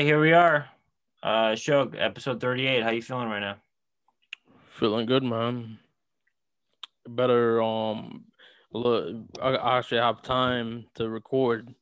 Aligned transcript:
Okay, 0.00 0.06
here 0.06 0.18
we 0.18 0.32
are. 0.32 0.66
Uh 1.22 1.54
Shug, 1.54 1.94
episode 1.94 2.40
38. 2.40 2.82
How 2.82 2.88
you 2.88 3.02
feeling 3.02 3.28
right 3.28 3.38
now? 3.38 3.56
Feeling 4.78 5.04
good, 5.04 5.22
man. 5.22 5.78
Better 7.06 7.60
um 7.62 8.24
look 8.72 9.14
I 9.42 9.76
actually 9.76 10.00
have 10.00 10.22
time 10.22 10.86
to 10.94 11.10
record 11.10 11.74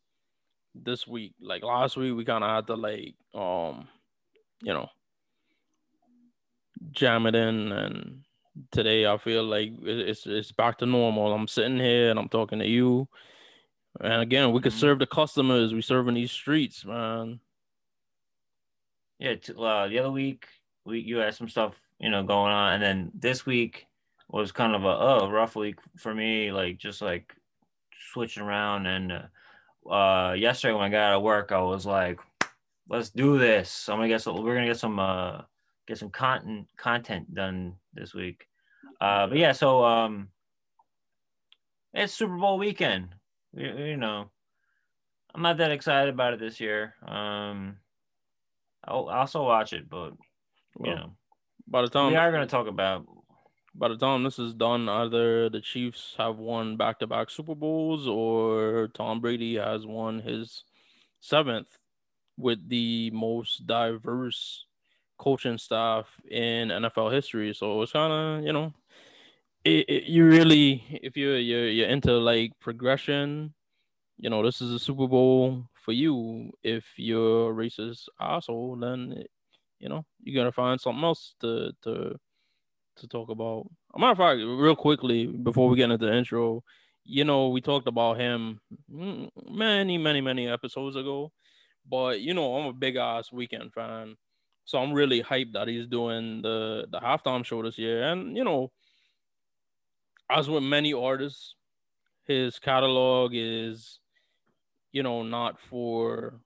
this 0.74 1.06
week. 1.06 1.34
Like 1.40 1.62
last 1.62 1.96
week 1.96 2.16
we 2.16 2.24
kinda 2.24 2.48
had 2.48 2.66
to 2.66 2.74
like 2.74 3.14
um 3.36 3.86
you 4.64 4.74
know 4.74 4.88
jam 6.90 7.24
it 7.26 7.37
in 7.37 7.70
and 7.70 8.24
today 8.73 9.06
I 9.06 9.16
feel 9.18 9.45
like 9.45 9.70
it's 9.84 10.26
it's 10.26 10.50
back 10.50 10.78
to 10.78 10.87
normal. 10.87 11.32
I'm 11.32 11.46
sitting 11.46 11.78
here 11.78 12.10
and 12.10 12.18
I'm 12.18 12.28
talking 12.28 12.59
to 12.59 12.66
you. 12.66 13.06
And 14.00 14.23
again, 14.23 14.50
we 14.50 14.60
could 14.60 14.73
Mhm. 14.73 14.80
serve 14.80 14.98
the 14.98 15.06
customers. 15.06 15.73
We 15.73 15.82
serving 15.82 16.14
these 16.16 16.32
streets, 16.32 16.84
man. 16.84 17.38
Yeah, 19.18 19.34
t- 19.34 19.54
uh, 19.58 19.88
the 19.88 19.98
other 19.98 20.10
week 20.10 20.46
we 20.84 21.00
you 21.00 21.18
had 21.18 21.34
some 21.34 21.48
stuff, 21.48 21.74
you 21.98 22.10
know, 22.10 22.23
going 22.23 22.52
on, 22.52 22.74
and 22.74 22.82
then 22.82 23.10
this 23.15 23.45
week 23.46 23.87
was 24.29 24.52
kind 24.52 24.74
of 24.74 24.84
a 24.84 25.30
rough 25.30 25.56
week 25.56 25.76
for 25.96 26.15
me, 26.15 26.52
like 26.52 26.79
just 26.79 27.02
like 27.02 27.34
switching 28.12 28.43
around. 28.43 28.87
And 28.87 29.12
uh, 29.12 29.90
uh 29.93 30.32
yesterday 30.34 30.74
when 30.74 30.84
I 30.84 30.88
got 30.90 31.12
out 31.12 31.16
of 31.16 31.23
work, 31.23 31.52
I 31.52 31.60
was 31.60 31.87
like, 31.87 32.20
let's 32.88 33.10
do 33.10 33.38
this. 33.38 33.88
I'm 33.88 33.96
gonna 33.98 34.09
get 34.09 34.23
some. 34.23 34.43
We're 34.43 34.54
gonna 34.54 34.66
get 34.66 34.78
some 34.78 34.98
uh 34.98 35.43
get 35.87 35.98
some 35.98 36.10
content 36.10 36.66
content 36.76 37.34
done 37.34 37.74
this 37.95 38.15
week. 38.15 38.46
Uh, 39.00 39.26
but 39.26 39.38
yeah, 39.38 39.52
so 39.52 39.84
um, 39.84 40.28
it's 41.95 42.12
Super 42.12 42.37
Bowl 42.37 42.59
weekend. 42.59 43.09
You, 43.54 43.73
you 43.76 43.96
know, 43.96 44.30
I'm 45.34 45.43
not 45.43 45.59
that 45.59 45.71
excited 45.71 46.12
about 46.12 46.34
it 46.34 46.40
this 46.40 46.60
year. 46.60 46.95
Um, 47.06 47.76
I'll 48.88 49.08
I'll 49.08 49.20
also 49.20 49.44
watch 49.44 49.72
it, 49.72 49.88
but 49.88 50.12
you 50.82 50.94
Well, 50.94 50.94
know, 50.94 51.16
by 51.66 51.82
the 51.82 51.88
time 51.90 52.12
we 52.12 52.16
are 52.16 52.30
going 52.32 52.46
to 52.46 52.50
talk 52.50 52.66
about. 52.66 53.06
by 53.74 53.88
the 53.88 53.96
time 53.96 54.24
this 54.24 54.38
is 54.38 54.54
done, 54.54 54.88
either 54.88 55.48
the 55.48 55.60
Chiefs 55.60 56.14
have 56.18 56.38
won 56.38 56.76
back 56.76 56.98
to 57.00 57.06
back 57.06 57.30
Super 57.30 57.54
Bowls 57.54 58.09
or 58.09 58.88
Tom 58.94 59.20
Brady 59.20 59.56
has 59.56 59.86
won 59.86 60.20
his 60.20 60.64
seventh 61.20 61.78
with 62.36 62.68
the 62.68 63.10
most 63.12 63.66
diverse 63.66 64.66
coaching 65.19 65.59
staff 65.59 66.20
in 66.31 66.69
NFL 66.70 67.12
history. 67.12 67.54
So 67.54 67.82
it's 67.82 67.92
kind 67.92 68.12
of, 68.12 68.44
you 68.47 68.53
know, 68.53 68.75
it, 69.64 69.86
it, 69.88 70.04
you 70.04 70.26
really, 70.26 70.84
if 71.03 71.16
you're, 71.16 71.38
you're, 71.38 71.69
you're 71.69 71.88
into 71.88 72.12
like 72.19 72.53
progression, 72.60 73.54
you 74.19 74.31
know, 74.31 74.42
this 74.44 74.60
is 74.62 74.72
a 74.72 74.78
Super 74.78 75.09
Bowl 75.09 75.64
for 75.88 75.92
you. 75.92 76.50
If 76.62 76.84
you're 76.98 77.50
a 77.50 77.54
racist 77.54 78.08
asshole, 78.20 78.76
then, 78.76 79.25
you 79.78 79.88
know, 79.88 80.04
you 80.22 80.34
got 80.34 80.44
to 80.44 80.53
find 80.53 80.78
something 80.78 81.03
else 81.03 81.34
to, 81.41 81.72
to, 81.84 82.14
to 82.97 83.08
talk 83.08 83.31
about. 83.31 83.70
A 83.94 83.98
matter 83.98 84.12
of 84.12 84.19
fact, 84.19 84.41
real 84.41 84.76
quickly 84.76 85.26
before 85.28 85.71
we 85.71 85.78
get 85.78 85.91
into 85.91 86.04
the 86.04 86.12
intro, 86.12 86.62
you 87.04 87.25
know, 87.25 87.48
we 87.48 87.62
talked 87.62 87.88
about 87.88 88.19
him 88.19 88.60
many, 88.87 89.97
many, 89.97 90.21
many 90.21 90.47
episodes 90.47 90.94
ago. 90.94 91.32
But 91.91 92.21
you 92.21 92.34
know, 92.34 92.56
I'm 92.56 92.66
a 92.66 92.72
big 92.75 92.97
ass 92.97 93.31
Weeknd 93.31 93.72
fan, 93.72 94.16
so 94.66 94.77
I'm 94.78 94.93
really 94.93 95.22
hyped 95.22 95.54
that 95.54 95.69
he's 95.69 95.87
doing 95.87 96.43
the 96.43 96.87
the 96.91 97.00
halftime 97.00 97.47
show 97.47 97.62
this 97.62 97.78
year. 97.78 98.03
And 98.03 98.37
you 98.37 98.44
know, 98.44 98.72
as 100.31 100.50
with 100.50 100.62
many 100.62 100.93
artists, 100.93 101.54
his 102.25 102.59
catalog 102.59 103.31
is, 103.32 104.00
you 104.98 105.04
know, 105.04 105.22
not 105.22 105.60
for 105.60 106.41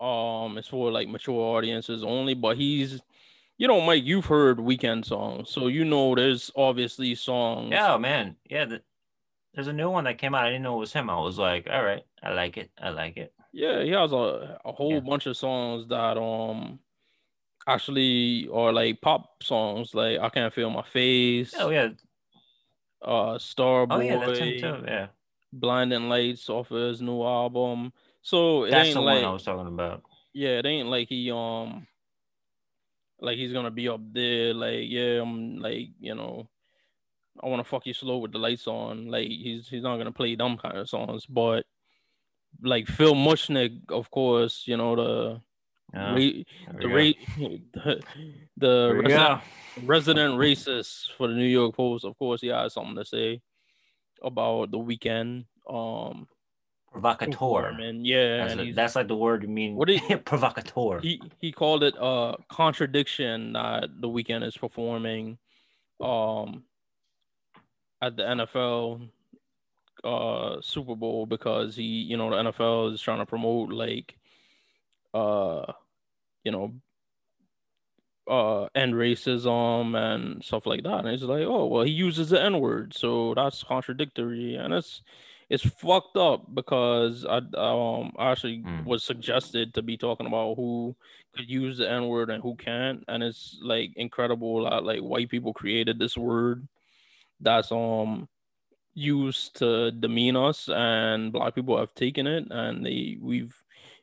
um, 0.00 0.56
it's 0.56 0.68
for 0.68 0.90
like 0.90 1.08
mature 1.08 1.56
audiences 1.58 2.02
only. 2.02 2.32
But 2.32 2.56
he's 2.56 3.02
you 3.58 3.68
know, 3.68 3.82
Mike, 3.82 4.04
you've 4.04 4.24
heard 4.26 4.56
Weeknd 4.58 5.04
songs, 5.04 5.50
so 5.50 5.66
you 5.66 5.84
know 5.84 6.14
there's 6.14 6.50
obviously 6.56 7.14
songs. 7.14 7.72
Yeah, 7.72 7.98
man. 7.98 8.36
Yeah, 8.48 8.64
the, 8.64 8.82
there's 9.52 9.66
a 9.66 9.74
new 9.74 9.90
one 9.90 10.04
that 10.04 10.16
came 10.16 10.34
out. 10.34 10.44
I 10.46 10.50
didn't 10.50 10.62
know 10.62 10.76
it 10.76 10.80
was 10.80 10.92
him. 10.94 11.10
I 11.10 11.20
was 11.20 11.38
like, 11.38 11.68
all 11.70 11.84
right, 11.84 12.04
I 12.22 12.30
like 12.32 12.56
it. 12.56 12.70
I 12.80 12.88
like 12.90 13.18
it. 13.18 13.34
Yeah, 13.52 13.82
he 13.82 13.90
has 13.90 14.12
a, 14.12 14.58
a 14.64 14.72
whole 14.72 14.94
Yeah. 14.94 15.00
bunch 15.00 15.26
of 15.26 15.36
songs 15.36 15.86
that 15.88 16.16
um 16.16 16.80
actually 17.66 18.48
are 18.52 18.72
like 18.72 19.00
pop 19.02 19.42
songs, 19.42 19.94
like 19.94 20.20
I 20.20 20.30
Can't 20.30 20.54
Feel 20.54 20.70
My 20.70 20.82
Face, 20.82 21.54
Oh 21.58 21.70
yeah. 21.70 21.90
uh 23.02 23.38
Starboy, 23.38 23.90
Oh 23.90 24.00
yeah, 24.00 24.16
that's 24.18 24.38
him 24.38 24.56
too. 24.56 24.84
Yeah, 24.86 25.08
Blinding 25.52 26.08
Lights 26.08 26.48
off 26.48 26.70
of 26.70 26.88
his 26.88 27.00
new 27.00 27.22
album. 27.22 27.92
So 28.22 28.64
it 28.64 28.70
that's 28.70 28.88
ain't 28.88 28.94
the 28.94 29.00
like 29.00 29.22
one 29.22 29.24
I 29.24 29.32
was 29.32 29.44
talking 29.44 29.66
about. 29.66 30.02
yeah, 30.32 30.58
it 30.58 30.66
ain't 30.66 30.88
like 30.88 31.08
he 31.08 31.30
um 31.30 31.86
like 33.20 33.36
he's 33.36 33.52
gonna 33.52 33.70
be 33.70 33.88
up 33.88 34.00
there 34.12 34.54
like 34.54 34.84
yeah 34.86 35.20
I'm 35.20 35.58
like 35.58 35.88
you 36.00 36.14
know 36.14 36.48
I 37.42 37.48
want 37.48 37.60
to 37.60 37.68
fuck 37.68 37.86
you 37.86 37.94
slow 37.94 38.18
with 38.18 38.32
the 38.32 38.38
lights 38.38 38.66
on 38.66 39.08
like 39.08 39.28
he's 39.28 39.68
he's 39.68 39.82
not 39.82 39.96
gonna 39.96 40.12
play 40.12 40.36
dumb 40.36 40.56
kind 40.56 40.78
of 40.78 40.88
songs 40.88 41.26
but 41.26 41.64
like 42.62 42.86
Phil 42.86 43.14
Mushnick 43.14 43.90
of 43.90 44.10
course 44.10 44.64
you 44.66 44.76
know 44.76 44.96
the 44.96 45.40
Yeah, 45.94 46.72
there 46.72 46.82
the 46.82 46.88
go. 46.88 46.94
the, 47.78 48.02
the 48.56 48.94
resident, 49.02 49.40
resident 49.84 50.34
racist 50.34 51.12
for 51.16 51.28
the 51.28 51.34
New 51.34 51.44
York 51.44 51.74
Post 51.74 52.04
of 52.04 52.16
course 52.18 52.40
he 52.40 52.48
has 52.48 52.74
something 52.74 52.96
to 52.96 53.04
say 53.04 53.40
about 54.22 54.70
the 54.70 54.78
Weeknd 54.78 55.44
um 55.68 56.26
Provocateur. 56.90 57.68
and 57.80 58.06
yeah 58.06 58.46
That's, 58.46 58.60
a- 58.60 58.72
that's 58.72 58.96
like 58.96 59.08
the 59.08 59.16
word 59.16 59.42
you 59.42 59.48
mean. 59.48 59.76
What 59.76 59.88
do 59.88 59.98
provocateur? 60.24 61.00
he 61.00 61.20
he 61.38 61.52
called 61.52 61.82
it 61.84 61.94
a 62.00 62.36
contradiction 62.48 63.52
that 63.52 63.90
the 64.00 64.08
Weeknd 64.08 64.42
is 64.46 64.56
performing 64.56 65.38
um 66.00 66.64
at 68.00 68.16
the 68.16 68.22
NFL 68.22 69.08
uh 70.04 70.60
Super 70.62 70.94
Bowl 70.94 71.26
because 71.26 71.76
he 71.76 71.82
you 71.82 72.16
know 72.16 72.30
the 72.30 72.50
NFL 72.50 72.94
is 72.94 73.02
trying 73.02 73.18
to 73.18 73.26
promote 73.26 73.70
like 73.70 74.16
uh 75.12 75.72
you 76.44 76.52
know 76.52 76.72
uh 78.28 78.68
end 78.74 78.94
racism 78.94 79.96
and 79.96 80.44
stuff 80.44 80.66
like 80.66 80.82
that. 80.84 81.00
And 81.00 81.08
it's 81.08 81.22
like 81.22 81.44
oh 81.46 81.66
well 81.66 81.84
he 81.84 81.92
uses 81.92 82.30
the 82.30 82.42
n-word 82.42 82.94
so 82.94 83.34
that's 83.34 83.62
contradictory. 83.64 84.54
And 84.56 84.74
it's 84.74 85.02
it's 85.50 85.64
fucked 85.64 86.16
up 86.16 86.54
because 86.54 87.24
I 87.24 87.38
um 87.56 88.12
I 88.18 88.30
actually 88.32 88.58
Mm. 88.58 88.84
was 88.84 89.02
suggested 89.04 89.74
to 89.74 89.82
be 89.82 89.96
talking 89.96 90.26
about 90.26 90.56
who 90.56 90.96
could 91.34 91.48
use 91.48 91.78
the 91.78 91.90
n-word 91.90 92.30
and 92.30 92.42
who 92.42 92.56
can't. 92.56 93.04
And 93.08 93.22
it's 93.22 93.58
like 93.62 93.92
incredible 93.96 94.64
that 94.68 94.84
like 94.84 95.00
white 95.00 95.28
people 95.30 95.52
created 95.54 95.98
this 95.98 96.16
word 96.16 96.68
that's 97.40 97.72
um 97.72 98.28
used 98.94 99.56
to 99.56 99.90
demean 99.92 100.36
us 100.36 100.68
and 100.68 101.32
black 101.32 101.54
people 101.54 101.78
have 101.78 101.94
taken 101.94 102.26
it 102.26 102.46
and 102.50 102.84
they 102.84 103.16
we've 103.20 103.54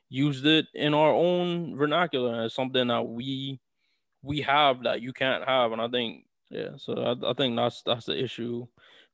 used 0.08 0.46
it 0.46 0.66
in 0.74 0.94
our 0.94 1.12
own 1.12 1.76
vernacular. 1.76 2.34
And 2.34 2.44
it's 2.46 2.54
something 2.54 2.88
that 2.88 3.02
we 3.02 3.60
we 4.26 4.40
have 4.40 4.82
that 4.82 5.00
you 5.00 5.12
can't 5.12 5.44
have 5.48 5.72
and 5.72 5.80
i 5.80 5.88
think 5.88 6.24
yeah 6.50 6.70
so 6.76 6.92
i, 6.94 7.30
I 7.30 7.34
think 7.34 7.56
that's 7.56 7.82
that's 7.82 8.06
the 8.06 8.22
issue 8.22 8.66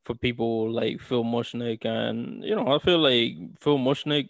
for 0.05 0.15
people 0.15 0.71
like 0.71 1.01
phil 1.01 1.25
mushnick 1.25 1.85
and 1.85 2.43
you 2.45 2.57
know 2.57 2.75
i 2.75 2.79
feel 2.79 2.99
like 2.99 3.35
phil 3.61 3.79
mushnick 3.79 4.29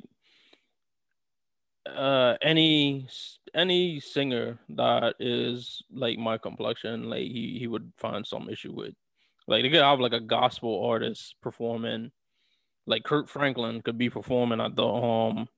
uh 1.87 2.37
any 2.43 3.09
any 3.55 4.01
singer 4.01 4.59
that 4.71 5.15
is 5.19 5.83
like 5.93 6.19
my 6.19 6.39
complexion 6.39 7.11
like 7.11 7.23
he 7.23 7.57
he 7.59 7.67
would 7.67 7.93
find 7.99 8.27
some 8.27 8.49
issue 8.49 8.73
with. 8.73 8.95
Like 9.49 9.63
they 9.63 9.71
could 9.71 9.83
have 9.83 10.01
like 10.01 10.13
a 10.13 10.21
gospel 10.21 10.85
artist 10.87 11.35
performing, 11.43 12.13
like 12.87 13.03
Kirk 13.03 13.29
Franklin 13.29 13.83
could 13.83 13.99
be 13.99 14.09
performing 14.09 14.61
at 14.61 14.77
the 14.77 14.87
um 14.87 15.49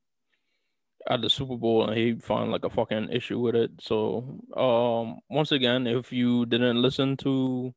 at 1.10 1.20
the 1.20 1.28
Super 1.28 1.56
Bowl 1.56 1.86
and 1.86 1.96
he 1.96 2.14
found 2.14 2.50
like 2.50 2.64
a 2.64 2.70
fucking 2.70 3.10
issue 3.10 3.38
with 3.38 3.54
it. 3.54 3.70
So 3.80 4.38
um 4.56 5.20
once 5.28 5.52
again, 5.52 5.86
if 5.86 6.12
you 6.12 6.46
didn't 6.46 6.80
listen 6.80 7.16
to 7.18 7.74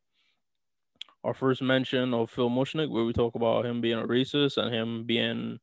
our 1.24 1.34
first 1.34 1.62
mention 1.62 2.14
of 2.14 2.32
Phil 2.32 2.50
Mushnick, 2.50 2.90
where 2.90 3.04
we 3.04 3.12
talk 3.14 3.36
about 3.36 3.66
him 3.66 3.82
being 3.82 4.00
a 4.00 4.08
racist 4.08 4.58
and 4.58 4.74
him 4.74 5.06
being 5.06 5.60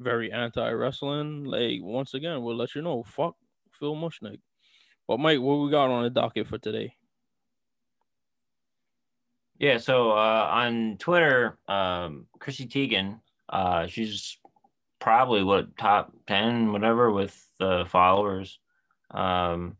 very 0.00 0.30
anti 0.30 0.70
wrestling, 0.70 1.44
like 1.44 1.80
once 1.82 2.14
again, 2.14 2.42
we'll 2.42 2.56
let 2.56 2.74
you 2.74 2.82
know, 2.82 3.02
fuck 3.04 3.34
Phil 3.72 3.96
Mushnick. 3.96 4.40
But 5.06 5.18
Mike, 5.18 5.40
what 5.40 5.56
we 5.56 5.70
got 5.70 5.90
on 5.90 6.02
the 6.02 6.10
docket 6.10 6.46
for 6.46 6.58
today? 6.58 6.94
Yeah, 9.58 9.78
so 9.78 10.12
uh, 10.12 10.48
on 10.52 10.98
Twitter, 10.98 11.58
um, 11.66 12.26
Chrissy 12.38 12.66
Teigen, 12.66 13.20
uh, 13.48 13.86
she's 13.86 14.38
probably 15.00 15.42
what 15.42 15.76
top 15.76 16.12
ten, 16.26 16.72
whatever, 16.72 17.10
with 17.10 17.36
uh, 17.60 17.84
followers. 17.84 18.58
Um, 19.10 19.76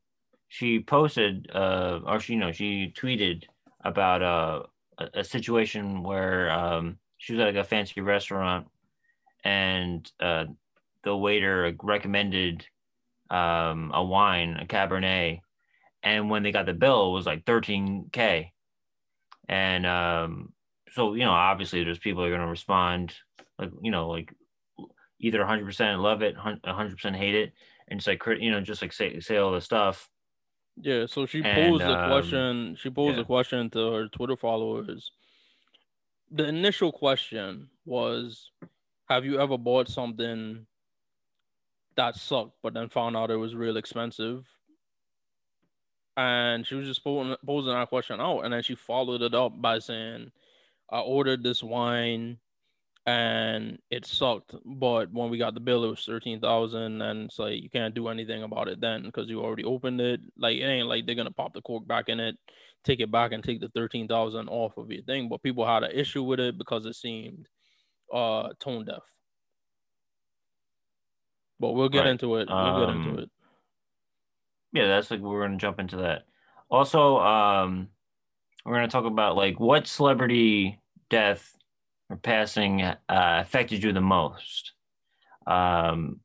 she 0.48 0.80
posted, 0.80 1.50
uh, 1.54 2.00
or 2.06 2.20
she, 2.20 2.34
you 2.34 2.38
know, 2.38 2.52
she 2.52 2.92
tweeted 2.96 3.44
about 3.84 4.22
uh, 4.22 4.62
a, 4.98 5.20
a 5.20 5.24
situation 5.24 6.02
where 6.02 6.50
um, 6.50 6.98
she 7.18 7.34
was 7.34 7.40
at 7.40 7.46
like 7.46 7.56
a 7.56 7.64
fancy 7.64 8.00
restaurant, 8.00 8.66
and 9.44 10.10
uh, 10.20 10.44
the 11.04 11.16
waiter 11.16 11.74
recommended 11.82 12.66
um, 13.30 13.90
a 13.94 14.02
wine, 14.02 14.56
a 14.60 14.64
Cabernet, 14.64 15.40
and 16.02 16.30
when 16.30 16.42
they 16.42 16.52
got 16.52 16.66
the 16.66 16.72
bill, 16.72 17.10
it 17.10 17.14
was 17.14 17.26
like 17.26 17.44
13k. 17.44 18.50
And 19.48 19.86
um, 19.86 20.52
so 20.90 21.14
you 21.14 21.24
know, 21.24 21.32
obviously, 21.32 21.84
there's 21.84 21.98
people 21.98 22.24
are 22.24 22.30
going 22.30 22.40
to 22.40 22.46
respond 22.46 23.14
like 23.58 23.70
you 23.82 23.90
know, 23.90 24.08
like 24.08 24.32
either 25.20 25.40
100% 25.40 26.00
love 26.00 26.22
it, 26.22 26.36
100% 26.36 27.16
hate 27.16 27.34
it, 27.34 27.52
and 27.88 28.00
just 28.00 28.08
like 28.08 28.40
you 28.40 28.50
know, 28.50 28.60
just 28.60 28.82
like 28.82 28.92
say 28.92 29.18
say 29.20 29.36
all 29.36 29.52
the 29.52 29.60
stuff. 29.60 30.08
Yeah. 30.80 31.06
So 31.06 31.26
she 31.26 31.42
posed 31.42 31.82
and, 31.82 31.90
the 31.90 31.98
um, 31.98 32.10
question. 32.10 32.76
She 32.80 32.90
posed 32.90 33.16
yeah. 33.16 33.22
a 33.22 33.24
question 33.24 33.70
to 33.70 33.92
her 33.92 34.08
Twitter 34.08 34.36
followers. 34.36 35.10
The 36.30 36.46
initial 36.46 36.92
question 36.92 37.68
was, 37.84 38.50
"Have 39.08 39.24
you 39.24 39.40
ever 39.40 39.58
bought 39.58 39.88
something 39.88 40.66
that 41.96 42.16
sucked, 42.16 42.56
but 42.62 42.74
then 42.74 42.88
found 42.88 43.16
out 43.16 43.30
it 43.30 43.36
was 43.36 43.54
real 43.54 43.76
expensive?" 43.76 44.44
And 46.16 46.66
she 46.66 46.74
was 46.74 46.86
just 46.86 47.04
posing, 47.04 47.36
posing 47.46 47.72
that 47.72 47.88
question 47.88 48.20
out, 48.20 48.40
and 48.40 48.52
then 48.52 48.62
she 48.62 48.74
followed 48.74 49.22
it 49.22 49.34
up 49.34 49.60
by 49.60 49.78
saying, 49.78 50.30
"I 50.90 51.00
ordered 51.00 51.42
this 51.42 51.62
wine." 51.62 52.38
And 53.08 53.78
it 53.90 54.04
sucked. 54.04 54.54
But 54.66 55.10
when 55.10 55.30
we 55.30 55.38
got 55.38 55.54
the 55.54 55.60
bill, 55.60 55.84
it 55.84 55.88
was 55.88 56.04
thirteen 56.04 56.40
thousand, 56.40 57.00
and 57.00 57.24
it's 57.24 57.38
like 57.38 57.62
you 57.62 57.70
can't 57.70 57.94
do 57.94 58.08
anything 58.08 58.42
about 58.42 58.68
it 58.68 58.82
then 58.82 59.04
because 59.04 59.30
you 59.30 59.40
already 59.40 59.64
opened 59.64 60.02
it. 60.02 60.20
Like 60.36 60.58
it 60.58 60.64
ain't 60.64 60.88
like 60.88 61.06
they're 61.06 61.14
gonna 61.14 61.30
pop 61.30 61.54
the 61.54 61.62
cork 61.62 61.86
back 61.86 62.10
in 62.10 62.20
it, 62.20 62.36
take 62.84 63.00
it 63.00 63.10
back, 63.10 63.32
and 63.32 63.42
take 63.42 63.60
the 63.60 63.70
thirteen 63.70 64.08
thousand 64.08 64.48
off 64.50 64.76
of 64.76 64.90
your 64.90 65.02
thing. 65.04 65.30
But 65.30 65.42
people 65.42 65.66
had 65.66 65.84
an 65.84 65.92
issue 65.92 66.22
with 66.22 66.38
it 66.38 66.58
because 66.58 66.84
it 66.84 66.96
seemed 66.96 67.48
uh 68.12 68.50
tone 68.60 68.84
deaf. 68.84 69.04
But 71.58 71.72
we'll 71.72 71.88
get 71.88 72.00
right. 72.00 72.08
into 72.08 72.36
it. 72.36 72.48
We'll 72.48 72.58
um, 72.58 72.80
get 72.80 72.94
into 72.94 73.10
um, 73.10 73.18
it. 73.20 73.30
Yeah, 74.74 74.86
that's 74.86 75.10
like 75.10 75.20
we're 75.20 75.46
gonna 75.46 75.56
jump 75.56 75.80
into 75.80 75.96
that. 75.96 76.24
Also, 76.68 77.16
um, 77.20 77.88
we're 78.66 78.74
gonna 78.74 78.88
talk 78.88 79.06
about 79.06 79.34
like 79.34 79.58
what 79.58 79.86
celebrity 79.86 80.78
death 81.08 81.54
or 82.10 82.16
passing 82.16 82.82
uh, 82.82 82.96
affected 83.08 83.82
you 83.82 83.92
the 83.92 84.00
most? 84.00 84.72
Um, 85.46 86.20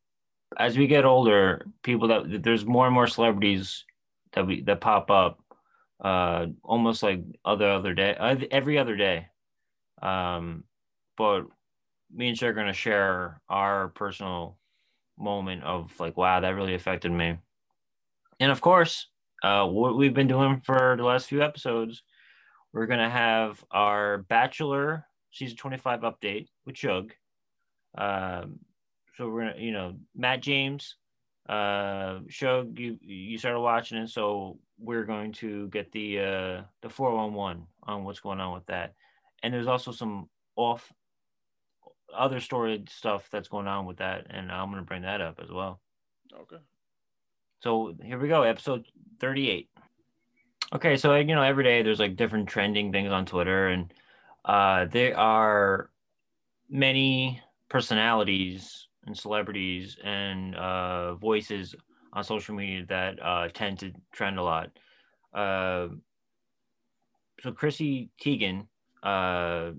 as 0.58 0.78
we 0.78 0.88
get 0.88 1.06
older, 1.06 1.66
people 1.84 2.08
that 2.10 2.44
there's 2.44 2.66
more 2.66 2.86
and 2.86 2.94
more 2.94 3.08
celebrities 3.08 3.86
that 4.34 4.46
we 4.46 4.62
that 4.62 4.82
pop 4.82 5.10
up, 5.10 5.40
uh, 6.04 6.48
almost 6.64 7.04
like 7.04 7.24
other 7.46 7.70
other 7.70 7.94
day, 7.94 8.16
every 8.52 8.78
other 8.78 8.96
day. 8.96 9.28
Um, 10.02 10.64
but 11.18 11.44
me 12.14 12.30
and 12.30 12.38
Shay 12.38 12.48
are 12.48 12.54
gonna 12.54 12.74
share 12.74 13.42
our 13.50 13.90
personal 13.90 14.58
moment 15.18 15.64
of 15.64 15.92
like, 16.00 16.18
wow, 16.18 16.40
that 16.40 16.56
really 16.56 16.76
affected 16.76 17.12
me. 17.12 17.38
And 18.40 18.52
of 18.52 18.62
course, 18.62 19.08
uh, 19.44 19.66
what 19.66 19.98
we've 19.98 20.14
been 20.14 20.28
doing 20.28 20.62
for 20.64 20.96
the 20.98 21.04
last 21.04 21.28
few 21.28 21.42
episodes, 21.42 22.04
we're 22.74 22.88
gonna 22.88 23.10
have 23.10 23.64
our 23.72 24.20
bachelor 24.20 25.06
season 25.34 25.58
25 25.58 26.02
update 26.02 26.48
with 26.66 26.78
Shug. 26.78 27.12
Um, 27.98 28.60
so 29.18 29.30
we're 29.30 29.48
gonna, 29.48 29.60
you 29.62 29.72
know, 29.72 29.96
Matt 30.16 30.42
James, 30.42 30.96
uh, 31.50 32.20
Shug, 32.30 32.80
you 32.80 32.98
you 33.02 33.38
started 33.38 33.60
watching 33.60 33.98
it, 33.98 34.10
so 34.10 34.58
we're 34.80 35.04
going 35.04 35.34
to 35.34 35.68
get 35.70 35.92
the 35.92 36.20
uh 36.20 36.62
the 36.82 36.90
411 36.90 37.68
on 37.84 38.04
what's 38.04 38.20
going 38.20 38.40
on 38.40 38.54
with 38.54 38.66
that. 38.68 38.94
And 39.42 39.54
there's 39.54 39.68
also 39.68 39.92
some 39.92 40.30
off 40.56 40.92
other 42.16 42.40
story 42.40 42.84
stuff 42.90 43.28
that's 43.32 43.50
going 43.50 43.68
on 43.68 43.86
with 43.86 43.98
that, 43.98 44.28
and 44.30 44.52
I'm 44.52 44.70
gonna 44.70 44.84
bring 44.84 45.02
that 45.02 45.22
up 45.22 45.40
as 45.44 45.52
well. 45.52 45.80
Okay. 46.34 46.62
So 47.60 47.96
here 48.04 48.20
we 48.20 48.28
go, 48.28 48.44
episode 48.44 48.86
38. 49.20 49.70
Okay, 50.74 50.98
so 50.98 51.16
you 51.16 51.36
know, 51.36 51.44
every 51.44 51.64
day 51.64 51.82
there's 51.84 52.00
like 52.00 52.16
different 52.16 52.50
trending 52.50 52.92
things 52.92 53.12
on 53.12 53.26
Twitter, 53.26 53.68
and 53.68 53.94
uh, 54.46 54.86
there 54.86 55.18
are 55.18 55.90
many 56.70 57.42
personalities 57.70 58.88
and 59.06 59.18
celebrities 59.18 59.98
and 60.04 60.56
uh, 60.56 61.16
voices 61.16 61.76
on 62.14 62.24
social 62.24 62.56
media 62.56 62.86
that 62.88 63.22
uh, 63.22 63.48
tend 63.54 63.80
to 63.80 63.92
trend 64.12 64.38
a 64.38 64.44
lot. 64.44 64.70
Uh, 65.34 65.88
so 67.42 67.52
Chrissy 67.52 68.10
Teigen, 68.22 68.68
uh, 69.02 69.72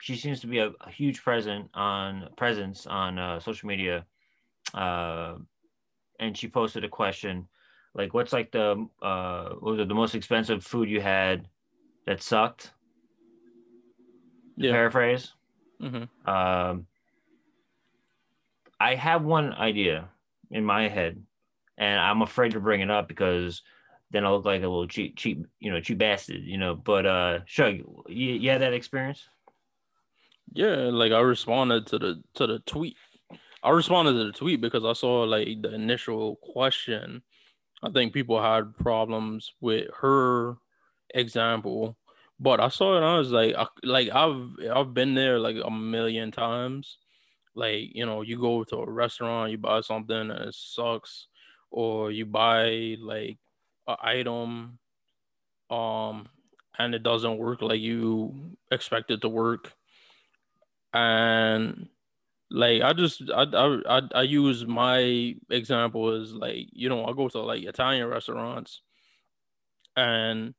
she 0.00 0.16
seems 0.16 0.40
to 0.40 0.46
be 0.46 0.58
a, 0.58 0.70
a, 0.80 0.90
huge 0.90 1.22
present 1.22 1.68
on 1.74 2.28
presence 2.36 2.86
on 2.86 3.18
uh, 3.18 3.40
social 3.40 3.66
media, 3.66 4.04
uh, 4.74 5.36
and 6.20 6.36
she 6.36 6.46
posted 6.46 6.84
a 6.84 6.88
question 6.88 7.48
like, 7.94 8.12
"What's 8.12 8.32
like 8.32 8.52
the 8.52 8.86
uh, 9.02 9.48
what 9.60 9.72
was 9.72 9.80
it, 9.80 9.88
the 9.88 9.94
most 9.94 10.14
expensive 10.14 10.62
food 10.62 10.88
you 10.88 11.00
had 11.00 11.48
that 12.06 12.22
sucked?" 12.22 12.72
Yeah. 14.56 14.72
paraphrase. 14.72 15.32
Mm-hmm. 15.80 16.28
Um, 16.28 16.86
I 18.80 18.94
have 18.94 19.24
one 19.24 19.52
idea 19.52 20.08
in 20.50 20.64
my 20.64 20.88
head, 20.88 21.22
and 21.78 22.00
I'm 22.00 22.22
afraid 22.22 22.52
to 22.52 22.60
bring 22.60 22.80
it 22.80 22.90
up 22.90 23.08
because 23.08 23.62
then 24.10 24.24
I 24.24 24.30
look 24.30 24.44
like 24.44 24.62
a 24.62 24.68
little 24.68 24.86
cheap, 24.86 25.16
cheap, 25.16 25.46
you 25.60 25.72
know, 25.72 25.80
cheap 25.80 25.98
bastard, 25.98 26.42
you 26.42 26.58
know. 26.58 26.74
But 26.74 27.06
uh, 27.06 27.40
Shug, 27.46 27.78
you, 28.08 28.32
you 28.34 28.50
had 28.50 28.60
that 28.60 28.72
experience? 28.72 29.26
Yeah, 30.52 30.76
like 30.92 31.12
I 31.12 31.20
responded 31.20 31.86
to 31.88 31.98
the 31.98 32.22
to 32.34 32.46
the 32.46 32.58
tweet. 32.60 32.96
I 33.62 33.70
responded 33.70 34.12
to 34.12 34.24
the 34.24 34.32
tweet 34.32 34.60
because 34.60 34.84
I 34.84 34.92
saw 34.92 35.22
like 35.22 35.62
the 35.62 35.74
initial 35.74 36.36
question. 36.36 37.22
I 37.82 37.90
think 37.90 38.12
people 38.12 38.40
had 38.40 38.76
problems 38.76 39.52
with 39.60 39.88
her 40.00 40.56
example 41.14 41.96
but 42.44 42.60
I 42.60 42.68
saw 42.68 42.92
it 42.92 42.96
and 42.98 43.06
I 43.06 43.16
was 43.16 43.30
like, 43.32 43.54
I, 43.56 43.66
like 43.82 44.10
I've 44.10 44.50
I've 44.70 44.92
been 44.92 45.14
there 45.14 45.38
like 45.38 45.56
a 45.64 45.70
million 45.70 46.30
times. 46.30 46.98
Like 47.54 47.94
you 47.94 48.04
know, 48.04 48.20
you 48.20 48.38
go 48.38 48.64
to 48.64 48.76
a 48.76 48.90
restaurant, 48.90 49.50
you 49.50 49.56
buy 49.56 49.80
something 49.80 50.30
and 50.30 50.30
it 50.30 50.54
sucks, 50.54 51.28
or 51.70 52.10
you 52.10 52.26
buy 52.26 52.96
like 53.00 53.38
an 53.88 53.96
item, 54.02 54.78
um, 55.70 56.28
and 56.78 56.94
it 56.94 57.02
doesn't 57.02 57.38
work 57.38 57.62
like 57.62 57.80
you 57.80 58.34
expect 58.70 59.10
it 59.10 59.22
to 59.22 59.28
work, 59.30 59.72
and 60.92 61.88
like 62.50 62.82
I 62.82 62.92
just 62.92 63.22
I 63.34 63.44
I 63.88 64.02
I, 64.14 64.22
use 64.22 64.66
my 64.66 65.34
example 65.48 66.26
like 66.34 66.66
you 66.72 66.90
know 66.90 67.06
I 67.06 67.14
go 67.14 67.28
to 67.30 67.38
like 67.40 67.62
Italian 67.62 68.06
restaurants, 68.06 68.82
and 69.96 70.54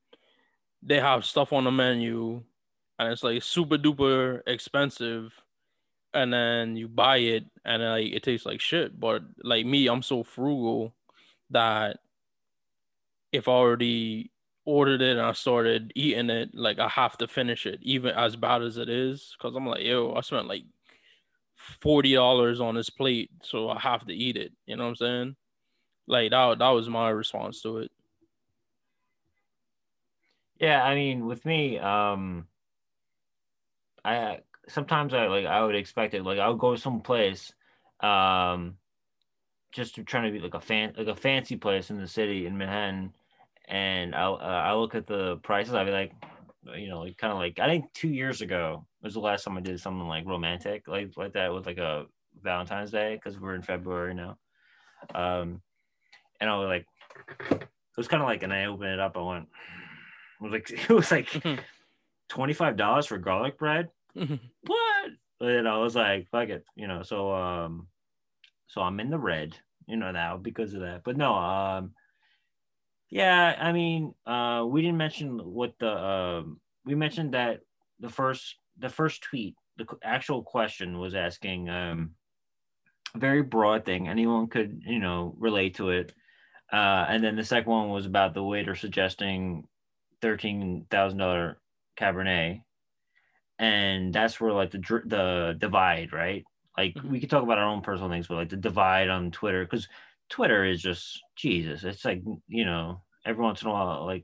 they 0.85 0.99
have 0.99 1.25
stuff 1.25 1.51
on 1.51 1.63
the 1.63 1.71
menu 1.71 2.41
and 2.99 3.11
it's 3.11 3.23
like 3.23 3.41
super 3.43 3.77
duper 3.77 4.41
expensive 4.47 5.33
and 6.13 6.31
then 6.31 6.77
you 6.77 6.87
buy 6.87 7.17
it 7.17 7.45
and 7.65 7.83
like 7.83 8.13
it 8.13 8.23
tastes 8.23 8.45
like 8.45 8.61
shit. 8.61 8.97
But 8.97 9.23
like 9.43 9.65
me 9.65 9.87
i'm 9.87 10.03
so 10.03 10.23
frugal 10.23 10.95
that 11.49 11.97
if 13.31 13.47
i 13.47 13.51
already 13.51 14.31
ordered 14.65 15.01
it 15.01 15.17
and 15.17 15.21
i 15.21 15.33
started 15.33 15.91
eating 15.95 16.29
it 16.29 16.49
like 16.55 16.79
i 16.79 16.87
have 16.87 17.17
to 17.17 17.27
finish 17.27 17.65
it 17.65 17.79
even 17.81 18.15
as 18.15 18.35
bad 18.35 18.61
as 18.61 18.77
it 18.77 18.89
is. 18.89 19.35
Because 19.37 19.55
i'm 19.55 19.67
like 19.67 19.83
yo 19.83 20.13
i 20.13 20.21
spent 20.21 20.47
like 20.47 20.63
$40 21.83 22.61
on 22.61 22.75
this 22.75 22.89
plate 22.89 23.31
so 23.41 23.69
i 23.69 23.79
have 23.79 24.05
to 24.05 24.13
eat 24.13 24.37
it. 24.37 24.53
You 24.67 24.77
know 24.77 24.83
what 24.83 24.89
i'm 24.89 24.95
saying? 24.95 25.35
Like 26.07 26.31
that, 26.31 26.59
that 26.59 26.69
was 26.69 26.87
my 26.87 27.09
response 27.09 27.61
to 27.63 27.79
it 27.79 27.91
yeah, 30.59 30.83
I 30.83 30.95
mean, 30.95 31.25
with 31.25 31.45
me, 31.45 31.77
um, 31.79 32.47
I 34.03 34.39
sometimes 34.67 35.13
I 35.13 35.27
like 35.27 35.45
I 35.45 35.63
would 35.63 35.75
expect 35.75 36.13
it. 36.13 36.23
Like 36.23 36.39
I 36.39 36.47
would 36.47 36.59
go 36.59 36.75
someplace, 36.75 37.51
um, 37.99 38.77
just 39.73 39.95
to 39.95 40.03
trying 40.03 40.31
to 40.31 40.31
be 40.31 40.43
like 40.43 40.53
a 40.53 40.61
fan 40.61 40.93
like 40.97 41.07
a 41.07 41.15
fancy 41.15 41.57
place 41.57 41.89
in 41.89 41.99
the 41.99 42.07
city 42.07 42.45
in 42.45 42.57
Manhattan, 42.57 43.13
and 43.67 44.15
I'll 44.15 44.35
uh, 44.35 44.37
I 44.37 44.73
look 44.75 44.95
at 44.95 45.07
the 45.07 45.37
prices. 45.37 45.73
I'd 45.73 45.85
be 45.85 45.91
like, 45.91 46.13
you 46.77 46.87
know, 46.87 47.01
like 47.01 47.17
kind 47.17 47.33
of 47.33 47.39
like 47.39 47.59
I 47.59 47.67
think 47.67 47.91
two 47.93 48.09
years 48.09 48.41
ago 48.41 48.85
was 49.01 49.15
the 49.15 49.19
last 49.19 49.43
time 49.43 49.57
I 49.57 49.61
did 49.61 49.79
something 49.79 50.07
like 50.07 50.25
romantic 50.25 50.87
like 50.87 51.11
like 51.17 51.33
that 51.33 51.53
with 51.53 51.65
like 51.65 51.79
a 51.79 52.05
Valentine's 52.41 52.91
Day 52.91 53.15
because 53.15 53.39
we're 53.39 53.55
in 53.55 53.61
February 53.61 54.13
now, 54.13 54.37
um, 55.13 55.61
and 56.39 56.49
I 56.49 56.57
was 56.57 56.67
like, 56.67 56.85
it 57.51 57.97
was 57.97 58.07
kind 58.07 58.21
of 58.21 58.29
like, 58.29 58.43
and 58.43 58.53
I 58.53 58.65
opened 58.65 58.91
it 58.91 58.99
up. 58.99 59.17
I 59.17 59.21
went 59.21 59.49
was 60.41 60.51
like 60.51 60.71
it 60.89 60.89
was 60.89 61.11
like 61.11 61.29
mm-hmm. 61.29 61.61
twenty 62.29 62.53
five 62.53 62.77
dollars 62.77 63.07
for 63.07 63.17
garlic 63.17 63.57
bread. 63.57 63.89
Mm-hmm. 64.15 64.35
what? 64.65 65.11
And 65.41 65.67
I 65.67 65.77
was 65.77 65.95
like, 65.95 66.29
fuck 66.29 66.49
it, 66.49 66.63
you 66.75 66.87
know. 66.87 67.03
So 67.03 67.33
um, 67.33 67.87
so 68.67 68.81
I'm 68.81 68.99
in 68.99 69.09
the 69.09 69.17
red, 69.17 69.57
you 69.87 69.97
know, 69.97 70.11
now 70.11 70.37
because 70.37 70.73
of 70.73 70.81
that. 70.81 71.03
But 71.03 71.17
no, 71.17 71.33
um, 71.33 71.91
yeah, 73.09 73.55
I 73.59 73.71
mean, 73.71 74.13
uh, 74.25 74.65
we 74.67 74.81
didn't 74.81 74.97
mention 74.97 75.39
what 75.39 75.73
the 75.79 75.91
um, 75.91 76.59
we 76.85 76.95
mentioned 76.95 77.33
that 77.33 77.59
the 77.99 78.09
first 78.09 78.55
the 78.79 78.89
first 78.89 79.23
tweet, 79.23 79.55
the 79.77 79.85
actual 80.03 80.43
question 80.43 80.99
was 80.99 81.15
asking 81.15 81.69
um, 81.69 82.11
very 83.15 83.41
broad 83.41 83.85
thing. 83.85 84.07
Anyone 84.07 84.47
could, 84.47 84.81
you 84.85 84.99
know, 84.99 85.35
relate 85.37 85.75
to 85.75 85.89
it. 85.89 86.13
Uh, 86.71 87.05
and 87.07 87.23
then 87.23 87.35
the 87.35 87.43
second 87.43 87.71
one 87.71 87.89
was 87.89 88.05
about 88.05 88.33
the 88.33 88.43
waiter 88.43 88.75
suggesting 88.75 89.67
thirteen 90.25 90.87
thousand 90.89 91.19
dollar 91.19 91.59
Cabernet, 91.99 92.63
and 93.59 94.11
that's 94.11 94.41
where 94.41 94.51
like 94.51 94.71
the 94.71 94.79
the 95.05 95.55
divide, 95.59 96.11
right? 96.11 96.43
Like 96.75 96.95
mm-hmm. 96.95 97.11
we 97.11 97.19
could 97.19 97.29
talk 97.29 97.43
about 97.43 97.59
our 97.59 97.69
own 97.69 97.81
personal 97.81 98.09
things, 98.09 98.27
but 98.27 98.35
like 98.35 98.49
the 98.49 98.57
divide 98.57 99.09
on 99.09 99.29
Twitter, 99.29 99.63
because 99.63 99.87
Twitter 100.29 100.65
is 100.65 100.81
just 100.81 101.21
Jesus. 101.35 101.83
It's 101.83 102.03
like 102.03 102.23
you 102.47 102.65
know, 102.65 103.03
every 103.23 103.43
once 103.43 103.61
in 103.61 103.67
a 103.67 103.71
while, 103.71 104.05
like 104.05 104.23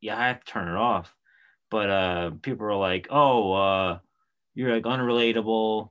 yeah, 0.00 0.16
I 0.16 0.28
have 0.28 0.44
to 0.44 0.52
turn 0.52 0.68
it 0.68 0.76
off. 0.76 1.12
But 1.70 1.90
uh, 1.90 2.30
people 2.42 2.66
are 2.66 2.76
like, 2.76 3.08
oh, 3.10 3.52
uh, 3.52 3.98
you're 4.54 4.72
like 4.74 4.84
unrelatable, 4.84 5.90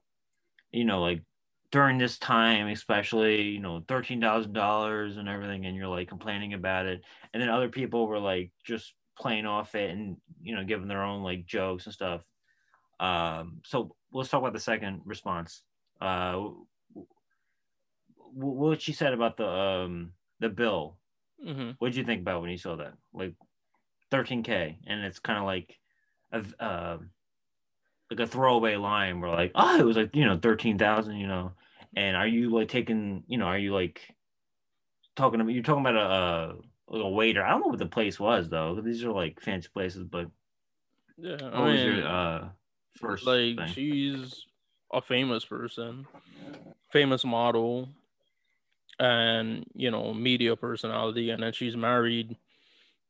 you 0.71 0.85
know, 0.85 1.01
like 1.01 1.23
during 1.71 1.97
this 1.97 2.17
time, 2.17 2.67
especially, 2.67 3.41
you 3.43 3.59
know, 3.59 3.83
thirteen 3.85 4.21
thousand 4.21 4.53
dollars 4.53 5.17
and 5.17 5.27
everything, 5.27 5.65
and 5.65 5.75
you're 5.75 5.88
like 5.88 6.07
complaining 6.07 6.53
about 6.53 6.85
it, 6.85 7.01
and 7.33 7.41
then 7.41 7.49
other 7.49 7.69
people 7.69 8.07
were 8.07 8.19
like 8.19 8.51
just 8.65 8.93
playing 9.19 9.45
off 9.45 9.75
it 9.75 9.91
and 9.91 10.17
you 10.41 10.55
know 10.55 10.63
giving 10.63 10.88
their 10.88 11.03
own 11.03 11.23
like 11.23 11.45
jokes 11.45 11.85
and 11.85 11.93
stuff. 11.93 12.21
Um, 12.99 13.61
so 13.65 13.95
let's 14.11 14.29
talk 14.29 14.41
about 14.41 14.53
the 14.53 14.59
second 14.59 15.01
response. 15.05 15.61
Uh, 16.01 16.49
what 18.33 18.81
she 18.81 18.93
said 18.93 19.13
about 19.13 19.38
the 19.38 19.47
um 19.47 20.11
the 20.39 20.49
bill. 20.49 20.97
Mm-hmm. 21.45 21.71
What 21.79 21.89
did 21.89 21.97
you 21.97 22.03
think 22.03 22.21
about 22.21 22.41
when 22.41 22.49
you 22.49 22.57
saw 22.57 22.75
that? 22.77 22.93
Like 23.13 23.33
13k, 24.11 24.77
and 24.88 25.05
it's 25.05 25.19
kind 25.19 25.39
of 25.39 25.45
like 25.45 25.77
a 26.31 26.43
uh, 26.63 26.97
like 28.09 28.19
a 28.19 28.27
throwaway 28.27 28.75
line 28.75 29.21
where 29.21 29.31
like, 29.31 29.51
oh, 29.55 29.79
it 29.79 29.85
was 29.85 29.97
like 29.97 30.15
you 30.15 30.25
know 30.25 30.38
13,000, 30.38 31.15
you 31.15 31.27
know, 31.27 31.53
and 31.95 32.15
are 32.15 32.27
you 32.27 32.49
like 32.49 32.69
taking, 32.69 33.23
you 33.27 33.38
know, 33.38 33.45
are 33.45 33.57
you 33.57 33.73
like 33.73 34.01
talking 35.15 35.39
about 35.39 35.53
you're 35.53 35.63
talking 35.63 35.85
about 35.85 35.95
a, 35.95 36.55
a, 36.91 36.98
a 36.98 37.10
waiter? 37.10 37.43
I 37.43 37.51
don't 37.51 37.62
know 37.62 37.67
what 37.67 37.79
the 37.79 37.86
place 37.86 38.19
was 38.19 38.50
though. 38.50 38.79
These 38.81 39.03
are 39.03 39.12
like 39.12 39.41
fancy 39.41 39.69
places, 39.74 40.03
but 40.03 40.27
yeah, 41.17 41.38
I 41.53 41.65
mean, 41.65 41.98
your, 41.98 42.08
uh, 42.08 42.50
first 42.96 43.25
like 43.25 43.58
thing? 43.58 43.67
she's 43.74 44.46
a 44.93 45.01
famous 45.01 45.46
person, 45.46 46.08
famous 46.91 47.25
model, 47.25 47.89
and 49.00 49.65
you 49.74 49.91
know 49.91 50.13
media 50.13 50.55
personality, 50.55 51.29
and 51.29 51.43
then 51.43 51.53
she's 51.53 51.75
married 51.75 52.38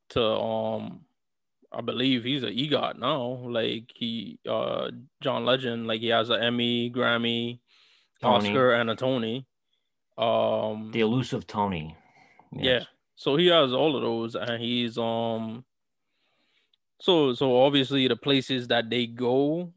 to 0.10 0.24
um 0.24 1.02
I 1.72 1.82
believe 1.82 2.24
he's 2.24 2.44
an 2.44 2.56
EGOT 2.56 2.98
now. 2.98 3.48
Like 3.48 3.92
he 3.94 4.40
uh 4.50 4.90
John 5.22 5.46
Legend, 5.46 5.88
like 5.88 6.02
he 6.02 6.08
has 6.08 6.30
an 6.30 6.42
Emmy, 6.42 6.92
Grammy, 6.92 7.60
Tony. 8.22 8.50
Oscar, 8.50 8.74
and 8.74 8.90
a 8.90 8.96
Tony. 8.96 9.46
Um 10.18 10.90
the 10.92 11.02
elusive 11.02 11.46
Tony. 11.46 11.96
Yes. 12.52 12.64
Yeah. 12.82 12.86
So 13.20 13.36
he 13.36 13.48
has 13.48 13.74
all 13.74 13.98
of 13.98 14.02
those 14.02 14.34
and 14.34 14.64
he's 14.64 14.98
um 14.98 15.66
so 17.02 17.34
so 17.34 17.62
obviously 17.62 18.08
the 18.08 18.16
places 18.16 18.68
that 18.68 18.90
they 18.90 19.08
go 19.08 19.74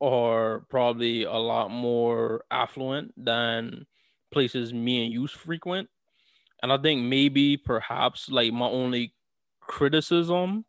are 0.00 0.60
probably 0.68 1.24
a 1.24 1.32
lot 1.32 1.70
more 1.70 2.44
affluent 2.50 3.12
than 3.16 3.86
places 4.30 4.74
me 4.74 5.04
and 5.04 5.12
you 5.12 5.26
frequent. 5.26 5.88
And 6.62 6.72
I 6.72 6.78
think 6.78 7.02
maybe 7.02 7.56
perhaps 7.56 8.30
like 8.30 8.52
my 8.52 8.68
only 8.68 9.14
criticism 9.60 10.66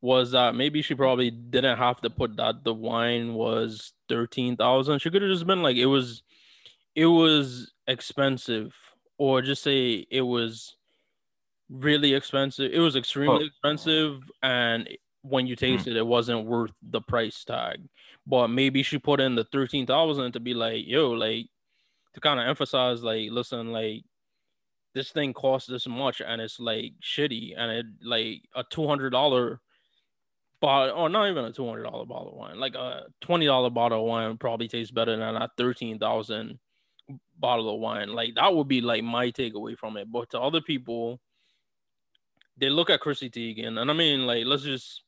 was 0.00 0.32
that 0.32 0.54
maybe 0.54 0.82
she 0.82 0.94
probably 0.94 1.30
didn't 1.30 1.78
have 1.78 2.00
to 2.02 2.10
put 2.10 2.36
that 2.36 2.64
the 2.64 2.74
wine 2.74 3.34
was 3.34 3.92
13,000. 4.08 4.98
She 5.00 5.10
could 5.10 5.22
have 5.22 5.30
just 5.30 5.46
been 5.46 5.62
like 5.62 5.76
it 5.76 5.86
was 5.86 6.22
it 6.94 7.06
was 7.06 7.72
expensive 7.86 8.74
or 9.18 9.42
just 9.42 9.62
say 9.62 10.06
it 10.10 10.22
was 10.22 10.76
really 11.68 12.14
expensive. 12.14 12.70
It 12.72 12.80
was 12.80 12.96
extremely 12.96 13.44
oh. 13.44 13.46
expensive 13.46 14.20
and 14.42 14.88
when 15.22 15.46
you 15.46 15.56
taste 15.56 15.86
mm. 15.86 15.92
it 15.92 15.96
it 15.96 16.06
wasn't 16.06 16.46
worth 16.46 16.72
the 16.82 17.00
price 17.00 17.44
tag. 17.44 17.80
But 18.26 18.48
maybe 18.48 18.82
she 18.82 18.98
put 18.98 19.20
in 19.20 19.34
the 19.34 19.44
13,000 19.44 20.32
to 20.32 20.40
be 20.40 20.54
like, 20.54 20.86
yo, 20.86 21.10
like 21.10 21.46
to 22.14 22.20
kind 22.20 22.40
of 22.40 22.46
emphasize 22.46 23.02
like 23.02 23.30
listen, 23.30 23.72
like 23.72 24.04
this 24.94 25.10
thing 25.10 25.32
costs 25.32 25.68
this 25.68 25.88
much 25.88 26.20
and 26.20 26.40
it's 26.40 26.60
like 26.60 26.92
shitty 27.02 27.54
and 27.56 27.70
it 27.70 27.86
like 28.02 28.42
a 28.54 28.64
$200 28.64 29.58
bottle, 30.60 30.96
or 30.96 31.08
not 31.08 31.28
even 31.28 31.44
a 31.44 31.52
two 31.52 31.66
hundred 31.66 31.84
dollar 31.84 32.06
bottle 32.06 32.30
of 32.30 32.36
wine, 32.36 32.58
like 32.58 32.74
a 32.74 33.02
twenty 33.20 33.46
dollar 33.46 33.70
bottle 33.70 34.00
of 34.00 34.06
wine 34.06 34.36
probably 34.38 34.68
tastes 34.68 34.92
better 34.92 35.16
than 35.16 35.36
a 35.36 35.50
thirteen 35.56 35.98
thousand 35.98 36.58
bottle 37.38 37.72
of 37.74 37.80
wine. 37.80 38.08
Like 38.08 38.34
that 38.36 38.54
would 38.54 38.68
be 38.68 38.80
like 38.80 39.04
my 39.04 39.30
takeaway 39.30 39.76
from 39.76 39.96
it. 39.96 40.10
But 40.10 40.30
to 40.30 40.40
other 40.40 40.60
people, 40.60 41.20
they 42.56 42.70
look 42.70 42.90
at 42.90 43.00
Chrissy 43.00 43.30
Teigen, 43.30 43.80
and 43.80 43.90
I 43.90 43.94
mean, 43.94 44.26
like, 44.26 44.44
let's 44.46 44.62
just 44.62 45.02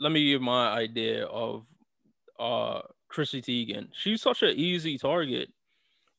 let 0.00 0.12
me 0.12 0.30
give 0.30 0.42
my 0.42 0.68
idea 0.68 1.26
of 1.26 1.66
uh 2.38 2.82
Chrissy 3.08 3.42
Teigen. 3.42 3.88
She's 3.92 4.22
such 4.22 4.42
an 4.42 4.50
easy 4.56 4.98
target 4.98 5.50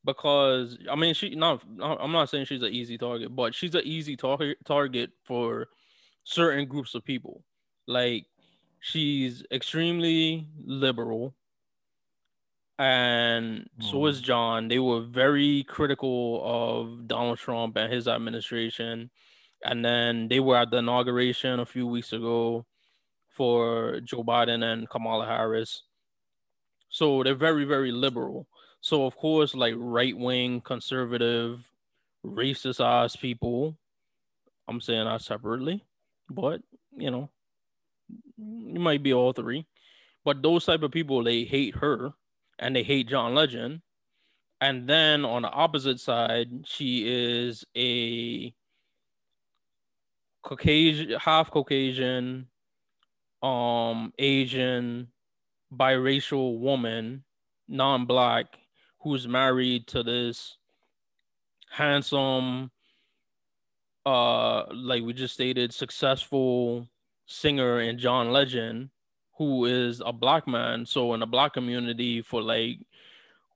because 0.05 0.77
I 0.89 0.95
mean, 0.95 1.13
she 1.13 1.35
not. 1.35 1.63
I'm 1.81 2.11
not 2.11 2.29
saying 2.29 2.45
she's 2.45 2.61
an 2.61 2.73
easy 2.73 2.97
target, 2.97 3.35
but 3.35 3.55
she's 3.55 3.75
an 3.75 3.83
easy 3.85 4.15
target 4.15 4.57
target 4.65 5.11
for 5.23 5.67
certain 6.23 6.67
groups 6.67 6.95
of 6.95 7.03
people. 7.03 7.43
Like 7.87 8.25
she's 8.79 9.43
extremely 9.51 10.47
liberal 10.63 11.35
and 12.79 13.69
mm. 13.79 13.91
so 13.91 14.05
is 14.07 14.21
mm. 14.21 14.23
John. 14.23 14.67
They 14.69 14.79
were 14.79 15.01
very 15.01 15.65
critical 15.65 16.41
of 16.43 17.07
Donald 17.07 17.37
Trump 17.37 17.75
and 17.75 17.91
his 17.91 18.07
administration. 18.07 19.11
And 19.63 19.83
then 19.83 20.29
they 20.29 20.39
were 20.39 20.55
at 20.55 20.71
the 20.71 20.77
inauguration 20.77 21.59
a 21.59 21.65
few 21.65 21.85
weeks 21.85 22.13
ago 22.13 22.65
for 23.27 23.99
Joe 23.99 24.23
Biden 24.23 24.63
and 24.63 24.89
Kamala 24.89 25.27
Harris. 25.27 25.83
So 26.87 27.21
they're 27.21 27.35
very, 27.35 27.65
very 27.65 27.91
liberal. 27.91 28.47
So 28.79 29.05
of 29.05 29.17
course, 29.17 29.53
like 29.53 29.75
right 29.77 30.17
wing, 30.17 30.61
conservative, 30.61 31.69
racist 32.25 32.83
ass 32.83 33.17
people. 33.17 33.77
I'm 34.69 34.79
saying 34.79 35.05
that 35.05 35.21
separately, 35.21 35.83
but 36.29 36.61
you 36.95 37.11
know, 37.11 37.29
it 38.37 38.79
might 38.79 39.03
be 39.03 39.13
all 39.13 39.33
three, 39.33 39.65
but 40.23 40.41
those 40.41 40.63
type 40.63 40.83
of 40.83 40.91
people 40.91 41.23
they 41.23 41.43
hate 41.43 41.75
her 41.75 42.13
and 42.59 42.75
they 42.75 42.83
hate 42.83 43.07
John 43.07 43.33
Legend. 43.33 43.81
And 44.61 44.87
then 44.87 45.23
on 45.23 45.43
the 45.43 45.49
opposite 45.49 45.99
side, 45.99 46.49
she 46.65 47.05
is 47.07 47.65
a 47.75 48.53
Caucasian, 50.43 51.17
half 51.19 51.49
Caucasian, 51.49 52.47
um, 53.41 54.13
Asian, 54.19 55.07
biracial 55.73 56.59
woman, 56.59 57.23
non-black, 57.67 58.47
who's 59.01 59.27
married 59.27 59.87
to 59.87 60.03
this 60.03 60.57
handsome, 61.71 62.71
uh, 64.05 64.63
like 64.73 65.03
we 65.03 65.13
just 65.13 65.33
stated, 65.33 65.73
successful 65.73 66.87
singer 67.27 67.79
and 67.79 67.99
John 67.99 68.31
Legend, 68.31 68.89
who 69.39 69.65
is 69.65 70.03
a 70.05 70.11
black 70.11 70.47
man. 70.47 70.85
So 70.85 71.13
in 71.13 71.23
a 71.23 71.25
black 71.25 71.53
community, 71.53 72.21
for 72.21 72.41
like 72.41 72.77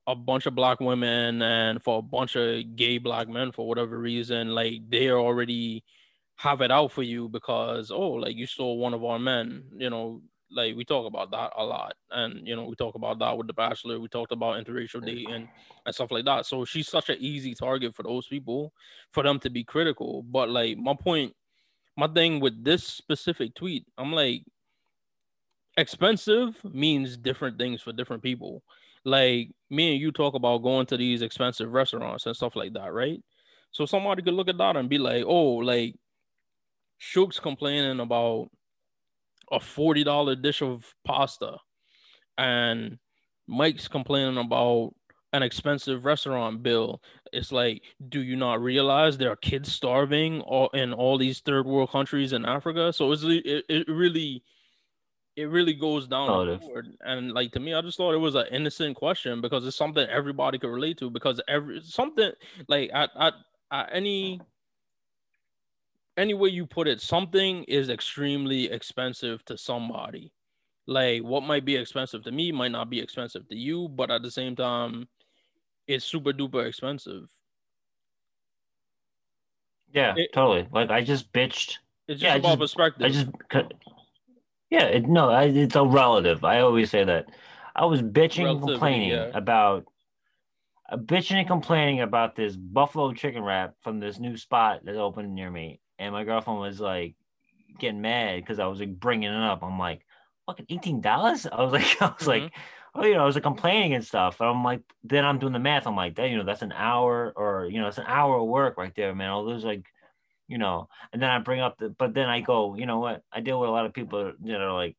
a 0.06 0.16
bunch 0.16 0.46
of 0.46 0.54
black 0.54 0.80
women 0.80 1.42
and 1.42 1.80
for 1.82 1.98
a 1.98 2.02
bunch 2.02 2.36
of 2.36 2.74
gay 2.74 2.96
black 2.98 3.28
men, 3.28 3.52
for 3.52 3.68
whatever 3.68 3.98
reason, 3.98 4.54
like 4.54 4.80
they 4.88 5.10
already 5.10 5.84
have 6.36 6.62
it 6.62 6.72
out 6.72 6.90
for 6.90 7.02
you 7.02 7.28
because 7.28 7.90
oh, 7.90 8.12
like 8.12 8.34
you 8.34 8.46
saw 8.46 8.72
one 8.72 8.94
of 8.94 9.04
our 9.04 9.20
men, 9.20 9.62
you 9.76 9.90
know. 9.90 10.20
Like 10.50 10.76
we 10.76 10.84
talk 10.84 11.06
about 11.06 11.32
that 11.32 11.50
a 11.56 11.64
lot, 11.64 11.94
and 12.12 12.46
you 12.46 12.54
know 12.54 12.64
we 12.64 12.76
talk 12.76 12.94
about 12.94 13.18
that 13.18 13.36
with 13.36 13.48
the 13.48 13.52
Bachelor. 13.52 13.98
We 13.98 14.06
talked 14.06 14.30
about 14.30 14.64
interracial 14.64 15.04
dating 15.04 15.48
and 15.84 15.94
stuff 15.94 16.12
like 16.12 16.26
that. 16.26 16.46
So 16.46 16.64
she's 16.64 16.86
such 16.86 17.08
an 17.08 17.16
easy 17.18 17.54
target 17.54 17.96
for 17.96 18.04
those 18.04 18.28
people, 18.28 18.72
for 19.10 19.24
them 19.24 19.40
to 19.40 19.50
be 19.50 19.64
critical. 19.64 20.22
But 20.22 20.50
like 20.50 20.78
my 20.78 20.94
point 20.94 21.34
my 21.96 22.08
thing 22.08 22.40
with 22.40 22.62
this 22.64 22.84
specific 22.84 23.54
tweet, 23.54 23.86
I'm 23.98 24.12
like, 24.12 24.44
expensive 25.76 26.62
means 26.64 27.16
different 27.16 27.58
things 27.58 27.82
for 27.82 27.92
different 27.92 28.22
people. 28.22 28.62
Like 29.04 29.50
me 29.70 29.92
and 29.92 30.00
you 30.00 30.12
talk 30.12 30.34
about 30.34 30.62
going 30.62 30.86
to 30.86 30.96
these 30.96 31.22
expensive 31.22 31.72
restaurants 31.72 32.26
and 32.26 32.34
stuff 32.36 32.56
like 32.56 32.72
that, 32.74 32.92
right? 32.92 33.22
So 33.72 33.86
somebody 33.86 34.22
could 34.22 34.34
look 34.34 34.48
at 34.48 34.58
that 34.58 34.76
and 34.76 34.88
be 34.88 34.98
like, 34.98 35.24
oh, 35.26 35.56
like 35.56 35.96
Shug's 36.98 37.40
complaining 37.40 38.00
about 38.00 38.48
a 39.52 39.60
$40 39.60 40.36
dish 40.36 40.62
of 40.62 40.94
pasta. 41.04 41.58
And 42.38 42.98
Mike's 43.46 43.88
complaining 43.88 44.38
about 44.38 44.94
an 45.32 45.42
expensive 45.42 46.04
restaurant 46.04 46.62
bill. 46.62 47.02
It's 47.32 47.52
like, 47.52 47.82
do 48.08 48.22
you 48.22 48.36
not 48.36 48.62
realize 48.62 49.18
there 49.18 49.32
are 49.32 49.36
kids 49.36 49.72
starving 49.72 50.40
all 50.42 50.68
in 50.68 50.92
all 50.92 51.18
these 51.18 51.40
third 51.40 51.66
world 51.66 51.90
countries 51.90 52.32
in 52.32 52.44
Africa? 52.44 52.92
So 52.92 53.10
it's 53.12 53.24
it, 53.24 53.64
it 53.68 53.88
really 53.88 54.44
it 55.36 55.44
really 55.46 55.72
goes 55.72 56.06
down 56.06 56.46
the 56.46 56.52
oh, 56.52 56.58
board. 56.58 56.96
And 57.00 57.32
like 57.32 57.52
to 57.52 57.60
me, 57.60 57.74
I 57.74 57.80
just 57.80 57.96
thought 57.96 58.14
it 58.14 58.18
was 58.18 58.34
an 58.34 58.46
innocent 58.52 58.96
question 58.96 59.40
because 59.40 59.66
it's 59.66 59.76
something 59.76 60.06
everybody 60.08 60.58
could 60.58 60.70
relate 60.70 60.98
to. 60.98 61.10
Because 61.10 61.40
every 61.48 61.80
something 61.82 62.30
like 62.68 62.90
at 62.92 63.10
at, 63.18 63.34
at 63.72 63.90
any 63.92 64.40
any 66.16 66.34
way 66.34 66.50
you 66.50 66.66
put 66.66 66.86
it, 66.86 67.00
something 67.00 67.64
is 67.64 67.88
extremely 67.88 68.70
expensive 68.70 69.44
to 69.46 69.58
somebody. 69.58 70.32
Like 70.86 71.22
what 71.22 71.42
might 71.42 71.64
be 71.64 71.76
expensive 71.76 72.22
to 72.24 72.32
me 72.32 72.52
might 72.52 72.70
not 72.70 72.90
be 72.90 73.00
expensive 73.00 73.48
to 73.48 73.56
you, 73.56 73.88
but 73.88 74.10
at 74.10 74.22
the 74.22 74.30
same 74.30 74.54
time, 74.54 75.08
it's 75.88 76.04
super 76.04 76.32
duper 76.32 76.66
expensive. 76.66 77.28
Yeah, 79.92 80.14
It- 80.16 80.32
totally. 80.32 80.68
Like 80.72 80.90
I 80.90 81.02
just 81.02 81.32
bitched. 81.32 81.78
It's 82.06 82.20
just 82.20 82.22
Yeah, 82.22 82.34
about 82.36 82.58
just- 82.58 82.76
perspective. 82.76 83.06
I 83.06 83.08
just. 83.08 83.72
Yeah, 84.74 84.86
it, 84.86 85.06
no, 85.06 85.30
I, 85.30 85.44
it's 85.44 85.76
a 85.76 85.84
relative. 85.84 86.42
I 86.42 86.58
always 86.58 86.90
say 86.90 87.04
that. 87.04 87.26
I 87.76 87.84
was 87.84 88.02
bitching 88.02 88.50
and 88.50 88.60
complaining 88.60 89.10
yeah. 89.10 89.30
about. 89.32 89.84
Uh, 90.86 90.96
bitching 90.96 91.36
and 91.36 91.46
complaining 91.46 92.00
about 92.00 92.34
this 92.36 92.56
buffalo 92.56 93.12
chicken 93.12 93.42
wrap 93.42 93.74
from 93.82 94.00
this 94.00 94.18
new 94.18 94.36
spot 94.36 94.84
that 94.84 94.96
opened 94.96 95.34
near 95.34 95.50
me, 95.50 95.80
and 95.98 96.12
my 96.12 96.24
girlfriend 96.24 96.58
was 96.58 96.78
like 96.80 97.14
getting 97.78 98.02
mad 98.02 98.40
because 98.40 98.58
I 98.58 98.66
was 98.66 98.80
like 98.80 98.98
bringing 98.98 99.30
it 99.30 99.40
up. 99.40 99.62
I'm 99.62 99.78
like, 99.78 100.04
fucking 100.46 100.66
eighteen 100.68 101.00
dollars. 101.00 101.46
I 101.52 101.62
was 101.62 101.72
like, 101.72 102.02
I 102.02 102.12
was 102.18 102.26
like, 102.26 102.52
oh, 102.96 103.04
you 103.04 103.14
know, 103.14 103.22
I 103.22 103.26
was 103.26 103.36
like 103.36 103.44
complaining 103.44 103.94
and 103.94 104.04
stuff. 104.04 104.40
And 104.40 104.50
I'm 104.50 104.64
like, 104.64 104.82
then 105.04 105.24
I'm 105.24 105.38
doing 105.38 105.52
the 105.52 105.58
math. 105.60 105.86
I'm 105.86 105.96
like, 105.96 106.16
that 106.16 106.28
you 106.30 106.36
know, 106.36 106.44
that's 106.44 106.62
an 106.62 106.72
hour 106.72 107.32
or 107.36 107.68
you 107.70 107.80
know, 107.80 107.86
it's 107.86 107.98
an 107.98 108.06
hour 108.08 108.38
of 108.38 108.48
work 108.48 108.76
right 108.76 108.92
there, 108.96 109.14
man. 109.14 109.30
All 109.30 109.44
those 109.44 109.64
like, 109.64 109.86
you 110.48 110.58
know, 110.58 110.88
and 111.12 111.22
then 111.22 111.30
I 111.30 111.38
bring 111.38 111.60
up 111.60 111.78
the, 111.78 111.88
but 111.88 112.14
then 112.14 112.28
I 112.28 112.40
go, 112.40 112.76
you 112.76 112.86
know 112.86 112.98
what? 112.98 113.22
I 113.32 113.40
deal 113.40 113.60
with 113.60 113.68
a 113.68 113.72
lot 113.72 113.86
of 113.86 113.94
people 113.94 114.32
that 114.44 114.60
are 114.60 114.72
like 114.72 114.96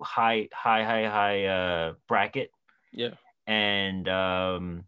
high, 0.00 0.48
high, 0.52 0.84
high, 0.84 1.08
high 1.08 1.44
uh 1.44 1.92
bracket, 2.08 2.50
yeah. 2.92 3.14
and 3.46 4.08
um, 4.08 4.84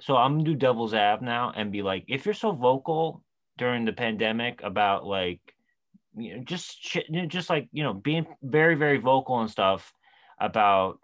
so 0.00 0.16
I'm 0.16 0.38
gonna 0.38 0.44
do 0.44 0.54
devil's 0.54 0.94
ab 0.94 1.22
now 1.22 1.52
and 1.54 1.72
be 1.72 1.82
like, 1.82 2.04
if 2.08 2.24
you're 2.24 2.34
so 2.34 2.52
vocal 2.52 3.22
during 3.58 3.84
the 3.84 3.92
pandemic 3.92 4.60
about 4.62 5.06
like, 5.06 5.40
you 6.16 6.36
know, 6.36 6.42
just 6.44 6.82
shit, 6.82 7.06
just 7.28 7.50
like 7.50 7.68
you 7.72 7.82
know, 7.82 7.94
being 7.94 8.26
very, 8.42 8.74
very 8.74 8.98
vocal 8.98 9.40
and 9.40 9.50
stuff 9.50 9.92
about 10.40 10.98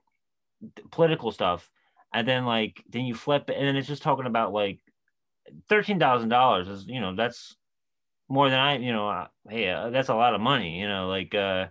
political 0.91 1.33
stuff, 1.33 1.71
and 2.15 2.27
then 2.27 2.45
like 2.45 2.83
then 2.89 3.05
you 3.05 3.15
flip 3.15 3.49
it, 3.51 3.57
and 3.57 3.67
then 3.67 3.77
it's 3.77 3.89
just 3.89 4.03
talking 4.03 4.27
about 4.27 4.53
like 4.53 4.81
thirteen 5.69 5.99
thousand 5.99 6.29
dollars 6.29 6.69
is 6.69 6.87
you 6.87 7.01
know 7.01 7.15
that's 7.15 7.57
more 8.29 8.49
than 8.51 8.59
I 8.59 8.79
you 8.79 8.93
know 8.93 9.09
uh, 9.09 9.27
hey 9.49 9.71
uh, 9.71 9.91
that's 9.91 10.09
a 10.09 10.15
lot 10.15 10.35
of 10.35 10.41
money 10.41 10.81
you 10.81 10.89
know 10.89 11.09
like 11.09 11.35
uh 11.35 11.67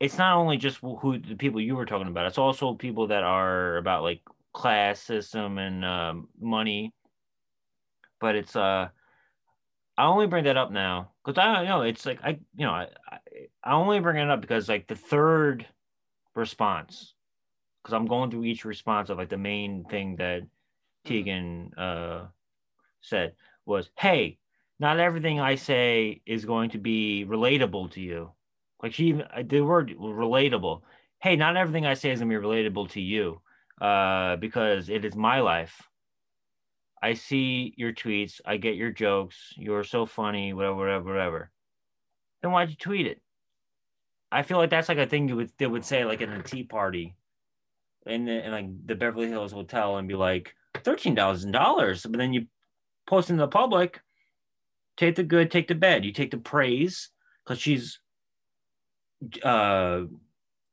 it's 0.00 0.16
not 0.16 0.36
only 0.36 0.56
just 0.56 0.78
who 0.78 1.18
the 1.18 1.34
people 1.34 1.60
you 1.60 1.74
were 1.74 1.86
talking 1.86 2.06
about 2.08 2.26
it's 2.26 2.38
also 2.38 2.74
people 2.74 3.08
that 3.08 3.24
are 3.24 3.76
about 3.76 4.02
like 4.02 4.22
class 4.52 5.00
system 5.00 5.58
and 5.58 5.84
um, 5.84 6.28
money. 6.40 6.92
But 8.20 8.34
it's 8.34 8.56
uh 8.56 8.88
I 9.96 10.06
only 10.06 10.26
bring 10.26 10.44
that 10.44 10.56
up 10.56 10.72
now 10.72 11.12
because 11.24 11.38
I 11.38 11.54
don't 11.54 11.64
know 11.66 11.82
it's 11.82 12.04
like 12.04 12.20
I 12.24 12.40
you 12.56 12.66
know 12.66 12.72
I 12.72 12.88
I 13.62 13.72
only 13.72 14.00
bring 14.00 14.16
it 14.16 14.30
up 14.30 14.40
because 14.40 14.68
like 14.68 14.88
the 14.88 14.96
third 14.96 15.66
response 16.34 17.14
because 17.82 17.94
I'm 17.94 18.06
going 18.06 18.30
through 18.30 18.44
each 18.44 18.64
response 18.64 19.10
of 19.10 19.18
like 19.18 19.28
the 19.28 19.38
main 19.38 19.84
thing 19.84 20.16
that 20.16 20.42
Teigen 21.08 21.70
uh, 21.76 22.26
said 23.00 23.34
was, 23.64 23.90
"Hey, 23.96 24.38
not 24.78 25.00
everything 25.00 25.40
I 25.40 25.54
say 25.54 26.22
is 26.26 26.44
going 26.44 26.70
to 26.70 26.78
be 26.78 27.24
relatable 27.26 27.92
to 27.92 28.00
you." 28.00 28.32
Like 28.82 28.94
she 28.94 29.06
even 29.06 29.22
uh, 29.22 29.42
the 29.44 29.60
word 29.62 29.94
relatable. 29.98 30.82
Hey, 31.20 31.36
not 31.36 31.56
everything 31.56 31.86
I 31.86 31.94
say 31.94 32.10
is 32.10 32.20
gonna 32.20 32.38
be 32.38 32.46
relatable 32.46 32.90
to 32.90 33.00
you, 33.00 33.40
uh, 33.80 34.36
because 34.36 34.88
it 34.88 35.04
is 35.04 35.16
my 35.16 35.40
life. 35.40 35.82
I 37.02 37.14
see 37.14 37.74
your 37.76 37.92
tweets. 37.92 38.40
I 38.44 38.56
get 38.56 38.76
your 38.76 38.90
jokes. 38.90 39.52
You're 39.56 39.84
so 39.84 40.06
funny. 40.06 40.52
Whatever, 40.52 40.76
whatever, 40.76 41.04
whatever. 41.04 41.50
Then 42.42 42.52
why'd 42.52 42.70
you 42.70 42.76
tweet 42.76 43.06
it? 43.06 43.20
I 44.30 44.42
feel 44.42 44.58
like 44.58 44.70
that's 44.70 44.88
like 44.88 44.98
a 44.98 45.06
thing 45.06 45.28
you 45.28 45.36
would 45.36 45.52
they 45.58 45.66
would 45.66 45.84
say 45.84 46.04
like 46.04 46.20
in 46.20 46.30
a 46.30 46.42
tea 46.42 46.64
party, 46.64 47.16
in, 48.06 48.26
the, 48.26 48.44
in 48.44 48.52
like 48.52 48.86
the 48.86 48.94
Beverly 48.94 49.28
Hills 49.28 49.52
Hotel, 49.52 49.96
and 49.96 50.06
be 50.06 50.14
like 50.14 50.54
thirteen 50.74 51.16
thousand 51.16 51.52
dollars. 51.52 52.02
But 52.02 52.18
then 52.18 52.32
you 52.32 52.46
post 53.06 53.30
in 53.30 53.36
the 53.36 53.48
public, 53.48 54.00
take 54.96 55.16
the 55.16 55.22
good, 55.22 55.50
take 55.50 55.68
the 55.68 55.74
bad. 55.74 56.04
You 56.04 56.12
take 56.12 56.30
the 56.30 56.38
praise 56.38 57.10
because 57.44 57.60
she's, 57.60 58.00
uh, 59.42 60.02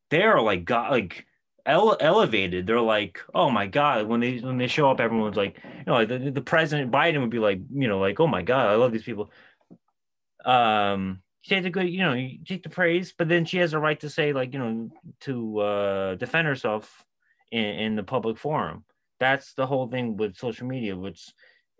they're 0.09 0.41
like 0.41 0.65
God, 0.65 0.91
like 0.91 1.25
ele- 1.65 1.97
elevated. 1.99 2.67
They're 2.67 2.81
like, 2.81 3.21
oh 3.33 3.49
my 3.49 3.67
god. 3.67 4.07
When 4.07 4.19
they 4.19 4.39
when 4.39 4.57
they 4.57 4.67
show 4.67 4.91
up, 4.91 4.99
everyone's 4.99 5.37
like, 5.37 5.57
you 5.63 5.83
know, 5.87 5.93
like 5.93 6.09
the, 6.09 6.31
the 6.31 6.41
president 6.41 6.91
Biden 6.91 7.21
would 7.21 7.29
be 7.29 7.39
like, 7.39 7.59
you 7.73 7.87
know, 7.87 7.99
like, 7.99 8.19
oh 8.19 8.27
my 8.27 8.41
god, 8.41 8.67
I 8.67 8.75
love 8.75 8.91
these 8.91 9.03
people. 9.03 9.31
Um, 10.43 11.21
take 11.47 11.63
the 11.63 11.69
good, 11.69 11.89
you 11.89 11.99
know, 11.99 12.13
you 12.13 12.39
take 12.45 12.63
the 12.63 12.69
praise, 12.69 13.13
but 13.17 13.29
then 13.29 13.45
she 13.45 13.57
has 13.57 13.73
a 13.73 13.79
right 13.79 13.99
to 13.99 14.09
say, 14.09 14.33
like, 14.33 14.53
you 14.53 14.59
know, 14.59 14.89
to 15.21 15.59
uh, 15.59 16.15
defend 16.15 16.47
herself 16.47 17.03
in, 17.51 17.63
in 17.63 17.95
the 17.95 18.03
public 18.03 18.37
forum. 18.37 18.83
That's 19.25 19.53
the 19.53 19.65
whole 19.65 19.87
thing 19.87 20.17
with 20.17 20.37
social 20.37 20.67
media, 20.67 20.95
which 20.95 21.21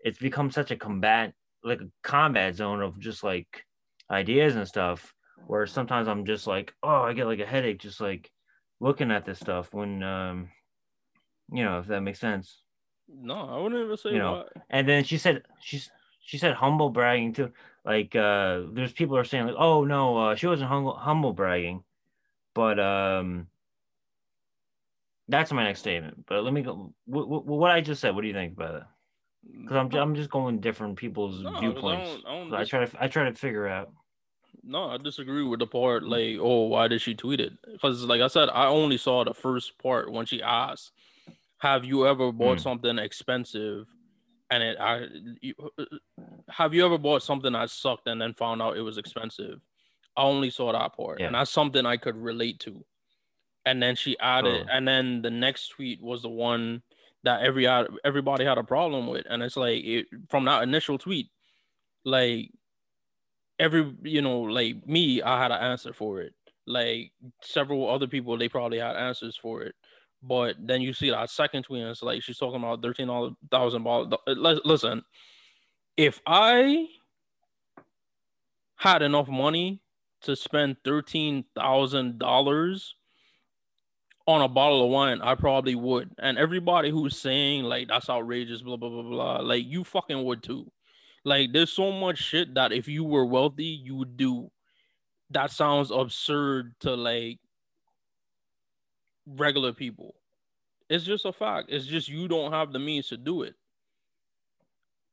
it's 0.00 0.18
become 0.18 0.50
such 0.50 0.70
a 0.72 0.76
combat, 0.76 1.32
like 1.62 1.80
a 1.80 1.90
combat 2.02 2.56
zone 2.56 2.80
of 2.82 2.98
just 2.98 3.22
like 3.22 3.64
ideas 4.10 4.56
and 4.56 4.66
stuff. 4.66 5.14
Where 5.46 5.66
sometimes 5.66 6.08
I'm 6.08 6.24
just 6.24 6.46
like, 6.46 6.74
oh, 6.82 7.02
I 7.08 7.12
get 7.12 7.26
like 7.26 7.38
a 7.38 7.46
headache 7.46 7.78
just 7.78 8.00
like 8.00 8.30
looking 8.80 9.12
at 9.12 9.24
this 9.24 9.38
stuff 9.38 9.72
when, 9.72 10.02
um, 10.02 10.48
you 11.52 11.64
know, 11.64 11.78
if 11.78 11.86
that 11.86 12.00
makes 12.00 12.18
sense. 12.18 12.62
No, 13.08 13.34
I 13.34 13.56
wouldn't 13.60 13.84
even 13.84 13.96
say 13.96 14.10
You 14.10 14.18
know, 14.18 14.32
why. 14.32 14.62
And 14.70 14.88
then 14.88 15.04
she 15.04 15.18
said 15.18 15.42
she's 15.60 15.90
she 16.24 16.38
said 16.38 16.54
humble 16.54 16.90
bragging 16.90 17.32
too. 17.32 17.52
Like 17.84 18.16
uh 18.16 18.62
there's 18.72 18.92
people 18.92 19.16
are 19.16 19.24
saying 19.24 19.46
like, 19.46 19.56
oh 19.58 19.84
no, 19.84 20.16
uh, 20.16 20.34
she 20.34 20.48
wasn't 20.48 20.68
humble 20.68 20.96
humble 20.96 21.32
bragging, 21.32 21.84
but 22.54 22.80
um 22.80 23.46
that's 25.28 25.52
my 25.52 25.64
next 25.64 25.80
statement. 25.80 26.24
But 26.26 26.44
let 26.44 26.52
me 26.52 26.62
go. 26.62 26.92
What, 27.06 27.28
what, 27.28 27.46
what 27.46 27.70
I 27.70 27.80
just 27.80 28.00
said. 28.00 28.14
What 28.14 28.22
do 28.22 28.28
you 28.28 28.34
think 28.34 28.52
about 28.54 28.74
it? 28.76 28.82
Because 29.62 29.76
I'm 29.76 29.92
I'm 29.94 30.14
just 30.14 30.30
going 30.30 30.60
different 30.60 30.96
people's 30.96 31.42
No, 31.42 31.50
'cause 31.50 31.56
I 31.56 31.60
viewpoints. 31.60 32.10
don't- 32.10 32.26
I 32.26 32.34
don't 32.38 32.50
So 32.50 32.56
I 32.56 32.64
try 32.64 32.84
to 32.84 33.02
I 33.04 33.08
try 33.08 33.24
to 33.30 33.34
figure 33.34 33.66
out. 33.68 33.92
No, 34.62 34.84
I 34.90 34.96
disagree 34.96 35.44
with 35.44 35.60
the 35.60 35.66
part 35.66 36.02
like, 36.02 36.38
oh, 36.40 36.66
why 36.66 36.88
did 36.88 37.00
she 37.00 37.14
tweet 37.14 37.40
it? 37.40 37.52
Because, 37.70 38.02
like 38.04 38.20
I 38.20 38.26
said, 38.26 38.48
I 38.48 38.66
only 38.66 38.96
saw 38.96 39.22
the 39.22 39.34
first 39.34 39.78
part 39.78 40.10
when 40.10 40.26
she 40.26 40.42
asked, 40.42 40.90
"Have 41.58 41.84
you 41.84 42.06
ever 42.06 42.32
bought 42.32 42.58
Hmm. 42.58 42.62
something 42.62 42.98
expensive?" 42.98 43.86
And 44.50 44.62
it, 44.62 44.76
I, 44.80 45.06
you, 45.40 45.54
have 46.48 46.72
you 46.74 46.84
ever 46.86 46.98
bought 46.98 47.22
something 47.22 47.52
that 47.52 47.70
sucked 47.70 48.06
and 48.08 48.20
then 48.20 48.32
found 48.34 48.62
out 48.62 48.76
it 48.76 48.80
was 48.82 48.96
expensive? 48.98 49.60
I 50.16 50.22
only 50.22 50.50
saw 50.50 50.72
that 50.72 50.96
part, 50.96 51.20
Yeah. 51.20 51.26
and 51.26 51.34
that's 51.34 51.50
something 51.50 51.84
I 51.84 51.96
could 51.96 52.16
relate 52.16 52.58
to. 52.60 52.84
And 53.66 53.82
then 53.82 53.96
she 53.96 54.18
added, 54.20 54.50
Totally. 54.50 54.68
and 54.72 54.88
then 54.88 55.22
the 55.22 55.30
next 55.30 55.68
tweet 55.70 56.00
was 56.00 56.22
the 56.22 56.28
one 56.28 56.82
that 57.24 57.42
every 57.42 57.66
everybody 58.04 58.44
had 58.44 58.58
a 58.58 58.62
problem 58.64 59.08
with, 59.08 59.26
and 59.28 59.42
it's 59.42 59.56
like 59.56 59.84
it, 59.84 60.06
from 60.30 60.44
that 60.44 60.62
initial 60.62 60.96
tweet, 60.98 61.28
like 62.04 62.52
every 63.58 63.94
you 64.02 64.20
know 64.20 64.40
like 64.42 64.86
me 64.86 65.22
i 65.22 65.40
had 65.42 65.50
an 65.50 65.60
answer 65.60 65.92
for 65.92 66.20
it. 66.20 66.32
Like 66.66 67.12
several 67.42 67.88
other 67.90 68.06
people 68.06 68.38
they 68.38 68.48
probably 68.48 68.78
had 68.78 68.96
answers 68.96 69.36
for 69.36 69.62
it. 69.62 69.74
But 70.22 70.56
then 70.60 70.80
you 70.80 70.92
see 70.92 71.10
that 71.10 71.30
second 71.30 71.64
tweet 71.64 71.82
and 71.82 71.90
it's 71.90 72.02
like 72.02 72.22
she's 72.22 72.38
talking 72.38 72.60
about 72.60 72.82
thirteen 72.82 73.08
thousand 73.50 73.84
dollars 73.84 74.14
uh, 74.26 74.32
listen 74.64 75.02
if 75.96 76.20
i 76.26 76.86
had 78.76 79.02
enough 79.02 79.28
money 79.28 79.80
to 80.22 80.36
spend 80.36 80.76
thirteen 80.84 81.44
thousand 81.54 82.18
dollars 82.18 82.95
on 84.26 84.42
a 84.42 84.48
bottle 84.48 84.84
of 84.84 84.90
wine, 84.90 85.20
I 85.22 85.34
probably 85.34 85.74
would. 85.74 86.10
And 86.18 86.36
everybody 86.38 86.90
who's 86.90 87.18
saying 87.18 87.64
like 87.64 87.88
that's 87.88 88.10
outrageous, 88.10 88.62
blah 88.62 88.76
blah 88.76 88.88
blah 88.88 89.02
blah, 89.02 89.36
like 89.38 89.64
you 89.66 89.84
fucking 89.84 90.24
would 90.24 90.42
too. 90.42 90.70
Like 91.24 91.52
there's 91.52 91.72
so 91.72 91.92
much 91.92 92.18
shit 92.18 92.54
that 92.54 92.72
if 92.72 92.88
you 92.88 93.04
were 93.04 93.24
wealthy, 93.24 93.64
you 93.64 93.96
would 93.96 94.16
do. 94.16 94.50
That 95.30 95.50
sounds 95.50 95.90
absurd 95.90 96.74
to 96.80 96.94
like 96.94 97.38
regular 99.26 99.72
people. 99.72 100.14
It's 100.88 101.04
just 101.04 101.24
a 101.24 101.32
fact. 101.32 101.68
It's 101.70 101.86
just 101.86 102.08
you 102.08 102.28
don't 102.28 102.52
have 102.52 102.72
the 102.72 102.78
means 102.78 103.08
to 103.08 103.16
do 103.16 103.42
it. 103.42 103.54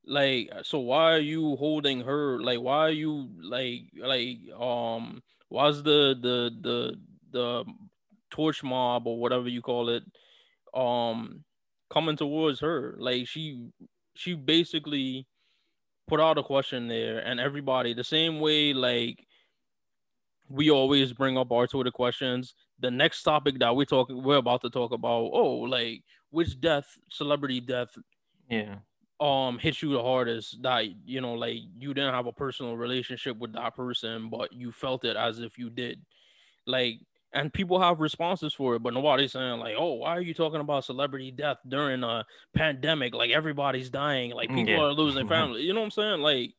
Like, 0.05 0.51
so 0.63 0.79
why 0.79 1.13
are 1.13 1.19
you 1.19 1.55
holding 1.55 2.01
her? 2.01 2.39
Like, 2.39 2.59
why 2.59 2.79
are 2.79 2.91
you 2.91 3.29
like 3.41 3.81
like 3.97 4.37
um 4.59 5.23
why's 5.49 5.81
the 5.81 6.15
the 6.19 6.51
the 6.61 6.99
the 7.31 7.65
torch 8.33 8.63
mob 8.63 9.07
or 9.07 9.17
whatever 9.19 9.47
you 9.49 9.61
call 9.61 9.89
it 9.89 10.03
um 10.73 11.43
coming 11.89 12.17
towards 12.17 12.59
her? 12.61 12.95
Like 12.99 13.27
she 13.27 13.69
she 14.15 14.35
basically 14.35 15.27
put 16.07 16.19
out 16.19 16.37
a 16.39 16.43
question 16.43 16.87
there 16.87 17.19
and 17.19 17.39
everybody 17.39 17.93
the 17.93 18.03
same 18.03 18.39
way 18.39 18.73
like 18.73 19.25
we 20.49 20.69
always 20.69 21.13
bring 21.13 21.37
up 21.37 21.51
our 21.51 21.67
Twitter 21.67 21.91
questions. 21.91 22.53
The 22.79 22.91
next 22.91 23.23
topic 23.23 23.59
that 23.59 23.75
we 23.75 23.85
talk 23.85 24.09
we're 24.09 24.37
about 24.37 24.61
to 24.63 24.69
talk 24.69 24.91
about, 24.91 25.29
oh, 25.33 25.59
like 25.67 26.03
which 26.31 26.59
death, 26.59 26.97
celebrity 27.09 27.61
death, 27.61 27.97
Yeah. 28.49 28.79
um, 29.19 29.57
hit 29.59 29.81
you 29.81 29.93
the 29.93 30.03
hardest 30.03 30.61
that 30.63 30.85
you 31.05 31.21
know, 31.21 31.33
like 31.33 31.59
you 31.77 31.93
didn't 31.93 32.13
have 32.13 32.27
a 32.27 32.33
personal 32.33 32.77
relationship 32.77 33.37
with 33.37 33.53
that 33.53 33.75
person, 33.75 34.29
but 34.29 34.53
you 34.53 34.71
felt 34.71 35.05
it 35.05 35.15
as 35.15 35.39
if 35.39 35.57
you 35.57 35.69
did. 35.69 36.05
Like, 36.67 36.99
and 37.33 37.51
people 37.51 37.79
have 37.79 37.99
responses 37.99 38.53
for 38.53 38.75
it, 38.75 38.83
but 38.83 38.93
nobody's 38.93 39.31
saying 39.31 39.59
like, 39.59 39.75
"Oh, 39.77 39.93
why 39.93 40.11
are 40.15 40.21
you 40.21 40.33
talking 40.33 40.61
about 40.61 40.85
celebrity 40.85 41.31
death 41.31 41.57
during 41.67 42.03
a 42.03 42.25
pandemic? 42.53 43.13
Like 43.15 43.31
everybody's 43.31 43.89
dying, 43.89 44.31
like 44.31 44.49
Mm, 44.49 44.55
people 44.55 44.73
yeah. 44.75 44.81
are 44.81 44.93
losing 44.93 45.27
family." 45.27 45.61
You 45.63 45.73
know 45.73 45.79
what 45.81 45.85
I'm 45.85 45.91
saying? 45.91 46.21
Like, 46.21 46.53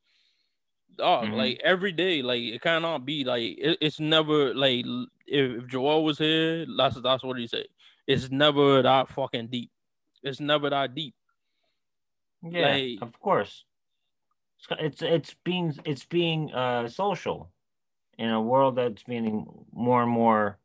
oh, 0.99 1.23
Mhm. 1.25 1.35
like 1.37 1.61
every 1.65 1.93
day, 1.93 2.23
like 2.23 2.43
it 2.43 2.61
cannot 2.61 3.05
be 3.07 3.25
like 3.25 3.57
it, 3.59 3.79
it's 3.81 4.01
never 4.01 4.53
like 4.55 4.85
if, 5.27 5.63
if 5.63 5.67
Joel 5.69 6.05
was 6.05 6.19
here, 6.19 6.67
that's 6.77 7.01
that's 7.01 7.23
what 7.23 7.39
he 7.39 7.47
said. 7.47 7.67
It's 8.07 8.31
never 8.31 8.83
that 8.83 9.09
fucking 9.09 9.47
deep. 9.49 9.71
It's 10.23 10.41
never 10.41 10.71
that 10.71 10.95
deep. 10.95 11.15
Yeah, 12.43 12.73
Like- 12.73 12.99
of 13.03 13.19
course. 13.21 13.65
It's 14.59 14.67
It's 14.81 15.03
it's 15.03 15.35
being 15.45 15.75
it's 15.85 16.05
being 16.05 16.53
uh 16.53 16.89
social 16.89 17.51
in 18.19 18.31
a 18.31 18.41
world 18.41 18.77
that's 18.77 19.03
being 19.03 19.47
more 19.73 20.03
and 20.03 20.11
more. 20.11 20.59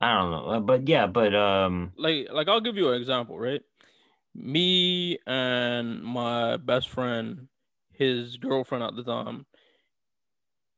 I 0.00 0.14
don't 0.14 0.30
know, 0.30 0.46
uh, 0.46 0.60
but 0.60 0.88
yeah, 0.88 1.06
but 1.06 1.34
um, 1.34 1.92
like 1.96 2.28
like 2.32 2.48
I'll 2.48 2.60
give 2.60 2.76
you 2.76 2.90
an 2.90 3.00
example, 3.00 3.38
right? 3.38 3.62
Me 4.34 5.18
and 5.26 6.02
my 6.02 6.56
best 6.56 6.88
friend, 6.88 7.48
his 7.92 8.36
girlfriend 8.36 8.84
at 8.84 8.96
the 8.96 9.04
time, 9.04 9.46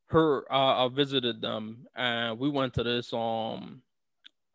her 0.08 0.50
uh, 0.52 0.86
I 0.86 0.88
visited 0.88 1.40
them 1.40 1.86
and 1.94 2.38
we 2.38 2.48
went 2.48 2.74
to 2.74 2.82
this 2.82 3.12
um 3.12 3.82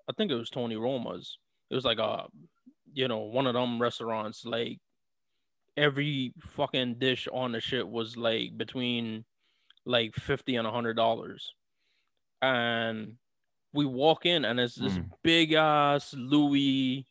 I 0.10 0.14
think 0.14 0.32
it 0.32 0.36
was 0.36 0.50
Tony 0.50 0.76
Roma's. 0.76 1.38
It 1.70 1.76
was 1.76 1.86
like 1.86 2.00
a 2.00 2.28
you 2.94 3.08
know, 3.08 3.20
one 3.20 3.48
of 3.48 3.54
them 3.54 3.82
restaurants 3.82 4.46
like 4.46 4.80
every 5.78 6.34
fucking 6.40 6.96
dish 7.00 7.28
on 7.32 7.54
the 7.54 7.62
shit 7.62 7.88
was 7.88 8.18
like 8.18 8.58
between 8.58 9.26
like 9.86 10.14
50 10.16 10.56
and 10.56 10.68
a 10.68 10.72
hundred 10.72 10.96
dollars. 10.96 11.54
And 12.42 13.18
we 13.74 13.86
walk 13.86 14.26
in 14.26 14.46
and 14.46 14.60
it's 14.60 14.76
this 14.76 14.98
Mm. 14.98 15.10
big 15.24 15.54
ass 15.54 16.14
Louis 16.14 17.06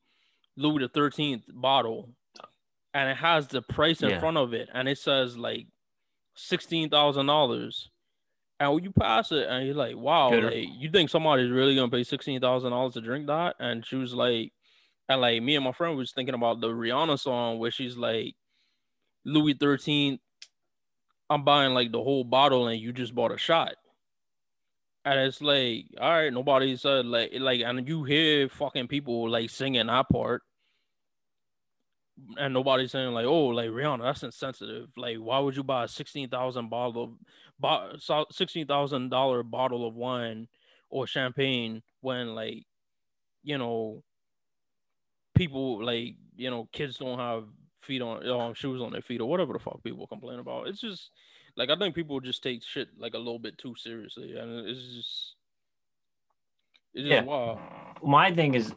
Louis 0.56 0.80
the 0.80 0.88
Thirteenth 0.88 1.44
bottle, 1.48 2.10
and 2.92 3.08
it 3.10 3.16
has 3.16 3.48
the 3.48 3.62
price 3.62 4.02
in 4.02 4.10
Yeah. 4.10 4.20
front 4.20 4.36
of 4.36 4.52
it, 4.52 4.68
and 4.74 4.88
it 4.88 4.98
says 4.98 5.36
like 5.38 5.66
sixteen 6.34 6.90
thousand 6.90 7.26
dollars. 7.26 7.90
And 8.58 8.74
when 8.74 8.84
you 8.84 8.92
pass 8.92 9.32
it, 9.32 9.46
and 9.48 9.64
you're 9.64 9.74
like, 9.74 9.96
"Wow, 9.96 10.32
like 10.38 10.68
you 10.78 10.90
think 10.90 11.08
somebody's 11.08 11.50
really 11.50 11.74
gonna 11.74 11.90
pay 11.90 12.04
sixteen 12.04 12.40
thousand 12.40 12.72
dollars 12.72 12.92
to 12.94 13.00
drink 13.00 13.26
that?" 13.28 13.56
And 13.58 13.86
she 13.86 13.96
was 13.96 14.12
like, 14.12 14.52
and 15.08 15.20
like 15.22 15.42
me 15.42 15.56
and 15.56 15.64
my 15.64 15.72
friend 15.72 15.96
was 15.96 16.12
thinking 16.12 16.34
about 16.34 16.60
the 16.60 16.68
Rihanna 16.68 17.18
song 17.18 17.58
where 17.58 17.70
she's 17.70 17.96
like, 17.96 18.34
"Louis 19.24 19.54
Thirteenth, 19.54 20.20
I'm 21.30 21.42
buying 21.44 21.72
like 21.72 21.90
the 21.90 22.02
whole 22.02 22.24
bottle, 22.24 22.68
and 22.68 22.78
you 22.78 22.92
just 22.92 23.14
bought 23.14 23.32
a 23.32 23.38
shot." 23.38 23.76
And 25.04 25.18
it's 25.20 25.40
like, 25.40 25.86
all 25.98 26.10
right, 26.10 26.32
nobody 26.32 26.76
said 26.76 27.06
like 27.06 27.32
like 27.38 27.60
and 27.60 27.88
you 27.88 28.04
hear 28.04 28.48
fucking 28.48 28.88
people 28.88 29.30
like 29.30 29.50
singing 29.50 29.86
that 29.86 30.08
part. 30.10 30.42
And 32.38 32.52
nobody's 32.52 32.92
saying 32.92 33.12
like, 33.12 33.24
oh, 33.24 33.46
like 33.46 33.70
Rihanna, 33.70 34.02
that's 34.02 34.22
insensitive. 34.22 34.90
Like, 34.96 35.16
why 35.16 35.38
would 35.38 35.56
you 35.56 35.64
buy 35.64 35.84
a 35.84 35.88
sixteen 35.88 36.28
thousand 36.28 36.68
bottle 36.68 37.16
of 37.62 38.02
sixteen 38.30 38.66
thousand 38.66 39.08
dollar 39.08 39.42
bottle 39.42 39.88
of 39.88 39.94
wine 39.94 40.48
or 40.90 41.06
champagne 41.06 41.82
when 42.02 42.34
like, 42.34 42.66
you 43.42 43.56
know, 43.56 44.02
people 45.34 45.82
like 45.82 46.16
you 46.36 46.50
know 46.50 46.68
kids 46.72 46.98
don't 46.98 47.18
have 47.18 47.44
feet 47.80 48.02
on 48.02 48.28
um, 48.28 48.52
shoes 48.52 48.82
on 48.82 48.92
their 48.92 49.00
feet 49.00 49.22
or 49.22 49.28
whatever 49.28 49.54
the 49.54 49.58
fuck 49.58 49.82
people 49.82 50.06
complain 50.06 50.38
about. 50.38 50.68
It's 50.68 50.80
just 50.80 51.10
like 51.56 51.70
I 51.70 51.76
think 51.76 51.94
people 51.94 52.20
just 52.20 52.42
take 52.42 52.62
shit 52.62 52.88
like 52.98 53.14
a 53.14 53.18
little 53.18 53.38
bit 53.38 53.58
too 53.58 53.74
seriously, 53.76 54.36
and 54.36 54.66
it's 54.68 54.80
just 54.94 55.34
it's 56.94 57.08
just 57.08 57.10
Yeah. 57.10 57.22
wow. 57.22 57.58
my 58.02 58.32
thing 58.32 58.54
is 58.54 58.74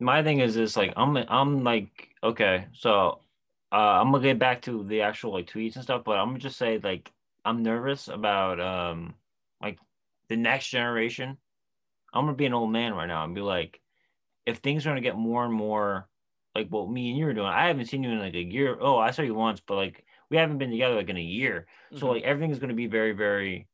my 0.00 0.22
thing 0.22 0.40
is 0.40 0.54
this 0.54 0.76
like 0.76 0.92
i'm 0.96 1.16
i'm 1.16 1.64
like 1.64 2.10
okay 2.22 2.66
so 2.74 3.20
uh 3.72 3.76
i'm 4.00 4.12
gonna 4.12 4.22
get 4.22 4.38
back 4.38 4.62
to 4.62 4.84
the 4.84 5.02
actual 5.02 5.32
like 5.32 5.46
tweets 5.46 5.74
and 5.76 5.84
stuff 5.84 6.04
but 6.04 6.18
i'm 6.18 6.28
gonna 6.28 6.38
just 6.38 6.58
say 6.58 6.78
like 6.82 7.12
i'm 7.46 7.62
nervous 7.62 8.08
about 8.08 8.60
um 8.60 9.14
like 9.62 9.78
the 10.28 10.36
next 10.36 10.68
generation 10.68 11.38
i'm 12.12 12.26
gonna 12.26 12.36
be 12.36 12.46
an 12.46 12.54
old 12.54 12.70
man 12.70 12.94
right 12.94 13.06
now 13.06 13.24
and 13.24 13.34
be 13.34 13.40
like 13.40 13.80
if 14.46 14.58
things 14.58 14.86
are 14.86 14.90
gonna 14.90 15.00
get 15.00 15.16
more 15.16 15.44
and 15.44 15.54
more 15.54 16.08
like 16.54 16.68
what 16.68 16.90
me 16.90 17.10
and 17.10 17.18
you 17.18 17.26
are 17.26 17.34
doing 17.34 17.46
i 17.46 17.68
haven't 17.68 17.86
seen 17.86 18.02
you 18.02 18.10
in 18.10 18.18
like 18.20 18.34
a 18.34 18.42
year 18.42 18.76
oh 18.80 18.98
i 18.98 19.10
saw 19.10 19.22
you 19.22 19.34
once 19.34 19.60
but 19.66 19.76
like 19.76 20.04
we 20.30 20.36
haven't 20.36 20.58
been 20.58 20.70
together 20.70 20.94
like 20.96 21.08
in 21.08 21.16
a 21.16 21.20
year. 21.20 21.66
So 21.94 22.06
Mhm. 22.06 22.12
like 22.14 22.24
everything 22.24 22.50
is 22.50 22.58
going 22.58 22.70
to 22.70 22.74
be 22.76 22.86
very 22.86 23.12
very 23.12 23.68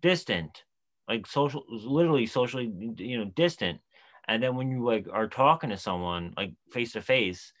distant 0.00 0.64
like 1.08 1.26
social 1.26 1.64
literally 1.68 2.26
socially 2.26 2.72
you 2.96 3.18
know 3.18 3.26
distant. 3.26 3.80
And 4.26 4.42
then 4.42 4.56
when 4.56 4.70
you 4.70 4.84
like 4.84 5.06
are 5.12 5.28
talking 5.28 5.70
to 5.70 5.76
someone 5.76 6.34
like 6.36 6.52
face 6.72 6.92
to 6.92 7.02
face 7.02 7.52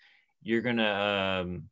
you're 0.42 0.62
gonna 0.62 1.42
um 1.42 1.70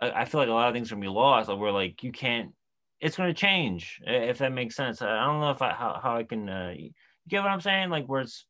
I, 0.00 0.22
I 0.22 0.24
feel 0.24 0.40
like 0.40 0.48
a 0.48 0.52
lot 0.52 0.68
of 0.68 0.74
things 0.74 0.90
are 0.90 0.96
gonna 0.96 1.06
be 1.06 1.08
lost 1.08 1.48
like 1.48 1.58
where 1.58 1.72
like 1.72 2.02
you 2.02 2.12
can't 2.12 2.54
it's 3.00 3.16
gonna 3.16 3.34
change 3.34 4.00
if 4.06 4.38
that 4.38 4.52
makes 4.52 4.76
sense. 4.76 5.02
I 5.02 5.24
don't 5.24 5.40
know 5.40 5.50
if 5.50 5.62
i 5.62 5.72
how, 5.72 6.00
how 6.02 6.16
i 6.16 6.24
can 6.24 6.48
uh 6.48 6.74
you 6.76 6.92
get 7.28 7.42
what 7.42 7.50
i'm 7.50 7.60
saying? 7.60 7.90
Like 7.90 8.06
where 8.06 8.22
it's 8.22 8.46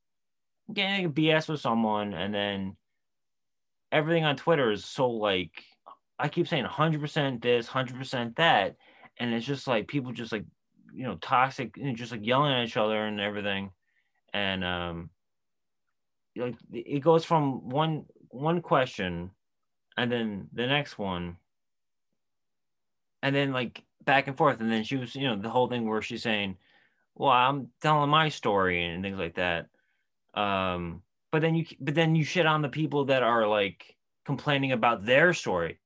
getting 0.73 1.07
a 1.07 1.11
bs 1.11 1.49
with 1.49 1.61
someone 1.61 2.15
and 2.15 2.35
then 2.35 2.77
everything 3.91 4.25
on 4.25 4.37
twitter 4.37 4.71
is 4.71 4.85
so 4.85 5.09
like 5.11 5.65
i 6.23 6.29
keep 6.29 6.47
saying 6.47 6.65
100% 6.65 7.43
this 7.43 7.69
100% 7.69 8.37
that. 8.37 8.77
And 9.19 9.35
it's 9.35 9.45
just 9.45 9.67
like 9.67 9.89
people 9.89 10.13
just 10.13 10.33
like 10.33 10.45
you 10.95 11.05
know 11.05 11.17
toxic 11.17 11.77
and 11.77 11.97
just 11.97 12.13
like 12.13 12.25
yelling 12.25 12.53
at 12.53 12.65
each 12.67 12.77
other 12.77 13.05
and 13.05 13.21
everything. 13.21 13.73
And 14.33 14.65
um 14.65 15.11
like 16.37 16.55
it 16.73 17.01
goes 17.01 17.25
from 17.25 17.69
one 17.69 18.07
one 18.29 18.63
question 18.63 19.33
and 19.99 20.11
then 20.11 20.49
the 20.55 20.67
next 20.67 20.97
one. 20.97 21.37
And 23.23 23.35
then 23.35 23.53
like 23.53 23.85
back 24.05 24.29
and 24.29 24.37
forth. 24.37 24.61
And 24.61 24.71
then 24.71 24.85
she 24.85 24.97
was 24.97 25.15
you 25.15 25.27
know 25.27 25.37
the 25.37 25.51
whole 25.51 25.69
thing 25.69 25.89
where 25.89 26.03
she's 26.03 26.23
saying 26.23 26.57
well 27.15 27.31
i'm 27.31 27.69
telling 27.83 28.09
my 28.09 28.31
story 28.31 28.85
and 28.85 29.03
things 29.03 29.19
like 29.19 29.35
that. 29.35 29.67
Um 30.35 31.03
but 31.33 31.43
then 31.43 31.57
you 31.57 31.67
but 31.81 31.95
then 31.97 32.15
you 32.15 32.25
shit 32.25 32.47
on 32.47 32.63
the 32.63 32.69
people 32.69 33.07
that 33.07 33.25
are 33.25 33.47
like 33.47 33.97
complaining 34.25 34.71
about 34.73 35.05
their 35.05 35.35
story 35.35 35.81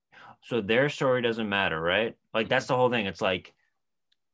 so 0.47 0.61
their 0.61 0.89
story 0.89 1.23
doesn't 1.23 1.49
matter 1.49 1.81
right? 1.81 2.17
Like 2.33 2.49
that's 2.49 2.67
the 2.67 2.77
whole 2.77 2.91
thing. 2.91 3.07
It's 3.07 3.21
like 3.21 3.53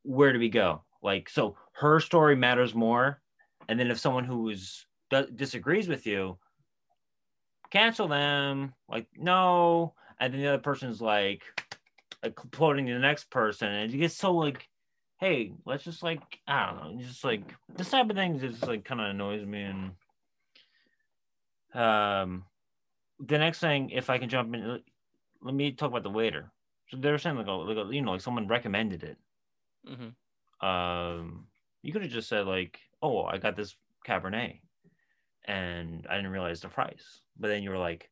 where 0.03 0.33
do 0.33 0.38
we 0.38 0.51
go? 0.51 0.83
Like 1.03 1.29
so 1.29 1.57
her 1.72 2.01
story 2.01 2.37
matters 2.37 2.75
more. 2.75 3.20
And 3.68 3.81
then 3.81 3.90
if 3.90 3.98
someone 3.98 4.25
who 4.25 4.51
is 4.51 4.85
d- 5.11 5.27
disagrees 5.35 5.88
with 5.88 6.07
you 6.07 6.38
cancel 7.70 8.07
them. 8.07 8.75
Like 8.88 9.07
no. 9.16 9.94
And 10.20 10.33
then 10.33 10.40
the 10.42 10.48
other 10.48 10.59
person's 10.59 11.01
like 11.01 11.42
like 12.22 12.38
the 12.53 12.98
next 12.98 13.31
person. 13.31 13.68
And 13.68 13.90
you 13.90 13.98
get 13.98 14.12
so 14.12 14.33
like 14.33 14.68
hey 15.18 15.53
let's 15.64 15.85
just 15.85 16.03
like 16.03 16.20
i 16.46 16.66
don't 16.66 16.77
know. 16.98 17.03
Just 17.03 17.25
like 17.25 17.42
this 17.75 17.90
type 17.90 18.11
of 18.11 18.16
thing 18.16 18.38
just 18.38 18.66
like 18.66 18.85
kind 18.85 19.01
of 19.01 19.09
annoys 19.09 19.46
me. 19.46 19.62
And 19.62 19.92
um 21.75 22.44
the 23.18 23.38
next 23.38 23.61
thing 23.61 23.88
if 23.90 24.11
i 24.11 24.18
can 24.18 24.29
jump 24.29 24.53
in 24.55 24.81
let 25.42 25.55
me 25.55 25.72
talk 25.72 25.90
about 25.90 26.02
the 26.02 26.11
waiter 26.11 26.50
so 26.88 26.96
they 26.96 27.11
were 27.11 27.18
saying 27.18 27.37
like, 27.37 27.46
a, 27.46 27.52
like 27.52 27.76
a, 27.76 27.94
you 27.94 28.02
know 28.02 28.12
like 28.12 28.20
someone 28.20 28.46
recommended 28.46 29.02
it 29.02 29.18
Mhm. 29.88 30.14
um 30.66 31.46
you 31.83 31.92
could 31.92 32.02
have 32.02 32.11
just 32.11 32.28
said 32.28 32.46
like 32.46 32.78
oh 33.02 33.24
i 33.24 33.38
got 33.38 33.57
this 33.57 33.74
cabernet 34.07 34.61
and 35.46 36.07
i 36.09 36.14
didn't 36.16 36.31
realize 36.31 36.61
the 36.61 36.68
price 36.68 37.20
but 37.38 37.48
then 37.48 37.62
you 37.62 37.70
were 37.70 37.78
like 37.78 38.11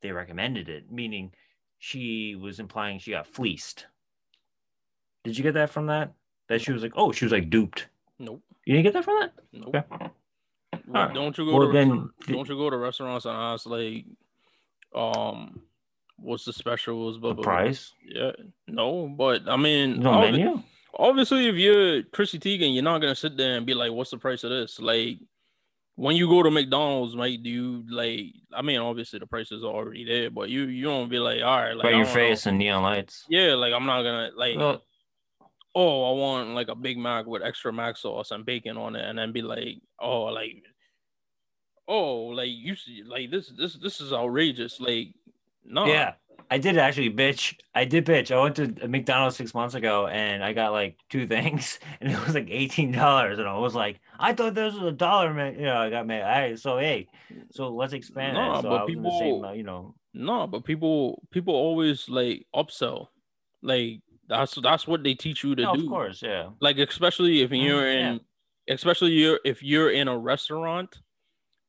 they 0.00 0.10
recommended 0.10 0.68
it 0.68 0.90
meaning 0.90 1.32
she 1.78 2.34
was 2.34 2.58
implying 2.58 2.98
she 2.98 3.12
got 3.12 3.26
fleeced 3.26 3.86
did 5.24 5.36
you 5.36 5.44
get 5.44 5.54
that 5.54 5.70
from 5.70 5.86
that 5.86 6.12
that 6.48 6.60
she 6.60 6.72
was 6.72 6.82
like 6.82 6.92
oh 6.96 7.12
she 7.12 7.24
was 7.24 7.32
like 7.32 7.50
duped 7.50 7.86
Nope. 8.18 8.42
you 8.64 8.74
didn't 8.74 8.84
get 8.84 8.94
that 8.94 9.04
from 9.04 9.20
that 9.20 9.32
Nope. 9.52 9.74
Okay. 9.76 10.10
Well, 10.86 11.02
Alright. 11.02 11.14
Don't 11.14 11.36
you 11.38 11.44
go 11.44 11.58
Well, 11.58 11.66
to 11.68 11.72
then 11.72 12.10
don't 12.26 12.48
you 12.48 12.56
go 12.56 12.70
to 12.70 12.76
restaurants 12.76 13.26
and 13.26 13.36
ask 13.36 13.66
like, 13.66 14.06
um, 14.94 15.60
what's 16.22 16.44
the 16.44 16.52
specials? 16.52 17.18
Blah, 17.18 17.30
the 17.30 17.34
blah, 17.34 17.44
blah. 17.44 17.52
price 17.54 17.92
Yeah, 18.04 18.32
no, 18.66 19.08
but 19.08 19.42
I 19.48 19.56
mean, 19.56 20.02
obvi- 20.02 20.32
menu 20.32 20.62
obviously, 20.98 21.48
if 21.48 21.56
you're 21.56 22.02
Chrissy 22.04 22.38
Teigen, 22.38 22.74
you're 22.74 22.82
not 22.82 23.00
gonna 23.00 23.14
sit 23.14 23.36
there 23.36 23.56
and 23.56 23.66
be 23.66 23.74
like, 23.74 23.92
"What's 23.92 24.10
the 24.10 24.18
price 24.18 24.44
of 24.44 24.50
this?" 24.50 24.80
Like, 24.80 25.18
when 25.96 26.16
you 26.16 26.28
go 26.28 26.42
to 26.42 26.50
McDonald's, 26.50 27.16
mate, 27.16 27.42
do 27.42 27.50
you 27.50 27.84
like? 27.90 28.34
I 28.52 28.62
mean, 28.62 28.78
obviously 28.78 29.18
the 29.18 29.26
price 29.26 29.52
is 29.52 29.64
already 29.64 30.04
there, 30.04 30.30
but 30.30 30.48
you 30.48 30.64
you 30.64 30.84
don't 30.84 31.08
be 31.08 31.18
like, 31.18 31.42
"All 31.42 31.56
right, 31.56 31.76
like 31.76 31.84
by 31.84 31.90
your 31.90 32.06
face 32.06 32.46
know. 32.46 32.50
and 32.50 32.58
neon 32.58 32.82
lights 32.82 33.24
Yeah, 33.28 33.54
like 33.54 33.72
I'm 33.72 33.86
not 33.86 34.02
gonna 34.02 34.30
like. 34.36 34.56
well 34.56 34.82
oh, 35.74 36.14
I 36.14 36.18
want 36.18 36.50
like 36.50 36.68
a 36.68 36.74
Big 36.74 36.98
Mac 36.98 37.26
with 37.26 37.42
extra 37.42 37.72
mac 37.72 37.96
sauce 37.96 38.30
and 38.30 38.44
bacon 38.44 38.76
on 38.76 38.96
it, 38.96 39.04
and 39.08 39.18
then 39.18 39.32
be 39.32 39.42
like, 39.42 39.80
oh, 39.98 40.24
like, 40.24 40.64
oh, 41.88 42.26
like 42.26 42.50
you 42.50 42.76
see, 42.76 43.02
like 43.06 43.30
this, 43.30 43.52
this, 43.56 43.74
this 43.74 44.00
is 44.00 44.12
outrageous. 44.12 44.80
Like, 44.80 45.14
no, 45.64 45.86
Yeah, 45.86 46.14
I 46.50 46.58
did 46.58 46.76
actually, 46.76 47.10
bitch. 47.10 47.54
I 47.74 47.84
did, 47.84 48.04
bitch. 48.04 48.30
I 48.30 48.40
went 48.42 48.56
to 48.56 48.88
McDonald's 48.88 49.36
six 49.36 49.54
months 49.54 49.74
ago 49.74 50.06
and 50.06 50.44
I 50.44 50.52
got 50.52 50.72
like 50.72 50.96
two 51.08 51.26
things, 51.34 51.78
and 52.00 52.10
it 52.12 52.26
was 52.26 52.34
like 52.34 52.48
eighteen 52.50 52.92
dollars, 52.92 53.38
and 53.38 53.48
I 53.48 53.56
was 53.58 53.74
like, 53.74 54.00
I 54.18 54.32
thought 54.34 54.54
this 54.54 54.74
was 54.74 54.82
a 54.82 54.92
dollar, 54.92 55.32
man. 55.32 55.54
You 55.54 55.62
know, 55.66 55.76
I 55.78 55.90
got 55.90 56.06
mad. 56.06 56.22
All 56.22 56.28
right, 56.28 56.58
so 56.58 56.78
hey, 56.78 57.08
so 57.50 57.68
let's 57.70 57.92
expand 57.92 58.36
it. 58.36 58.62
So 58.62 58.68
but 58.68 58.82
I 58.82 58.86
the 58.86 58.86
same, 58.86 58.96
people- 58.96 59.44
uh, 59.46 59.52
you 59.52 59.62
know, 59.62 59.94
no, 60.14 60.46
but 60.46 60.64
people, 60.64 61.22
people 61.30 61.54
always 61.54 62.08
like 62.08 62.46
upsell, 62.54 63.06
like 63.62 64.00
that's 64.28 64.54
that's 64.62 64.86
what 64.86 65.02
they 65.02 65.14
teach 65.14 65.42
you 65.42 65.54
to 65.54 65.62
no, 65.62 65.74
do. 65.74 65.84
of 65.84 65.88
course, 65.88 66.22
yeah. 66.22 66.50
like 66.60 66.76
especially 66.78 67.40
if 67.42 67.50
Mm, 67.50 67.64
you're 67.64 67.90
yeah. 67.92 68.10
in 68.10 68.20
especially 68.68 69.10
you're 69.12 69.40
if 69.44 69.62
you're 69.62 69.90
in 69.90 70.06
a 70.08 70.16
restaurant 70.16 70.98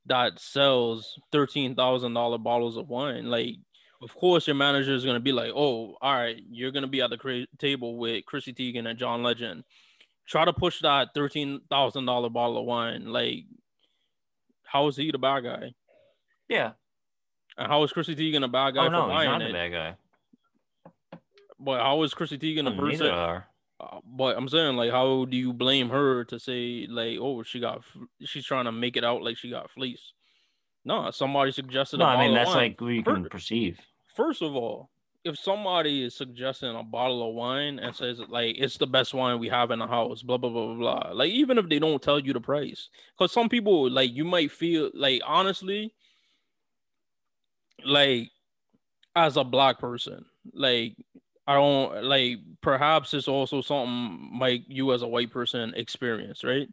that 0.06 0.40
sells 0.40 1.18
thirteen 1.32 1.74
thousand 1.76 2.14
dollar 2.14 2.38
bottles 2.38 2.76
of 2.78 2.90
wine 2.90 3.26
like 3.30 3.56
of 4.04 4.14
course 4.16 4.48
your 4.48 4.56
manager 4.56 4.94
is 4.94 5.04
going 5.06 5.16
to 5.16 5.20
be 5.20 5.32
like 5.32 5.52
oh 5.56 5.96
all 6.02 6.14
right 6.14 6.42
you're 6.50 6.72
going 6.72 6.84
to 6.84 6.88
be 6.90 7.02
at 7.02 7.10
the 7.10 7.18
cra- 7.18 7.48
table 7.58 7.98
with 7.98 8.26
chrissy 8.26 8.54
teigen 8.54 8.88
and 8.88 9.00
john 9.00 9.24
legend 9.24 9.64
try 10.28 10.44
to 10.46 10.52
push 10.54 10.82
that 10.82 11.10
thirteen 11.14 11.62
thousand 11.70 12.06
dollar 12.06 12.30
bottle 12.30 12.58
of 12.58 12.66
wine 12.66 13.06
like 13.08 13.46
how 14.64 14.88
is 14.88 14.98
he 14.98 15.10
the 15.12 15.18
bad 15.18 15.42
guy 15.44 15.74
Yeah. 16.50 16.72
and 17.58 17.68
how 17.68 17.84
is 17.84 17.94
chrissy 17.94 18.16
teigen 18.16 18.44
a 18.44 18.48
bad 18.48 18.76
guy 18.76 18.84
Oh 18.86 18.88
for 18.88 18.92
no, 18.92 19.18
he's 19.18 19.26
not 19.26 19.42
a 19.42 19.50
it 19.50 19.54
bad 19.54 19.72
guy. 19.72 21.18
but 21.60 21.80
how 21.82 22.02
is 22.04 22.14
chrissy 22.14 22.38
teigen 22.38 22.68
a 22.68 22.78
person 22.80 23.08
are. 23.08 23.48
Uh, 23.80 24.00
but 24.06 24.38
I'm 24.38 24.48
saying, 24.48 24.78
like, 24.78 24.92
how 24.92 25.26
do 25.26 25.36
you 25.36 25.52
blame 25.52 25.90
her 25.90 26.24
to 26.26 26.40
say, 26.40 26.86
like, 26.90 27.18
oh, 27.20 27.44
she 27.44 27.60
got, 27.60 27.80
f- 27.80 27.98
she's 28.24 28.46
trying 28.46 28.64
to 28.64 28.72
make 28.72 28.96
it 28.96 29.04
out 29.04 29.22
like 29.24 29.36
she 29.36 29.50
got 29.50 29.70
fleeced? 29.72 30.14
No, 30.86 31.12
somebody 31.12 31.52
suggested. 31.52 31.98
No, 31.98 32.06
I 32.06 32.18
mean 32.26 32.34
that's 32.36 32.52
like 32.52 32.80
Fir- 32.80 33.02
can 33.04 33.26
perceive. 33.30 33.80
First 34.14 34.42
of 34.42 34.56
all, 34.56 34.90
if 35.24 35.38
somebody 35.40 36.04
is 36.04 36.16
suggesting 36.16 36.76
a 36.76 36.84
bottle 36.84 37.28
of 37.28 37.36
wine 37.36 37.80
and 37.80 37.96
says 37.96 38.20
like 38.28 38.56
it's 38.60 38.78
the 38.78 38.88
best 38.88 39.14
wine 39.14 39.40
we 39.40 39.48
have 39.48 39.72
in 39.72 39.80
the 39.80 39.88
house, 39.88 40.22
blah 40.22 40.38
blah 40.38 40.50
blah 40.50 40.74
blah 40.74 40.76
blah, 40.76 41.12
like 41.14 41.32
even 41.32 41.58
if 41.58 41.70
they 41.70 41.80
don't 41.80 42.02
tell 42.02 42.20
you 42.20 42.34
the 42.34 42.42
price, 42.42 42.90
because 43.18 43.32
some 43.32 43.50
people 43.50 43.90
like 43.90 44.12
you 44.12 44.26
might 44.26 44.52
feel 44.52 44.92
like 44.94 45.22
honestly, 45.26 45.94
like 47.86 48.32
as 49.16 49.38
a 49.38 49.44
black 49.44 49.80
person, 49.80 50.26
like 50.54 50.96
I 51.48 51.56
don't 51.56 52.04
like 52.04 52.40
perhaps 52.62 53.14
it's 53.14 53.28
also 53.28 53.62
something 53.62 54.38
like 54.40 54.64
you 54.68 54.94
as 54.94 55.02
a 55.02 55.08
white 55.08 55.32
person 55.32 55.74
experience, 55.76 56.44
right? 56.44 56.68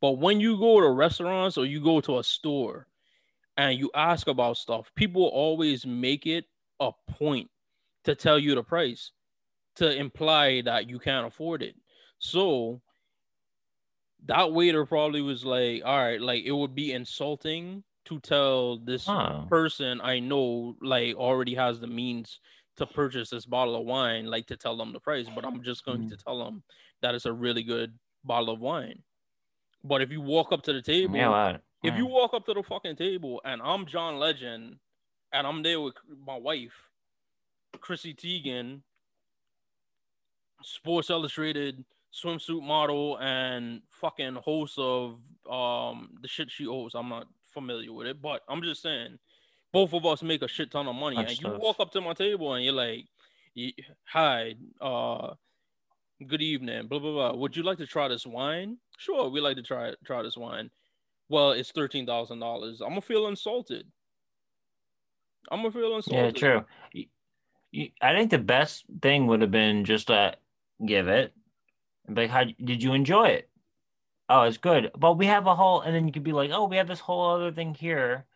But 0.00 0.18
when 0.18 0.40
you 0.40 0.58
go 0.58 0.80
to 0.80 0.90
restaurants 0.90 1.58
or 1.58 1.64
you 1.64 1.80
go 1.80 2.00
to 2.02 2.18
a 2.18 2.24
store 2.24 2.86
and 3.56 3.78
you 3.78 3.90
ask 3.94 4.28
about 4.28 4.58
stuff, 4.58 4.92
people 4.94 5.24
always 5.24 5.86
make 5.86 6.26
it 6.26 6.44
a 6.80 6.92
point 7.08 7.50
to 8.04 8.14
tell 8.14 8.38
you 8.38 8.54
the 8.54 8.62
price 8.62 9.12
to 9.76 9.94
imply 9.94 10.62
that 10.62 10.88
you 10.88 10.98
can't 10.98 11.26
afford 11.26 11.62
it. 11.62 11.76
So 12.18 12.80
that 14.24 14.52
waiter 14.52 14.84
probably 14.86 15.22
was 15.22 15.44
like, 15.44 15.82
all 15.84 15.98
right, 15.98 16.20
like 16.20 16.44
it 16.44 16.52
would 16.52 16.74
be 16.74 16.92
insulting 16.92 17.84
to 18.06 18.20
tell 18.20 18.78
this 18.78 19.08
Oh. 19.08 19.46
person 19.48 20.00
I 20.00 20.18
know 20.20 20.76
like 20.80 21.16
already 21.16 21.54
has 21.54 21.80
the 21.80 21.86
means 21.86 22.40
to 22.76 22.86
purchase 22.86 23.30
this 23.30 23.46
bottle 23.46 23.76
of 23.76 23.86
wine, 23.86 24.26
like 24.26 24.46
to 24.46 24.56
tell 24.56 24.76
them 24.76 24.92
the 24.92 25.00
price, 25.00 25.26
but 25.34 25.44
I'm 25.44 25.62
just 25.62 25.84
going 25.84 26.02
Mm. 26.02 26.08
to 26.10 26.16
tell 26.16 26.44
them 26.44 26.62
that 27.02 27.14
it's 27.14 27.26
a 27.26 27.32
really 27.32 27.62
good 27.62 27.98
bottle 28.24 28.50
of 28.50 28.60
wine. 28.60 29.02
But 29.84 30.02
if 30.02 30.10
you 30.10 30.20
walk 30.20 30.52
up 30.52 30.62
to 30.62 30.72
the 30.72 30.82
table, 30.82 31.16
Yeah, 31.16 31.58
if 31.82 31.96
you 31.96 32.06
walk 32.06 32.34
up 32.34 32.44
to 32.46 32.54
the 32.54 32.62
fucking 32.62 32.96
table 32.96 33.40
and 33.44 33.62
I'm 33.62 33.86
John 33.86 34.18
Legend 34.18 34.78
and 35.36 35.46
I'm 35.46 35.62
there 35.62 35.80
with 35.80 35.94
my 36.26 36.36
wife, 36.36 36.88
Chrissy 37.80 38.14
Teigen, 38.14 38.80
Sports 40.62 41.10
Illustrated 41.10 41.84
swimsuit 42.12 42.62
model 42.62 43.18
and 43.18 43.82
fucking 43.90 44.36
host 44.36 44.78
of 44.78 45.18
um 45.50 46.10
the 46.22 46.28
shit 46.28 46.50
she 46.50 46.66
owes. 46.66 46.94
I'm 46.94 47.08
not 47.08 47.26
familiar 47.52 47.92
with 47.92 48.06
it, 48.06 48.22
but 48.22 48.42
I'm 48.48 48.62
just 48.62 48.82
saying 48.82 49.18
both 49.72 49.92
of 49.92 50.06
us 50.06 50.22
make 50.22 50.42
a 50.42 50.48
shit 50.48 50.70
ton 50.70 50.88
of 50.88 50.96
money. 50.96 51.16
Much 51.16 51.30
and 51.30 51.42
you 51.42 51.58
walk 51.58 51.78
up 51.78 51.92
to 51.92 52.00
my 52.00 52.14
table 52.14 52.54
and 52.54 52.64
you're 52.64 52.72
like, 52.72 53.04
hi, 54.04 54.54
uh 54.80 55.34
good 56.26 56.42
evening, 56.42 56.86
blah 56.86 56.98
blah 56.98 57.12
blah. 57.12 57.34
Would 57.34 57.56
you 57.56 57.62
like 57.62 57.78
to 57.78 57.86
try 57.86 58.08
this 58.08 58.26
wine? 58.26 58.78
Sure, 58.96 59.28
we 59.28 59.40
like 59.40 59.56
to 59.56 59.62
try 59.62 59.92
try 60.04 60.22
this 60.22 60.36
wine. 60.38 60.70
Well, 61.28 61.50
it's 61.52 61.70
thirteen 61.70 62.06
thousand 62.06 62.40
dollars. 62.40 62.80
I'm 62.80 62.90
gonna 62.90 63.02
feel 63.02 63.26
insulted. 63.26 63.86
I'm 65.50 65.58
gonna 65.58 65.70
feel 65.70 66.02
yeah, 66.06 66.30
true. 66.30 66.64
I 68.00 68.14
think 68.14 68.30
the 68.30 68.38
best 68.38 68.84
thing 69.02 69.26
would 69.26 69.42
have 69.42 69.50
been 69.50 69.84
just 69.84 70.06
to 70.08 70.36
give 70.84 71.08
it, 71.08 71.34
like, 72.08 72.30
"How 72.30 72.44
did 72.44 72.82
you 72.82 72.94
enjoy 72.94 73.28
it?" 73.28 73.50
Oh, 74.28 74.42
it's 74.44 74.58
good. 74.58 74.90
But 74.96 75.14
we 75.18 75.26
have 75.26 75.46
a 75.46 75.56
whole, 75.56 75.80
and 75.82 75.94
then 75.94 76.06
you 76.06 76.12
could 76.12 76.24
be 76.24 76.32
like, 76.32 76.50
"Oh, 76.52 76.66
we 76.68 76.76
have 76.76 76.88
this 76.88 77.00
whole 77.00 77.30
other 77.30 77.52
thing 77.52 77.74
here," 77.74 78.26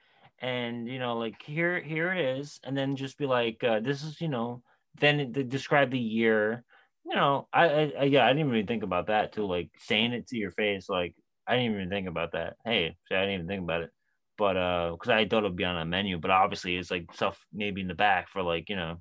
and 0.40 0.88
you 0.88 0.98
know, 0.98 1.16
like 1.18 1.42
here, 1.42 1.80
here 1.80 2.12
it 2.14 2.20
is, 2.38 2.60
and 2.64 2.76
then 2.76 2.96
just 2.96 3.18
be 3.18 3.26
like, 3.26 3.64
uh, 3.64 3.80
"This 3.80 4.02
is," 4.04 4.20
you 4.20 4.28
know, 4.28 4.62
then 5.00 5.32
describe 5.32 5.90
the 5.90 5.98
year. 6.00 6.64
You 7.04 7.16
know, 7.16 7.48
I, 7.52 7.68
I, 7.68 7.92
I, 8.00 8.04
yeah, 8.04 8.26
I 8.26 8.32
didn't 8.34 8.50
even 8.54 8.66
think 8.66 8.82
about 8.84 9.08
that 9.08 9.32
too. 9.32 9.46
Like 9.46 9.70
saying 9.78 10.12
it 10.12 10.28
to 10.28 10.36
your 10.38 10.52
face, 10.52 10.88
like 10.88 11.16
I 11.46 11.56
didn't 11.56 11.74
even 11.76 11.90
think 11.90 12.08
about 12.08 12.32
that. 12.32 12.56
Hey, 12.64 12.96
I 13.10 13.14
didn't 13.14 13.34
even 13.34 13.48
think 13.48 13.62
about 13.64 13.82
it 13.84 13.92
but 14.40 14.56
uh 14.56 14.90
because 14.92 15.10
i 15.10 15.28
thought 15.28 15.44
it 15.44 15.48
would 15.48 15.56
be 15.56 15.64
on 15.64 15.76
a 15.76 15.84
menu 15.84 16.16
but 16.16 16.30
obviously 16.30 16.76
it's 16.76 16.90
like 16.90 17.12
stuff 17.12 17.36
maybe 17.52 17.82
in 17.82 17.88
the 17.88 17.94
back 17.94 18.26
for 18.30 18.42
like 18.42 18.70
you 18.70 18.76
know 18.76 18.96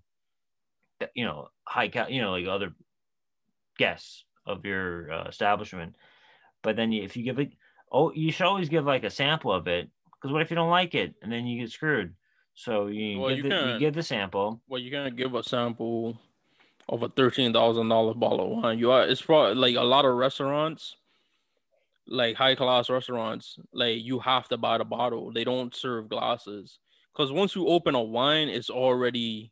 you 1.15 1.23
know 1.23 1.47
high 1.63 1.87
cal 1.87 2.09
you 2.09 2.21
know 2.21 2.31
like 2.31 2.45
other 2.45 2.73
guests 3.77 4.25
of 4.45 4.65
your 4.65 5.11
uh, 5.11 5.27
establishment. 5.29 5.95
But 6.61 6.75
then 6.75 6.91
you, 6.91 7.03
if 7.03 7.15
you 7.15 7.23
give 7.23 7.39
it 7.39 7.53
oh 7.91 8.11
you 8.13 8.31
should 8.31 8.45
always 8.45 8.69
give 8.69 8.85
like 8.85 9.05
a 9.05 9.09
sample 9.09 9.53
of 9.53 9.67
it 9.67 9.89
because 10.13 10.31
what 10.33 10.41
if 10.41 10.51
you 10.51 10.55
don't 10.55 10.69
like 10.69 10.93
it 10.93 11.15
and 11.23 11.31
then 11.31 11.47
you 11.47 11.61
get 11.61 11.71
screwed? 11.71 12.13
So 12.53 12.87
you, 12.87 13.19
Well, 13.19 13.33
give, 13.33 13.45
you 13.45 13.49
the, 13.49 13.71
you 13.73 13.79
give 13.79 13.93
the 13.93 14.03
sample. 14.03 14.61
Well, 14.67 14.81
you're 14.81 14.91
gonna 14.91 15.15
give 15.15 15.33
a 15.33 15.43
sample 15.43 16.19
of 16.89 17.01
a 17.03 17.09
thirteen 17.09 17.53
thousand 17.53 17.87
dollar 17.87 18.13
bottle 18.13 18.41
of 18.41 18.63
wine. 18.63 18.79
You 18.79 18.91
are 18.91 19.07
it's 19.07 19.21
probably 19.21 19.55
like 19.55 19.75
a 19.77 19.87
lot 19.87 20.03
of 20.03 20.15
restaurants, 20.15 20.97
like 22.09 22.35
high 22.35 22.55
class 22.55 22.89
restaurants, 22.89 23.57
like 23.73 24.03
you 24.03 24.19
have 24.19 24.47
to 24.49 24.57
buy 24.57 24.77
the 24.77 24.85
bottle. 24.85 25.31
They 25.31 25.43
don't 25.43 25.75
serve 25.75 26.09
glasses 26.09 26.79
because 27.13 27.31
once 27.31 27.55
you 27.55 27.67
open 27.67 27.95
a 27.95 28.01
wine, 28.01 28.49
it's 28.49 28.69
already, 28.69 29.51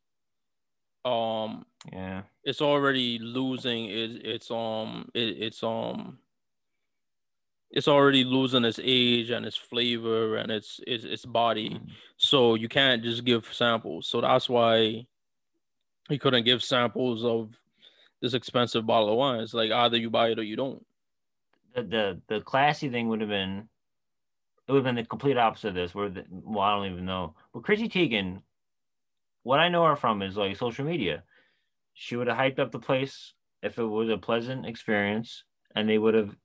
um, 1.06 1.66
yeah 1.92 2.24
it's 2.48 2.62
already 2.62 3.20
losing 3.20 3.90
its 3.90 4.16
its 4.24 4.52
um 4.52 5.10
it, 5.14 5.36
it's 5.38 5.62
um 5.64 6.18
it's 7.70 7.90
already 7.90 8.24
losing 8.24 8.64
its 8.64 8.80
age 8.82 9.32
and 9.32 9.46
its 9.46 9.58
flavor 9.58 10.38
and 10.38 10.50
its 10.50 10.80
its 10.88 11.04
its 11.04 11.26
body. 11.26 11.72
Mm. 11.72 11.90
So 12.16 12.56
you 12.56 12.70
can't 12.70 13.04
just 13.04 13.26
give 13.26 13.46
samples. 13.54 14.08
So 14.08 14.22
that's 14.22 14.48
why 14.48 15.06
he 16.08 16.18
couldn't 16.18 16.46
give 16.46 16.64
samples 16.64 17.26
of 17.26 17.50
this 18.22 18.34
expensive 18.34 18.88
bottle 18.88 19.12
of 19.12 19.18
wine. 19.18 19.42
It's 19.42 19.54
like 19.54 19.72
either 19.72 19.98
you 19.98 20.10
buy 20.10 20.30
it 20.30 20.40
or 20.40 20.44
you 20.44 20.56
don't. 20.56 20.82
The 21.84 22.22
the, 22.28 22.42
classy 22.42 22.90
thing 22.90 23.08
would 23.10 23.22
have 23.22 23.30
been 23.30 23.68
it 24.68 24.72
would 24.72 24.80
have 24.80 24.86
been 24.86 24.96
the 24.96 25.06
complete 25.06 25.38
opposite 25.38 25.70
of 25.70 25.76
this 25.76 25.96
where 25.96 26.10
the, 26.10 26.26
well 26.30 26.64
i 26.64 26.76
don't 26.76 26.92
even 26.92 27.06
know. 27.06 27.36
But 27.54 27.64
chrissy 27.64 27.90
teigen 27.90 28.42
what 29.44 29.60
i 29.60 29.70
know 29.70 29.86
her 29.86 29.96
from 29.96 30.22
is 30.22 30.36
like 30.38 30.58
social 30.58 30.86
media. 30.86 31.24
She 31.94 32.16
would 32.16 32.28
have 32.28 32.38
hyped 32.38 32.60
up 32.60 32.72
the 32.72 32.80
place 32.80 33.34
if 33.64 33.80
it 33.80 33.84
was 33.84 34.10
a 34.10 34.18
pleasant 34.18 34.66
experience 34.66 35.44
and 35.76 35.90
they 35.90 35.98
would 35.98 36.14
have 36.14 36.36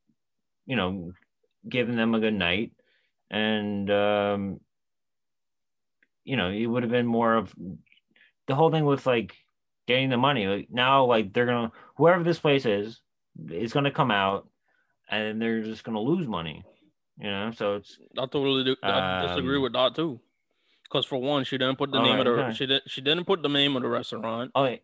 you 0.66 0.76
know 0.76 1.12
given 1.68 1.96
them 1.96 2.14
a 2.14 2.20
good 2.20 2.34
night. 2.34 2.72
And 3.30 3.90
um 3.90 4.60
you 6.24 6.36
know 6.36 6.50
it 6.50 6.66
would 6.66 6.82
have 6.82 6.92
been 6.92 7.06
more 7.06 7.34
of 7.34 7.54
the 8.46 8.54
whole 8.54 8.70
thing 8.70 8.84
with 8.84 9.06
like 9.06 9.34
getting 9.86 10.10
the 10.10 10.16
money. 10.16 10.46
Like 10.46 10.68
now 10.70 11.04
like 11.04 11.32
they're 11.32 11.46
gonna 11.46 11.72
whoever 11.96 12.22
this 12.22 12.38
place 12.38 12.66
is 12.66 13.00
is 13.50 13.72
gonna 13.72 13.90
come 13.90 14.10
out 14.10 14.48
and 15.12 15.40
they're 15.40 15.62
just 15.62 15.84
gonna 15.84 16.00
lose 16.00 16.26
money 16.26 16.64
you 17.18 17.30
know 17.30 17.52
so 17.54 17.76
it's 17.76 17.98
I 18.18 18.26
totally 18.26 18.64
do, 18.64 18.76
I 18.82 19.26
disagree 19.28 19.56
Um, 19.56 19.62
with 19.62 19.74
that 19.74 19.94
too. 19.94 20.18
Because 20.84 21.06
for 21.06 21.18
one, 21.18 21.44
she 21.44 21.56
didn't 21.56 21.78
put 21.78 21.90
the 21.90 22.02
name 22.02 22.18
right, 22.18 22.26
of 22.26 22.36
the 22.36 22.42
okay. 22.44 22.54
she 22.54 22.66
didn't 22.66 22.90
she 22.90 23.00
didn't 23.00 23.24
put 23.24 23.42
the 23.42 23.48
name 23.48 23.76
of 23.76 23.82
the 23.82 23.88
restaurant. 23.88 24.50
oh 24.54 24.76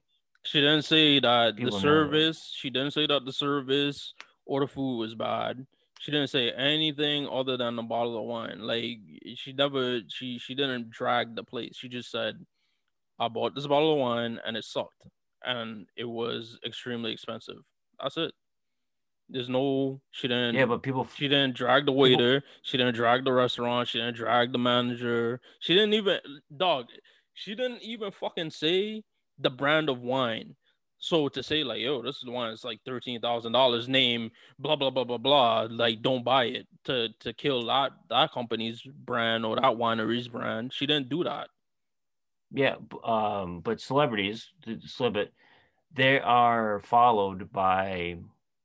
She 0.42 0.60
didn't 0.60 0.84
say 0.84 1.20
that 1.20 1.56
People 1.56 1.72
the 1.72 1.80
service. 1.80 2.54
She 2.54 2.70
didn't 2.70 2.92
say 2.92 3.06
that 3.06 3.26
the 3.26 3.32
service 3.32 4.14
or 4.46 4.60
the 4.60 4.68
food 4.68 4.98
was 4.98 5.14
bad. 5.14 5.66
She 6.00 6.10
didn't 6.10 6.30
say 6.30 6.50
anything 6.52 7.28
other 7.28 7.56
than 7.58 7.76
the 7.76 7.82
bottle 7.82 8.16
of 8.18 8.24
wine. 8.24 8.60
Like 8.60 9.00
she 9.34 9.52
never. 9.52 10.00
She 10.08 10.38
she 10.38 10.54
didn't 10.54 10.90
drag 10.90 11.34
the 11.34 11.44
place. 11.44 11.76
She 11.76 11.88
just 11.88 12.10
said, 12.10 12.34
"I 13.18 13.28
bought 13.28 13.54
this 13.54 13.66
bottle 13.66 13.92
of 13.92 13.98
wine 13.98 14.40
and 14.46 14.56
it 14.56 14.64
sucked, 14.64 15.02
and 15.44 15.86
it 15.96 16.08
was 16.08 16.58
extremely 16.64 17.12
expensive." 17.12 17.60
That's 18.00 18.16
it. 18.16 18.32
There's 19.28 19.48
no 19.48 20.00
she 20.10 20.28
didn't 20.28 20.54
Yeah, 20.54 20.66
but 20.66 20.82
people 20.82 21.06
she 21.14 21.28
didn't 21.28 21.54
drag 21.54 21.86
the 21.86 21.92
waiter, 21.92 22.42
she 22.62 22.76
didn't 22.76 22.94
drag 22.94 23.24
the 23.24 23.32
restaurant, 23.32 23.88
she 23.88 23.98
didn't 23.98 24.16
drag 24.16 24.52
the 24.52 24.58
manager. 24.58 25.40
She 25.60 25.74
didn't 25.74 25.94
even 25.94 26.18
dog, 26.56 26.86
she 27.34 27.54
didn't 27.54 27.82
even 27.82 28.10
fucking 28.10 28.50
say 28.50 29.02
the 29.38 29.50
brand 29.50 29.88
of 29.88 30.00
wine. 30.00 30.56
So 31.00 31.28
to 31.28 31.42
say 31.42 31.62
like, 31.62 31.80
yo, 31.80 32.02
this 32.02 32.16
is 32.16 32.22
the 32.24 32.32
one 32.32 32.50
that's 32.50 32.64
like 32.64 32.80
thirteen 32.84 33.20
thousand 33.20 33.52
dollars, 33.52 33.88
name 33.88 34.30
blah 34.58 34.76
blah 34.76 34.90
blah 34.90 35.04
blah 35.04 35.18
blah, 35.18 35.68
like 35.70 36.02
don't 36.02 36.24
buy 36.24 36.44
it 36.44 36.66
to 36.84 37.10
to 37.20 37.32
kill 37.32 37.66
that 37.66 37.92
that 38.10 38.32
company's 38.32 38.82
brand 38.82 39.44
or 39.44 39.56
that 39.56 39.76
winery's 39.76 40.26
brand. 40.26 40.72
She 40.72 40.86
didn't 40.86 41.08
do 41.08 41.24
that. 41.24 41.48
Yeah, 42.50 42.76
um, 43.04 43.60
but 43.60 43.80
celebrities, 43.80 44.48
slip 44.86 45.16
it, 45.16 45.32
they 45.94 46.18
are 46.18 46.80
followed 46.80 47.52
by 47.52 48.16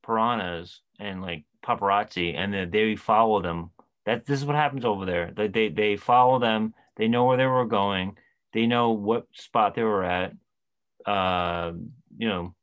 piranhas 0.03 0.81
and 0.99 1.21
like 1.21 1.45
paparazzi, 1.65 2.35
and 2.35 2.53
then 2.53 2.69
they 2.69 2.95
follow 2.95 3.41
them. 3.41 3.71
That 4.05 4.25
this 4.25 4.39
is 4.39 4.45
what 4.45 4.55
happens 4.55 4.85
over 4.85 5.05
there. 5.05 5.31
They 5.35 5.47
they 5.47 5.69
they 5.69 5.95
follow 5.95 6.39
them. 6.39 6.73
They 6.97 7.07
know 7.07 7.25
where 7.25 7.37
they 7.37 7.45
were 7.45 7.65
going. 7.65 8.17
They 8.53 8.67
know 8.67 8.91
what 8.91 9.27
spot 9.33 9.75
they 9.75 9.83
were 9.83 10.03
at. 10.03 10.33
Uh, 11.05 11.73
you 12.17 12.27
know, 12.27 12.53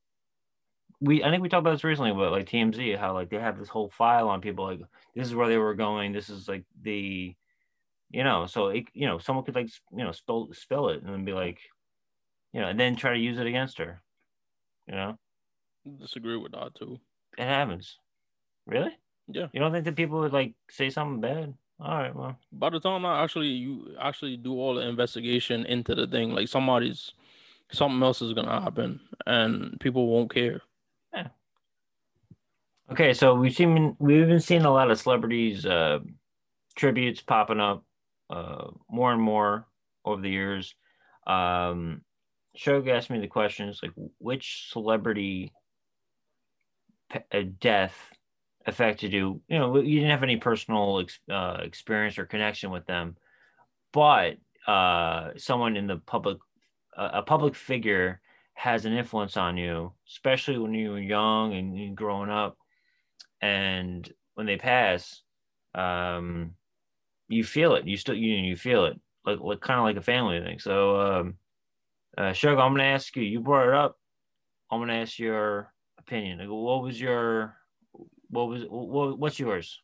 we 1.01 1.25
I 1.25 1.31
think 1.31 1.43
we 1.43 1.49
talked 1.49 1.61
about 1.61 1.73
this 1.73 1.85
recently, 1.85 2.13
but 2.13 2.31
like 2.31 2.47
TMZ, 2.47 2.99
how 2.99 3.15
like 3.15 3.31
they 3.31 3.39
have 3.39 3.59
this 3.59 3.69
whole 3.69 3.91
file 3.91 4.29
on 4.29 4.41
people. 4.41 4.67
Like 4.67 4.81
this 5.15 5.27
is 5.27 5.35
where 5.35 5.49
they 5.49 5.59
were 5.59 5.75
going. 5.75 6.13
This 6.13 6.29
is 6.29 6.47
like 6.49 6.65
the 6.83 7.35
you 8.11 8.25
know 8.25 8.47
so 8.47 8.69
it, 8.69 8.85
you 8.93 9.07
know 9.07 9.19
someone 9.19 9.45
could 9.45 9.55
like 9.55 9.71
you 9.97 10.05
know 10.05 10.13
spill 10.13 10.49
spill 10.53 10.89
it 10.89 11.03
and 11.03 11.13
then 11.13 11.25
be 11.25 11.33
like 11.33 11.61
you 12.53 12.61
know 12.61 12.67
and 12.67 12.79
then 12.79 12.97
try 12.97 13.13
to 13.13 13.21
use 13.21 13.39
it 13.39 13.47
against 13.47 13.79
her 13.79 14.03
you 14.89 14.95
know 14.95 15.17
Disagree 15.99 16.37
with 16.37 16.53
that 16.53 16.75
too. 16.75 17.01
It 17.39 17.45
happens 17.45 17.99
really 18.67 18.97
Yeah. 19.29 19.47
you 19.53 19.61
don't 19.61 19.73
think 19.73 19.85
that 19.85 19.97
people 19.97 20.21
would 20.21 20.33
like 20.33 20.55
say 20.71 20.91
something 20.91 21.21
bad 21.21 21.55
all 21.81 21.97
right 21.99 22.15
well 22.15 22.37
By 22.53 22.71
the 22.71 22.81
time 22.81 23.07
I 23.07 23.23
actually 23.23 23.49
you 23.49 23.97
actually 24.01 24.37
do 24.37 24.53
all 24.53 24.75
the 24.75 24.87
investigation 24.87 25.65
into 25.67 25.95
the 25.95 26.07
thing, 26.07 26.33
like 26.33 26.49
somebody's 26.49 27.13
something 27.73 28.03
else 28.03 28.21
is 28.21 28.33
gonna 28.35 28.61
happen 28.61 29.01
and 29.27 29.79
people 29.81 30.09
won't 30.09 30.33
care. 30.35 30.61
Yeah. 31.15 31.29
Okay 32.91 33.15
so 33.15 33.35
we've 33.35 33.55
seen 33.55 33.97
we've 33.99 34.27
been 34.27 34.41
seeing 34.41 34.65
a 34.65 34.73
lot 34.73 34.91
of 34.91 34.99
celebrities 34.99 35.65
uh 35.65 36.01
tributes 36.77 37.21
popping 37.21 37.61
up 37.61 37.85
uh 38.31 38.67
more 38.91 39.13
and 39.13 39.23
more 39.23 39.67
over 40.05 40.21
the 40.21 40.31
years 40.31 40.75
um 41.27 42.03
Shug 42.57 42.89
asked 42.89 43.11
me 43.11 43.21
the 43.21 43.29
questions 43.29 43.81
like 43.83 43.93
which 44.19 44.69
celebrity 44.73 45.53
death 47.61 47.97
affected 48.67 49.13
you 49.13 49.41
you 49.49 49.59
know 49.59 49.79
you 49.79 49.97
didn't 50.01 50.11
have 50.11 50.23
any 50.23 50.37
personal 50.37 51.05
uh, 51.31 51.59
experience 51.63 52.19
or 52.19 52.27
connection 52.27 52.71
with 52.71 52.85
them 52.87 53.17
but 53.93 54.37
uh 54.67 55.31
someone 55.37 55.77
in 55.77 55.87
the 55.87 55.97
public 55.97 56.39
a 56.97 57.11
a 57.15 57.23
public 57.23 57.55
figure 57.55 58.21
has 58.55 58.85
an 58.85 58.93
influence 58.93 59.37
on 59.37 59.57
you 59.57 59.93
especially 60.07 60.59
when 60.59 60.75
you 60.75 60.91
were 60.91 61.01
young 61.01 61.55
and 61.55 61.97
growing 61.97 62.31
up 62.31 62.59
and 63.41 64.13
when 64.35 64.47
they 64.47 64.57
pass 64.57 65.23
um 65.75 66.55
you 67.31 67.45
feel 67.45 67.77
it. 67.77 67.87
You 67.87 67.97
still 67.97 68.15
you 68.15 68.35
you 68.35 68.57
feel 68.57 68.85
it 68.87 69.01
like, 69.25 69.39
like 69.41 69.61
kind 69.61 69.79
of 69.79 69.85
like 69.85 69.97
a 69.97 70.03
family 70.03 70.41
thing. 70.41 70.59
So 70.59 71.01
um 71.01 71.35
uh 72.19 72.33
Shug, 72.33 72.59
i'm 72.59 72.73
gonna 72.73 72.85
ask 72.85 73.15
you 73.17 73.23
you 73.23 73.41
brought 73.41 73.69
it 73.69 73.75
up. 73.75 73.97
I'm 74.71 74.81
gonna 74.81 74.95
ask 74.95 75.19
your 75.19 75.73
opinion? 76.11 76.39
Like, 76.39 76.49
what 76.49 76.83
was 76.83 77.01
your 77.01 77.57
what 78.31 78.49
was 78.49 78.65
what, 78.69 79.19
what's 79.19 79.39
yours? 79.39 79.81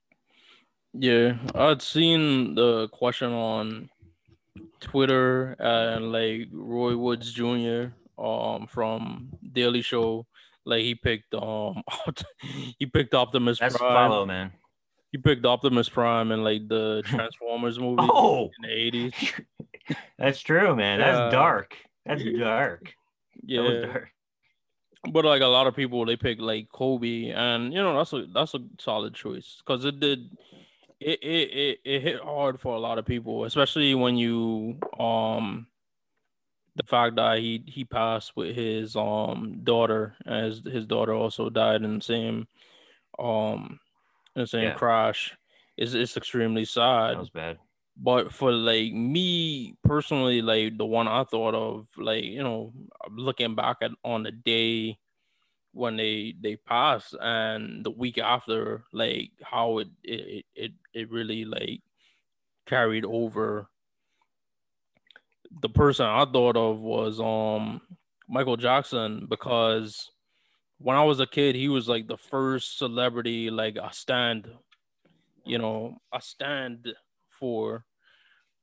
Yeah, 0.92 1.36
I'd 1.54 1.82
seen 1.82 2.54
the 2.54 2.88
question 2.88 3.32
on 3.32 3.90
Twitter 4.80 5.52
and 5.58 6.12
like 6.12 6.48
Roy 6.52 6.96
Woods 6.96 7.32
Jr. 7.32 7.92
um 8.18 8.66
from 8.66 9.30
Daily 9.52 9.82
Show, 9.82 10.26
like 10.64 10.82
he 10.82 10.94
picked 10.94 11.34
um 11.34 11.82
he 12.78 12.86
picked 12.86 13.14
Optimus 13.14 13.58
that's 13.58 13.76
Prime. 13.76 14.10
follow 14.10 14.26
man. 14.26 14.52
He 15.12 15.18
picked 15.18 15.46
Optimus 15.46 15.88
Prime 15.88 16.32
in 16.32 16.42
like 16.42 16.68
the 16.68 17.02
Transformers 17.06 17.78
movie 17.78 18.02
oh! 18.10 18.50
in 18.62 18.68
the 18.68 18.74
eighties. 18.74 19.14
that's 20.18 20.40
true 20.40 20.74
man. 20.74 20.98
That's 20.98 21.18
Yeah. 21.18 21.30
dark. 21.30 21.76
That's 22.04 22.22
dark. 22.22 22.94
That 23.48 23.60
was 23.62 23.72
Yeah, 23.74 23.86
dark 23.86 24.08
but 25.12 25.24
like 25.24 25.42
a 25.42 25.46
lot 25.46 25.66
of 25.66 25.76
people 25.76 26.04
they 26.04 26.16
pick 26.16 26.40
like 26.40 26.68
Kobe, 26.72 27.30
and 27.30 27.72
you 27.72 27.82
know 27.82 27.96
that's 27.96 28.12
a 28.12 28.26
that's 28.32 28.54
a 28.54 28.60
solid 28.78 29.14
choice 29.14 29.62
because 29.64 29.84
it 29.84 30.00
did 30.00 30.30
it, 31.00 31.18
it 31.22 31.50
it 31.50 31.80
it 31.84 32.02
hit 32.02 32.20
hard 32.20 32.60
for 32.60 32.74
a 32.74 32.80
lot 32.80 32.98
of 32.98 33.06
people, 33.06 33.44
especially 33.44 33.94
when 33.94 34.16
you 34.16 34.78
um 34.98 35.66
the 36.76 36.84
fact 36.84 37.16
that 37.16 37.38
he 37.38 37.62
he 37.66 37.84
passed 37.84 38.36
with 38.36 38.54
his 38.54 38.96
um 38.96 39.60
daughter, 39.62 40.16
as 40.26 40.62
his 40.64 40.86
daughter 40.86 41.14
also 41.14 41.50
died 41.50 41.82
in 41.82 41.96
the 41.96 42.04
same 42.04 42.46
um 43.18 43.80
in 44.34 44.42
the 44.42 44.46
same 44.46 44.64
Yeah. 44.64 44.74
crash. 44.74 45.36
Is 45.76 45.94
it's 45.94 46.16
extremely 46.16 46.64
sad. 46.64 47.14
that 47.14 47.20
was 47.20 47.30
bad 47.30 47.58
But 47.96 48.32
for 48.32 48.52
like 48.52 48.92
me 48.92 49.74
personally, 49.82 50.42
like 50.42 50.76
the 50.76 50.84
one 50.84 51.08
I 51.08 51.24
thought 51.24 51.54
of, 51.54 51.88
like 51.96 52.24
you 52.24 52.42
know, 52.42 52.72
looking 53.10 53.54
back 53.54 53.78
at 53.80 53.92
on 54.04 54.22
the 54.22 54.32
day 54.32 54.98
when 55.72 55.96
they 55.96 56.34
they 56.40 56.56
passed 56.56 57.14
and 57.20 57.84
the 57.84 57.90
week 57.90 58.18
after, 58.18 58.84
like 58.92 59.30
how 59.42 59.78
it 59.78 59.88
it 60.02 60.44
it 60.54 60.72
it 60.92 61.10
really 61.10 61.44
like 61.44 61.80
carried 62.66 63.04
over. 63.06 63.68
The 65.62 65.68
person 65.70 66.04
I 66.04 66.26
thought 66.26 66.56
of 66.56 66.80
was 66.80 67.18
um 67.18 67.80
Michael 68.28 68.58
Jackson 68.58 69.26
because 69.28 70.10
when 70.78 70.96
I 70.96 71.04
was 71.04 71.20
a 71.20 71.26
kid, 71.26 71.54
he 71.54 71.68
was 71.70 71.88
like 71.88 72.08
the 72.08 72.18
first 72.18 72.76
celebrity 72.78 73.48
like 73.50 73.78
I 73.78 73.90
stand, 73.90 74.48
you 75.46 75.56
know, 75.58 75.98
I 76.12 76.18
stand 76.18 76.88
for 77.38 77.84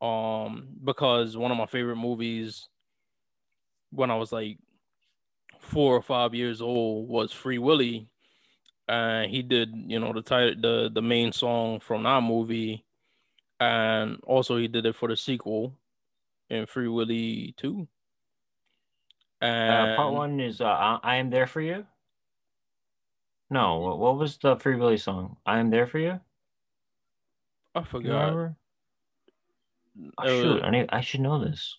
um 0.02 0.68
because 0.84 1.38
one 1.38 1.52
of 1.52 1.58
my 1.58 1.66
favorite 1.66 1.96
movies 1.96 2.68
when 3.92 4.12
I 4.12 4.16
was 4.16 4.32
like 4.32 4.58
four 5.60 5.96
or 5.96 6.02
five 6.02 6.34
years 6.34 6.62
old 6.62 7.08
was 7.08 7.32
Free 7.32 7.58
Willy. 7.58 8.10
And 8.88 9.32
he 9.32 9.44
did 9.44 9.70
you 9.88 10.00
know 10.00 10.12
the 10.12 10.22
title 10.22 10.56
the 10.60 10.90
the 10.94 11.02
main 11.02 11.32
song 11.32 11.80
from 11.80 12.04
that 12.04 12.22
movie. 12.22 12.86
And 13.60 14.20
also 14.24 14.58
he 14.58 14.68
did 14.68 14.86
it 14.86 14.96
for 14.96 15.08
the 15.08 15.16
sequel 15.16 15.78
in 16.50 16.66
Free 16.66 16.90
Willy 16.90 17.54
2 17.58 17.88
and 19.44 19.92
uh, 19.92 19.96
part 19.98 20.14
one 20.14 20.40
is 20.40 20.62
uh, 20.62 20.66
I, 20.66 21.00
I 21.04 21.16
am 21.18 21.30
there 21.30 21.48
for 21.48 21.60
you? 21.60 21.86
No 23.50 23.80
what, 23.80 24.00
what 24.00 24.18
was 24.18 24.38
the 24.38 24.56
free 24.56 24.78
willy 24.78 24.98
song? 24.98 25.36
I 25.46 25.60
am 25.60 25.70
there 25.70 25.86
for 25.86 26.00
you? 26.00 26.20
I 27.76 27.84
forgot? 27.84 28.54
Oh, 30.17 30.23
Uh, 30.23 30.41
shoot, 30.41 30.63
I 30.63 30.69
need. 30.71 30.89
I 30.89 31.02
should 31.02 31.21
know 31.21 31.39
this. 31.44 31.77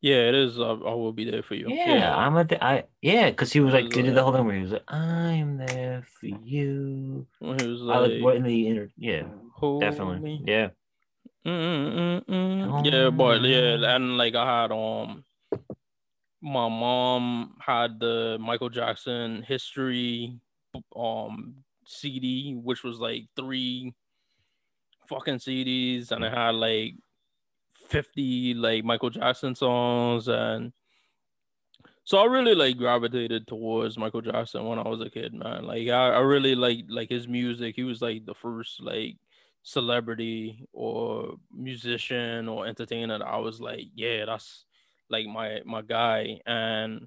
yeah 0.00 0.28
it 0.28 0.34
is 0.34 0.58
uh, 0.58 0.72
I 0.72 0.94
will 0.94 1.12
be 1.12 1.28
there 1.30 1.42
for 1.42 1.54
you 1.54 1.68
Yeah, 1.68 2.14
I'm 2.14 2.36
at 2.36 2.48
the. 2.48 2.62
I 2.62 2.84
yeah, 3.02 3.30
because 3.30 3.52
he 3.52 3.60
was 3.60 3.72
like, 3.74 3.90
did 3.90 4.08
uh, 4.08 4.14
the 4.14 4.22
whole 4.22 4.32
thing 4.32 4.46
where 4.46 4.54
he 4.56 4.62
was 4.62 4.72
like, 4.72 4.90
"I'm 4.92 5.56
there 5.58 6.06
for 6.20 6.26
you." 6.26 7.26
when 7.38 7.58
he 7.58 7.66
was 7.66 7.82
I 7.82 7.98
like 7.98 8.12
like 8.12 8.22
what 8.22 8.36
in 8.36 8.42
the 8.44 8.68
inter. 8.68 8.88
Yeah, 8.96 9.24
"Hold 9.54 9.80
definitely. 9.80 10.20
me." 10.20 10.42
Yeah, 10.46 10.68
Mm-mm-mm-mm. 11.46 12.84
Yeah, 12.84 13.10
but 13.10 13.42
yeah, 13.42 13.94
and 13.96 14.16
like 14.16 14.34
I 14.34 14.62
had 14.62 14.72
um, 14.72 15.24
my 16.42 16.68
mom 16.68 17.56
had 17.60 18.00
the 18.00 18.36
Michael 18.40 18.68
Jackson 18.70 19.42
history 19.42 20.38
um 20.94 21.64
CD, 21.86 22.54
which 22.54 22.82
was 22.82 22.98
like 22.98 23.24
three 23.36 23.94
fucking 25.08 25.38
CDs, 25.38 26.10
and 26.10 26.24
it 26.24 26.32
had 26.32 26.54
like 26.54 26.94
fifty 27.86 28.54
like 28.54 28.84
Michael 28.84 29.10
Jackson 29.10 29.54
songs, 29.54 30.28
and 30.28 30.72
so 32.04 32.18
I 32.18 32.26
really 32.26 32.54
like 32.54 32.78
gravitated 32.78 33.48
towards 33.48 33.98
Michael 33.98 34.20
Jackson 34.20 34.64
when 34.64 34.78
I 34.78 34.88
was 34.88 35.00
a 35.00 35.10
kid, 35.10 35.34
man. 35.34 35.64
Like 35.64 35.88
I, 35.88 36.10
I 36.10 36.20
really 36.20 36.54
like 36.54 36.84
like 36.88 37.10
his 37.10 37.26
music. 37.26 37.74
He 37.74 37.82
was 37.82 38.00
like 38.00 38.24
the 38.24 38.34
first 38.34 38.80
like 38.80 39.16
celebrity 39.62 40.64
or 40.72 41.34
musician 41.52 42.48
or 42.48 42.66
entertainer 42.66 43.18
that 43.18 43.26
I 43.26 43.38
was 43.38 43.60
like, 43.60 43.86
yeah, 43.96 44.24
that's 44.24 44.64
like 45.10 45.26
my 45.26 45.60
my 45.64 45.82
guy. 45.82 46.40
And 46.46 47.00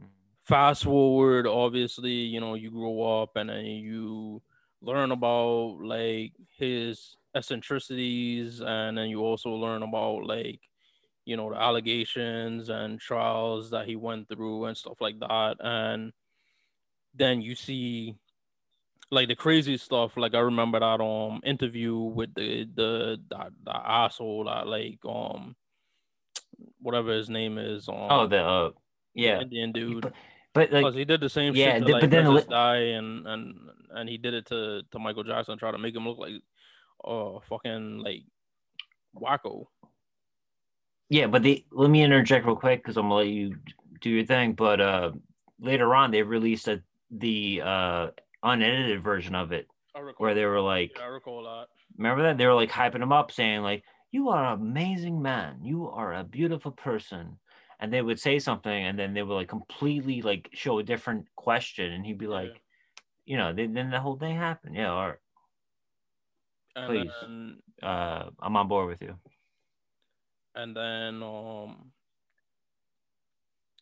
mm-hmm. 0.00 0.06
fast 0.44 0.82
forward, 0.82 1.46
obviously, 1.46 2.10
you 2.10 2.40
know, 2.40 2.54
you 2.54 2.72
grow 2.72 3.22
up 3.22 3.36
and 3.36 3.48
then 3.48 3.64
you 3.64 4.42
learn 4.82 5.12
about 5.12 5.78
like 5.82 6.32
his 6.58 7.16
eccentricities, 7.34 8.60
and 8.60 8.96
then 8.96 9.08
you 9.08 9.20
also 9.20 9.50
learn 9.50 9.82
about 9.82 10.24
like 10.24 10.60
you 11.24 11.36
know 11.36 11.50
the 11.50 11.60
allegations 11.60 12.68
and 12.68 12.98
trials 12.98 13.70
that 13.70 13.86
he 13.86 13.94
went 13.94 14.28
through 14.28 14.64
and 14.64 14.76
stuff 14.76 15.00
like 15.00 15.20
that 15.20 15.54
and 15.60 16.12
then 17.14 17.42
you 17.42 17.54
see 17.54 18.16
like 19.10 19.28
the 19.28 19.34
crazy 19.34 19.76
stuff. 19.76 20.16
Like 20.16 20.34
I 20.34 20.40
remember 20.40 20.80
that 20.80 21.00
um 21.00 21.40
interview 21.44 21.96
with 21.96 22.34
the 22.34 22.64
the 22.74 23.20
the, 23.28 23.52
the 23.64 23.76
asshole 23.76 24.44
that 24.44 24.66
like 24.66 24.98
um 25.08 25.56
whatever 26.80 27.12
his 27.12 27.28
name 27.28 27.58
is. 27.58 27.88
Um, 27.88 27.96
oh, 27.96 28.26
the 28.26 28.38
uh, 28.38 28.70
yeah, 29.14 29.40
Indian 29.40 29.72
dude. 29.72 30.02
But, 30.02 30.70
but 30.70 30.72
like, 30.72 30.94
he 30.94 31.04
did 31.04 31.20
the 31.20 31.28
same 31.28 31.54
yeah, 31.54 31.74
shit 31.74 31.86
to 31.86 31.92
like 31.92 32.02
but 32.02 32.10
then 32.10 32.32
li- 32.32 32.44
Di 32.48 32.76
and 32.76 33.26
and 33.26 33.54
and 33.90 34.08
he 34.08 34.18
did 34.18 34.34
it 34.34 34.46
to 34.46 34.82
to 34.90 34.98
Michael 34.98 35.24
Jackson, 35.24 35.58
try 35.58 35.72
to 35.72 35.78
make 35.78 35.94
him 35.94 36.06
look 36.06 36.18
like 36.18 36.34
oh 37.04 37.40
fucking 37.48 37.98
like 37.98 38.22
wacko. 39.16 39.66
yeah, 41.08 41.26
but 41.26 41.42
they 41.42 41.64
let 41.72 41.90
me 41.90 42.02
interject 42.02 42.46
real 42.46 42.56
quick 42.56 42.82
because 42.82 42.96
I'm 42.96 43.04
gonna 43.04 43.14
let 43.16 43.28
you 43.28 43.56
do 44.00 44.10
your 44.10 44.24
thing. 44.26 44.52
But 44.54 44.80
uh, 44.80 45.12
later 45.60 45.94
on, 45.94 46.10
they 46.10 46.22
released 46.22 46.68
a 46.68 46.82
the 47.10 47.60
uh 47.64 48.08
unedited 48.42 49.02
version 49.02 49.34
of 49.34 49.52
it 49.52 49.66
where 50.18 50.34
they 50.34 50.44
were 50.46 50.60
like, 50.60 50.92
yeah, 50.96 51.04
I 51.04 51.08
recall 51.08 51.42
that. 51.44 51.66
remember 51.98 52.22
that 52.22 52.38
they 52.38 52.46
were 52.46 52.54
like 52.54 52.70
hyping 52.70 53.02
him 53.02 53.12
up, 53.12 53.32
saying 53.32 53.62
like, 53.62 53.84
"You 54.12 54.28
are 54.30 54.44
an 54.54 54.60
amazing 54.60 55.20
man. 55.20 55.64
You 55.64 55.88
are 55.88 56.14
a 56.14 56.24
beautiful 56.24 56.72
person." 56.72 57.38
And 57.80 57.92
they 57.92 58.02
would 58.02 58.20
say 58.20 58.38
something, 58.38 58.84
and 58.86 58.98
then 58.98 59.14
they 59.14 59.22
would 59.22 59.34
like 59.34 59.48
completely 59.48 60.22
like 60.22 60.50
show 60.52 60.78
a 60.78 60.82
different 60.84 61.26
question, 61.36 61.92
and 61.92 62.04
he'd 62.06 62.18
be 62.18 62.26
Yeah. 62.26 62.30
like, 62.32 62.62
you 63.26 63.36
know, 63.38 63.52
then, 63.52 63.74
then 63.74 63.90
the 63.90 64.00
whole 64.00 64.16
thing 64.18 64.36
happened. 64.36 64.76
Yeah, 64.76 64.92
or 64.94 65.19
And 66.76 66.86
Please. 66.88 67.10
then 67.22 67.58
uh, 67.82 68.30
I'm 68.40 68.56
on 68.56 68.68
board 68.68 68.88
with 68.88 69.02
you. 69.02 69.16
and 70.54 70.76
then 70.76 71.22
um 71.22 71.92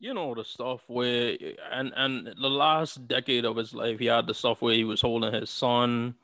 you 0.00 0.12
know 0.14 0.34
the 0.34 0.44
stuff 0.44 0.82
where 0.86 1.36
and 1.72 1.92
and 1.96 2.26
the 2.40 2.48
last 2.50 3.08
decade 3.08 3.44
of 3.44 3.56
his 3.56 3.72
life 3.74 3.98
he 3.98 4.06
had 4.06 4.26
the 4.26 4.34
stuff 4.34 4.60
where 4.62 4.74
he 4.74 4.84
was 4.84 5.00
holding 5.00 5.32
his 5.32 5.50
son 5.50 6.14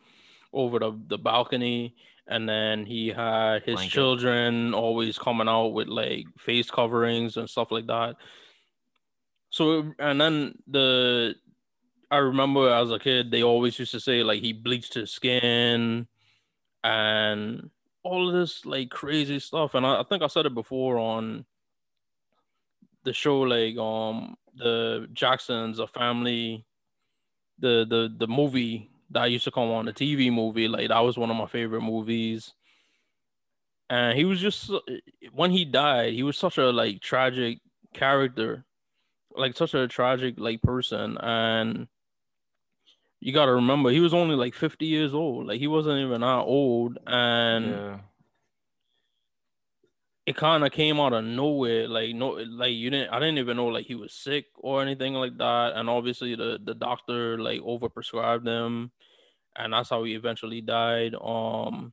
over 0.53 0.79
the, 0.79 0.93
the 1.09 1.19
balcony 1.19 1.95
and 2.29 2.49
then 2.49 2.87
he 2.87 3.09
had 3.09 3.63
his 3.65 3.75
Blanket. 3.77 3.91
children 3.93 4.75
always 4.75 5.19
coming 5.19 5.49
out 5.49 5.69
with 5.69 5.89
like 5.89 6.27
face 6.39 6.71
coverings 6.71 7.37
and 7.37 7.49
stuff 7.51 7.73
like 7.73 7.87
that 7.87 8.15
so 9.51 9.93
and 9.99 10.21
then 10.21 10.55
the 10.69 11.35
i 12.11 12.19
remember 12.19 12.69
as 12.71 12.91
a 12.93 12.99
kid 12.99 13.31
they 13.31 13.43
always 13.43 13.79
used 13.79 13.93
to 13.93 14.01
say 14.01 14.23
like 14.23 14.41
he 14.41 14.53
bleached 14.53 14.95
his 14.95 15.11
skin 15.11 16.07
and 16.85 17.71
all 18.05 18.31
this 18.31 18.65
like 18.67 18.91
crazy 18.91 19.41
stuff. 19.41 19.75
And 19.75 19.87
I, 19.87 20.03
I 20.03 20.05
think 20.05 20.23
i 20.23 20.29
said 20.29 20.47
it 20.47 20.55
before 20.55 20.99
on 20.99 21.47
the 23.05 23.13
show 23.13 23.41
like 23.41 23.77
um 23.77 24.37
the 24.57 25.09
jacksons 25.13 25.79
a 25.79 25.87
family 25.87 26.65
the 27.59 27.85
the 27.89 28.15
the 28.17 28.27
movie 28.27 28.91
that 29.11 29.31
used 29.31 29.45
to 29.45 29.51
come 29.51 29.71
on 29.71 29.85
the 29.85 29.93
tv 29.93 30.33
movie 30.33 30.69
like 30.69 30.89
that 30.89 31.01
was 31.01 31.19
one 31.19 31.31
of 31.31 31.37
my 31.37 31.47
favorite 31.47 31.83
movies. 31.83 32.53
And 33.91 34.17
he 34.17 34.25
was 34.25 34.41
just 34.41 34.71
when 35.33 35.51
he 35.51 35.65
died 35.65 36.15
he 36.15 36.23
was 36.23 36.37
such 36.37 36.59
a 36.59 36.71
like 36.71 37.01
tragic 37.01 37.59
character 37.93 38.65
like 39.37 39.57
such 39.57 39.75
a 39.75 39.89
tragic 39.89 40.35
like 40.39 40.63
person. 40.63 41.19
And 41.19 41.89
you 43.25 43.33
got 43.33 43.47
to 43.47 43.55
remember 43.55 43.89
he 43.89 44.01
was 44.01 44.13
only 44.13 44.37
like 44.37 44.55
50 44.55 44.85
years 44.85 45.15
old 45.15 45.47
like 45.47 45.59
he 45.59 45.67
wasn't 45.67 45.99
even 45.99 46.21
that 46.21 46.45
old 46.45 46.99
and 47.07 47.67
yeah. 47.67 47.99
it 50.27 50.37
kind 50.37 50.63
of 50.63 50.73
came 50.73 51.01
out 51.01 51.15
of 51.15 51.25
nowhere 51.25 51.89
like 51.89 52.15
no 52.15 52.31
like 52.31 52.73
you 52.73 52.91
didn't 52.91 53.09
i 53.11 53.19
didn't 53.19 53.39
even 53.39 53.57
know 53.57 53.69
like 53.69 53.87
he 53.87 53.95
was 53.95 54.13
sick 54.13 54.45
or 54.57 54.83
anything 54.83 55.15
like 55.15 55.39
that 55.39 55.73
and 55.75 55.89
obviously 55.89 56.35
the 56.35 56.61
the 56.63 56.75
doctor 56.75 57.39
like 57.39 57.61
overprescribed 57.63 58.47
him 58.47 58.91
and 59.57 59.73
that's 59.73 59.89
how 59.89 60.05
he 60.05 60.15
eventually 60.15 60.61
died 60.61 61.15
um 61.15 61.93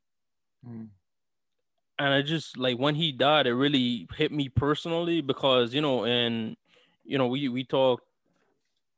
Mm. 0.67 0.89
and 1.97 2.13
I 2.13 2.21
just 2.21 2.57
like 2.57 2.77
when 2.77 2.95
he 2.95 3.11
died, 3.11 3.47
it 3.47 3.55
really 3.55 4.07
hit 4.15 4.31
me 4.31 4.49
personally 4.49 5.21
because 5.21 5.73
you 5.73 5.81
know, 5.81 6.05
and 6.05 6.55
you 7.03 7.17
know, 7.17 7.27
we 7.27 7.49
we 7.49 7.63
talked 7.63 8.03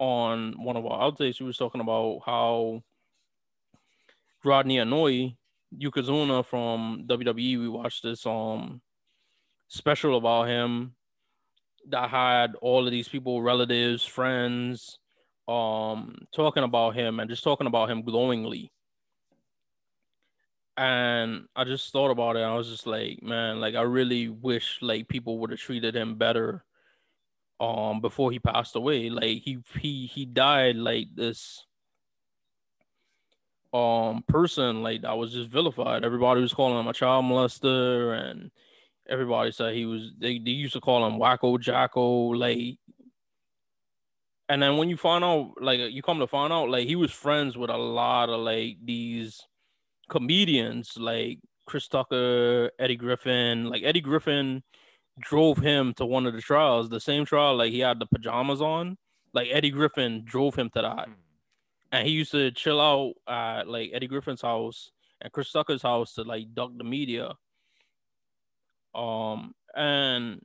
on 0.03 0.53
one 0.63 0.75
of 0.75 0.85
our 0.85 0.99
outtakes. 0.99 1.39
We 1.39 1.45
was 1.45 1.57
talking 1.57 1.81
about 1.81 2.21
how 2.25 2.83
Rodney 4.43 4.77
Anoa'i, 4.77 5.37
Yokozuna 5.73 6.45
from 6.45 7.05
WWE. 7.07 7.59
We 7.59 7.69
watched 7.69 8.03
this 8.03 8.25
um 8.25 8.81
special 9.67 10.17
about 10.17 10.47
him 10.47 10.95
that 11.89 12.09
had 12.09 12.55
all 12.61 12.85
of 12.85 12.91
these 12.91 13.07
people, 13.07 13.41
relatives, 13.41 14.03
friends, 14.03 14.99
um, 15.47 16.15
talking 16.35 16.63
about 16.63 16.95
him 16.95 17.19
and 17.19 17.29
just 17.29 17.43
talking 17.43 17.67
about 17.67 17.89
him 17.89 18.03
glowingly 18.03 18.71
and 20.77 21.45
I 21.55 21.63
just 21.65 21.91
thought 21.91 22.09
about 22.09 22.35
it. 22.35 22.41
I 22.41 22.55
was 22.55 22.69
just 22.69 22.87
like, 22.87 23.21
man, 23.21 23.59
like 23.59 23.75
I 23.75 23.81
really 23.81 24.29
wish 24.29 24.79
like 24.81 25.07
people 25.07 25.37
would 25.39 25.51
have 25.51 25.59
treated 25.59 25.95
him 25.95 26.15
better 26.15 26.63
um 27.59 28.01
before 28.01 28.31
he 28.31 28.39
passed 28.39 28.75
away. 28.75 29.09
Like 29.09 29.41
he 29.43 29.59
he 29.79 30.07
he 30.07 30.25
died 30.25 30.75
like 30.75 31.07
this 31.15 31.65
um 33.73 34.23
person 34.27 34.83
like 34.83 35.01
that 35.01 35.17
was 35.17 35.33
just 35.33 35.49
vilified. 35.49 36.05
Everybody 36.05 36.41
was 36.41 36.53
calling 36.53 36.79
him 36.79 36.87
a 36.87 36.93
child 36.93 37.25
molester 37.25 38.29
and 38.29 38.51
everybody 39.09 39.51
said 39.51 39.73
he 39.73 39.85
was 39.85 40.11
they, 40.17 40.39
they 40.39 40.51
used 40.51 40.73
to 40.73 40.79
call 40.79 41.05
him 41.05 41.19
wacko 41.19 41.59
jacko 41.59 42.29
like 42.29 42.77
and 44.47 44.61
then 44.61 44.77
when 44.77 44.87
you 44.87 44.95
find 44.95 45.25
out 45.25 45.51
like 45.59 45.77
you 45.91 46.01
come 46.01 46.19
to 46.19 46.27
find 46.27 46.53
out 46.53 46.69
like 46.69 46.87
he 46.87 46.95
was 46.95 47.11
friends 47.11 47.57
with 47.57 47.69
a 47.69 47.75
lot 47.75 48.29
of 48.29 48.39
like 48.39 48.77
these 48.81 49.41
comedians 50.09 50.93
like 50.97 51.39
Chris 51.65 51.87
Tucker, 51.87 52.71
Eddie 52.79 52.95
Griffin. 52.95 53.65
Like 53.69 53.83
Eddie 53.83 54.01
Griffin 54.01 54.63
drove 55.19 55.57
him 55.57 55.93
to 55.95 56.05
one 56.05 56.25
of 56.25 56.33
the 56.33 56.41
trials, 56.41 56.89
the 56.89 56.99
same 56.99 57.25
trial 57.25 57.55
like 57.55 57.71
he 57.71 57.79
had 57.79 57.99
the 57.99 58.05
pajamas 58.05 58.61
on. 58.61 58.97
Like 59.33 59.49
Eddie 59.51 59.71
Griffin 59.71 60.23
drove 60.25 60.55
him 60.55 60.69
to 60.71 60.81
that. 60.81 61.09
And 61.91 62.07
he 62.07 62.13
used 62.13 62.31
to 62.31 62.51
chill 62.51 62.81
out 62.81 63.13
at 63.27 63.67
like 63.67 63.91
Eddie 63.93 64.07
Griffin's 64.07 64.41
house 64.41 64.91
and 65.21 65.31
Chris 65.31 65.51
Tucker's 65.51 65.81
house 65.81 66.13
to 66.15 66.23
like 66.23 66.53
duck 66.53 66.71
the 66.77 66.83
media. 66.83 67.33
Um 68.95 69.53
and 69.75 70.41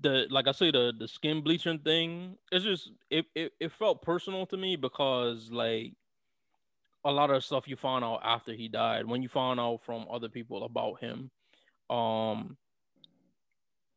the 0.00 0.26
like 0.30 0.48
I 0.48 0.52
say 0.52 0.70
the 0.70 0.92
the 0.96 1.08
skin 1.08 1.42
bleaching 1.42 1.78
thing, 1.78 2.36
it's 2.52 2.64
just 2.64 2.90
it, 3.10 3.24
it, 3.34 3.52
it 3.60 3.72
felt 3.72 4.02
personal 4.02 4.46
to 4.46 4.56
me 4.56 4.76
because 4.76 5.50
like 5.50 5.94
a 7.04 7.10
lot 7.10 7.30
of 7.30 7.44
stuff 7.44 7.68
you 7.68 7.76
found 7.76 8.04
out 8.04 8.20
after 8.24 8.52
he 8.52 8.66
died 8.66 9.06
when 9.06 9.22
you 9.22 9.28
found 9.28 9.60
out 9.60 9.80
from 9.82 10.06
other 10.10 10.28
people 10.28 10.64
about 10.64 10.98
him 10.98 11.30
um 11.88 12.56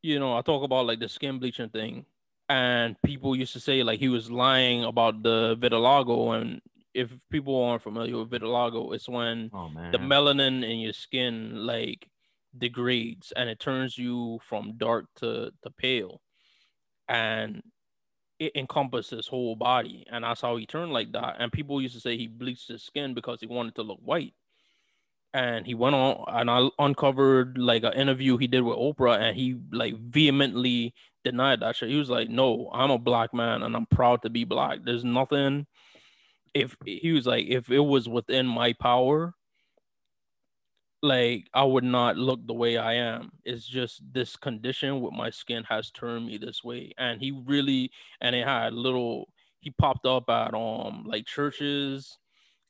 you 0.01 0.19
know 0.19 0.37
i 0.37 0.41
talk 0.41 0.63
about 0.63 0.85
like 0.85 0.99
the 0.99 1.09
skin 1.09 1.39
bleaching 1.39 1.69
thing 1.69 2.05
and 2.47 2.95
people 3.03 3.35
used 3.35 3.53
to 3.53 3.59
say 3.59 3.83
like 3.83 3.99
he 3.99 4.09
was 4.09 4.31
lying 4.31 4.83
about 4.83 5.21
the 5.23 5.55
vitiligo 5.59 6.39
and 6.39 6.61
if 6.93 7.11
people 7.29 7.63
aren't 7.63 7.81
familiar 7.81 8.17
with 8.17 8.29
vitiligo 8.29 8.93
it's 8.93 9.07
when 9.09 9.49
Oh 9.53 9.69
the 9.91 9.97
melanin 9.99 10.63
in 10.63 10.79
your 10.79 10.93
skin 10.93 11.65
like 11.65 12.07
degrades 12.57 13.31
and 13.35 13.49
it 13.49 13.59
turns 13.59 13.97
you 13.97 14.39
from 14.41 14.73
dark 14.77 15.05
to, 15.17 15.51
to 15.63 15.69
pale 15.69 16.21
and 17.07 17.61
it 18.39 18.55
encompassed 18.55 19.11
his 19.11 19.27
whole 19.27 19.55
body 19.55 20.05
and 20.11 20.23
that's 20.23 20.41
how 20.41 20.55
he 20.57 20.65
turned 20.65 20.91
like 20.91 21.11
that 21.11 21.35
and 21.39 21.51
people 21.51 21.81
used 21.81 21.93
to 21.93 21.99
say 21.99 22.17
he 22.17 22.27
bleached 22.27 22.69
his 22.69 22.81
skin 22.81 23.13
because 23.13 23.39
he 23.39 23.47
wanted 23.47 23.75
to 23.75 23.83
look 23.83 23.99
white 24.01 24.33
and 25.33 25.65
he 25.65 25.73
went 25.75 25.95
on 25.95 26.23
and 26.27 26.49
i 26.49 26.67
uncovered 26.79 27.57
like 27.57 27.83
an 27.83 27.93
interview 27.93 28.37
he 28.37 28.47
did 28.47 28.61
with 28.61 28.77
oprah 28.77 29.19
and 29.19 29.37
he 29.37 29.55
like 29.71 29.95
vehemently 29.99 30.93
denied 31.23 31.59
that 31.59 31.75
shit 31.75 31.89
he 31.89 31.95
was 31.95 32.09
like 32.09 32.29
no 32.29 32.69
i'm 32.73 32.91
a 32.91 32.97
black 32.97 33.33
man 33.33 33.61
and 33.61 33.75
i'm 33.75 33.85
proud 33.87 34.21
to 34.21 34.29
be 34.29 34.43
black 34.43 34.79
there's 34.83 35.03
nothing 35.03 35.67
if 36.53 36.75
he 36.85 37.11
was 37.11 37.27
like 37.27 37.45
if 37.47 37.69
it 37.69 37.79
was 37.79 38.09
within 38.09 38.47
my 38.47 38.73
power 38.73 39.35
like 41.01 41.47
I 41.53 41.63
would 41.63 41.83
not 41.83 42.17
look 42.17 42.45
the 42.45 42.53
way 42.53 42.77
I 42.77 42.93
am. 42.93 43.31
It's 43.45 43.65
just 43.65 44.01
this 44.11 44.35
condition 44.35 45.01
with 45.01 45.13
my 45.13 45.29
skin 45.29 45.63
has 45.69 45.91
turned 45.91 46.27
me 46.27 46.37
this 46.37 46.63
way. 46.63 46.93
And 46.97 47.21
he 47.21 47.31
really 47.31 47.91
and 48.21 48.35
it 48.35 48.45
had 48.45 48.73
little 48.73 49.29
he 49.61 49.71
popped 49.71 50.05
up 50.05 50.29
at 50.29 50.53
um 50.53 51.05
like 51.07 51.25
churches 51.25 52.17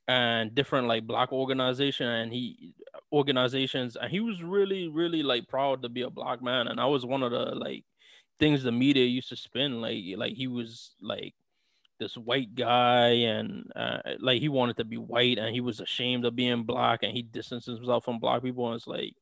and 0.09 0.55
different 0.55 0.87
like 0.87 1.05
black 1.05 1.31
organization 1.31 2.07
and 2.07 2.33
he 2.33 2.73
organizations 3.13 3.95
and 3.95 4.09
he 4.09 4.19
was 4.19 4.41
really 4.41 4.87
really 4.87 5.21
like 5.21 5.47
proud 5.47 5.83
to 5.83 5.87
be 5.89 6.01
a 6.01 6.09
black 6.09 6.41
man 6.41 6.67
and 6.67 6.79
I 6.79 6.87
was 6.87 7.05
one 7.05 7.21
of 7.21 7.31
the 7.31 7.53
like 7.53 7.85
things 8.39 8.63
the 8.63 8.71
media 8.71 9.05
used 9.05 9.29
to 9.29 9.35
spin 9.35 9.81
like 9.81 10.03
like 10.17 10.33
he 10.33 10.47
was 10.47 10.95
like 10.99 11.35
this 11.99 12.17
white 12.17 12.55
guy 12.55 13.09
and 13.09 13.71
uh, 13.75 13.99
like 14.19 14.41
he 14.41 14.49
wanted 14.49 14.77
to 14.77 14.83
be 14.83 14.97
white 14.97 15.37
and 15.37 15.53
he 15.53 15.61
was 15.61 15.79
ashamed 15.79 16.25
of 16.25 16.35
being 16.35 16.63
black 16.63 17.03
and 17.03 17.15
he 17.15 17.21
distanced 17.21 17.67
himself 17.67 18.03
from 18.03 18.17
black 18.17 18.41
people 18.41 18.65
and 18.65 18.77
it's 18.77 18.87
like 18.87 19.13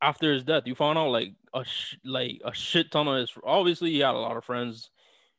after 0.00 0.32
his 0.32 0.44
death 0.44 0.62
you 0.64 0.74
found 0.74 0.96
out 0.96 1.10
like 1.10 1.34
a 1.52 1.62
sh- 1.62 1.98
like 2.04 2.40
a 2.42 2.54
shit 2.54 2.90
ton 2.90 3.06
of 3.06 3.16
his 3.16 3.30
obviously 3.44 3.90
he 3.90 3.98
had 3.98 4.14
a 4.14 4.18
lot 4.18 4.36
of 4.38 4.44
friends 4.44 4.88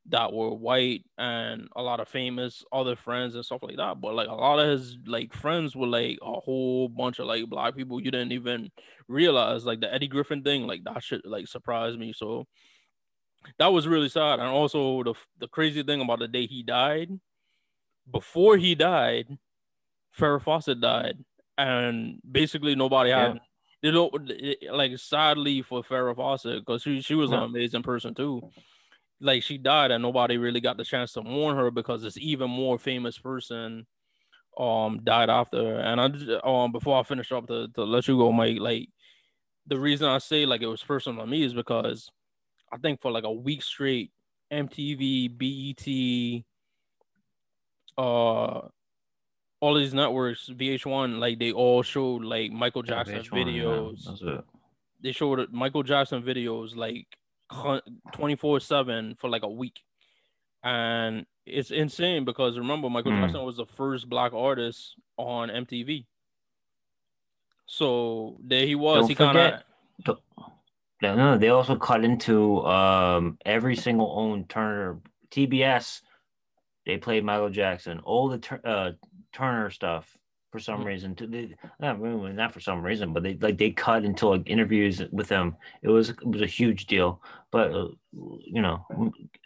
that 0.09 0.31
were 0.31 0.53
white 0.53 1.03
and 1.17 1.67
a 1.75 1.81
lot 1.81 1.99
of 1.99 2.07
famous 2.07 2.63
other 2.71 2.95
friends 2.95 3.35
and 3.35 3.43
stuff 3.43 3.61
like 3.61 3.75
that. 3.77 3.99
But 3.99 4.15
like 4.15 4.29
a 4.29 4.33
lot 4.33 4.59
of 4.59 4.69
his 4.69 4.97
like 5.05 5.33
friends 5.33 5.75
were 5.75 5.87
like 5.87 6.17
a 6.21 6.39
whole 6.39 6.87
bunch 6.87 7.19
of 7.19 7.27
like 7.27 7.49
black 7.49 7.75
people 7.75 8.01
you 8.01 8.11
didn't 8.11 8.31
even 8.31 8.71
realize. 9.07 9.65
Like 9.65 9.81
the 9.81 9.93
Eddie 9.93 10.07
Griffin 10.07 10.43
thing, 10.43 10.65
like 10.65 10.83
that 10.85 11.03
shit 11.03 11.25
like 11.25 11.47
surprised 11.47 11.99
me. 11.99 12.13
So 12.13 12.47
that 13.59 13.67
was 13.67 13.87
really 13.87 14.09
sad. 14.09 14.39
And 14.39 14.47
also 14.47 15.03
the 15.03 15.13
the 15.39 15.47
crazy 15.47 15.83
thing 15.83 16.01
about 16.01 16.19
the 16.19 16.27
day 16.27 16.47
he 16.47 16.63
died, 16.63 17.09
before 18.09 18.57
he 18.57 18.75
died, 18.75 19.37
Farrah 20.17 20.41
Fawcett 20.41 20.79
died, 20.79 21.17
and 21.57 22.19
basically 22.29 22.75
nobody 22.75 23.11
had. 23.11 23.35
Yeah. 23.35 23.39
They 23.83 23.91
don't 23.91 24.31
like 24.71 24.97
sadly 24.97 25.61
for 25.61 25.83
Farrah 25.83 26.15
Fawcett 26.15 26.65
because 26.65 26.81
she 26.81 27.01
she 27.01 27.13
was 27.13 27.29
yeah. 27.29 27.37
an 27.37 27.43
amazing 27.43 27.83
person 27.83 28.15
too 28.15 28.41
like 29.19 29.43
she 29.43 29.57
died 29.57 29.91
and 29.91 30.01
nobody 30.01 30.37
really 30.37 30.59
got 30.59 30.77
the 30.77 30.83
chance 30.83 31.13
to 31.13 31.23
mourn 31.23 31.55
her 31.55 31.71
because 31.71 32.03
this 32.03 32.17
even 32.17 32.49
more 32.49 32.77
famous 32.77 33.17
person 33.17 33.85
um 34.57 34.99
died 35.03 35.29
after 35.29 35.79
and 35.79 36.01
i 36.01 36.05
um 36.43 36.71
before 36.71 36.99
i 36.99 37.03
finish 37.03 37.31
up 37.31 37.47
to, 37.47 37.67
to 37.69 37.83
let 37.83 38.07
you 38.07 38.17
go 38.17 38.31
mike 38.31 38.59
like 38.59 38.89
the 39.67 39.79
reason 39.79 40.07
i 40.07 40.17
say 40.17 40.45
like 40.45 40.61
it 40.61 40.67
was 40.67 40.83
personal 40.83 41.21
to 41.21 41.27
me 41.29 41.43
is 41.43 41.53
because 41.53 42.09
i 42.71 42.77
think 42.77 43.01
for 43.01 43.11
like 43.11 43.23
a 43.23 43.31
week 43.31 43.61
straight 43.61 44.11
mtv 44.51 45.37
bet 45.37 46.43
uh 47.97 48.67
all 49.59 49.73
these 49.73 49.93
networks 49.93 50.49
vh1 50.49 51.19
like 51.19 51.39
they 51.39 51.51
all 51.51 51.81
showed 51.81 52.23
like 52.23 52.51
michael 52.51 52.83
jackson 52.83 53.15
yeah, 53.15 53.21
videos 53.21 54.21
yeah. 54.21 54.41
they 55.01 55.11
showed 55.11 55.51
michael 55.51 55.83
jackson 55.83 56.21
videos 56.21 56.75
like 56.75 57.07
24 58.13 58.59
7 58.59 59.15
for 59.19 59.29
like 59.29 59.43
a 59.43 59.49
week. 59.49 59.79
And 60.63 61.25
it's 61.45 61.71
insane 61.71 62.25
because 62.25 62.57
remember, 62.57 62.89
Michael 62.89 63.11
mm. 63.11 63.21
Jackson 63.21 63.43
was 63.43 63.57
the 63.57 63.65
first 63.65 64.09
black 64.09 64.33
artist 64.33 64.95
on 65.17 65.49
MTV. 65.49 66.05
So 67.65 68.37
there 68.43 68.65
he 68.65 68.75
was. 68.75 69.01
Don't 69.01 69.09
he 69.09 69.15
kind 69.15 69.37
of. 69.37 70.17
No, 71.01 71.37
they 71.37 71.49
also 71.49 71.75
cut 71.75 72.03
into 72.03 72.65
um, 72.65 73.37
every 73.45 73.75
single 73.75 74.13
own 74.17 74.45
Turner 74.45 74.99
TBS. 75.29 76.01
They 76.85 76.97
played 76.97 77.23
Michael 77.23 77.49
Jackson, 77.49 77.99
all 77.99 78.29
the 78.29 78.59
uh, 78.63 78.93
Turner 79.31 79.69
stuff 79.69 80.17
for 80.51 80.59
some 80.59 80.79
mm-hmm. 80.79 80.87
reason. 80.87 81.15
They, 81.19 81.55
not 81.79 82.01
really, 82.01 82.33
not 82.33 82.53
for 82.53 82.59
some 82.59 82.81
reason, 82.81 83.13
but 83.13 83.23
they 83.23 83.35
like 83.35 83.57
they 83.57 83.71
cut 83.71 84.05
into 84.05 84.27
like 84.27 84.49
interviews 84.49 85.01
with 85.11 85.27
them. 85.27 85.55
It 85.81 85.89
was 85.89 86.09
it 86.09 86.27
was 86.27 86.41
a 86.41 86.47
huge 86.47 86.87
deal. 86.87 87.21
But 87.51 87.71
uh, 87.71 87.87
you 88.11 88.61
know, 88.61 88.85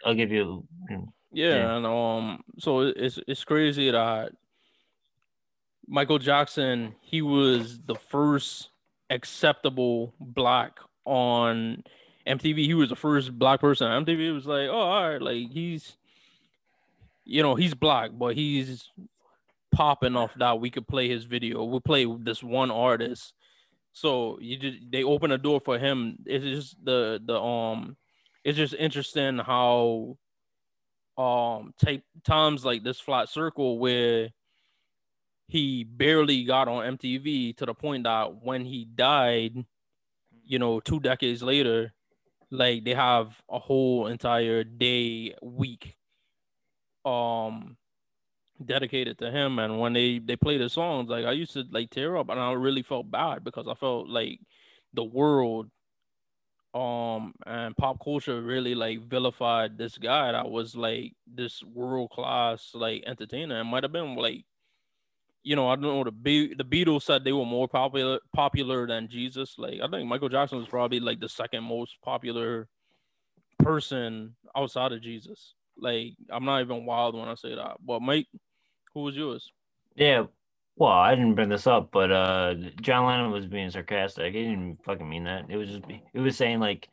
I'll 0.04 0.14
give 0.14 0.30
you. 0.30 0.64
you 0.88 0.96
know, 0.96 1.12
yeah, 1.32 1.54
yeah, 1.54 1.76
and 1.76 1.86
um, 1.86 2.44
so 2.58 2.80
it's 2.80 3.18
it's 3.26 3.44
crazy 3.44 3.90
that 3.90 4.32
Michael 5.86 6.18
Jackson 6.18 6.94
he 7.00 7.22
was 7.22 7.80
the 7.86 7.94
first 7.94 8.68
acceptable 9.10 10.14
black 10.20 10.78
on 11.04 11.82
MTV. 12.26 12.64
He 12.64 12.74
was 12.74 12.88
the 12.88 12.96
first 12.96 13.38
black 13.38 13.60
person 13.60 13.86
on 13.88 14.04
MTV. 14.04 14.28
It 14.28 14.32
was 14.32 14.46
like, 14.46 14.68
oh, 14.68 14.72
all 14.72 15.10
right, 15.10 15.22
like 15.22 15.50
he's, 15.50 15.96
you 17.24 17.42
know, 17.42 17.54
he's 17.54 17.74
black, 17.74 18.10
but 18.14 18.34
he's 18.34 18.90
popping 19.72 20.16
off 20.16 20.34
that 20.34 20.60
we 20.60 20.70
could 20.70 20.86
play 20.86 21.08
his 21.08 21.24
video. 21.24 21.64
We 21.64 21.80
play 21.80 22.06
this 22.20 22.42
one 22.42 22.70
artist. 22.70 23.32
So 23.92 24.38
you 24.40 24.56
just 24.58 24.78
they 24.90 25.02
open 25.02 25.32
a 25.32 25.38
door 25.38 25.60
for 25.60 25.78
him. 25.78 26.18
It's 26.26 26.44
just 26.44 26.84
the 26.84 27.20
the 27.24 27.40
um 27.40 27.96
it's 28.44 28.56
just 28.56 28.74
interesting 28.74 29.38
how 29.38 30.16
um 31.18 31.74
take 31.78 32.02
times 32.24 32.64
like 32.64 32.84
this 32.84 33.00
flat 33.00 33.28
circle 33.28 33.78
where 33.78 34.30
he 35.48 35.84
barely 35.84 36.44
got 36.44 36.68
on 36.68 36.96
MTV 36.96 37.56
to 37.58 37.66
the 37.66 37.74
point 37.74 38.04
that 38.04 38.42
when 38.42 38.64
he 38.64 38.86
died, 38.86 39.54
you 40.44 40.58
know, 40.58 40.80
two 40.80 40.98
decades 40.98 41.42
later, 41.42 41.92
like 42.50 42.84
they 42.84 42.94
have 42.94 43.42
a 43.50 43.58
whole 43.58 44.06
entire 44.06 44.64
day 44.64 45.34
week 45.42 45.96
um 47.04 47.76
dedicated 48.62 49.18
to 49.18 49.30
him 49.30 49.58
and 49.58 49.78
when 49.78 49.92
they 49.92 50.18
they 50.18 50.36
play 50.36 50.58
the 50.58 50.68
songs 50.68 51.08
like 51.08 51.24
i 51.24 51.32
used 51.32 51.52
to 51.52 51.64
like 51.70 51.90
tear 51.90 52.16
up 52.16 52.28
and 52.28 52.40
i 52.40 52.52
really 52.52 52.82
felt 52.82 53.10
bad 53.10 53.44
because 53.44 53.66
i 53.68 53.74
felt 53.74 54.08
like 54.08 54.38
the 54.94 55.04
world 55.04 55.68
um 56.74 57.34
and 57.46 57.76
pop 57.76 58.02
culture 58.02 58.40
really 58.40 58.74
like 58.74 59.00
vilified 59.06 59.76
this 59.76 59.98
guy 59.98 60.32
that 60.32 60.50
was 60.50 60.74
like 60.74 61.12
this 61.26 61.62
world 61.62 62.10
class 62.10 62.70
like 62.72 63.04
entertainer. 63.06 63.60
It 63.60 63.64
might 63.64 63.82
have 63.82 63.92
been 63.92 64.14
like 64.16 64.46
you 65.42 65.54
know 65.54 65.68
i 65.68 65.74
don't 65.74 65.82
know 65.82 66.04
the 66.04 66.10
Be- 66.10 66.54
the 66.54 66.64
beatles 66.64 67.02
said 67.02 67.24
they 67.24 67.32
were 67.32 67.44
more 67.44 67.68
popular 67.68 68.20
popular 68.32 68.86
than 68.86 69.08
jesus. 69.08 69.56
Like 69.58 69.80
i 69.82 69.88
think 69.88 70.08
michael 70.08 70.30
jackson 70.30 70.58
was 70.58 70.68
probably 70.68 71.00
like 71.00 71.20
the 71.20 71.28
second 71.28 71.64
most 71.64 71.96
popular 72.02 72.68
person 73.58 74.34
outside 74.56 74.92
of 74.92 75.02
jesus. 75.02 75.54
Like 75.76 76.14
i'm 76.30 76.46
not 76.46 76.62
even 76.62 76.86
wild 76.86 77.14
when 77.14 77.28
i 77.28 77.34
say 77.34 77.54
that 77.54 77.76
but 77.84 78.00
mike 78.00 78.28
who 78.94 79.02
was 79.02 79.16
yours? 79.16 79.52
Yeah. 79.94 80.24
Well, 80.76 80.90
I 80.90 81.14
didn't 81.14 81.34
bring 81.34 81.48
this 81.48 81.66
up, 81.66 81.90
but 81.92 82.10
uh 82.10 82.54
John 82.80 83.06
Lennon 83.06 83.30
was 83.30 83.46
being 83.46 83.70
sarcastic. 83.70 84.34
He 84.34 84.44
didn't 84.44 84.78
fucking 84.84 85.08
mean 85.08 85.24
that. 85.24 85.44
It 85.48 85.56
was 85.56 85.68
just 85.68 85.82
it 86.14 86.20
was 86.20 86.36
saying 86.36 86.60
like, 86.60 86.88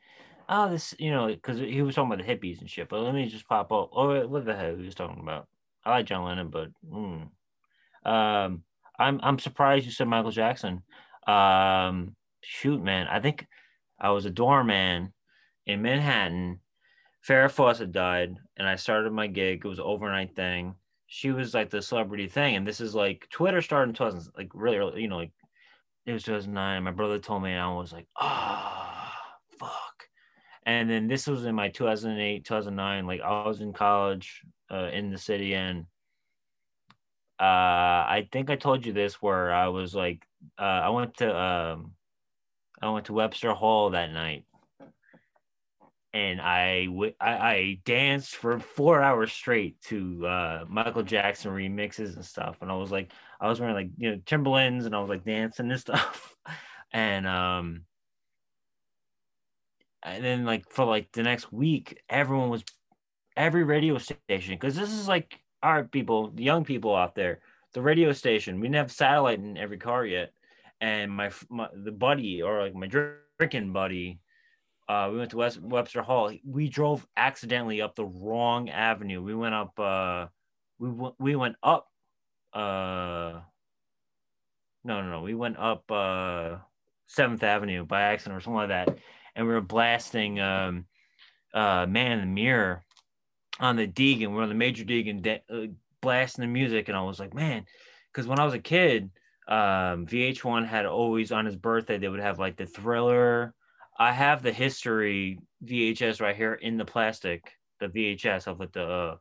oh, 0.49 0.69
this, 0.69 0.93
you 0.99 1.11
know, 1.11 1.27
because 1.27 1.59
he 1.59 1.81
was 1.81 1.95
talking 1.95 2.11
about 2.11 2.25
the 2.25 2.31
hippies 2.31 2.59
and 2.59 2.69
shit. 2.69 2.89
But 2.89 3.01
let 3.01 3.13
me 3.13 3.27
just 3.29 3.47
pop 3.47 3.71
up. 3.71 3.91
Oh, 3.93 4.27
what 4.27 4.45
the 4.45 4.55
hell 4.55 4.75
he 4.75 4.85
was 4.85 4.95
talking 4.95 5.21
about? 5.21 5.47
I 5.85 5.91
like 5.91 6.05
John 6.05 6.25
Lennon, 6.25 6.49
but 6.49 6.69
mm. 6.91 7.29
um, 8.05 8.63
I'm 8.99 9.19
I'm 9.23 9.39
surprised 9.39 9.85
you 9.85 9.91
said 9.91 10.07
Michael 10.07 10.31
Jackson. 10.31 10.83
Um, 11.25 12.15
shoot, 12.41 12.83
man, 12.83 13.07
I 13.07 13.19
think 13.21 13.47
I 13.99 14.09
was 14.11 14.25
a 14.25 14.31
doorman 14.31 15.13
in 15.65 15.81
Manhattan. 15.81 16.59
Farrah 17.27 17.51
Fawcett 17.51 17.91
died, 17.91 18.35
and 18.57 18.67
I 18.67 18.75
started 18.75 19.13
my 19.13 19.27
gig. 19.27 19.61
It 19.63 19.67
was 19.67 19.79
an 19.79 19.85
overnight 19.85 20.35
thing 20.35 20.75
she 21.11 21.31
was 21.31 21.55
like 21.55 21.71
the 21.71 21.81
celebrity 21.81 22.27
thing, 22.27 22.55
and 22.55 22.65
this 22.67 22.79
is 22.79 22.93
like 22.93 23.27
Twitter 23.31 23.61
started 23.63 23.89
in 23.89 23.95
2000, 23.95 24.31
like 24.37 24.51
really 24.53 24.77
early, 24.77 25.01
you 25.01 25.07
know, 25.07 25.17
like 25.17 25.31
it 26.05 26.13
was 26.13 26.23
2009. 26.23 26.83
My 26.83 26.91
brother 26.91 27.17
told 27.17 27.41
me, 27.41 27.51
and 27.51 27.59
I 27.59 27.73
was 27.73 27.91
like, 27.91 28.07
ah, 28.15 29.11
oh, 29.11 29.57
fuck. 29.57 30.03
And 30.67 30.87
then 30.87 31.07
this 31.07 31.25
was 31.25 31.45
in 31.45 31.55
my 31.55 31.69
2008, 31.69 32.45
2009. 32.45 33.07
Like 33.07 33.21
I 33.21 33.47
was 33.47 33.59
in 33.59 33.73
college 33.73 34.43
uh, 34.71 34.89
in 34.93 35.09
the 35.09 35.17
city, 35.17 35.55
and 35.55 35.87
uh, 37.39 38.05
I 38.05 38.29
think 38.31 38.51
I 38.51 38.55
told 38.55 38.85
you 38.85 38.93
this 38.93 39.19
where 39.19 39.51
I 39.51 39.69
was 39.69 39.95
like, 39.95 40.27
uh, 40.59 40.61
I 40.61 40.89
went 40.89 41.17
to 41.17 41.35
um, 41.35 41.93
I 42.83 42.89
went 42.91 43.07
to 43.07 43.13
Webster 43.13 43.53
Hall 43.53 43.89
that 43.89 44.13
night, 44.13 44.45
and 46.13 46.41
I, 46.41 46.85
w- 46.85 47.13
I, 47.19 47.31
I 47.31 47.79
danced 47.85 48.35
for 48.35 48.59
four 48.59 49.01
hours 49.01 49.31
straight 49.31 49.79
to 49.83 50.25
uh, 50.25 50.65
Michael 50.67 51.03
Jackson 51.03 51.51
remixes 51.51 52.15
and 52.15 52.25
stuff. 52.25 52.57
And 52.61 52.71
I 52.71 52.75
was 52.75 52.91
like, 52.91 53.11
I 53.39 53.47
was 53.47 53.59
wearing 53.59 53.75
like 53.75 53.89
you 53.97 54.11
know 54.11 54.21
Timberlands, 54.25 54.85
and 54.85 54.95
I 54.95 54.99
was 54.99 55.09
like 55.09 55.23
dancing 55.23 55.69
and 55.71 55.79
stuff. 55.79 56.35
and 56.91 57.27
um, 57.27 57.81
and 60.03 60.23
then 60.23 60.45
like 60.45 60.69
for 60.69 60.85
like 60.85 61.11
the 61.11 61.23
next 61.23 61.51
week, 61.51 62.01
everyone 62.09 62.49
was 62.49 62.63
every 63.37 63.63
radio 63.63 63.97
station 63.97 64.55
because 64.55 64.75
this 64.75 64.91
is 64.91 65.07
like 65.07 65.39
our 65.61 65.83
people, 65.83 66.31
the 66.31 66.43
young 66.43 66.65
people 66.65 66.95
out 66.95 67.15
there, 67.15 67.39
the 67.73 67.81
radio 67.81 68.11
station. 68.13 68.59
We 68.59 68.67
didn't 68.67 68.75
have 68.77 68.91
satellite 68.91 69.39
in 69.39 69.57
every 69.57 69.77
car 69.77 70.05
yet, 70.05 70.33
and 70.81 71.11
my, 71.11 71.31
my 71.49 71.69
the 71.73 71.91
buddy 71.91 72.41
or 72.41 72.61
like 72.61 72.73
my 72.73 72.87
drinking 72.87 73.73
buddy 73.73 74.19
uh, 74.89 75.07
we 75.11 75.19
went 75.19 75.29
to 75.29 75.37
West 75.37 75.61
Webster 75.61 76.01
Hall. 76.01 76.33
We 76.43 76.67
drove 76.67 77.07
accidentally 77.15 77.79
up 77.79 77.95
the 77.95 78.05
wrong 78.05 78.69
avenue. 78.69 79.21
We 79.21 79.35
went 79.35 79.53
up. 79.53 79.79
Uh, 79.79 80.25
we 80.79 80.89
w- 80.89 81.15
we 81.19 81.35
went 81.35 81.57
up. 81.61 81.87
Uh, 82.51 83.41
no, 84.83 85.01
no, 85.01 85.11
no. 85.11 85.21
We 85.21 85.35
went 85.35 85.59
up 85.59 85.89
uh, 85.91 86.57
Seventh 87.05 87.43
Avenue 87.43 87.85
by 87.85 88.01
accident 88.01 88.37
or 88.37 88.41
something 88.41 88.57
like 88.57 88.69
that, 88.69 88.97
and 89.35 89.45
we 89.45 89.53
were 89.53 89.61
blasting 89.61 90.39
um, 90.39 90.85
uh, 91.53 91.85
"Man 91.87 92.13
in 92.13 92.21
the 92.21 92.25
Mirror" 92.25 92.83
on 93.59 93.75
the 93.75 93.87
Deegan. 93.87 94.31
We 94.31 94.39
are 94.39 94.41
on 94.41 94.49
the 94.49 94.55
Major 94.55 94.85
Deegan, 94.85 95.21
de- 95.21 95.43
uh, 95.51 95.67
blasting 96.01 96.41
the 96.41 96.47
music, 96.47 96.87
and 96.87 96.97
I 96.97 97.01
was 97.01 97.19
like, 97.19 97.35
man, 97.35 97.63
because 98.11 98.25
when 98.25 98.39
I 98.39 98.45
was 98.45 98.55
a 98.55 98.59
kid, 98.59 99.11
um, 99.47 100.07
VH1 100.07 100.65
had 100.65 100.87
always 100.87 101.31
on 101.31 101.45
his 101.45 101.55
birthday 101.55 101.99
they 101.99 102.09
would 102.09 102.19
have 102.21 102.39
like 102.39 102.57
the 102.57 102.65
Thriller 102.65 103.53
I 103.99 104.13
have 104.13 104.41
the 104.41 104.53
history 104.53 105.39
VHS 105.65 106.21
right 106.21 106.35
here 106.35 106.53
in 106.53 106.77
the 106.77 106.85
plastic, 106.85 107.51
the 107.79 107.87
VHS 107.87 108.47
of 108.47 108.59
like 108.59 108.71
the, 108.71 108.83
uh, 108.83 109.17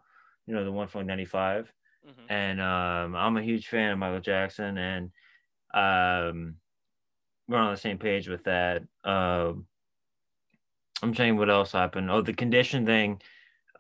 you 0.46 0.54
know, 0.54 0.64
the 0.64 0.72
one 0.72 0.86
from 0.88 1.06
'95, 1.06 1.72
mm-hmm. 2.08 2.32
and 2.32 2.60
um, 2.60 3.16
I'm 3.16 3.36
a 3.36 3.42
huge 3.42 3.66
fan 3.66 3.90
of 3.90 3.98
Michael 3.98 4.20
Jackson, 4.20 4.78
and 4.78 5.10
um, 5.74 6.54
we're 7.48 7.58
on 7.58 7.72
the 7.72 7.80
same 7.80 7.98
page 7.98 8.28
with 8.28 8.44
that. 8.44 8.82
Um, 9.04 9.66
I'm 11.02 11.14
saying 11.14 11.36
what 11.36 11.50
else 11.50 11.72
happened. 11.72 12.10
Oh, 12.10 12.22
the 12.22 12.32
condition 12.32 12.86
thing. 12.86 13.20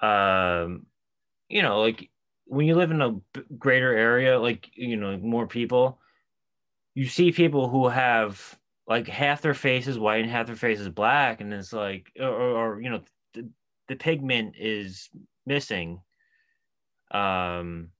um, 0.00 0.86
you 1.48 1.62
know, 1.62 1.80
like 1.80 2.10
when 2.46 2.66
you 2.66 2.74
live 2.76 2.90
in 2.90 3.02
a 3.02 3.16
greater 3.58 3.96
area, 3.96 4.38
like 4.38 4.70
you 4.74 4.96
know, 4.96 5.16
more 5.18 5.46
people, 5.46 6.00
you 6.94 7.06
see 7.06 7.32
people 7.32 7.68
who 7.68 7.88
have 7.88 8.58
like 8.88 9.06
half 9.06 9.42
their 9.42 9.54
face 9.54 9.86
is 9.86 9.98
white 9.98 10.22
and 10.22 10.30
half 10.30 10.46
their 10.46 10.56
face 10.56 10.80
is 10.80 10.88
black, 10.88 11.40
and 11.42 11.52
it's 11.52 11.72
like, 11.72 12.10
or, 12.18 12.26
or 12.28 12.80
you 12.80 12.88
know, 12.90 13.02
the, 13.34 13.48
the 13.88 13.96
pigment 13.96 14.54
is 14.58 15.10
missing. 15.46 16.00
Um, 17.10 17.90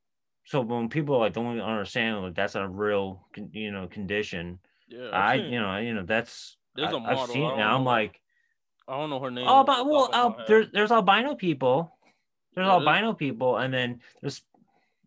so 0.45 0.61
when 0.61 0.89
people 0.89 1.19
like 1.19 1.33
don't 1.35 1.61
understand 1.61 2.23
like 2.23 2.35
that's 2.35 2.55
a 2.55 2.67
real 2.67 3.27
you 3.53 3.71
know 3.71 3.87
condition, 3.87 4.59
Yeah, 4.89 5.09
I've 5.13 5.15
I 5.15 5.37
seen- 5.39 5.53
you 5.53 5.61
know 5.61 5.77
you 5.79 5.95
know 5.95 6.05
that's 6.05 6.57
There's 6.75 6.89
I, 6.89 6.93
a 6.93 6.97
I've 6.97 7.03
model, 7.17 7.27
seen 7.35 7.45
I 7.47 7.53
it. 7.55 7.57
Now 7.59 7.77
I'm 7.77 7.85
like, 7.85 8.21
I 8.87 8.97
don't 8.99 9.11
know 9.11 9.21
her 9.21 9.31
name. 9.31 9.47
oh, 9.49 9.65
but 9.65 9.87
well, 9.87 10.37
there's 10.47 10.67
there's 10.73 10.91
albino 10.93 11.35
people. 11.35 11.97
There's 12.55 12.67
Yeah, 12.67 12.79
there's- 12.79 12.87
albino 12.87 13.13
people, 13.15 13.57
and 13.59 13.73
then 13.73 14.01
there's 14.23 14.43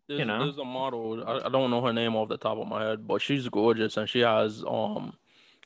There's, 0.08 0.26
know? 0.26 0.44
there's 0.44 0.58
a 0.58 0.64
model. 0.64 1.22
I, 1.26 1.46
I 1.46 1.48
don't 1.48 1.70
know 1.70 1.80
her 1.84 1.92
name 1.92 2.14
off 2.16 2.28
the 2.28 2.36
top 2.38 2.58
of 2.58 2.68
my 2.68 2.84
head, 2.84 3.06
but 3.06 3.20
she's 3.22 3.48
gorgeous 3.48 3.96
and 3.96 4.08
she 4.08 4.20
has 4.20 4.64
um, 4.66 5.14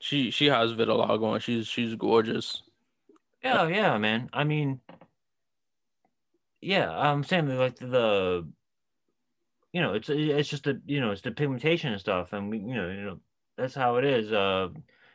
she 0.07 0.30
she 0.30 0.46
has 0.46 0.72
vitiligo 0.72 1.34
and 1.34 1.42
she's 1.42 1.66
she's 1.66 1.96
gorgeous. 1.96 2.62
yeah 3.42 3.66
yeah 3.66 3.98
man. 3.98 4.28
I 4.32 4.44
mean, 4.44 4.80
yeah, 6.61 6.88
I'm 6.90 7.24
saying 7.24 7.48
like 7.59 7.76
the, 7.76 8.46
you 9.72 9.80
know, 9.80 9.94
it's 9.94 10.09
it's 10.09 10.48
just 10.48 10.62
the 10.62 10.80
you 10.86 11.00
know 11.00 11.11
it's 11.11 11.22
the 11.22 11.32
pigmentation 11.32 11.90
and 11.90 12.00
stuff, 12.00 12.32
and 12.32 12.50
we 12.50 12.59
you 12.59 12.74
know 12.74 12.88
you 12.88 13.02
know 13.02 13.20
that's 13.57 13.74
how 13.74 13.96
it 13.96 14.04
is. 14.04 14.32
Uh, 14.32 14.68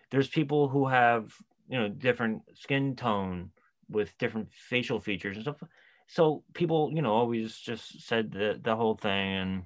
there's 0.09 0.27
people 0.27 0.67
who 0.67 0.87
have 0.87 1.33
you 1.69 1.79
know 1.79 1.87
different 1.87 2.41
skin 2.55 2.97
tone 2.97 3.51
with 3.89 4.17
different 4.17 4.49
facial 4.51 4.99
features 4.99 5.37
and 5.37 5.43
stuff. 5.45 5.63
So 6.07 6.43
people 6.53 6.91
you 6.93 7.01
know 7.01 7.13
always 7.13 7.55
just 7.57 8.01
said 8.05 8.31
the 8.31 8.59
the 8.61 8.75
whole 8.75 8.95
thing, 8.95 9.35
and 9.37 9.63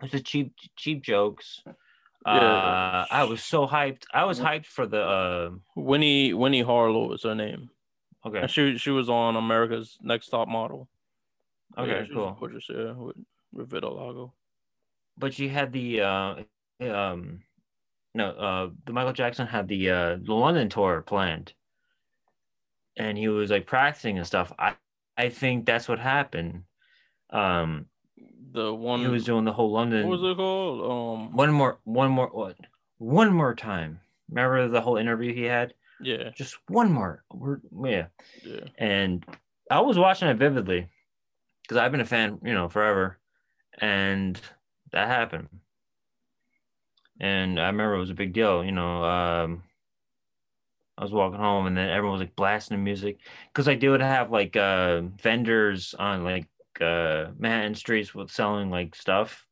it's 0.00 0.12
the 0.12 0.20
cheap 0.20 0.54
cheap 0.76 1.02
jokes. 1.02 1.60
Yeah. 2.26 2.32
Uh, 2.32 3.06
I 3.10 3.24
was 3.24 3.42
so 3.42 3.66
hyped. 3.66 4.04
I 4.12 4.24
was 4.24 4.40
hyped 4.40 4.66
for 4.66 4.86
the 4.86 5.02
uh, 5.02 5.50
Winnie 5.76 6.32
Winnie 6.32 6.62
Harlow 6.62 7.12
is 7.12 7.22
her 7.24 7.34
name. 7.34 7.70
okay 8.24 8.40
And 8.40 8.50
she 8.50 8.78
she 8.78 8.90
was 8.90 9.08
on 9.08 9.36
America's 9.36 9.98
Next 10.00 10.28
Top 10.28 10.48
Model. 10.48 10.88
okay 11.76 12.06
yeah, 12.08 12.14
cool. 12.14 12.36
Gorgeous, 12.38 12.66
yeah, 12.70 12.92
with, 12.92 13.16
with 13.52 13.68
vitiligo. 13.70 14.32
but 15.18 15.34
she 15.34 15.48
had 15.48 15.72
the 15.72 16.00
uh 16.00 16.34
um 16.80 17.42
no 18.14 18.30
uh 18.30 18.70
the 18.86 18.92
Michael 18.92 19.12
Jackson 19.12 19.46
had 19.46 19.68
the 19.68 19.90
uh 19.90 20.16
the 20.22 20.34
London 20.34 20.68
tour 20.68 21.02
planned 21.02 21.52
and 22.96 23.18
he 23.18 23.28
was 23.28 23.50
like 23.50 23.66
practicing 23.66 24.18
and 24.18 24.26
stuff 24.26 24.52
I 24.58 24.74
I 25.16 25.28
think 25.28 25.66
that's 25.66 25.88
what 25.88 25.98
happened 25.98 26.64
um 27.30 27.86
The 28.54 28.72
one 28.72 29.00
he 29.00 29.08
was 29.08 29.24
doing 29.24 29.44
the 29.44 29.52
whole 29.52 29.72
London 29.72 30.08
what 30.08 30.20
was 30.20 30.30
it 30.30 30.36
called? 30.36 31.18
Um, 31.18 31.36
one 31.36 31.52
more 31.52 31.78
one 31.84 32.10
more 32.10 32.28
what 32.28 32.56
one 32.98 33.34
more 33.34 33.54
time 33.54 34.00
remember 34.28 34.68
the 34.68 34.80
whole 34.80 34.96
interview 34.96 35.34
he 35.34 35.42
had 35.42 35.74
yeah, 36.00 36.30
just 36.36 36.56
one 36.68 36.90
more 36.90 37.24
We're, 37.32 37.60
yeah 37.84 38.06
yeah. 38.44 38.64
and 38.78 39.24
I 39.70 39.80
was 39.80 39.98
watching 39.98 40.28
it 40.28 40.36
vividly 40.36 40.88
because 41.62 41.78
I've 41.78 41.92
been 41.92 42.00
a 42.00 42.06
fan, 42.06 42.38
you 42.44 42.52
know, 42.52 42.68
forever, 42.68 43.18
and 43.78 44.40
that 44.92 45.08
happened. 45.08 45.48
And 47.20 47.58
I 47.58 47.66
remember 47.66 47.94
it 47.94 48.00
was 48.00 48.10
a 48.10 48.14
big 48.14 48.32
deal, 48.32 48.64
you 48.64 48.72
know. 48.72 49.04
Um, 49.04 49.62
I 50.98 51.02
was 51.02 51.12
walking 51.12 51.40
home, 51.40 51.66
and 51.66 51.76
then 51.76 51.88
everyone 51.88 52.18
was 52.18 52.26
like 52.26 52.36
blasting 52.36 52.76
the 52.76 52.82
music 52.82 53.18
because 53.52 53.66
I 53.66 53.74
do 53.74 53.92
have 53.92 54.30
like 54.30 54.56
uh, 54.56 55.00
vendors 55.00 55.94
on 55.98 56.24
like 56.24 56.46
uh, 56.80 57.28
Manhattan 57.38 57.74
streets 57.74 58.14
with 58.14 58.30
selling 58.30 58.70
like 58.70 58.94
stuff, 58.94 59.46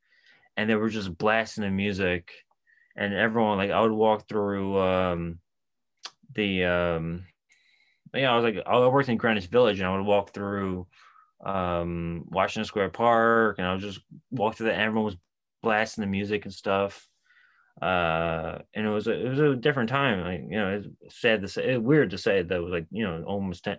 and 0.56 0.68
they 0.68 0.74
were 0.74 0.88
just 0.88 1.16
blasting 1.16 1.64
the 1.64 1.70
music, 1.70 2.32
and 2.96 3.14
everyone 3.14 3.58
like 3.58 3.70
I 3.70 3.80
would 3.80 3.92
walk 3.92 4.28
through 4.28 4.78
um, 4.78 5.38
the 6.34 6.64
um, 6.64 7.24
yeah, 8.14 8.32
I 8.32 8.36
was 8.36 8.44
like, 8.44 8.64
I 8.66 8.86
worked 8.86 9.08
in 9.08 9.16
Greenwich 9.16 9.46
Village 9.46 9.80
and 9.80 9.88
I 9.88 9.96
would 9.96 10.06
walk 10.06 10.32
through 10.32 10.86
um, 11.44 12.24
Washington 12.28 12.66
Square 12.66 12.90
Park 12.90 13.58
and 13.58 13.66
I 13.66 13.72
would 13.72 13.80
just 13.80 14.00
walk 14.30 14.56
through 14.56 14.66
that. 14.66 14.74
And 14.74 14.82
everyone 14.82 15.06
was 15.06 15.16
blasting 15.62 16.02
the 16.02 16.08
music 16.08 16.44
and 16.44 16.52
stuff. 16.52 17.08
Uh, 17.80 18.58
and 18.74 18.86
it 18.86 18.90
was 18.90 19.06
a, 19.06 19.12
it 19.12 19.28
was 19.30 19.38
a 19.38 19.56
different 19.56 19.88
time. 19.88 20.20
Like, 20.20 20.42
you 20.48 20.58
know, 20.58 20.82
it's 21.02 21.20
sad 21.20 21.40
to 21.40 21.48
say, 21.48 21.64
it's 21.70 21.82
weird 21.82 22.10
to 22.10 22.18
say 22.18 22.42
that 22.42 22.62
was 22.62 22.72
like, 22.72 22.86
you 22.90 23.04
know, 23.04 23.24
almost 23.26 23.64
10, 23.64 23.78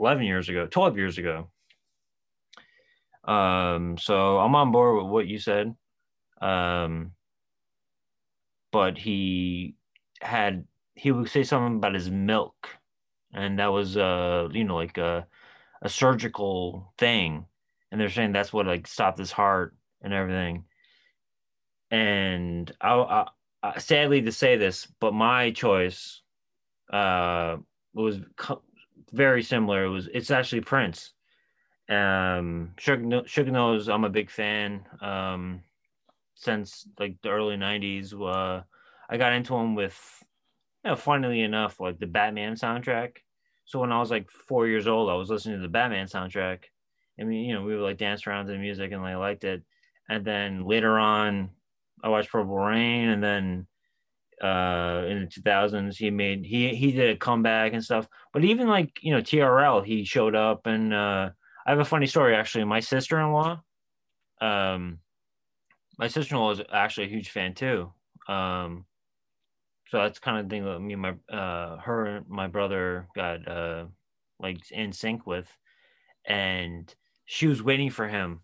11 0.00 0.24
years 0.24 0.48
ago, 0.48 0.66
12 0.66 0.96
years 0.96 1.18
ago. 1.18 1.50
Um, 3.26 3.96
so 3.98 4.38
I'm 4.38 4.54
on 4.54 4.72
board 4.72 5.02
with 5.02 5.10
what 5.10 5.26
you 5.26 5.38
said. 5.38 5.74
Um, 6.40 7.12
but 8.72 8.98
he 8.98 9.76
had, 10.20 10.66
he 10.94 11.12
would 11.12 11.28
say 11.30 11.42
something 11.44 11.76
about 11.76 11.94
his 11.94 12.10
milk. 12.10 12.68
And 13.34 13.58
that 13.58 13.72
was 13.72 13.96
uh 13.96 14.48
you 14.52 14.64
know 14.64 14.76
like 14.76 14.96
a, 14.98 15.26
a 15.82 15.88
surgical 15.88 16.92
thing. 16.98 17.46
And 17.90 18.00
they're 18.00 18.10
saying 18.10 18.32
that's 18.32 18.52
what 18.52 18.66
like 18.66 18.86
stopped 18.86 19.18
his 19.18 19.32
heart 19.32 19.74
and 20.02 20.12
everything. 20.12 20.64
And 21.90 22.70
I, 22.80 22.94
I, 22.94 23.28
I 23.62 23.78
sadly 23.78 24.22
to 24.22 24.32
say 24.32 24.56
this 24.56 24.86
but 25.00 25.14
my 25.14 25.50
choice 25.50 26.22
uh 26.92 27.56
was 27.94 28.20
co- 28.36 28.62
very 29.12 29.42
similar. 29.42 29.84
It 29.84 29.90
was 29.90 30.08
it's 30.12 30.30
actually 30.30 30.62
prince 30.62 31.12
um 31.88 32.72
sugar, 32.78 33.22
sugar 33.26 33.50
knows 33.50 33.88
i'm 33.88 34.04
a 34.04 34.10
big 34.10 34.30
fan 34.30 34.84
um 35.02 35.62
since 36.34 36.88
like 36.98 37.16
the 37.22 37.28
early 37.28 37.56
90s 37.56 38.14
uh 38.14 38.62
i 39.10 39.16
got 39.18 39.34
into 39.34 39.54
him 39.54 39.74
with 39.74 40.24
you 40.84 40.90
know, 40.90 40.96
funnily 40.96 41.40
enough, 41.40 41.80
like 41.80 41.98
the 41.98 42.06
Batman 42.06 42.54
soundtrack. 42.54 43.16
So 43.64 43.80
when 43.80 43.92
I 43.92 43.98
was 43.98 44.10
like 44.10 44.30
four 44.30 44.66
years 44.66 44.86
old, 44.86 45.08
I 45.10 45.14
was 45.14 45.30
listening 45.30 45.56
to 45.56 45.62
the 45.62 45.68
Batman 45.68 46.06
soundtrack. 46.06 46.64
I 47.18 47.24
mean, 47.24 47.44
you 47.48 47.54
know, 47.54 47.62
we 47.62 47.74
would 47.74 47.82
like 47.82 47.96
dance 47.96 48.26
around 48.26 48.46
to 48.46 48.52
the 48.52 48.58
music 48.58 48.92
and 48.92 49.02
I 49.02 49.16
liked 49.16 49.44
it. 49.44 49.62
And 50.08 50.24
then 50.24 50.66
later 50.66 50.98
on, 50.98 51.50
I 52.02 52.08
watched 52.10 52.30
Purple 52.30 52.58
Rain, 52.58 53.08
and 53.08 53.22
then 53.22 53.66
uh 54.42 55.04
in 55.06 55.20
the 55.20 55.26
2000s 55.26 55.96
he 55.96 56.10
made 56.10 56.44
he 56.44 56.74
he 56.74 56.90
did 56.90 57.14
a 57.14 57.16
comeback 57.16 57.72
and 57.72 57.84
stuff 57.84 58.08
but 58.32 58.44
even 58.44 58.66
like 58.66 58.90
you 59.00 59.14
know 59.14 59.20
trl 59.20 59.84
he 59.84 60.02
showed 60.04 60.34
up 60.34 60.66
and 60.66 60.92
uh 60.92 61.30
i 61.66 61.70
have 61.70 61.80
a 61.80 61.84
funny 61.84 62.06
story 62.06 62.34
actually. 62.34 62.64
My 62.64 62.80
sister-in-law 62.80 63.60
um 64.40 64.98
my 65.98 66.08
sister-in-law 66.08 66.52
is 66.52 66.60
actually 66.72 67.06
a 67.06 67.10
huge 67.10 67.30
fan 67.30 67.54
too. 67.54 67.92
Um 68.28 68.84
so 69.88 69.98
that's 69.98 70.18
kind 70.18 70.38
of 70.38 70.48
the 70.48 70.50
thing 70.50 70.64
that 70.64 70.80
me 70.80 70.94
and 70.94 71.02
my 71.02 71.14
uh 71.32 71.78
her 71.78 72.06
and 72.06 72.28
my 72.28 72.48
brother 72.48 73.06
got 73.14 73.46
uh 73.46 73.86
like 74.40 74.70
in 74.70 74.92
sync 74.92 75.26
with. 75.26 75.48
And 76.26 76.92
she 77.26 77.46
was 77.46 77.62
waiting 77.62 77.90
for 77.90 78.08
him 78.08 78.40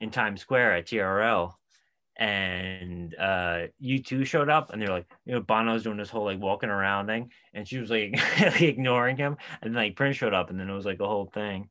in 0.00 0.10
times 0.10 0.40
square 0.40 0.74
at 0.74 0.86
trl 0.86 1.54
and 2.18 3.14
uh 3.16 3.66
U2 3.82 4.26
showed 4.26 4.48
up 4.48 4.72
and 4.72 4.80
they're 4.80 4.88
like 4.88 5.06
you 5.26 5.34
know 5.34 5.40
bono's 5.40 5.82
doing 5.82 5.98
this 5.98 6.08
whole 6.08 6.24
like 6.24 6.40
walking 6.40 6.70
around 6.70 7.06
thing. 7.06 7.30
And 7.52 7.68
she 7.68 7.78
was 7.78 7.90
like 7.90 8.14
ignoring 8.60 9.16
him. 9.18 9.36
And 9.60 9.74
then 9.74 9.82
like 9.82 9.96
prince 9.96 10.16
showed 10.16 10.34
up 10.34 10.50
and 10.50 10.58
then 10.58 10.70
it 10.70 10.74
was 10.74 10.86
like 10.86 11.00
a 11.00 11.06
whole 11.06 11.26
thing 11.26 11.68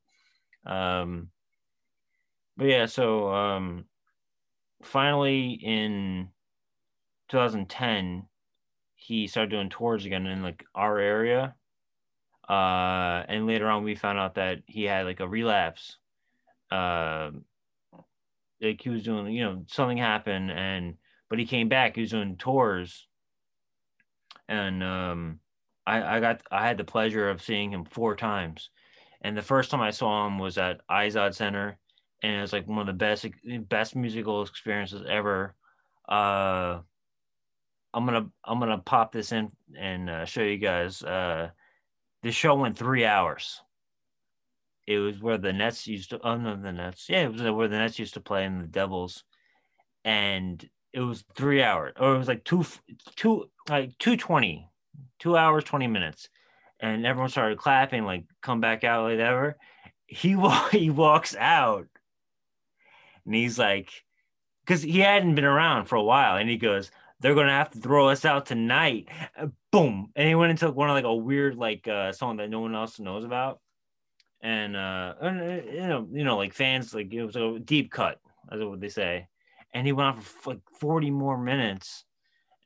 um 0.66 1.30
but 2.58 2.68
yeah 2.68 2.86
so 2.86 3.30
um 3.30 3.86
finally 4.82 5.60
in 5.64 6.30
2010 7.30 8.28
he 9.06 9.28
started 9.28 9.52
doing 9.52 9.70
tours 9.70 10.06
again 10.06 10.26
in 10.26 10.42
like 10.42 10.66
our 10.74 10.98
area. 10.98 11.56
Uh, 12.50 13.24
and 13.28 13.46
later 13.46 13.68
on, 13.70 13.84
we 13.84 13.96
found 13.96 14.18
out 14.20 14.36
that 14.36 14.60
he 14.66 14.84
had 14.84 15.06
like 15.06 15.20
a 15.20 15.28
relapse. 15.28 15.98
Uh, 16.72 17.32
like 18.62 18.82
he 18.82 18.90
was 18.90 19.04
doing, 19.04 19.32
you 19.34 19.44
know, 19.44 19.64
something 19.68 19.98
happened, 19.98 20.52
and 20.52 20.96
but 21.30 21.40
he 21.40 21.46
came 21.46 21.70
back. 21.70 21.96
He 21.96 22.02
was 22.02 22.12
doing 22.12 22.36
tours, 22.38 23.08
and 24.48 24.84
um, 24.84 25.40
I 25.86 26.18
I 26.18 26.20
got 26.20 26.42
I 26.52 26.66
had 26.66 26.78
the 26.78 26.84
pleasure 26.84 27.30
of 27.30 27.42
seeing 27.42 27.72
him 27.72 27.86
four 27.86 28.16
times, 28.16 28.70
and 29.26 29.36
the 29.36 29.42
first 29.42 29.72
time 29.72 29.82
I 29.82 29.90
saw 29.90 30.28
him 30.28 30.38
was 30.38 30.60
at 30.60 30.88
Izod 30.88 31.34
Center, 31.34 31.80
and 32.22 32.36
it 32.36 32.42
was 32.42 32.54
like 32.54 32.68
one 32.68 32.78
of 32.78 32.86
the 32.86 32.94
best 32.94 33.26
best 33.68 33.96
musical 33.96 34.44
experiences 34.44 35.02
ever. 35.10 35.56
Uh, 36.08 36.82
I'm 37.92 38.06
gonna 38.06 38.30
I'm 38.44 38.60
gonna 38.60 38.78
pop 38.78 39.12
this 39.12 39.32
in 39.32 39.52
and 39.76 40.12
uh, 40.12 40.26
show 40.26 40.44
you 40.44 40.60
guys. 40.60 41.02
Uh, 41.02 41.50
the 42.22 42.32
show 42.32 42.54
went 42.54 42.78
three 42.78 43.04
hours. 43.04 43.62
It 44.86 45.00
was 45.00 45.20
where 45.20 45.40
the 45.40 45.54
Nets 45.54 45.88
used 45.88 46.12
to. 46.12 46.20
Oh 46.24 46.38
no, 46.38 46.56
the 46.56 46.72
Nets. 46.72 47.10
Yeah, 47.10 47.24
it 47.24 47.32
was 47.32 47.42
where 47.42 47.68
the 47.68 47.80
Nets 47.80 47.98
used 47.98 48.14
to 48.14 48.22
play 48.22 48.46
in 48.46 48.62
the 48.62 48.68
Devils, 48.68 49.24
and 50.04 50.64
it 50.94 51.00
was 51.00 51.24
three 51.34 51.64
hours, 51.64 51.94
or 52.00 52.14
it 52.14 52.18
was 52.20 52.28
like 52.28 52.44
two 52.44 52.64
two 53.16 53.50
like 53.68 53.98
two 53.98 54.18
twenty, 54.18 54.70
two 55.18 55.36
hours 55.36 55.64
twenty 55.64 55.88
minutes, 55.88 56.30
and 56.80 57.06
everyone 57.06 57.30
started 57.30 57.58
clapping 57.58 58.06
like 58.06 58.26
come 58.42 58.62
back 58.62 58.84
out 58.84 59.10
like 59.10 59.20
ever, 59.20 59.58
he 60.08 60.38
he 60.72 60.90
walks 60.90 61.36
out. 61.36 61.88
And 63.26 63.34
he's 63.34 63.58
like, 63.58 63.90
because 64.66 64.82
he 64.82 65.00
hadn't 65.00 65.36
been 65.36 65.46
around 65.46 65.86
for 65.86 65.96
a 65.96 66.04
while, 66.04 66.38
and 66.38 66.50
he 66.50 66.58
goes, 66.58 66.92
"They're 67.20 67.36
gonna 67.36 67.50
have 67.50 67.72
to 67.72 67.80
throw 67.80 68.10
us 68.10 68.26
out 68.26 68.46
tonight." 68.46 69.10
boom, 69.76 70.10
and 70.16 70.28
he 70.28 70.36
went 70.36 70.52
into 70.52 70.72
one 70.72 70.90
of 70.90 70.96
like 70.96 71.04
a 71.04 71.14
weird 71.14 71.58
like 71.58 71.86
uh, 71.88 72.12
song 72.14 72.38
that 72.38 72.50
no 72.50 72.62
one 72.62 72.74
else 72.74 72.98
knows 73.00 73.26
about, 73.26 73.60
and 74.42 74.76
uh, 74.76 75.14
and, 75.22 75.42
uh, 75.42 75.72
you 75.72 75.88
know, 75.88 76.08
you 76.12 76.24
know, 76.24 76.38
like 76.38 76.54
fans 76.54 76.94
like 76.94 77.14
it 77.14 77.26
was 77.26 77.36
a 77.36 77.60
deep 77.60 77.92
cut, 77.92 78.20
that's 78.50 78.64
what 78.64 78.80
they 78.80 78.90
say, 78.90 79.28
and 79.74 79.86
he 79.86 79.92
went 79.92 80.16
on 80.16 80.22
for 80.22 80.54
like 80.54 80.62
forty 80.80 81.12
more 81.12 81.38
minutes, 81.38 82.06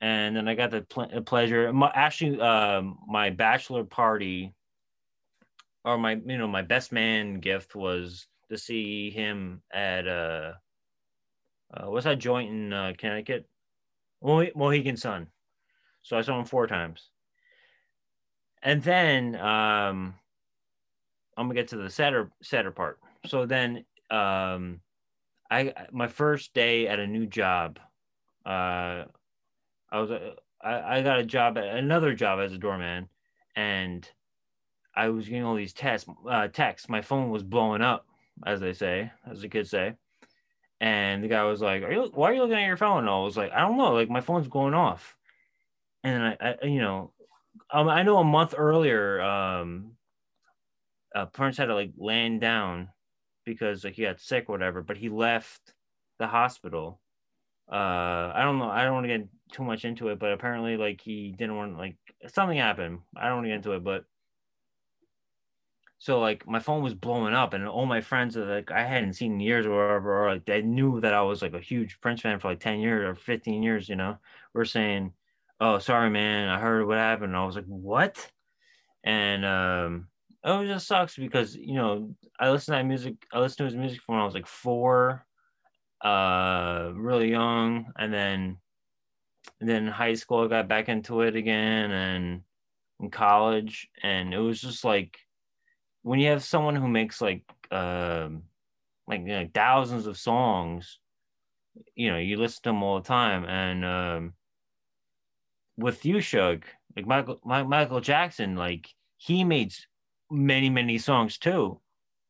and 0.02 0.36
then 0.36 0.48
I 0.48 0.56
got 0.56 0.72
the 0.72 0.82
pl- 0.82 1.22
pleasure. 1.26 1.72
My, 1.74 1.92
actually, 1.94 2.40
um, 2.40 3.00
my 3.08 3.30
bachelor 3.30 3.84
party 3.84 4.54
or 5.84 5.98
my 5.98 6.14
you 6.26 6.38
know 6.38 6.48
my 6.48 6.62
best 6.62 6.92
man 6.92 7.40
gift 7.40 7.76
was 7.76 8.28
to 8.50 8.58
see 8.58 9.10
him 9.10 9.62
at 9.72 10.08
uh, 10.08 10.54
uh 11.74 11.90
what's 11.90 12.06
that 12.06 12.20
joint 12.20 12.50
in 12.50 12.74
uh, 12.74 12.94
Connecticut? 12.98 13.48
Mo- 14.22 14.52
Mohegan 14.56 14.98
Sun. 14.98 15.28
So 16.02 16.18
I 16.18 16.22
saw 16.22 16.40
him 16.40 16.46
four 16.46 16.68
times. 16.68 17.10
And 18.62 18.84
then 18.84 19.36
um 19.36 20.16
I'm 21.38 21.46
gonna 21.46 21.54
get 21.54 21.70
to 21.70 21.78
the 21.78 21.90
sadder 21.90 22.32
sadder 22.42 22.72
part. 22.72 23.00
So 23.26 23.46
then 23.46 23.86
um 24.10 24.82
I 25.50 25.74
my 25.92 26.08
first 26.08 26.54
day 26.54 26.88
at 26.88 27.00
a 27.00 27.08
new 27.08 27.26
job, 27.26 27.80
uh 28.46 29.06
I 29.92 30.00
was 30.00 30.12
I, 30.62 30.98
I 30.98 31.02
got 31.02 31.20
a 31.20 31.26
job 31.26 31.58
at 31.58 31.64
another 31.78 32.14
job 32.14 32.40
as 32.40 32.54
a 32.54 32.58
doorman 32.58 33.08
and 33.56 34.10
I 34.96 35.10
was 35.10 35.28
getting 35.28 35.44
all 35.44 35.56
these 35.56 35.74
tests, 35.74 36.10
uh, 36.30 36.48
texts. 36.48 36.90
My 36.90 37.02
phone 37.02 37.30
was 37.30 37.44
blowing 37.44 37.82
up, 37.82 38.06
as 38.46 38.60
they 38.60 38.74
say, 38.74 39.12
as 39.30 39.42
the 39.42 39.48
kids 39.48 39.70
say. 39.70 39.94
And 40.82 41.24
the 41.24 41.28
guy 41.28 41.44
was 41.44 41.62
like, 41.62 41.84
"Are 41.84 41.92
you? 41.92 42.12
Why 42.14 42.30
are 42.30 42.34
you 42.34 42.42
looking 42.42 42.58
at 42.58 42.68
your 42.68 42.78
phone?" 42.78 43.00
And 43.00 43.10
I 43.10 43.20
was 43.20 43.38
like, 43.38 43.52
"I 43.52 43.62
don't 43.62 43.78
know. 43.78 43.94
Like 43.94 44.10
my 44.10 44.22
phone's 44.22 44.48
going 44.48 44.74
off." 44.74 45.16
And 46.04 46.24
I, 46.24 46.38
I 46.42 46.66
you 46.66 46.80
know, 46.80 47.14
um, 47.72 47.90
I 47.90 48.04
know 48.04 48.18
a 48.18 48.24
month 48.24 48.56
earlier, 48.58 49.22
um, 49.22 49.94
uh, 51.16 51.26
had 51.38 51.54
to 51.66 51.76
like 51.76 51.92
land 51.98 52.42
down 52.42 52.90
because 53.46 53.84
like 53.84 53.96
he 53.96 54.04
got 54.04 54.22
sick 54.22 54.46
or 54.48 54.54
whatever. 54.54 54.82
But 54.82 54.98
he 54.98 55.10
left 55.10 55.74
the 56.18 56.28
hospital. 56.28 57.02
Uh, 57.72 58.32
I 58.36 58.42
don't 58.44 58.60
know. 58.60 58.70
I 58.70 58.84
don't 58.84 58.94
want 58.94 59.06
to 59.06 59.18
get 59.18 59.28
too 59.52 59.64
much 59.64 59.86
into 59.86 60.10
it, 60.10 60.20
but 60.20 60.32
apparently, 60.34 60.78
like 60.78 61.02
he 61.02 61.32
didn't 61.38 61.56
want 61.58 61.78
like 61.78 61.96
something 62.28 62.58
happened. 62.58 63.00
I 63.16 63.28
don't 63.28 63.38
want 63.38 63.46
to 63.46 63.50
get 63.50 63.56
into 63.58 63.74
it, 63.74 63.84
but 63.84 64.06
so 66.00 66.20
like 66.20 66.48
my 66.48 66.60
phone 66.60 66.82
was 66.82 66.94
blowing 66.94 67.34
up, 67.34 67.54
and 67.54 67.68
all 67.68 67.86
my 67.86 68.02
friends 68.02 68.36
that 68.36 68.46
like 68.48 68.72
I 68.72 68.84
hadn't 68.86 69.14
seen 69.14 69.34
in 69.34 69.40
years 69.42 69.66
or 69.66 69.72
whatever, 69.72 70.26
or 70.26 70.34
like 70.34 70.46
they 70.46 70.62
knew 70.62 71.02
that 71.02 71.14
I 71.14 71.22
was 71.22 71.42
like 71.42 71.54
a 71.54 71.60
huge 71.60 72.00
Prince 72.02 72.22
fan 72.22 72.40
for 72.40 72.50
like 72.50 72.62
ten 72.62 72.80
years 72.80 73.06
or 73.06 73.16
fifteen 73.16 73.62
years, 73.64 73.90
you 73.90 73.96
know, 73.98 74.18
were 74.54 74.66
saying, 74.66 75.14
"Oh, 75.60 75.80
sorry, 75.80 76.10
man, 76.10 76.48
I 76.50 76.60
heard 76.60 76.88
what 76.88 76.98
happened." 76.98 77.32
And 77.32 77.38
I 77.38 77.46
was 77.46 77.56
like, 77.56 77.66
"What?" 77.66 78.32
And 79.04 79.46
um, 79.46 80.08
oh, 80.44 80.62
it 80.62 80.68
just 80.68 80.88
sucks 80.88 81.18
because 81.18 81.56
you 81.56 81.76
know 81.76 82.16
I 82.40 82.50
listened 82.52 82.76
to 82.76 82.80
that 82.80 82.88
music. 82.88 83.16
I 83.34 83.40
listened 83.40 83.58
to 83.60 83.66
his 83.66 83.76
music 83.76 84.02
from 84.02 84.16
when 84.16 84.22
I 84.22 84.26
was 84.26 84.34
like 84.34 84.48
four, 84.48 85.26
uh, 86.02 86.92
really 86.96 87.32
young, 87.32 87.92
and 87.98 88.14
then 88.14 88.58
and 89.60 89.70
then 89.70 89.88
high 89.88 90.14
school 90.14 90.44
I 90.44 90.48
got 90.48 90.68
back 90.68 90.90
into 90.90 91.22
it 91.22 91.36
again, 91.36 91.92
and 91.92 92.42
in 93.00 93.10
college, 93.10 93.90
and 94.04 94.34
it 94.34 94.40
was 94.40 94.62
just 94.62 94.84
like 94.84 95.18
when 96.04 96.20
you 96.20 96.30
have 96.30 96.44
someone 96.44 96.76
who 96.76 96.88
makes 96.88 97.22
like 97.22 97.44
um 97.72 98.44
like 99.10 99.22
you 99.22 99.28
know, 99.28 99.50
thousands 99.54 100.06
of 100.06 100.18
songs, 100.18 101.00
you 101.96 102.12
know, 102.12 102.18
you 102.18 102.38
listen 102.38 102.62
to 102.64 102.70
them 102.70 102.84
all 102.84 103.02
the 103.02 103.08
time, 103.08 103.44
and 103.46 103.84
um, 103.84 104.34
with 105.78 106.06
you, 106.06 106.22
Shug, 106.22 106.66
like 106.96 107.08
Michael 107.08 107.40
Michael 107.44 108.02
Jackson, 108.02 108.56
like 108.56 108.88
he 109.18 109.44
made 109.44 109.74
many 110.30 110.70
many 110.70 111.00
songs 111.00 111.38
too, 111.40 111.80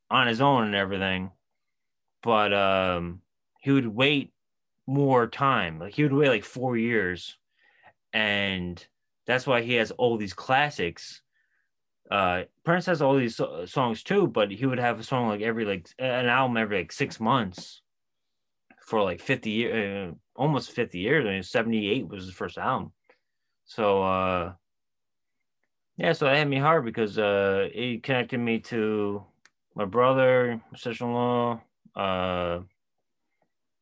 on 0.10 0.28
his 0.28 0.40
own 0.40 0.64
and 0.64 0.76
everything, 0.76 1.32
but 2.24 2.54
um, 2.54 3.22
he 3.62 3.72
would 3.72 3.88
wait 3.88 4.32
more 4.90 5.28
time, 5.28 5.80
like 5.80 5.94
he 5.94 6.04
would 6.04 6.14
wait 6.14 6.30
like 6.30 6.44
four 6.44 6.78
years, 6.78 7.38
and 8.14 8.86
that's 9.26 9.48
why 9.48 9.62
he 9.62 9.76
has 9.76 9.92
all 9.92 10.18
these 10.18 10.34
classics 10.34 11.22
uh 12.12 12.44
Prince 12.64 12.88
has 12.88 13.02
all 13.02 13.16
these 13.16 13.36
so- 13.36 13.66
songs 13.66 14.04
too, 14.04 14.28
but 14.28 14.52
he 14.52 14.66
would 14.66 14.80
have 14.80 15.00
a 15.00 15.04
song 15.04 15.28
like 15.28 15.42
every 15.42 15.66
like 15.66 15.88
an 16.00 16.26
album 16.26 16.58
every 16.58 16.80
like 16.80 16.92
six 16.92 17.20
months 17.20 17.82
for 18.82 19.04
like 19.04 19.22
50 19.22 19.50
years, 19.52 20.12
uh, 20.12 20.16
almost 20.36 20.72
50 20.72 21.00
years. 21.00 21.26
I 21.26 21.30
mean, 21.30 21.44
78 21.44 22.08
was 22.08 22.26
his 22.26 22.34
first 22.34 22.58
album. 22.58 22.92
So, 23.66 24.02
uh, 24.02 24.54
yeah, 25.98 26.14
so 26.14 26.26
that 26.26 26.38
hit 26.38 26.48
me 26.48 26.58
hard 26.58 26.86
because 26.86 27.20
uh, 27.20 27.68
it 27.72 28.02
connected 28.02 28.40
me 28.40 28.60
to 28.62 29.24
my 29.76 29.86
brother, 29.86 30.60
sister 30.76 31.06
in 31.06 31.14
law. 31.14 31.62
Uh, 31.96 32.62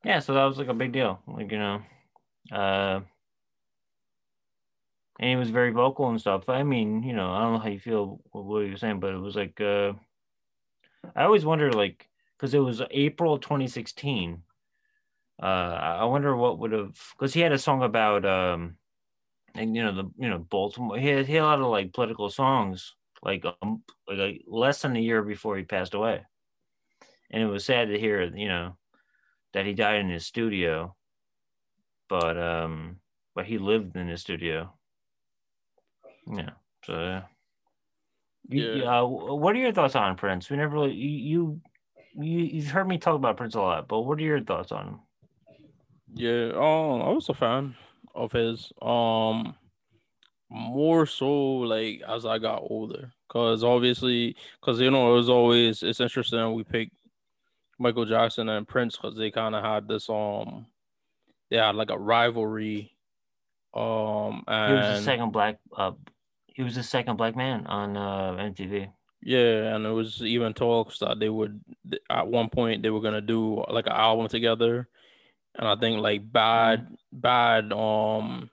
yeah, 0.04 0.20
so 0.20 0.34
that 0.34 0.46
was 0.46 0.58
like 0.58 0.68
a 0.68 0.74
big 0.74 0.92
deal. 0.92 1.22
Like, 1.28 1.52
you 1.52 1.60
know, 1.60 1.82
uh, 2.52 3.02
and 5.20 5.30
he 5.30 5.36
was 5.36 5.50
very 5.50 5.72
vocal 5.72 6.10
and 6.10 6.20
stuff. 6.22 6.48
I 6.50 6.64
mean, 6.64 7.04
you 7.04 7.14
know, 7.14 7.32
I 7.32 7.42
don't 7.42 7.54
know 7.54 7.60
how 7.60 7.70
you 7.70 7.80
feel 7.80 8.22
what 8.32 8.60
you 8.62 8.72
were 8.72 8.78
saying, 8.78 9.00
but 9.00 9.14
it 9.14 9.18
was 9.20 9.36
like 9.36 9.60
uh, 9.60 9.94
I 11.16 11.24
always 11.24 11.46
wonder, 11.46 11.72
like, 11.72 12.08
because 12.38 12.54
it 12.54 12.60
was 12.60 12.82
April 12.92 13.38
2016. 13.40 14.44
Uh, 15.42 15.46
I 15.46 16.06
wonder 16.06 16.36
what 16.36 16.60
would 16.60 16.72
have 16.72 16.98
because 17.14 17.34
he 17.34 17.42
had 17.42 17.52
a 17.52 17.60
song 17.60 17.84
about 17.84 18.26
um, 18.26 18.78
and 19.56 19.76
you 19.76 19.84
know 19.84 19.94
the 19.96 20.12
you 20.18 20.30
know 20.30 20.40
Baltimore. 20.40 20.98
He 21.00 21.08
had, 21.08 21.28
he 21.28 21.36
had 21.36 21.44
a 21.44 21.46
lot 21.46 21.62
of 21.62 21.68
like 21.68 21.94
political 21.94 22.30
songs, 22.30 22.96
like 23.24 23.46
um, 23.62 23.84
like 24.08 24.44
less 24.48 24.82
than 24.82 24.96
a 24.96 25.00
year 25.02 25.24
before 25.24 25.58
he 25.58 25.64
passed 25.64 25.94
away, 25.94 26.24
and 27.32 27.44
it 27.44 27.48
was 27.48 27.66
sad 27.66 27.90
to 27.90 28.00
hear, 28.00 28.24
you 28.24 28.48
know, 28.48 28.78
that 29.58 29.66
he 29.66 29.74
died 29.74 30.00
in 30.00 30.10
his 30.10 30.26
studio. 30.26 30.96
But 32.08 32.38
um, 32.38 32.98
but 33.36 33.46
he 33.46 33.58
lived 33.58 33.96
in 33.96 34.08
his 34.08 34.22
studio 34.22 34.78
yeah. 36.32 36.50
So, 36.86 37.22
you, 38.50 38.74
yeah. 38.74 39.02
Uh, 39.02 39.06
what 39.06 39.56
are 39.56 39.60
your 39.60 39.74
thoughts 39.74 39.96
on 39.96 40.16
Prince? 40.16 40.50
We 40.50 40.58
never 40.58 40.76
really 40.76 40.94
you 40.94 41.62
you 42.16 42.40
you've 42.40 42.68
heard 42.68 42.88
me 42.88 42.98
talk 42.98 43.16
about 43.16 43.38
Prince 43.38 43.56
a 43.56 43.62
lot, 43.62 43.88
but 43.88 44.02
what 44.02 44.20
are 44.20 44.24
your 44.24 44.42
thoughts 44.42 44.72
on 44.72 44.88
him? 44.88 45.00
Yeah, 46.14 46.52
um, 46.56 47.02
I 47.02 47.10
was 47.10 47.30
a 47.30 47.34
fan 47.34 47.76
of 48.16 48.32
his. 48.32 48.72
Um, 48.82 49.56
more 50.50 51.06
so 51.06 51.30
like 51.58 52.02
as 52.08 52.26
I 52.26 52.38
got 52.40 52.64
older, 52.70 53.12
cause 53.28 53.64
obviously, 53.64 54.36
cause 54.62 54.80
you 54.80 54.90
know 54.90 55.12
it 55.12 55.18
was 55.18 55.30
always 55.30 55.84
it's 55.84 56.00
interesting 56.00 56.54
we 56.54 56.64
picked 56.64 56.96
Michael 57.80 58.06
Jackson 58.06 58.50
and 58.50 58.68
Prince 58.68 58.96
because 58.96 59.18
they 59.18 59.32
kind 59.32 59.56
of 59.56 59.64
had 59.64 59.88
this 59.88 60.10
um, 60.10 60.66
they 61.50 61.58
had 61.58 61.76
like 61.76 61.92
a 61.92 61.98
rivalry. 61.98 62.94
Um, 63.74 64.44
and 64.48 64.72
he 64.72 64.80
was 64.80 65.00
the 65.00 65.04
second 65.04 65.32
black 65.32 65.60
uh 65.76 65.92
he 66.58 66.64
was 66.64 66.76
the 66.76 66.84
second 66.84 67.18
black 67.18 67.36
man 67.36 67.68
on 67.68 67.96
uh, 67.96 68.32
MTV. 68.32 68.90
Yeah, 69.22 69.76
and 69.76 69.86
it 69.86 69.92
was 69.92 70.24
even 70.24 70.54
talks 70.54 71.00
that 71.00 71.20
they 71.20 71.30
would 71.30 71.62
at 72.10 72.28
one 72.28 72.50
point 72.50 72.82
they 72.82 72.90
were 72.90 73.02
gonna 73.02 73.22
do 73.22 73.64
like 73.70 73.86
an 73.86 73.94
album 73.94 74.28
together, 74.28 74.88
and 75.56 75.68
I 75.68 75.76
think 75.76 76.00
like 76.00 76.32
bad 76.32 76.86
mm-hmm. 76.86 76.94
bad 77.12 77.74
um 77.74 78.50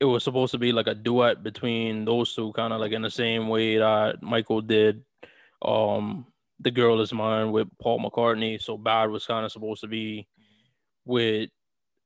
it 0.00 0.06
was 0.06 0.24
supposed 0.24 0.52
to 0.52 0.58
be 0.58 0.72
like 0.72 0.88
a 0.88 0.94
duet 0.94 1.42
between 1.42 2.04
those 2.04 2.34
two, 2.34 2.52
kind 2.52 2.72
of 2.72 2.80
like 2.80 2.92
in 2.92 3.02
the 3.02 3.10
same 3.10 3.48
way 3.48 3.78
that 3.78 4.22
Michael 4.22 4.60
did 4.60 5.04
um 5.62 6.26
the 6.60 6.70
girl 6.70 7.00
is 7.00 7.12
mine 7.12 7.52
with 7.52 7.68
Paul 7.80 8.00
McCartney. 8.00 8.60
So 8.60 8.76
bad 8.76 9.10
was 9.10 9.26
kind 9.26 9.44
of 9.44 9.52
supposed 9.52 9.80
to 9.82 9.86
be 9.86 10.26
with 11.04 11.50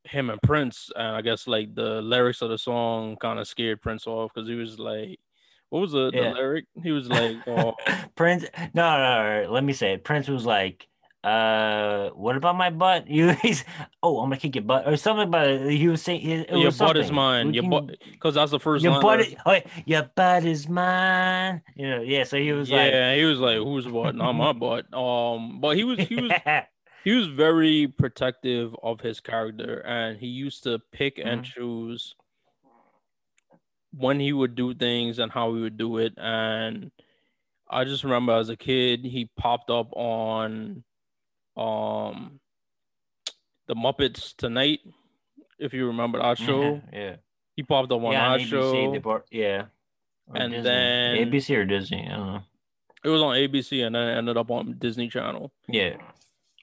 him 0.04 0.30
and 0.30 0.40
Prince, 0.42 0.90
and 0.96 1.16
I 1.16 1.22
guess 1.22 1.46
like 1.46 1.74
the 1.74 2.00
lyrics 2.02 2.42
of 2.42 2.50
the 2.50 2.58
song 2.58 3.16
kind 3.16 3.38
of 3.38 3.46
scared 3.46 3.82
Prince 3.82 4.06
off 4.06 4.32
because 4.34 4.48
he 4.48 4.54
was 4.54 4.78
like, 4.78 5.18
"What 5.70 5.80
was 5.80 5.92
the, 5.92 6.10
yeah. 6.12 6.30
the 6.30 6.34
lyric?" 6.34 6.64
He 6.82 6.90
was 6.90 7.08
like, 7.08 7.36
oh. 7.46 7.74
"Prince." 8.16 8.46
No, 8.74 8.98
no, 8.98 9.42
no, 9.42 9.52
let 9.52 9.64
me 9.64 9.72
say 9.72 9.92
it. 9.92 10.04
Prince 10.04 10.28
was 10.28 10.46
like, 10.46 10.87
"Uh, 11.24 12.10
what 12.10 12.36
about 12.36 12.56
my 12.56 12.70
butt?" 12.70 13.06
You, 13.10 13.30
he's, 13.42 13.64
"Oh, 14.02 14.20
I'm 14.20 14.28
gonna 14.28 14.40
kick 14.40 14.54
your 14.54 14.64
butt," 14.64 14.86
or 14.86 14.96
something 14.96 15.28
about 15.28 15.48
it. 15.48 15.70
He 15.70 15.88
was 15.88 16.02
saying, 16.02 16.22
it, 16.22 16.50
"Your 16.50 16.72
butt 16.72 16.96
is 16.96 17.10
mine." 17.10 17.54
Your 17.54 17.68
butt, 17.68 17.96
because 18.10 18.34
that's 18.34 18.50
the 18.50 18.60
first. 18.60 18.84
Your 18.84 19.00
butt, 19.00 19.20
is, 19.20 19.34
oh, 19.46 19.60
your 19.86 20.10
butt 20.14 20.44
is 20.44 20.68
mine. 20.68 21.62
You 21.76 21.90
know, 21.90 22.02
yeah. 22.02 22.24
So 22.24 22.36
he 22.36 22.52
was 22.52 22.70
yeah, 22.70 22.76
like, 22.76 22.92
yeah, 22.92 23.14
he 23.14 23.24
was 23.24 23.40
like, 23.40 23.56
"Who's 23.56 23.86
butt? 23.86 24.14
Not 24.14 24.32
my 24.32 24.52
butt." 24.64 24.92
Um, 24.94 25.60
but 25.60 25.76
he 25.76 25.84
was, 25.84 25.98
he 25.98 26.16
was 26.16 26.32
he 27.04 27.12
was 27.12 27.28
very 27.28 27.88
protective 27.88 28.74
of 28.82 29.00
his 29.00 29.20
character 29.20 29.78
and 29.86 30.18
he 30.18 30.26
used 30.26 30.64
to 30.64 30.78
pick 30.92 31.16
mm-hmm. 31.16 31.28
and 31.28 31.44
choose 31.44 32.14
when 33.92 34.20
he 34.20 34.32
would 34.32 34.54
do 34.54 34.74
things 34.74 35.18
and 35.18 35.32
how 35.32 35.54
he 35.54 35.62
would 35.62 35.78
do 35.78 35.96
it 35.96 36.12
and 36.18 36.90
I 37.70 37.84
just 37.84 38.04
remember 38.04 38.32
as 38.32 38.48
a 38.48 38.56
kid, 38.56 39.04
he 39.04 39.30
popped 39.36 39.70
up 39.70 39.92
on 39.92 40.84
um 41.58 42.40
the 43.66 43.74
Muppets 43.74 44.34
Tonight. 44.36 44.80
If 45.58 45.74
you 45.74 45.86
remember 45.88 46.20
our 46.20 46.36
show, 46.36 46.80
yeah, 46.92 47.16
he 47.56 47.62
popped 47.64 47.90
up 47.92 48.00
on 48.02 48.12
yeah, 48.12 48.36
ABC, 48.36 48.48
show. 48.48 49.00
bar- 49.00 49.24
yeah, 49.30 49.64
Or 50.28 50.36
And 50.36 50.52
Disney. 50.52 50.62
then- 50.62 51.16
ABC 51.32 51.56
or 51.56 51.64
Disney, 51.64 52.06
I 52.06 52.16
don't 52.16 52.26
know. 52.26 52.42
It 53.04 53.08
was 53.08 53.20
on 53.22 53.34
ABC 53.36 53.84
and 53.84 53.94
then 53.94 54.08
it 54.08 54.18
ended 54.18 54.36
up 54.36 54.50
on 54.50 54.76
Disney 54.78 55.08
Channel. 55.08 55.52
Yeah, 55.68 55.96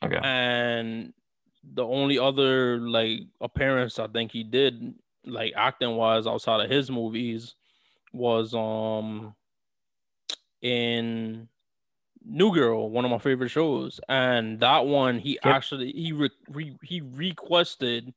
okay. 0.04 0.20
And 0.24 1.14
the 1.64 1.84
only 1.86 2.18
other 2.20 2.80
like 2.80 3.22
appearance 3.42 4.00
I 4.00 4.08
think 4.08 4.32
he 4.32 4.44
did, 4.44 4.96
like 5.26 5.54
acting 5.58 5.96
wise, 5.96 6.28
outside 6.28 6.62
of 6.64 6.70
his 6.72 6.90
movies, 6.90 7.56
was 8.14 8.54
um 8.54 9.36
in 10.62 11.48
New 12.26 12.54
Girl, 12.54 12.90
one 12.90 13.06
of 13.06 13.12
my 13.12 13.20
favorite 13.20 13.50
shows, 13.50 14.00
and 14.10 14.60
that 14.60 14.86
one 14.86 15.20
he 15.20 15.40
Yep. 15.44 15.56
actually 15.56 15.92
he 15.92 16.12
re- 16.12 16.30
re- 16.50 16.78
he 16.84 17.02
requested 17.02 18.14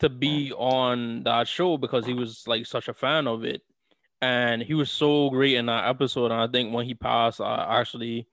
to 0.00 0.08
be 0.08 0.52
on 0.52 1.22
that 1.24 1.46
show 1.46 1.76
because 1.76 2.06
he 2.06 2.14
was 2.14 2.46
like 2.46 2.66
such 2.66 2.88
a 2.88 2.94
fan 2.94 3.26
of 3.26 3.44
it, 3.44 3.62
and 4.20 4.62
he 4.62 4.74
was 4.74 4.90
so 4.90 5.30
great 5.30 5.56
in 5.56 5.66
that 5.66 5.88
episode. 5.88 6.32
And 6.32 6.40
I 6.40 6.48
think 6.48 6.74
when 6.74 6.86
he 6.86 6.94
passed, 6.94 7.40
I 7.40 7.80
actually 7.80 8.26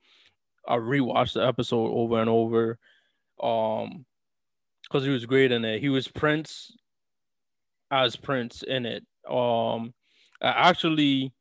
I 0.66 0.76
rewatched 0.76 1.34
the 1.34 1.46
episode 1.46 1.90
over 1.92 2.20
and 2.20 2.30
over, 2.30 2.78
um, 3.42 4.06
because 4.82 5.04
he 5.04 5.10
was 5.10 5.26
great 5.26 5.52
in 5.52 5.64
it. 5.64 5.80
He 5.80 5.88
was 5.88 6.08
Prince 6.08 6.72
as 7.90 8.16
Prince 8.16 8.62
in 8.62 8.86
it. 8.86 9.04
Um, 9.28 9.94
I 10.40 10.48
actually 10.70 11.32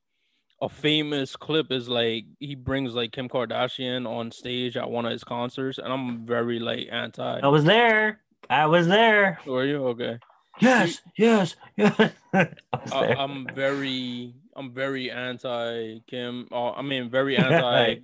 a 0.61 0.69
famous 0.69 1.35
clip 1.35 1.71
is 1.71 1.87
like 1.87 2.25
he 2.39 2.55
brings 2.55 2.95
like 2.95 3.11
Kim 3.11 3.29
Kardashian 3.29 4.07
on 4.07 4.31
stage 4.31 4.75
at 4.75 4.89
one 4.89 5.05
of 5.05 5.11
his 5.11 5.23
concerts, 5.23 5.77
and 5.77 5.91
I'm 5.91 6.25
very 6.25 6.59
like 6.59 6.87
anti. 6.91 7.39
I 7.41 7.47
was 7.47 7.63
there. 7.63 8.21
I 8.49 8.65
was 8.65 8.87
there. 8.87 9.39
Were 9.45 9.65
you 9.65 9.85
okay? 9.87 10.19
Yes, 10.59 11.01
yes, 11.15 11.55
yes. 11.75 12.11
I 12.33 12.49
I, 12.91 13.05
I'm 13.13 13.47
very, 13.53 14.33
I'm 14.55 14.73
very 14.73 15.11
anti 15.11 15.99
Kim. 16.07 16.47
Uh, 16.51 16.71
I 16.71 16.81
mean, 16.81 17.09
very 17.09 17.37
anti 17.37 17.97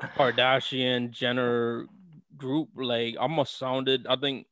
Kardashian 0.00 1.10
Jenner 1.10 1.86
group. 2.36 2.70
Like 2.76 3.16
I'm 3.20 3.38
a 3.38 3.44
sounded. 3.44 4.06
I 4.06 4.16
think 4.16 4.46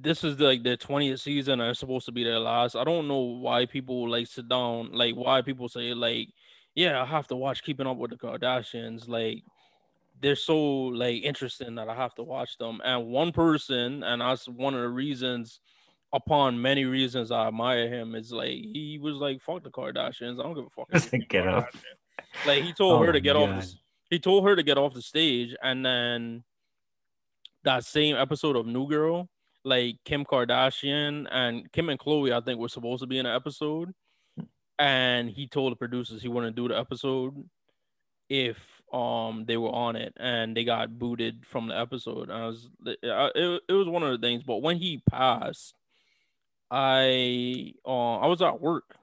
this 0.00 0.24
is 0.24 0.38
like 0.38 0.62
their 0.62 0.76
20th 0.76 1.20
season 1.20 1.60
and 1.60 1.70
it's 1.70 1.80
supposed 1.80 2.06
to 2.06 2.12
be 2.12 2.24
their 2.24 2.38
last. 2.38 2.76
I 2.76 2.84
don't 2.84 3.08
know 3.08 3.20
why 3.20 3.66
people 3.66 4.08
like 4.08 4.26
sit 4.26 4.48
down, 4.48 4.92
like 4.92 5.14
why 5.14 5.42
people 5.42 5.68
say 5.68 5.94
like, 5.94 6.28
yeah, 6.74 7.00
I 7.00 7.06
have 7.06 7.26
to 7.28 7.36
watch 7.36 7.62
Keeping 7.62 7.86
Up 7.86 7.96
with 7.96 8.10
the 8.10 8.16
Kardashians. 8.16 9.08
Like 9.08 9.42
they're 10.20 10.36
so 10.36 10.58
like 10.58 11.22
interesting 11.22 11.74
that 11.76 11.88
I 11.88 11.94
have 11.94 12.14
to 12.16 12.22
watch 12.22 12.58
them. 12.58 12.80
And 12.84 13.06
one 13.06 13.32
person, 13.32 14.02
and 14.02 14.20
that's 14.20 14.48
one 14.48 14.74
of 14.74 14.80
the 14.80 14.88
reasons, 14.88 15.60
upon 16.12 16.60
many 16.60 16.84
reasons 16.84 17.30
I 17.30 17.48
admire 17.48 17.88
him, 17.88 18.14
is 18.14 18.32
like 18.32 18.52
he 18.52 18.98
was 19.00 19.16
like, 19.16 19.40
fuck 19.40 19.62
the 19.62 19.70
Kardashians. 19.70 20.38
I 20.38 20.42
don't 20.42 20.54
give 20.54 20.66
a 20.66 20.70
fuck. 20.70 21.28
Get 21.28 21.46
up. 21.46 21.68
Like 22.46 22.62
he 22.62 22.72
told 22.72 23.00
Oh 23.00 23.04
her 23.04 23.12
to 23.12 23.20
get 23.20 23.36
off 23.36 23.60
the, 23.60 23.74
he 24.10 24.18
told 24.18 24.44
her 24.44 24.56
to 24.56 24.62
get 24.62 24.78
off 24.78 24.94
the 24.94 25.02
stage 25.02 25.54
and 25.62 25.84
then 25.84 26.44
that 27.64 27.84
same 27.84 28.16
episode 28.16 28.56
of 28.56 28.66
New 28.66 28.88
Girl, 28.88 29.28
like 29.66 29.98
Kim 30.04 30.24
Kardashian 30.24 31.26
and 31.30 31.70
Kim 31.72 31.90
and 31.90 31.98
Khloe, 32.00 32.32
I 32.32 32.40
think 32.40 32.60
were 32.60 32.68
supposed 32.68 33.02
to 33.02 33.08
be 33.08 33.18
in 33.18 33.26
an 33.26 33.36
episode. 33.36 33.92
And 34.78 35.30
he 35.30 35.48
told 35.48 35.72
the 35.72 35.76
producers 35.76 36.22
he 36.22 36.28
wouldn't 36.28 36.56
do 36.56 36.68
the 36.68 36.78
episode 36.78 37.48
if 38.28 38.82
um 38.92 39.44
they 39.46 39.56
were 39.56 39.70
on 39.70 39.96
it 39.96 40.12
and 40.18 40.56
they 40.56 40.64
got 40.64 40.98
booted 40.98 41.44
from 41.46 41.68
the 41.68 41.78
episode. 41.78 42.30
And 42.30 42.32
I 42.38 42.46
was 42.46 42.68
I- 42.86 43.32
it, 43.34 43.62
it 43.68 43.72
was 43.72 43.88
one 43.88 44.02
of 44.04 44.12
the 44.12 44.24
things, 44.26 44.44
but 44.44 44.62
when 44.62 44.78
he 44.78 45.02
passed, 45.10 45.74
I 46.70 47.74
uh, 47.86 48.18
I 48.18 48.26
was 48.26 48.42
at 48.42 48.60
work. 48.60 48.96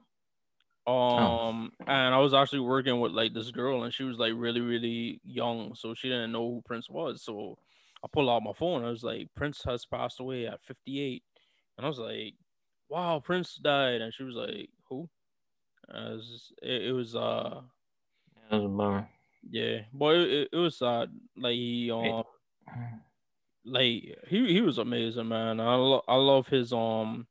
Um 0.86 1.72
and 1.86 2.14
i 2.14 2.18
was 2.18 2.34
actually 2.34 2.60
working 2.60 3.00
with 3.00 3.12
like 3.12 3.32
this 3.32 3.50
girl 3.50 3.84
and 3.84 3.94
she 3.94 4.04
was 4.04 4.18
like 4.18 4.34
really 4.36 4.60
really 4.60 5.20
young. 5.24 5.74
So 5.74 5.94
she 5.94 6.08
didn't 6.08 6.32
know 6.32 6.48
who 6.50 6.62
prince 6.62 6.90
was. 6.90 7.22
So 7.22 7.58
i 8.04 8.08
pulled 8.12 8.30
out 8.30 8.42
my 8.42 8.52
phone 8.54 8.84
i 8.84 8.90
was 8.90 9.04
like 9.04 9.28
prince 9.36 9.62
has 9.64 9.86
passed 9.86 10.20
away 10.20 10.46
at 10.46 10.62
58 10.62 11.24
and 11.78 11.86
i 11.86 11.88
was 11.88 11.98
like 11.98 12.34
wow 12.88 13.20
prince 13.20 13.56
died 13.56 14.02
and 14.02 14.14
she 14.14 14.24
was 14.24 14.36
like 14.36 14.70
who 14.88 15.08
and 15.88 16.08
it 16.08 16.12
was 16.16 16.52
it, 16.62 16.82
it 16.84 16.92
was 16.92 17.16
uh 17.16 17.60
That 18.50 18.56
was 18.56 18.64
a 18.64 18.68
bummer. 18.68 19.08
yeah 19.50 19.80
Boy, 19.92 20.14
it, 20.16 20.30
it, 20.30 20.48
it 20.52 20.56
was 20.58 20.78
sad 20.78 21.10
like 21.36 21.54
he 21.54 21.90
um 21.90 22.24
like 23.64 24.18
he 24.28 24.46
he 24.52 24.60
was 24.60 24.78
amazing 24.78 25.28
man 25.28 25.60
i, 25.60 25.74
lo- 25.74 26.04
I 26.08 26.16
love 26.16 26.48
his 26.48 26.72
um 26.72 27.26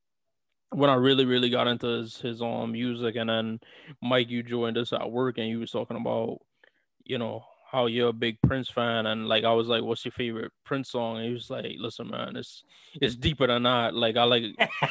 when 0.71 0.89
I 0.89 0.95
really, 0.95 1.25
really 1.25 1.49
got 1.49 1.67
into 1.67 1.87
his 1.87 2.21
his 2.21 2.41
um 2.41 2.73
music, 2.73 3.15
and 3.15 3.29
then 3.29 3.59
Mike, 4.01 4.29
you 4.29 4.43
joined 4.43 4.77
us 4.77 4.93
at 4.93 5.11
work, 5.11 5.37
and 5.37 5.47
you 5.47 5.59
was 5.59 5.71
talking 5.71 5.97
about, 5.97 6.39
you 7.05 7.17
know, 7.17 7.45
how 7.73 7.87
you're 7.87 8.09
a 8.09 8.13
big 8.13 8.37
Prince 8.45 8.69
fan, 8.69 9.07
and 9.07 9.27
like 9.27 9.43
I 9.43 9.51
was 9.53 9.67
like, 9.67 9.81
"What's 9.83 10.05
your 10.05 10.11
favorite 10.11 10.51
Prince 10.63 10.91
song?" 10.91 11.17
And 11.17 11.25
he 11.27 11.33
was 11.33 11.49
like, 11.49 11.65
"Listen, 11.79 12.09
man, 12.11 12.35
it's 12.35 12.63
it's 13.01 13.15
deeper 13.15 13.47
than 13.47 13.63
that. 13.63 13.95
Like 13.95 14.15
I 14.15 14.23
like, 14.23 14.43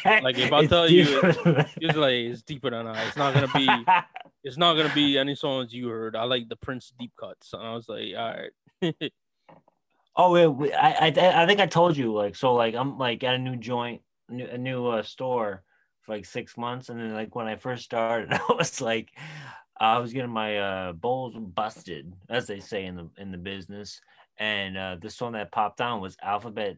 Like, 0.05 0.37
if 0.37 0.53
I 0.59 0.67
tell 0.67 0.91
you- 0.91 1.21
it's 1.23 1.97
like 1.97 2.13
it's 2.13 2.43
deeper 2.43 2.71
than 2.71 2.87
that. 2.87 3.07
It's 3.07 3.17
not 3.17 3.33
gonna 3.35 3.49
be, 3.55 3.69
it's 4.45 4.57
not 4.59 4.75
gonna 4.75 4.93
be 4.95 5.17
any 5.17 5.37
songs 5.37 5.73
you 5.73 5.89
heard. 5.89 6.17
I 6.17 6.25
like 6.25 6.49
the 6.49 6.57
Prince 6.57 6.93
deep 6.99 7.13
cuts." 7.19 7.53
And 7.53 7.63
I 7.63 7.73
was 7.75 7.89
like, 7.89 8.15
"All 8.17 8.35
right, 8.83 9.13
Oh, 10.17 10.51
we- 10.53 10.73
I, 10.75 11.07
I, 11.09 11.43
I 11.43 11.47
think 11.47 11.61
I 11.61 11.67
told 11.67 11.97
you 11.97 12.13
like 12.13 12.37
so. 12.37 12.53
Like 12.55 12.75
I'm 12.75 12.99
like 12.99 13.23
at 13.25 13.35
a 13.35 13.39
new 13.39 13.57
joint, 13.57 14.03
new, 14.29 14.45
a 14.47 14.59
new 14.59 14.87
uh, 14.89 15.03
store 15.03 15.63
for 16.03 16.13
like 16.17 16.27
six 16.27 16.57
months, 16.59 16.89
and 16.89 16.99
then 17.01 17.15
like 17.15 17.35
when 17.35 17.47
I 17.47 17.57
first 17.57 17.85
started, 17.85 18.33
I 18.33 18.41
was 18.59 18.81
like, 18.81 19.11
I 19.83 19.99
was 19.99 20.13
getting 20.13 20.31
my 20.31 20.59
uh, 20.59 20.93
bowls 20.93 21.35
busted, 21.37 22.13
as 22.31 22.47
they 22.47 22.61
say 22.61 22.87
in 22.87 22.95
the 22.95 23.11
in 23.19 23.33
the 23.33 23.39
business, 23.39 24.01
and 24.39 24.79
uh, 24.79 24.97
the 25.03 25.11
song 25.11 25.33
that 25.33 25.51
popped 25.51 25.81
on 25.81 26.01
was 26.01 26.17
Alphabet. 26.23 26.77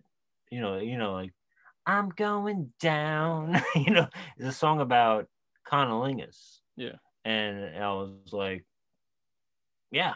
You 0.50 0.62
know, 0.62 0.78
you 0.78 0.96
know, 0.96 1.12
like 1.12 1.32
I'm 1.84 2.08
going 2.08 2.72
down. 2.80 3.60
you 3.74 3.90
know, 3.90 4.08
it's 4.38 4.48
a 4.48 4.52
song 4.52 4.80
about 4.80 5.28
cunnilingus. 5.70 6.60
Yeah. 6.76 6.96
And 7.26 7.76
I 7.76 7.92
was 7.92 8.32
like, 8.32 8.64
yeah, 9.90 10.14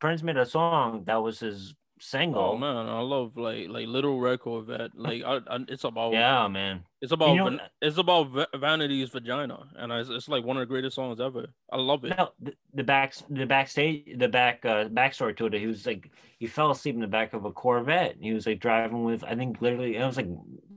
Prince 0.00 0.24
made 0.24 0.36
a 0.36 0.46
song 0.46 1.04
that 1.06 1.22
was 1.22 1.38
his 1.38 1.74
single. 2.00 2.42
oh 2.42 2.56
man, 2.56 2.88
I 2.88 3.00
love 3.00 3.36
like 3.36 3.68
like 3.68 3.86
Little 3.86 4.18
Red 4.20 4.40
Corvette. 4.40 4.90
Like 4.94 5.22
I, 5.24 5.40
I 5.48 5.58
it's 5.68 5.84
about 5.84 6.12
Yeah, 6.12 6.48
man. 6.48 6.84
It's 7.00 7.12
about 7.12 7.36
know- 7.36 7.58
it's 7.80 7.98
about 7.98 8.48
Vanity's 8.56 9.10
vagina, 9.10 9.68
and 9.76 9.92
it's, 9.92 10.10
it's 10.10 10.28
like 10.28 10.44
one 10.44 10.56
of 10.56 10.62
the 10.62 10.66
greatest 10.66 10.96
songs 10.96 11.20
ever. 11.20 11.46
I 11.72 11.76
love 11.76 12.04
it. 12.04 12.16
No, 12.16 12.30
the, 12.40 12.54
the 12.74 12.82
back, 12.82 13.14
the 13.30 13.46
backstage, 13.46 14.18
the 14.18 14.28
back, 14.28 14.64
uh, 14.64 14.86
backstory 14.88 15.36
to 15.36 15.46
it. 15.46 15.54
He 15.54 15.66
was 15.66 15.86
like, 15.86 16.10
he 16.38 16.46
fell 16.46 16.70
asleep 16.72 16.96
in 16.96 17.00
the 17.00 17.06
back 17.06 17.34
of 17.34 17.44
a 17.44 17.52
Corvette. 17.52 18.16
He 18.20 18.32
was 18.32 18.46
like 18.46 18.58
driving 18.60 19.04
with, 19.04 19.22
I 19.22 19.36
think, 19.36 19.60
literally, 19.60 19.96
it 19.96 20.04
was 20.04 20.16
like 20.16 20.28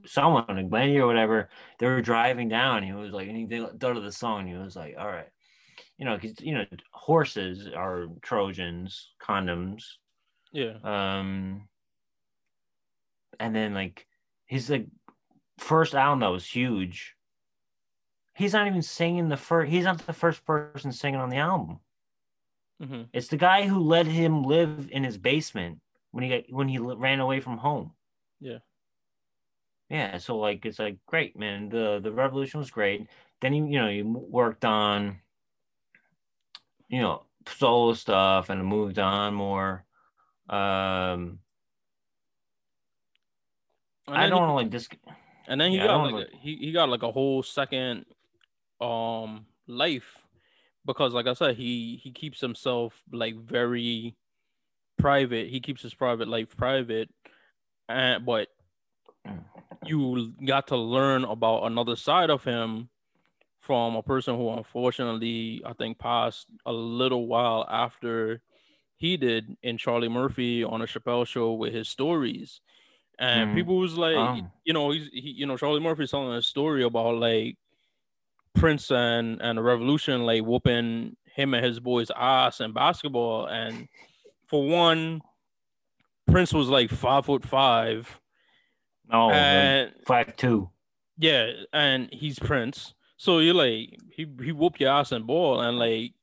someone, 0.06 0.46
like 0.48 0.70
Glenny 0.70 0.98
or 0.98 1.08
whatever. 1.08 1.50
They 1.80 1.88
were 1.88 2.02
driving 2.02 2.50
down. 2.50 2.84
He 2.84 2.94
was 2.94 3.12
like, 3.12 3.28
and 3.28 3.38
he 3.38 3.48
thought 3.80 3.98
of 3.98 4.04
the 4.04 4.12
song. 4.12 4.48
He 4.48 4.54
was 4.54 4.76
like, 4.76 4.96
all 5.00 5.08
right, 5.08 5.30
you 5.98 6.06
know, 6.06 6.18
because 6.18 6.40
you 6.40 6.54
know, 6.54 6.66
horses 6.92 7.68
are 7.76 8.08
Trojans, 8.22 9.10
condoms. 9.22 9.84
Yeah, 10.52 10.80
Um, 10.84 11.68
and 13.40 13.56
then 13.56 13.74
like 13.74 14.08
his 14.46 14.70
like 14.70 14.88
first 15.60 15.96
album 15.96 16.20
that 16.22 16.28
was 16.28 16.48
huge. 16.48 17.16
He's 18.36 18.52
not 18.52 18.68
even 18.68 18.82
singing 18.82 19.30
the 19.30 19.38
first. 19.38 19.72
He's 19.72 19.86
not 19.86 20.00
the 20.00 20.12
first 20.14 20.44
person 20.46 20.92
singing 20.92 21.20
on 21.22 21.30
the 21.30 21.38
album. 21.38 21.80
hmm 22.80 23.04
It's 23.14 23.28
the 23.30 23.38
guy 23.38 23.68
who 23.68 23.80
let 23.80 24.06
him 24.06 24.44
live 24.44 24.90
in 24.92 25.04
his 25.06 25.18
basement 25.18 25.80
when 26.12 26.24
he 26.24 26.30
got 26.30 26.52
when 26.52 26.68
he 26.68 26.78
ran 26.78 27.20
away 27.22 27.40
from 27.40 27.58
home. 27.58 27.94
Yeah. 28.40 28.60
Yeah. 29.90 30.18
So 30.18 30.38
like 30.38 30.66
it's 30.66 30.80
like 30.80 30.98
great, 31.06 31.38
man. 31.38 31.70
The 31.70 32.00
the 32.02 32.12
revolution 32.12 32.60
was 32.60 32.72
great. 32.72 33.08
Then 33.42 33.54
he 33.54 33.60
you 33.60 33.80
know 33.80 33.90
he 33.90 34.02
worked 34.04 34.66
on 34.66 35.22
you 36.90 37.02
know 37.02 37.26
solo 37.48 37.94
stuff 37.94 38.50
and 38.50 38.66
moved 38.66 39.00
on 39.00 39.34
more. 39.34 39.86
Um, 40.52 41.40
I 44.08 44.28
don't 44.28 44.50
he, 44.50 44.56
like 44.56 44.72
this. 44.72 44.90
and 45.48 45.60
then 45.62 45.72
he 45.72 45.78
yeah, 45.78 45.88
got 45.88 46.12
like 46.12 46.28
a, 46.28 46.38
he, 46.38 46.58
he 46.58 46.72
got 46.74 46.90
like 46.90 47.04
a 47.04 47.12
whole 47.12 47.42
second 47.42 48.06
um 48.82 49.46
life 49.68 50.18
because 50.86 51.14
like 51.14 51.28
I 51.28 51.34
said, 51.34 51.56
he 51.56 52.00
he 52.04 52.12
keeps 52.12 52.42
himself 52.42 53.02
like 53.12 53.36
very 53.38 54.16
private. 54.98 55.48
He 55.50 55.62
keeps 55.62 55.82
his 55.82 55.94
private 55.94 56.28
life 56.28 56.56
private, 56.58 57.10
and 57.88 58.26
but 58.26 58.50
you 59.86 60.34
got 60.46 60.68
to 60.68 60.78
learn 60.78 61.24
about 61.24 61.64
another 61.64 61.96
side 61.96 62.30
of 62.30 62.44
him 62.44 62.90
from 63.62 63.96
a 63.96 64.04
person 64.04 64.36
who 64.36 64.50
unfortunately 64.50 65.62
I 65.66 65.74
think 65.74 66.00
passed 66.00 66.48
a 66.66 66.74
little 66.74 67.28
while 67.28 67.66
after 67.70 68.42
he 69.02 69.18
did 69.18 69.58
in 69.64 69.80
Charlie 69.80 70.10
Murphy 70.10 70.64
on 70.64 70.84
a 70.84 70.86
Chappelle 70.86 71.26
show 71.26 71.54
with 71.54 71.74
his 71.74 71.90
stories. 71.90 72.62
And 73.18 73.48
mm-hmm. 73.48 73.58
people 73.58 73.78
was 73.78 73.98
like, 73.98 74.16
um. 74.16 74.52
you 74.64 74.74
know, 74.74 74.92
he's 74.92 75.10
he, 75.12 75.32
you 75.38 75.48
know, 75.48 75.58
Charlie 75.58 75.80
Murphy's 75.80 76.12
telling 76.12 76.32
a 76.38 76.42
story 76.44 76.84
about 76.84 77.16
like 77.16 77.58
Prince 78.54 78.92
and 78.92 79.42
and 79.42 79.58
the 79.58 79.64
revolution 79.64 80.24
like 80.28 80.44
whooping 80.44 81.18
him 81.34 81.54
and 81.56 81.66
his 81.66 81.80
boys 81.80 82.12
ass 82.16 82.62
in 82.62 82.74
basketball. 82.74 83.48
And 83.48 83.88
for 84.46 84.68
one, 84.68 85.22
Prince 86.28 86.54
was 86.54 86.70
like 86.70 86.92
five 86.92 87.26
foot 87.26 87.44
five. 87.44 88.22
No, 89.12 89.32
and, 89.32 89.94
five 90.06 90.38
two. 90.38 90.70
Yeah, 91.18 91.48
and 91.74 92.08
he's 92.14 92.38
Prince. 92.38 92.94
So 93.18 93.40
you're 93.40 93.56
like 93.56 93.98
he 94.12 94.28
he 94.44 94.52
whoop 94.52 94.80
your 94.80 94.92
ass 94.92 95.12
in 95.12 95.24
ball 95.24 95.60
and 95.60 95.80
like 95.80 96.14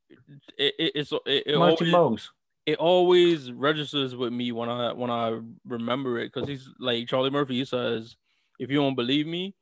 it, 0.57 0.75
it 0.79 0.93
it's 0.95 1.11
it, 1.27 1.43
it 1.47 1.55
always, 1.57 2.31
it 2.69 2.77
always 2.77 3.51
registers 3.51 4.15
with 4.15 4.31
me 4.31 4.53
when 4.53 4.69
I 4.69 4.93
when 4.93 5.11
I 5.11 5.41
remember 5.67 6.19
it 6.19 6.31
because 6.31 6.47
he's 6.47 6.69
like 6.79 7.09
Charlie 7.09 7.31
Murphy. 7.31 7.55
He 7.55 7.65
says, 7.65 8.15
"If 8.59 8.71
you 8.71 8.77
don't 8.77 8.95
believe 8.95 9.27
me, 9.27 9.55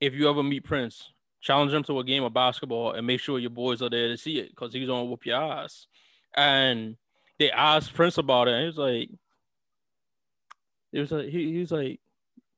if 0.00 0.12
you 0.12 0.28
ever 0.28 0.42
meet 0.42 0.64
Prince, 0.64 1.12
challenge 1.40 1.72
him 1.72 1.84
to 1.84 2.00
a 2.00 2.04
game 2.04 2.24
of 2.24 2.34
basketball 2.34 2.94
and 2.94 3.06
make 3.06 3.20
sure 3.20 3.38
your 3.38 3.50
boys 3.50 3.80
are 3.80 3.88
there 3.88 4.08
to 4.08 4.16
see 4.16 4.40
it 4.40 4.50
because 4.50 4.74
he's 4.74 4.88
gonna 4.88 5.04
whoop 5.04 5.24
your 5.24 5.36
ass." 5.36 5.86
And 6.36 6.96
they 7.38 7.52
asked 7.52 7.94
Prince 7.94 8.18
about 8.18 8.48
it, 8.48 8.54
and 8.54 8.62
he 8.62 8.66
was 8.66 8.78
like, 8.78 9.08
"It 10.90 10.98
was 10.98 11.12
like 11.12 11.28
he, 11.28 11.52
he 11.52 11.60
was 11.60 11.70
like, 11.70 12.00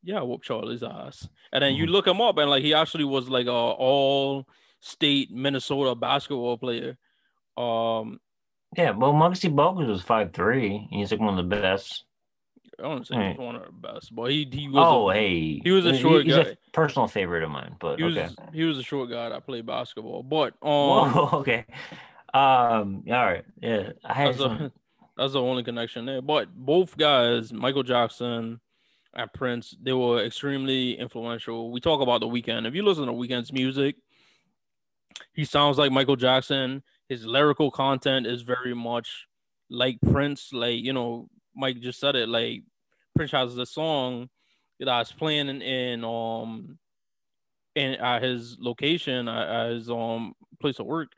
yeah, 0.03 0.23
whoop 0.23 0.43
Charlie's 0.43 0.83
ass." 0.83 1.29
And 1.53 1.63
then 1.63 1.73
mm-hmm. 1.73 1.83
you 1.83 1.87
look 1.89 2.07
him 2.07 2.23
up, 2.23 2.39
and 2.39 2.49
like 2.49 2.63
he 2.63 2.73
actually 2.73 3.05
was 3.05 3.29
like 3.29 3.49
a 3.49 3.51
all 3.51 4.47
state 4.81 5.31
Minnesota 5.31 5.95
basketball 5.95 6.57
player. 6.57 6.97
Um, 7.59 8.19
yeah, 8.77 8.91
well, 8.91 9.13
Muggsy 9.13 9.53
Bogues 9.53 9.87
was 9.87 10.03
five 10.03 10.33
three. 10.33 10.89
He's 10.91 11.11
like 11.11 11.21
one 11.21 11.39
of 11.39 11.49
the 11.49 11.57
best. 11.57 12.05
I 12.79 12.83
don't 12.83 13.07
say 13.07 13.31
he's 13.31 13.39
one 13.39 13.57
of 13.57 13.65
the 13.65 13.73
best, 13.73 14.15
but 14.15 14.31
he 14.31 14.49
he 14.51 14.69
was. 14.69 14.85
Oh, 14.85 15.11
a, 15.11 15.15
hey, 15.15 15.61
he 15.63 15.71
was 15.71 15.87
a 15.87 15.97
short 15.97 16.25
he's 16.25 16.35
guy. 16.35 16.43
A 16.43 16.57
personal 16.73 17.07
favorite 17.07 17.45
of 17.45 17.51
mine, 17.51 17.77
but 17.79 17.99
he 17.99 18.05
was 18.05 18.17
okay. 18.17 18.35
he 18.53 18.65
was 18.65 18.79
a 18.79 18.83
short 18.83 19.11
guy 19.11 19.29
that 19.29 19.47
played 19.47 19.67
basketball. 19.67 20.23
But 20.23 20.55
um, 20.63 21.13
Whoa, 21.13 21.29
okay, 21.35 21.67
um, 22.33 23.05
all 23.09 23.25
right, 23.25 23.45
yeah, 23.61 23.93
I 24.05 24.15
had 24.15 24.29
that's, 24.29 24.39
some... 24.39 24.53
a, 24.53 24.73
that's 25.17 25.35
the 25.35 25.41
only 25.41 25.63
connection 25.63 26.05
there. 26.07 26.23
But 26.23 26.55
both 26.55 26.97
guys, 26.97 27.53
Michael 27.53 27.85
Jackson 27.85 28.61
and 29.15 29.33
Prince, 29.33 29.77
they 29.81 29.93
were 29.93 30.25
extremely 30.25 30.99
influential. 30.99 31.71
We 31.71 31.81
talk 31.81 32.01
about 32.01 32.21
the 32.21 32.27
Weeknd. 32.27 32.67
If 32.67 32.75
you 32.75 32.83
listen 32.83 33.07
to 33.07 33.13
Weeknd's 33.13 33.53
music, 33.53 33.95
he 35.33 35.45
sounds 35.45 35.79
like 35.79 35.93
Michael 35.93 36.17
Jackson 36.17 36.83
his 37.09 37.25
lyrical 37.27 37.71
content 37.71 38.27
is 38.27 38.43
very 38.43 38.75
much 38.75 39.27
like 39.71 39.99
Prince. 40.11 40.51
Like 40.53 40.79
you 40.79 40.93
know, 40.93 41.29
Mike 41.55 41.81
just 41.81 42.01
said 42.01 42.17
it. 42.17 42.29
Like 42.29 42.63
Prince 43.17 43.33
has 43.33 43.57
a 43.57 43.67
song 43.67 44.29
that 44.81 44.89
I 44.89 44.99
was 44.99 45.13
playing 45.13 45.49
in, 45.49 45.63
in 45.63 46.05
um 46.05 46.79
in 47.75 47.95
at 47.95 48.23
his 48.23 48.57
location 48.59 49.29
at 49.29 49.71
his 49.71 49.91
um 49.91 50.35
place 50.61 50.79
of 50.79 50.87
work, 50.87 51.13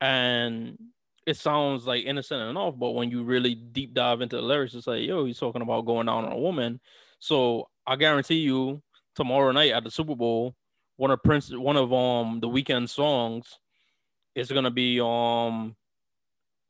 and 0.00 0.78
it 1.26 1.36
sounds 1.36 1.86
like 1.86 2.04
innocent 2.04 2.42
enough, 2.50 2.74
but 2.76 2.90
when 2.90 3.10
you 3.10 3.22
really 3.22 3.54
deep 3.54 3.94
dive 3.94 4.20
into 4.20 4.36
the 4.36 4.42
lyrics, 4.42 4.74
it's 4.74 4.88
like, 4.88 5.02
yo, 5.02 5.24
he's 5.24 5.38
talking 5.38 5.62
about 5.62 5.86
going 5.86 6.06
down 6.06 6.24
on 6.24 6.32
a 6.32 6.38
woman. 6.38 6.80
So 7.20 7.68
I 7.86 7.94
guarantee 7.94 8.40
you, 8.40 8.82
tomorrow 9.14 9.52
night 9.52 9.70
at 9.70 9.84
the 9.84 9.90
Super 9.90 10.16
Bowl, 10.16 10.56
one 10.96 11.12
of 11.12 11.22
Prince, 11.22 11.50
one 11.54 11.76
of 11.76 11.92
um 11.92 12.40
the 12.40 12.48
Weeknd 12.48 12.88
songs 12.88 13.58
it's 14.34 14.50
gonna 14.50 14.70
be 14.70 15.00
um 15.00 15.76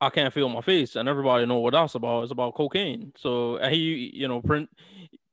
I 0.01 0.11
can't 0.11 0.35
feel 0.35 0.49
my 0.49 0.63
face, 0.63 0.97
and 0.97 1.09
everybody 1.09 1.47
know 1.47 1.61
what 1.61 1.75
that's 1.75 1.95
about. 1.95 2.25
It's 2.25 2.33
about 2.33 2.55
cocaine. 2.55 3.13
So 3.17 3.59
he, 3.69 4.11
you 4.13 4.27
know, 4.27 4.41
print, 4.43 4.69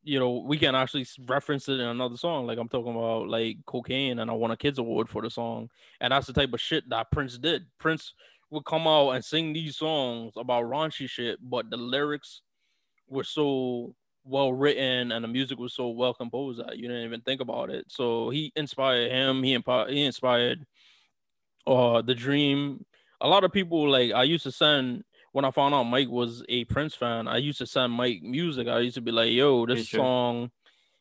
you 0.03 0.19
know, 0.19 0.43
Weeknd 0.43 0.75
actually 0.75 1.07
reference 1.25 1.67
it 1.67 1.79
in 1.79 1.87
another 1.87 2.17
song. 2.17 2.45
Like 2.45 2.59
I'm 2.59 2.69
talking 2.69 2.95
about 2.95 3.27
like 3.27 3.57
cocaine, 3.65 4.19
and 4.19 4.29
I 4.29 4.33
won 4.35 4.51
a 4.51 4.57
kids 4.57 4.77
award 4.77 5.09
for 5.09 5.23
the 5.23 5.29
song, 5.31 5.69
and 6.01 6.11
that's 6.11 6.27
the 6.27 6.33
type 6.33 6.53
of 6.53 6.61
shit 6.61 6.87
that 6.89 7.09
Prince 7.11 7.39
did. 7.39 7.65
Prince 7.79 8.13
would 8.51 8.65
come 8.65 8.87
out 8.87 9.11
and 9.11 9.25
sing 9.25 9.53
these 9.53 9.77
songs 9.77 10.33
about 10.37 10.65
raunchy 10.65 11.09
shit, 11.09 11.39
but 11.41 11.69
the 11.71 11.77
lyrics 11.77 12.41
were 13.07 13.23
so 13.23 13.95
well 14.23 14.53
written 14.53 15.11
and 15.11 15.23
the 15.23 15.27
music 15.27 15.57
was 15.57 15.73
so 15.73 15.89
well 15.89 16.13
composed 16.13 16.59
that 16.59 16.77
you 16.77 16.87
didn't 16.87 17.05
even 17.05 17.21
think 17.21 17.41
about 17.41 17.69
it. 17.69 17.85
So 17.87 18.29
he 18.29 18.51
inspired 18.55 19.11
him. 19.11 19.41
He, 19.43 19.57
he 19.89 20.03
inspired 20.03 20.65
uh 21.67 22.01
the 22.01 22.15
dream. 22.15 22.85
A 23.21 23.27
lot 23.27 23.43
of 23.43 23.51
people 23.51 23.89
like 23.89 24.13
i 24.13 24.23
used 24.23 24.43
to 24.43 24.51
send 24.51 25.03
when 25.33 25.43
i 25.43 25.51
found 25.51 25.75
out 25.75 25.83
mike 25.83 26.07
was 26.07 26.41
a 26.47 26.63
prince 26.65 26.95
fan 26.95 27.27
i 27.27 27.35
used 27.37 27.57
to 27.57 27.65
send 27.65 27.91
mike 27.91 28.21
music. 28.23 28.67
I 28.67 28.79
used 28.79 28.95
to 28.95 29.01
be 29.01 29.11
like 29.11 29.31
yo 29.31 29.65
this 29.65 29.89
future. 29.89 29.97
song 29.97 30.51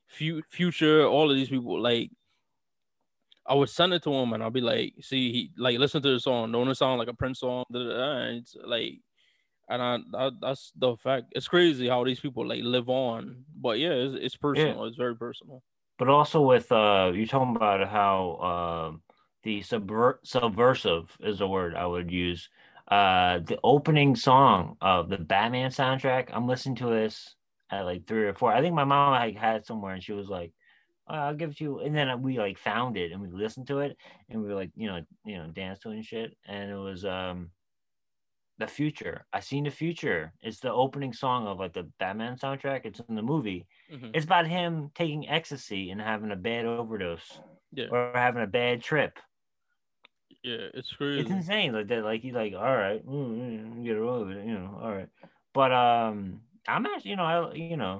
future 0.09 1.07
all 1.07 1.31
of 1.31 1.37
these 1.37 1.51
people 1.51 1.81
like 1.81 2.11
i 3.47 3.55
would 3.55 3.69
send 3.69 3.93
it 3.93 4.03
to 4.03 4.13
him 4.13 4.33
and 4.33 4.43
i'll 4.43 4.51
be 4.51 4.61
like 4.61 4.95
see 5.01 5.33
he 5.33 5.51
like 5.57 5.79
listen 5.79 6.03
to 6.03 6.11
the 6.11 6.21
song. 6.21 6.51
Don't 6.51 6.69
it 6.69 6.75
sound 6.75 6.99
like 6.99 7.09
a 7.09 7.15
prince 7.15 7.41
song? 7.41 7.65
And 7.71 8.39
it's 8.39 8.57
like 8.65 8.95
and 9.71 9.83
I, 9.83 9.99
I, 10.17 10.31
that's 10.41 10.73
the 10.77 10.97
fact. 10.97 11.27
It's 11.33 11.47
crazy 11.47 11.89
how 11.89 12.03
these 12.03 12.21
people 12.21 12.47
like 12.49 12.63
live 12.63 12.89
on. 12.89 13.45
But 13.55 13.79
yeah 13.79 13.91
it's, 13.91 14.17
it's 14.21 14.37
personal. 14.37 14.81
Yeah. 14.83 14.87
it's 14.89 14.97
very 14.97 15.15
personal. 15.15 15.63
But 15.99 16.09
also 16.09 16.41
with 16.41 16.73
uh 16.73 17.13
you 17.15 17.27
talking 17.27 17.55
about 17.55 17.87
how 17.89 18.89
um 18.91 19.03
the 19.43 19.61
subver- 19.61 20.19
subversive 20.25 21.17
is 21.21 21.39
the 21.39 21.49
word 21.49 21.75
I 21.75 21.87
would 21.87 22.11
use. 22.11 22.49
Uh, 22.89 23.41
the 23.41 23.59
opening 23.63 24.17
song 24.17 24.77
of 24.81 25.09
the 25.09 25.19
Batman 25.19 25.71
soundtrack. 25.71 26.31
I'm 26.33 26.47
listening 26.47 26.77
to 26.77 26.87
this 26.87 27.35
at 27.71 27.83
like 27.83 28.07
three 28.07 28.27
or 28.27 28.35
four. 28.35 28.53
I 28.53 28.63
think 28.63 28.75
my 28.75 28.85
mom 28.85 29.13
like 29.13 29.37
had 29.37 29.57
it 29.57 29.67
somewhere, 29.67 29.93
and 29.93 30.03
she 30.03 30.13
was 30.13 30.29
like, 30.29 30.53
oh, 31.07 31.15
"I'll 31.15 31.35
give 31.35 31.51
it 31.51 31.59
to 31.59 31.65
you." 31.65 31.79
And 31.81 31.95
then 31.95 32.23
we 32.23 32.39
like 32.39 32.59
found 32.59 32.97
it, 32.97 33.13
and 33.13 33.21
we 33.21 33.29
listened 33.29 33.67
to 33.67 33.81
it, 33.81 33.97
and 34.31 34.41
we 34.41 34.49
were 34.49 34.55
like, 34.55 34.71
you 34.75 34.89
know, 34.89 35.03
you 35.25 35.37
know, 35.37 35.49
dance 35.49 35.81
to 35.81 35.91
it 35.91 35.97
and 35.97 36.05
shit. 36.05 36.35
And 36.47 36.71
it 36.71 36.77
was 36.77 37.05
um, 37.05 37.51
the 38.59 38.67
future. 38.67 39.27
I 39.35 39.41
seen 39.41 39.65
the 39.65 39.71
future. 39.71 40.33
It's 40.41 40.61
the 40.61 40.73
opening 40.73 41.13
song 41.13 41.47
of 41.47 41.59
like 41.59 41.75
the 41.75 41.91
Batman 41.99 42.39
soundtrack. 42.39 42.87
It's 42.87 43.01
in 43.07 43.17
the 43.17 43.23
movie. 43.23 43.67
Mm-hmm. 43.93 44.13
It's 44.15 44.25
about 44.25 44.47
him 44.47 44.91
taking 44.95 45.29
ecstasy 45.29 45.91
and 45.91 46.01
having 46.01 46.31
a 46.31 46.37
bad 46.37 46.65
overdose, 46.65 47.39
yeah. 47.73 47.89
or 47.91 48.13
having 48.15 48.43
a 48.43 48.47
bad 48.47 48.83
trip 48.83 49.19
yeah, 50.43 50.69
it's 50.75 50.93
crazy. 50.93 51.15
It's 51.15 51.31
insane 51.31 51.73
like 51.73 51.89
that. 51.89 52.05
Like 52.05 52.23
he's 52.23 52.35
like, 52.35 52.53
all 52.55 52.77
right, 52.77 53.05
mm, 53.05 53.39
mm, 53.77 53.85
get 53.85 53.97
over 53.97 54.31
it, 54.33 54.47
you 54.47 54.55
know, 54.59 54.79
all 54.83 54.93
right. 54.93 55.09
But 55.55 55.73
um, 55.73 56.43
I'm 56.67 56.87
actually, 56.87 57.11
you 57.13 57.17
know, 57.17 57.25
I, 57.25 57.55
you 57.55 57.71
know, 57.77 57.97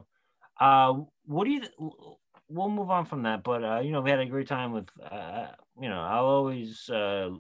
uh, 0.51 0.87
what 1.17 1.37
do 1.37 1.51
you? 1.51 1.63
We'll 2.49 2.69
move 2.71 2.91
on 2.91 3.05
from 3.05 3.23
that, 3.23 3.43
but 3.43 3.65
uh, 3.65 3.81
you 3.81 3.91
know, 3.91 4.01
we 4.01 4.11
had 4.11 4.21
a 4.21 4.27
great 4.27 4.49
time 4.49 4.73
with, 4.73 4.89
uh, 5.03 5.53
you 5.81 5.89
know, 5.89 6.01
I'll 6.01 6.27
always, 6.27 6.89
uh, 6.91 7.31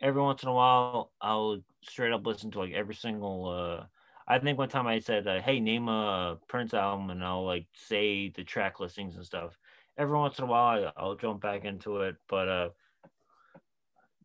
every 0.00 0.22
once 0.22 0.42
in 0.42 0.48
a 0.48 0.52
while, 0.52 0.98
I'll 1.06 1.48
straight 1.70 1.98
up 2.00 2.12
listen 2.12 2.38
to 2.38 2.48
like 2.50 2.60
every 2.62 2.84
single. 2.84 3.38
uh 3.48 3.86
I 4.26 4.38
think 4.38 4.58
one 4.58 4.68
time 4.68 4.86
I 4.86 4.98
said, 4.98 5.26
uh, 5.26 5.40
"Hey, 5.40 5.58
name 5.60 5.88
a 5.88 6.38
Prince 6.48 6.74
album," 6.74 7.10
and 7.10 7.24
I'll 7.24 7.44
like 7.46 7.68
say 7.74 8.28
the 8.30 8.44
track 8.44 8.78
listings 8.80 9.16
and 9.16 9.24
stuff. 9.24 9.58
Every 9.96 10.16
once 10.18 10.38
in 10.38 10.44
a 10.44 10.48
while, 10.48 10.92
I'll 10.96 11.14
jump 11.16 11.40
back 11.40 11.64
into 11.64 11.98
it, 12.02 12.16
but 12.28 12.48
uh 12.48 12.70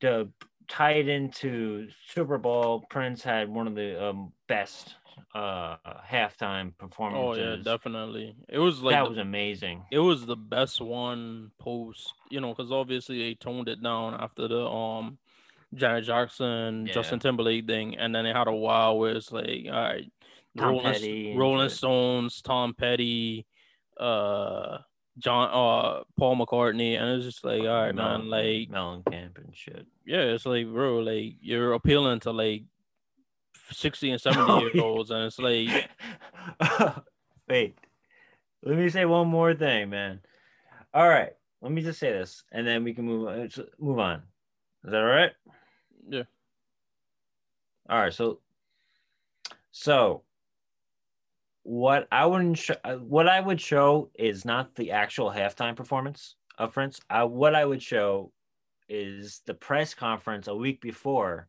to 0.04 0.30
tie 0.68 0.93
it 0.93 1.08
into 1.08 1.88
Super 2.08 2.38
Bowl, 2.38 2.86
Prince 2.89 3.24
had 3.24 3.49
one 3.49 3.68
of 3.68 3.76
the 3.76 4.04
um, 4.04 4.32
best 4.47 4.95
uh 5.36 5.78
halftime 6.12 6.76
performances. 6.78 7.38
Oh 7.38 7.56
yeah, 7.56 7.56
definitely. 7.64 8.36
It 8.49 8.60
was 8.60 8.82
like 8.82 8.93
that 8.95 9.04
the, 9.04 9.10
was 9.10 9.18
amazing. 9.20 9.84
It 9.91 9.99
was 9.99 10.26
the 10.26 10.36
best 10.36 10.82
one 10.82 11.51
post, 11.60 12.14
you 12.30 12.41
know, 12.41 12.54
because 12.54 12.72
obviously 12.72 13.20
they 13.20 13.34
toned 13.36 13.70
it 13.70 13.82
down 13.82 14.16
after 14.16 14.47
the 14.47 14.66
um 14.66 15.18
Janet 15.76 16.06
Jackson, 16.06 16.86
yeah. 16.86 16.93
Justin 16.93 17.20
Timberlake 17.20 17.68
thing, 17.68 17.95
and 17.97 18.14
then 18.14 18.26
they 18.26 18.32
had 18.32 18.47
a 18.47 18.54
while 18.54 18.97
where 18.97 19.16
it's 19.16 19.32
like, 19.32 19.66
all 19.68 19.72
right, 19.72 20.12
Tom 20.58 20.78
Rolling, 20.78 21.38
Rolling 21.38 21.70
Stones, 21.70 22.41
Tom 22.41 22.74
Petty, 22.74 23.45
uh 23.99 24.80
John 25.20 25.49
uh 25.49 26.03
Paul 26.18 26.38
McCartney 26.38 26.99
and 26.99 27.18
it's 27.18 27.26
just 27.26 27.43
like 27.43 27.61
all 27.61 27.68
right 27.68 27.93
Mel- 27.93 28.20
man 28.20 28.30
like 28.30 28.70
Mellencamp 28.70 29.38
and 29.38 29.53
shit. 29.53 29.86
Yeah, 30.05 30.22
it's 30.22 30.45
like 30.45 30.68
bro, 30.68 30.99
like 30.99 31.36
you're 31.41 31.74
appealing 31.74 32.20
to 32.22 32.32
like 32.32 32.64
60 33.72 34.11
and 34.11 34.22
70 34.22 34.59
year 34.74 34.84
olds 34.84 35.11
and 35.11 35.24
it's 35.26 35.39
like 35.39 35.89
wait. 37.47 37.78
Let 38.64 38.78
me 38.78 38.89
say 38.89 39.05
one 39.05 39.28
more 39.28 39.53
thing, 39.53 39.89
man. 39.89 40.22
All 40.93 41.07
right, 41.07 41.34
let 41.61 41.72
me 41.72 41.82
just 41.82 41.99
say 41.99 42.11
this 42.11 42.43
and 42.51 42.66
then 42.66 42.84
we 42.84 42.93
can 42.93 43.05
move 43.05 43.28
on. 43.28 43.49
move 43.80 43.99
on. 43.99 44.24
Is 44.86 44.91
that 44.91 45.01
all 45.01 45.03
right? 45.03 45.32
Yeah. 46.09 46.24
All 47.89 47.99
right, 47.99 48.14
so 48.14 48.39
so 49.72 50.24
what 51.64 52.07
I 52.11 52.26
wouldn't 52.26 52.57
sh- 52.57 52.72
uh, 52.84 52.95
what 52.95 53.28
I 53.28 53.39
would 53.39 53.59
show 53.59 54.11
is 54.16 54.45
not 54.45 54.76
the 54.76 54.91
actual 54.91 55.32
halftime 55.32 55.76
performance 55.76 56.36
of 56.57 56.74
Prince. 56.74 56.99
I, 57.09 57.24
what 57.24 57.55
I 57.55 57.66
would 57.66 57.82
show 57.82 58.32
is 58.89 59.41
the 59.45 59.53
press 59.53 59.93
conference 59.93 60.47
a 60.47 60.55
week 60.55 60.82
before. 60.82 61.47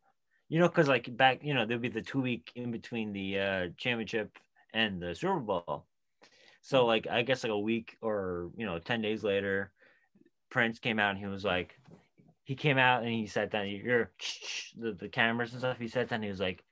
You 0.49 0.61
know, 0.61 0.69
because 0.69 0.89
like 0.89 1.15
back, 1.17 1.43
you 1.43 1.53
know, 1.53 1.67
there'd 1.67 1.83
be 1.83 1.89
the 1.89 2.03
two 2.03 2.21
week 2.21 2.53
in 2.55 2.71
between 2.71 3.13
the 3.13 3.39
uh, 3.39 3.69
championship 3.77 4.39
and 4.73 5.01
the 5.01 5.15
Super 5.15 5.41
Bowl. 5.41 5.87
So 6.63 6.87
like 6.87 7.07
I 7.11 7.23
guess 7.23 7.43
like 7.43 7.53
a 7.53 7.59
week 7.59 7.97
or 8.01 8.51
you 8.57 8.67
know 8.67 8.79
ten 8.79 9.03
days 9.03 9.25
later, 9.25 9.73
Prince 10.51 10.79
came 10.79 10.99
out 10.99 11.11
and 11.11 11.19
he 11.19 11.27
was 11.27 11.45
like, 11.45 11.77
he 12.45 12.55
came 12.55 12.79
out 12.79 13.03
and 13.03 13.13
he 13.13 13.27
said 13.27 13.51
that 13.51 13.69
you're 13.69 14.13
the, 14.79 14.93
the 14.93 15.09
cameras 15.09 15.53
and 15.53 15.61
stuff. 15.61 15.79
He 15.79 15.89
said 15.89 16.09
that 16.09 16.15
and 16.15 16.25
he 16.25 16.31
was 16.31 16.41
like, 16.41 16.63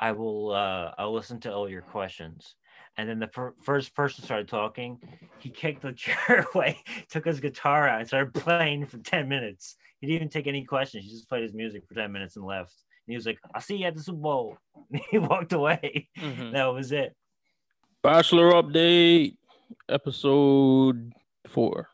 I 0.00 0.12
will 0.12 0.52
uh 0.52 0.92
I'll 0.96 1.12
listen 1.12 1.40
to 1.40 1.52
all 1.52 1.68
your 1.68 1.82
questions. 1.82 2.54
And 2.98 3.08
then 3.08 3.18
the 3.18 3.26
per- 3.26 3.54
first 3.62 3.94
person 3.94 4.24
started 4.24 4.48
talking. 4.48 4.98
He 5.38 5.50
kicked 5.50 5.82
the 5.82 5.92
chair 5.96 6.46
away, 6.54 6.82
took 7.10 7.26
his 7.26 7.40
guitar 7.40 7.88
out, 7.88 8.00
and 8.00 8.08
started 8.08 8.34
playing 8.34 8.86
for 8.86 8.98
10 8.98 9.28
minutes. 9.28 9.76
He 10.00 10.06
didn't 10.06 10.16
even 10.16 10.28
take 10.28 10.46
any 10.46 10.64
questions. 10.64 11.04
He 11.04 11.10
just 11.10 11.28
played 11.28 11.42
his 11.42 11.54
music 11.54 11.86
for 11.86 11.94
10 11.94 12.10
minutes 12.10 12.36
and 12.36 12.44
left. 12.44 12.74
And 13.06 13.12
he 13.12 13.16
was 13.16 13.26
like, 13.26 13.38
I'll 13.54 13.60
see 13.60 13.76
you 13.76 13.86
at 13.86 13.94
the 13.94 14.02
Super 14.02 14.18
Bowl. 14.18 14.58
And 14.92 15.00
he 15.10 15.18
walked 15.18 15.52
away. 15.52 16.08
Mm-hmm. 16.18 16.52
That 16.52 16.66
was 16.66 16.92
it. 16.92 17.16
Bachelor 18.02 18.52
update, 18.52 19.36
episode 19.88 21.12
four. 21.48 21.88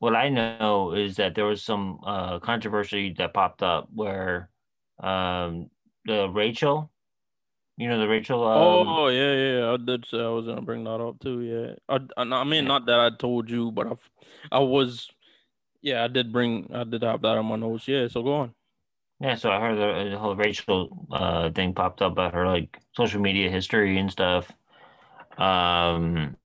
What 0.00 0.16
I 0.16 0.30
know 0.30 0.94
is 0.94 1.16
that 1.16 1.34
there 1.34 1.44
was 1.44 1.62
some 1.62 2.00
uh, 2.04 2.38
controversy 2.40 3.14
that 3.18 3.34
popped 3.34 3.62
up 3.62 3.88
where 3.94 4.48
um, 5.02 5.70
the 6.06 6.28
Rachel, 6.28 6.90
you 7.80 7.88
know 7.88 7.98
the 7.98 8.06
Rachel. 8.06 8.46
Um, 8.46 8.86
oh 8.86 9.08
yeah, 9.08 9.32
yeah, 9.32 9.72
I 9.72 9.78
did 9.78 10.04
say 10.04 10.18
I 10.18 10.28
was 10.28 10.44
gonna 10.44 10.60
bring 10.60 10.84
that 10.84 11.00
up 11.00 11.18
too. 11.18 11.40
Yeah, 11.40 11.74
I, 11.88 12.22
I, 12.22 12.44
mean, 12.44 12.66
not 12.66 12.84
that 12.84 13.00
I 13.00 13.08
told 13.08 13.48
you, 13.48 13.72
but 13.72 13.86
I, 13.86 13.96
I 14.52 14.58
was, 14.58 15.08
yeah, 15.80 16.04
I 16.04 16.08
did 16.08 16.30
bring, 16.30 16.70
I 16.74 16.84
did 16.84 17.02
have 17.02 17.22
that 17.22 17.38
on 17.38 17.46
my 17.46 17.56
notes. 17.56 17.88
Yeah, 17.88 18.06
so 18.08 18.22
go 18.22 18.34
on. 18.34 18.54
Yeah, 19.18 19.34
so 19.34 19.50
I 19.50 19.60
heard 19.60 19.78
the, 19.78 20.10
the 20.10 20.18
whole 20.18 20.36
Rachel 20.36 21.06
uh, 21.10 21.50
thing 21.52 21.72
popped 21.72 22.02
up 22.02 22.12
about 22.12 22.34
her 22.34 22.46
like 22.46 22.78
social 22.94 23.20
media 23.22 23.48
history 23.48 23.96
and 23.96 24.12
stuff. 24.12 24.52
Um, 25.38 26.36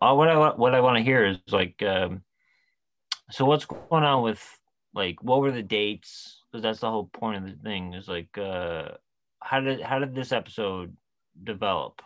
all 0.00 0.16
what 0.16 0.28
I 0.28 0.34
what 0.56 0.74
I 0.74 0.80
want 0.80 0.96
to 0.96 1.04
hear 1.04 1.26
is 1.26 1.36
like, 1.50 1.82
um, 1.82 2.22
so 3.30 3.44
what's 3.44 3.66
going 3.66 4.04
on 4.04 4.22
with 4.22 4.42
like 4.94 5.22
what 5.22 5.42
were 5.42 5.52
the 5.52 5.62
dates? 5.62 6.42
Because 6.50 6.62
that's 6.62 6.80
the 6.80 6.90
whole 6.90 7.10
point 7.12 7.36
of 7.36 7.44
the 7.44 7.62
thing. 7.62 7.92
Is 7.92 8.08
like, 8.08 8.38
uh, 8.38 8.92
how 9.42 9.60
did 9.60 9.80
how 9.80 9.98
did 9.98 10.14
this 10.14 10.32
episode 10.32 10.96
develop 11.42 12.02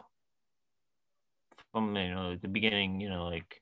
from 1.72 1.96
you 1.96 2.10
know 2.10 2.36
the 2.36 2.48
beginning? 2.48 3.00
You 3.00 3.10
know, 3.10 3.26
like 3.26 3.60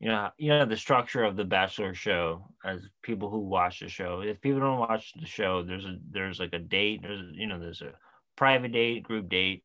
you 0.00 0.08
know 0.08 0.30
you 0.38 0.50
know 0.50 0.64
the 0.66 0.76
structure 0.76 1.24
of 1.24 1.36
the 1.36 1.44
Bachelor 1.44 1.94
show 1.94 2.48
as 2.64 2.80
people 3.02 3.30
who 3.30 3.40
watch 3.40 3.80
the 3.80 3.88
show. 3.88 4.20
If 4.20 4.40
people 4.40 4.60
don't 4.60 4.78
watch 4.78 5.12
the 5.18 5.26
show, 5.26 5.62
there's 5.62 5.84
a 5.84 5.96
there's 6.10 6.40
like 6.40 6.52
a 6.52 6.58
date. 6.58 7.02
There's 7.02 7.24
you 7.32 7.46
know 7.46 7.58
there's 7.58 7.82
a 7.82 7.92
private 8.36 8.72
date, 8.72 9.02
group 9.02 9.28
date. 9.28 9.64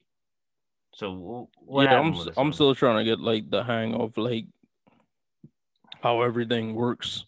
So 0.93 1.49
yeah, 1.69 1.99
I'm 1.99 2.15
I'm 2.37 2.53
still 2.53 2.73
trying 2.73 2.97
to 2.97 3.03
get 3.03 3.19
like 3.19 3.49
the 3.49 3.63
hang 3.63 3.93
of 3.93 4.17
like 4.17 4.45
how 6.01 6.21
everything 6.21 6.75
works 6.75 7.25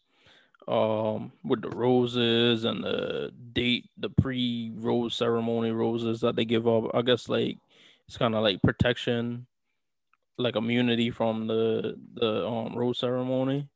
um 0.69 1.31
with 1.43 1.61
the 1.61 1.69
roses 1.69 2.63
and 2.63 2.83
the 2.83 3.31
date 3.53 3.89
the 3.97 4.09
pre-rose 4.09 5.15
ceremony 5.15 5.71
roses 5.71 6.21
that 6.21 6.35
they 6.35 6.45
give 6.45 6.67
up 6.67 6.83
i 6.93 7.01
guess 7.01 7.27
like 7.27 7.57
it's 8.07 8.17
kind 8.17 8.35
of 8.35 8.43
like 8.43 8.61
protection 8.61 9.47
like 10.37 10.55
immunity 10.55 11.11
from 11.11 11.47
the 11.47 11.95
the 12.13 12.47
um 12.47 12.73
rose 12.73 12.97
ceremony. 12.97 13.67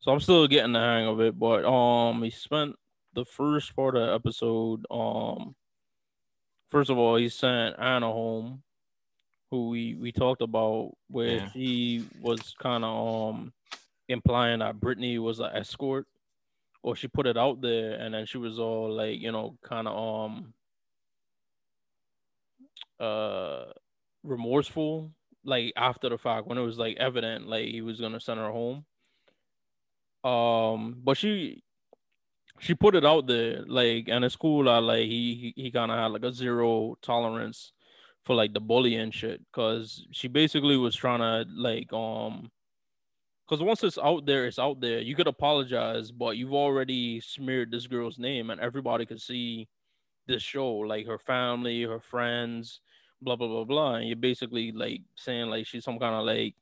So 0.00 0.12
i'm 0.12 0.20
still 0.20 0.46
getting 0.46 0.72
the 0.72 0.80
hang 0.80 1.06
of 1.06 1.20
it 1.20 1.38
but 1.38 1.64
um 1.64 2.22
he 2.22 2.30
spent 2.30 2.76
the 3.14 3.24
first 3.24 3.74
part 3.74 3.96
of 3.96 4.06
the 4.06 4.14
episode 4.14 4.84
um 4.90 5.54
first 6.68 6.90
of 6.90 6.98
all 6.98 7.16
he 7.16 7.28
sent 7.28 7.76
anna 7.78 8.06
home 8.06 8.62
who 9.50 9.68
we 9.68 9.94
we 9.94 10.12
talked 10.12 10.42
about 10.42 10.92
where 11.08 11.36
yeah. 11.36 11.50
she 11.52 12.04
was 12.20 12.54
kind 12.58 12.84
of 12.84 13.30
um 13.30 13.52
implying 14.08 14.58
that 14.58 14.80
brittany 14.80 15.18
was 15.18 15.38
an 15.40 15.50
escort 15.54 16.06
or 16.82 16.96
she 16.96 17.08
put 17.08 17.26
it 17.26 17.36
out 17.36 17.60
there 17.60 17.94
and 17.94 18.14
then 18.14 18.26
she 18.26 18.38
was 18.38 18.58
all 18.58 18.92
like 18.92 19.20
you 19.20 19.32
know 19.32 19.56
kind 19.62 19.86
of 19.88 19.96
um 19.96 20.54
uh 23.00 23.64
remorseful 24.22 25.12
like 25.44 25.72
after 25.76 26.08
the 26.08 26.18
fact 26.18 26.46
when 26.46 26.58
it 26.58 26.62
was 26.62 26.78
like 26.78 26.96
evident 26.98 27.46
like 27.46 27.66
he 27.66 27.82
was 27.82 28.00
gonna 28.00 28.20
send 28.20 28.38
her 28.38 28.50
home. 28.50 28.84
Um 30.24 31.00
but 31.02 31.16
she 31.16 31.62
she 32.60 32.74
put 32.74 32.94
it 32.94 33.04
out 33.04 33.26
there 33.26 33.64
like 33.66 34.08
and 34.08 34.24
it's 34.24 34.36
cool 34.36 34.64
that 34.64 34.82
like 34.82 35.06
he 35.06 35.52
he, 35.56 35.62
he 35.64 35.70
kind 35.70 35.90
of 35.90 35.98
had 35.98 36.12
like 36.12 36.22
a 36.24 36.32
zero 36.32 36.96
tolerance 37.02 37.72
for 38.24 38.36
like 38.36 38.52
the 38.54 38.60
bullying 38.60 39.10
shit 39.10 39.40
because 39.50 40.06
she 40.12 40.28
basically 40.28 40.76
was 40.76 40.94
trying 40.94 41.18
to 41.18 41.50
like 41.56 41.92
um 41.92 42.50
because 43.48 43.62
once 43.62 43.82
it's 43.82 43.98
out 43.98 44.26
there, 44.26 44.46
it's 44.46 44.58
out 44.58 44.80
there. 44.80 45.00
You 45.00 45.14
could 45.14 45.26
apologize, 45.26 46.10
but 46.10 46.36
you've 46.36 46.54
already 46.54 47.20
smeared 47.20 47.70
this 47.70 47.86
girl's 47.86 48.18
name, 48.18 48.50
and 48.50 48.60
everybody 48.60 49.06
could 49.06 49.20
see 49.20 49.68
this 50.26 50.42
show, 50.42 50.68
like 50.68 51.06
her 51.06 51.18
family, 51.18 51.82
her 51.82 52.00
friends, 52.00 52.80
blah 53.20 53.36
blah 53.36 53.48
blah 53.48 53.64
blah. 53.64 53.94
And 53.96 54.08
you're 54.08 54.16
basically 54.16 54.72
like 54.72 55.02
saying 55.16 55.50
like 55.50 55.66
she's 55.66 55.84
some 55.84 55.98
kind 55.98 56.14
of 56.14 56.24
like 56.24 56.54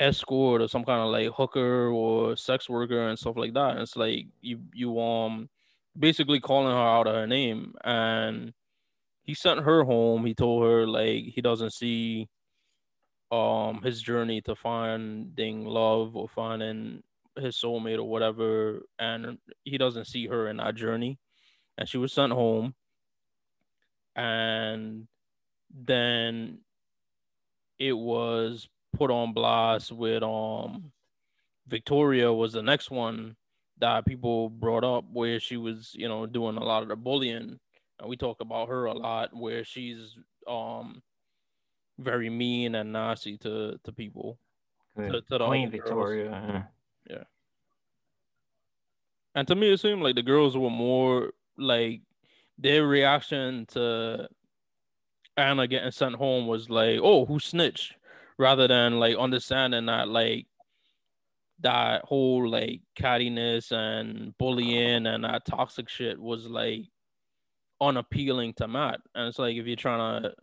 escort 0.00 0.60
or 0.62 0.68
some 0.68 0.84
kind 0.84 1.00
of 1.00 1.10
like 1.10 1.32
hooker 1.34 1.88
or 1.88 2.36
sex 2.36 2.68
worker 2.68 3.08
and 3.08 3.18
stuff 3.18 3.36
like 3.36 3.54
that. 3.54 3.72
And 3.72 3.80
it's 3.80 3.96
like 3.96 4.26
you 4.40 4.60
you 4.74 5.00
um 5.00 5.48
basically 5.98 6.40
calling 6.40 6.74
her 6.74 6.78
out 6.78 7.06
of 7.06 7.14
her 7.14 7.26
name, 7.26 7.74
and 7.84 8.52
he 9.22 9.34
sent 9.34 9.60
her 9.60 9.84
home. 9.84 10.24
He 10.26 10.34
told 10.34 10.64
her 10.64 10.86
like 10.86 11.24
he 11.24 11.40
doesn't 11.40 11.72
see 11.72 12.28
um 13.30 13.82
his 13.82 14.00
journey 14.00 14.40
to 14.40 14.54
finding 14.54 15.64
love 15.64 16.14
or 16.16 16.28
finding 16.28 17.02
his 17.36 17.56
soulmate 17.56 17.98
or 17.98 18.04
whatever 18.08 18.82
and 18.98 19.38
he 19.64 19.76
doesn't 19.76 20.06
see 20.06 20.26
her 20.26 20.48
in 20.48 20.58
that 20.58 20.74
journey 20.74 21.18
and 21.76 21.88
she 21.88 21.98
was 21.98 22.12
sent 22.12 22.32
home 22.32 22.74
and 24.14 25.06
then 25.70 26.58
it 27.78 27.92
was 27.92 28.68
put 28.96 29.10
on 29.10 29.32
blast 29.32 29.92
with 29.92 30.22
um 30.22 30.92
Victoria 31.66 32.32
was 32.32 32.52
the 32.52 32.62
next 32.62 32.90
one 32.90 33.36
that 33.78 34.06
people 34.06 34.48
brought 34.48 34.84
up 34.84 35.04
where 35.12 35.40
she 35.40 35.56
was 35.56 35.92
you 35.94 36.08
know 36.08 36.26
doing 36.26 36.56
a 36.56 36.64
lot 36.64 36.82
of 36.82 36.88
the 36.88 36.96
bullying 36.96 37.58
and 37.98 38.08
we 38.08 38.16
talk 38.16 38.40
about 38.40 38.68
her 38.68 38.86
a 38.86 38.94
lot 38.94 39.36
where 39.36 39.64
she's 39.64 40.16
um 40.48 41.02
very 41.98 42.30
mean 42.30 42.74
and 42.74 42.92
nasty 42.92 43.36
to 43.38 43.78
to 43.82 43.92
people. 43.92 44.38
To, 44.96 45.20
to 45.20 45.46
Queen 45.46 45.70
Victoria. 45.70 46.68
Yeah. 47.08 47.24
And 49.34 49.46
to 49.48 49.54
me, 49.54 49.70
it 49.72 49.80
seemed 49.80 50.02
like 50.02 50.14
the 50.14 50.22
girls 50.22 50.56
were 50.56 50.70
more 50.70 51.32
like 51.58 52.00
their 52.56 52.86
reaction 52.86 53.66
to 53.72 54.28
Anna 55.36 55.66
getting 55.68 55.90
sent 55.90 56.14
home 56.14 56.46
was 56.46 56.70
like, 56.70 56.98
"Oh, 57.02 57.26
who 57.26 57.38
snitched?" 57.38 57.94
rather 58.38 58.68
than 58.68 58.98
like 58.98 59.16
understanding 59.16 59.86
that 59.86 60.08
like 60.08 60.46
that 61.60 62.04
whole 62.04 62.48
like 62.48 62.82
cattiness 62.98 63.72
and 63.72 64.36
bullying 64.38 65.06
and 65.06 65.24
that 65.24 65.46
toxic 65.46 65.88
shit 65.88 66.20
was 66.20 66.46
like 66.46 66.84
unappealing 67.80 68.52
to 68.54 68.68
Matt. 68.68 69.00
And 69.14 69.28
it's 69.28 69.38
like 69.38 69.56
if 69.56 69.66
you're 69.66 69.76
trying 69.76 70.22
to 70.22 70.34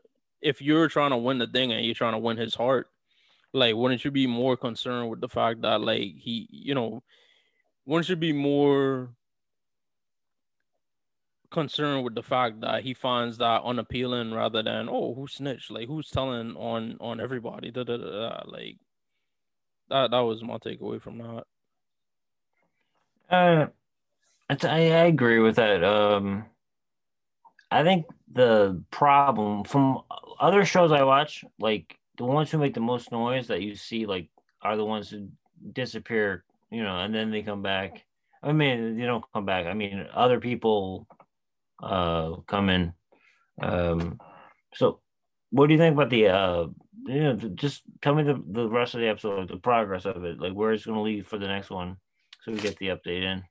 if 0.44 0.62
you're 0.62 0.90
trying 0.90 1.12
to 1.12 1.18
win 1.18 1.38
the 1.40 1.48
thing 1.48 1.72
and 1.72 1.86
you're 1.86 1.96
trying 1.96 2.14
to 2.14 2.20
win 2.20 2.38
his 2.38 2.54
heart, 2.54 2.90
like 3.54 3.76
wouldn't 3.76 4.04
you 4.04 4.12
be 4.12 4.28
more 4.28 4.58
concerned 4.58 5.10
with 5.10 5.22
the 5.22 5.30
fact 5.30 5.62
that 5.62 5.82
like 5.82 6.16
he, 6.18 6.48
you 6.52 6.76
know, 6.76 7.02
wouldn't 7.86 8.10
you 8.10 8.16
be 8.16 8.34
more 8.34 9.10
concerned 11.50 12.04
with 12.04 12.16
the 12.16 12.24
fact 12.24 12.62
that 12.62 12.84
he 12.84 12.94
finds 12.94 13.38
that 13.38 13.64
unappealing 13.64 14.34
rather 14.34 14.62
than 14.62 14.90
oh 14.90 15.14
who 15.14 15.28
snitched? 15.28 15.72
Like 15.72 15.88
who's 15.88 16.10
telling 16.10 16.56
on 16.58 16.98
on 17.00 17.22
everybody? 17.22 17.72
Da, 17.72 17.84
da, 17.84 17.98
da, 17.98 18.30
da. 18.30 18.42
like 18.46 18.78
that 19.90 20.12
that 20.12 20.20
was 20.20 20.44
my 20.44 20.58
takeaway 20.58 21.02
from 21.02 21.20
that. 21.20 21.44
Uh 23.30 23.68
I, 24.50 24.68
I 24.68 25.06
agree 25.06 25.40
with 25.40 25.56
that. 25.56 25.84
Um 25.84 26.46
I 27.74 27.84
think 27.84 28.06
the 28.32 28.84
problem 28.92 29.64
from 29.64 30.02
other 30.40 30.66
shows 30.66 30.92
I 30.92 31.04
watch, 31.04 31.44
like 31.60 31.98
the 32.18 32.26
ones 32.26 32.52
who 32.52 32.58
make 32.60 32.74
the 32.74 32.80
most 32.80 33.12
noise 33.12 33.48
that 33.48 33.62
you 33.62 33.76
see, 33.76 34.06
like 34.06 34.30
are 34.62 34.78
the 34.78 34.86
ones 34.86 35.10
who 35.10 35.30
disappear, 35.72 36.44
you 36.70 36.84
know, 36.84 37.00
and 37.00 37.14
then 37.14 37.32
they 37.32 37.42
come 37.42 37.62
back. 37.62 38.06
I 38.44 38.52
mean, 38.52 38.98
they 38.98 39.06
don't 39.06 39.26
come 39.34 39.46
back. 39.46 39.66
I 39.66 39.74
mean, 39.74 40.06
other 40.14 40.40
people 40.40 41.08
uh 41.82 42.36
come 42.48 42.70
in. 42.70 42.94
Um, 43.62 44.20
so 44.76 45.00
what 45.50 45.68
do 45.68 45.74
you 45.74 45.80
think 45.80 45.94
about 45.94 46.10
the 46.10 46.28
uh 46.28 46.68
you 47.06 47.24
know 47.24 47.36
just 47.56 47.84
tell 48.02 48.16
me 48.16 48.24
the, 48.24 48.42
the 48.52 48.68
rest 48.68 48.96
of 48.96 49.02
the 49.02 49.08
episode 49.08 49.48
the 49.48 49.58
progress 49.58 50.06
of 50.06 50.24
it 50.24 50.40
like 50.40 50.54
where 50.54 50.72
it's 50.72 50.86
going 50.86 50.98
to 50.98 51.02
lead 51.02 51.28
for 51.28 51.38
the 51.38 51.48
next 51.48 51.70
one 51.70 51.98
so 52.42 52.52
we 52.52 52.58
get 52.58 52.78
the 52.80 52.88
update 52.88 53.24
in 53.24 53.44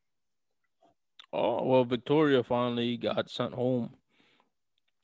Oh 1.33 1.65
well, 1.65 1.85
Victoria 1.85 2.43
finally 2.43 2.99
got 2.99 3.31
sent 3.31 3.55
home. 3.55 3.91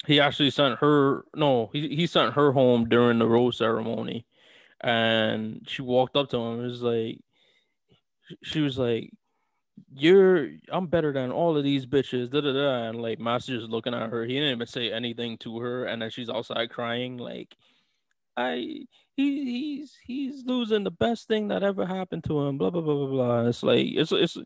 He 0.06 0.20
actually 0.20 0.50
sent 0.50 0.78
her. 0.78 1.24
No, 1.34 1.70
he 1.72 1.94
he 1.96 2.06
sent 2.06 2.34
her 2.34 2.52
home 2.52 2.88
during 2.88 3.18
the 3.18 3.26
rose 3.26 3.58
ceremony, 3.58 4.26
and 4.80 5.64
she 5.66 5.82
walked 5.82 6.16
up 6.16 6.30
to 6.30 6.38
him. 6.38 6.60
It 6.64 6.68
was 6.68 6.82
like, 6.82 7.18
she 8.42 8.60
was 8.60 8.78
like, 8.78 9.12
"You're, 9.94 10.50
I'm 10.70 10.86
better 10.86 11.12
than 11.12 11.32
all 11.32 11.56
of 11.56 11.64
these 11.64 11.86
bitches." 11.86 12.30
Da 12.30 12.40
da 12.40 12.52
da. 12.52 12.88
And 12.88 13.02
like, 13.02 13.18
Master 13.18 13.58
just 13.58 13.70
looking 13.70 13.94
at 13.94 14.10
her. 14.10 14.24
He 14.24 14.34
didn't 14.34 14.52
even 14.54 14.66
say 14.66 14.92
anything 14.92 15.36
to 15.38 15.58
her, 15.60 15.84
and 15.84 16.00
then 16.00 16.10
she's 16.10 16.30
outside 16.30 16.70
crying. 16.70 17.18
Like, 17.18 17.56
I 18.36 18.86
he 19.16 19.44
he's 19.44 19.96
he's 20.06 20.44
losing 20.46 20.84
the 20.84 20.92
best 20.92 21.26
thing 21.28 21.48
that 21.48 21.64
ever 21.64 21.86
happened 21.86 22.24
to 22.24 22.40
him. 22.40 22.56
Blah 22.58 22.70
blah 22.70 22.82
blah 22.82 22.94
blah 22.94 23.08
blah. 23.08 23.46
It's 23.48 23.62
like 23.64 23.86
it's 23.88 24.12
it's 24.12 24.38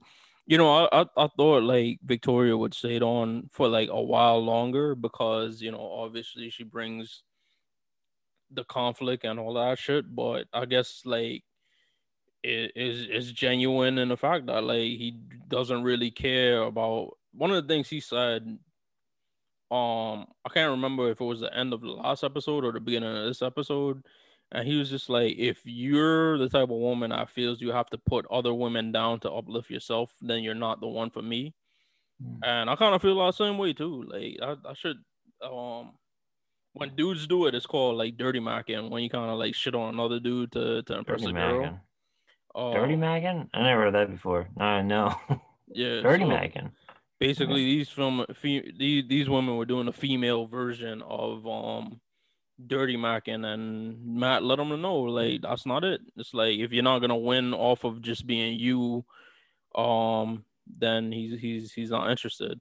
you 0.46 0.58
know 0.58 0.86
I, 0.86 1.02
I 1.02 1.06
I 1.16 1.28
thought 1.36 1.62
like 1.62 1.98
Victoria 2.04 2.56
would 2.56 2.74
stay 2.74 2.98
on 3.00 3.48
for 3.52 3.68
like 3.68 3.88
a 3.90 4.02
while 4.02 4.42
longer 4.44 4.94
because 4.94 5.62
you 5.62 5.70
know 5.70 5.80
obviously 5.80 6.50
she 6.50 6.64
brings 6.64 7.22
the 8.50 8.64
conflict 8.64 9.24
and 9.24 9.38
all 9.40 9.54
that 9.54 9.78
shit. 9.78 10.14
But 10.14 10.46
I 10.52 10.66
guess 10.66 11.02
like 11.04 11.44
it 12.42 12.72
is 12.74 13.08
is 13.08 13.32
genuine 13.32 13.98
in 13.98 14.08
the 14.08 14.16
fact 14.16 14.46
that 14.46 14.64
like 14.64 14.80
he 14.80 15.18
doesn't 15.48 15.82
really 15.84 16.10
care 16.10 16.62
about 16.62 17.16
one 17.32 17.50
of 17.50 17.62
the 17.62 17.72
things 17.72 17.88
he 17.88 18.00
said 18.00 18.42
um 19.70 20.26
I 20.44 20.48
can't 20.52 20.72
remember 20.72 21.10
if 21.10 21.20
it 21.20 21.24
was 21.24 21.40
the 21.40 21.56
end 21.56 21.72
of 21.72 21.80
the 21.80 21.88
last 21.88 22.24
episode 22.24 22.64
or 22.64 22.72
the 22.72 22.80
beginning 22.80 23.16
of 23.16 23.26
this 23.26 23.42
episode 23.42 24.04
and 24.52 24.68
he 24.68 24.76
was 24.76 24.90
just 24.90 25.08
like, 25.08 25.34
if 25.38 25.60
you're 25.64 26.36
the 26.36 26.48
type 26.48 26.64
of 26.64 26.68
woman 26.70 27.10
that 27.10 27.30
feels 27.30 27.60
you 27.62 27.72
have 27.72 27.88
to 27.90 27.98
put 27.98 28.26
other 28.30 28.52
women 28.52 28.92
down 28.92 29.18
to 29.20 29.30
uplift 29.32 29.70
yourself, 29.70 30.12
then 30.20 30.42
you're 30.42 30.54
not 30.54 30.80
the 30.80 30.86
one 30.86 31.08
for 31.08 31.22
me. 31.22 31.54
Mm. 32.22 32.38
And 32.44 32.70
I 32.70 32.76
kind 32.76 32.94
of 32.94 33.00
feel 33.00 33.16
the 33.16 33.32
same 33.32 33.56
way 33.56 33.72
too. 33.72 34.04
Like 34.06 34.38
I, 34.42 34.70
I 34.70 34.74
should 34.74 34.98
um 35.42 35.92
when 36.74 36.94
dudes 36.94 37.26
do 37.26 37.46
it, 37.46 37.54
it's 37.54 37.66
called 37.66 37.96
like 37.96 38.18
dirty 38.18 38.40
macking 38.40 38.90
when 38.90 39.02
you 39.02 39.10
kind 39.10 39.30
of 39.30 39.38
like 39.38 39.54
shit 39.54 39.74
on 39.74 39.94
another 39.94 40.20
dude 40.20 40.52
to, 40.52 40.82
to 40.82 40.98
impress 40.98 41.22
dirty 41.22 41.32
a 41.32 41.34
girl. 41.34 41.80
Uh, 42.54 42.72
dirty 42.74 42.96
macking? 42.96 43.48
I 43.54 43.62
never 43.62 43.82
heard 43.82 43.94
that 43.94 44.10
before. 44.10 44.48
I 44.58 44.82
know. 44.82 45.14
Yeah. 45.74 46.02
dirty 46.02 46.24
so 46.24 46.28
macking. 46.30 46.70
Basically, 47.18 47.64
these 47.64 47.88
from 47.88 48.26
these 48.42 49.04
these 49.08 49.26
women 49.26 49.56
were 49.56 49.64
doing 49.64 49.88
a 49.88 49.92
female 49.92 50.46
version 50.46 51.00
of 51.00 51.46
um 51.46 51.98
dirty 52.66 52.96
macking 52.96 53.44
and 53.44 54.04
Matt 54.04 54.42
let 54.42 54.56
them 54.56 54.80
know 54.80 54.96
like 55.02 55.42
that's 55.42 55.66
not 55.66 55.84
it. 55.84 56.00
It's 56.16 56.34
like 56.34 56.58
if 56.58 56.72
you're 56.72 56.82
not 56.82 57.00
gonna 57.00 57.16
win 57.16 57.54
off 57.54 57.84
of 57.84 58.02
just 58.02 58.26
being 58.26 58.58
you, 58.58 59.04
um, 59.74 60.44
then 60.66 61.12
he's 61.12 61.40
he's 61.40 61.72
he's 61.72 61.90
not 61.90 62.10
interested. 62.10 62.60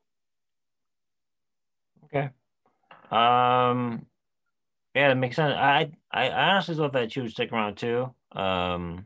Okay. 2.06 2.30
Um 3.12 4.06
yeah, 4.94 5.10
that 5.10 5.16
makes 5.16 5.38
sense. 5.38 5.56
I 5.56 5.92
I 6.12 6.30
honestly 6.30 6.76
thought 6.76 6.94
that 6.94 7.12
she 7.12 7.22
would 7.22 7.32
stick 7.32 7.52
around 7.52 7.78
too. 7.78 8.14
Um 8.34 9.06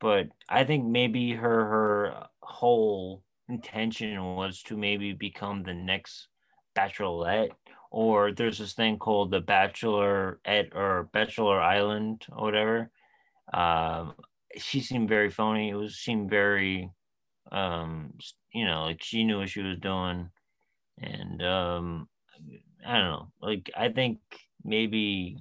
but 0.00 0.28
I 0.48 0.64
think 0.64 0.86
maybe 0.86 1.32
her 1.32 1.64
her 1.64 2.28
whole 2.42 3.22
intention 3.48 4.22
was 4.36 4.62
to 4.64 4.76
maybe 4.76 5.12
become 5.12 5.62
the 5.62 5.74
next 5.74 6.28
bachelorette 6.76 7.50
or 7.90 8.32
there's 8.32 8.58
this 8.58 8.72
thing 8.72 8.98
called 8.98 9.30
the 9.30 9.40
Bachelor 9.40 10.40
at 10.44 10.74
or 10.74 11.08
Bachelor 11.12 11.60
Island 11.60 12.24
or 12.30 12.44
whatever. 12.44 12.90
Um, 13.52 14.14
she 14.56 14.80
seemed 14.80 15.08
very 15.08 15.30
phony. 15.30 15.70
It 15.70 15.74
was 15.74 15.96
seemed 15.96 16.30
very, 16.30 16.90
um, 17.52 18.14
you 18.52 18.64
know, 18.64 18.84
like 18.84 19.02
she 19.02 19.24
knew 19.24 19.38
what 19.38 19.50
she 19.50 19.62
was 19.62 19.78
doing, 19.78 20.30
and 20.98 21.42
um, 21.42 22.08
I 22.86 22.94
don't 22.94 23.04
know. 23.04 23.32
Like 23.42 23.70
I 23.76 23.88
think 23.90 24.20
maybe 24.64 25.38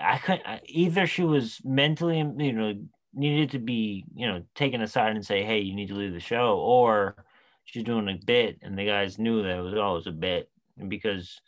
I 0.00 0.18
couldn't 0.18 0.62
either. 0.66 1.06
She 1.06 1.22
was 1.22 1.60
mentally, 1.64 2.18
you 2.18 2.52
know, 2.52 2.74
needed 3.14 3.50
to 3.52 3.58
be, 3.58 4.04
you 4.14 4.26
know, 4.26 4.42
taken 4.54 4.82
aside 4.82 5.12
and 5.14 5.24
say, 5.24 5.44
"Hey, 5.44 5.60
you 5.60 5.74
need 5.74 5.88
to 5.88 5.94
leave 5.94 6.12
the 6.12 6.20
show," 6.20 6.58
or 6.58 7.24
she's 7.64 7.84
doing 7.84 8.08
a 8.08 8.18
bit, 8.26 8.58
and 8.62 8.76
the 8.76 8.86
guys 8.86 9.18
knew 9.18 9.42
that 9.42 9.58
it 9.58 9.62
was 9.62 9.74
always 9.74 10.06
a 10.06 10.12
bit 10.12 10.50
because 10.88 11.40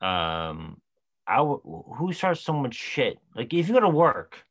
um 0.00 0.80
I 1.26 1.36
w- 1.36 1.84
who 1.96 2.12
starts 2.12 2.40
so 2.42 2.52
much 2.52 2.74
shit? 2.74 3.18
Like 3.34 3.52
if 3.52 3.68
you 3.68 3.74
go 3.74 3.80
to 3.80 3.88
work 3.88 4.44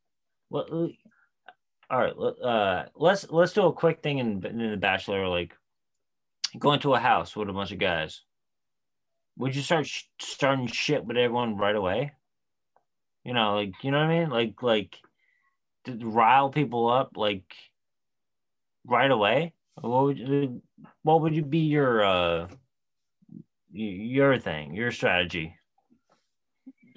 well, 0.49 0.89
all 1.89 1.99
right 1.99 2.13
uh 2.13 2.85
let's 2.95 3.29
let's 3.29 3.53
do 3.53 3.67
a 3.67 3.73
quick 3.73 4.01
thing 4.01 4.17
in, 4.17 4.45
in 4.45 4.71
the 4.71 4.77
bachelor 4.77 5.27
like 5.27 5.55
going 6.57 6.79
to 6.79 6.93
a 6.93 6.99
house 6.99 7.35
with 7.35 7.49
a 7.49 7.53
bunch 7.53 7.71
of 7.71 7.79
guys. 7.79 8.21
Would 9.37 9.55
you 9.55 9.61
start 9.61 9.87
sh- 9.87 10.03
starting 10.19 10.67
shit 10.67 11.05
with 11.05 11.17
everyone 11.17 11.57
right 11.57 11.75
away? 11.75 12.13
You 13.23 13.33
know 13.33 13.55
like 13.55 13.73
you 13.83 13.91
know 13.91 13.99
what 13.99 14.09
i 14.09 14.19
mean? 14.19 14.29
Like 14.29 14.61
like 14.61 14.97
to 15.85 15.97
rile 16.09 16.49
people 16.49 16.89
up 16.89 17.17
like 17.17 17.53
right 18.85 19.11
away? 19.11 19.53
What 19.75 20.03
would 20.03 20.19
you, 20.19 20.61
what 21.01 21.21
would 21.21 21.35
you 21.35 21.43
be 21.43 21.59
your 21.59 22.03
uh 22.03 22.47
your 23.73 24.39
thing, 24.39 24.73
your 24.73 24.91
strategy? 24.91 25.55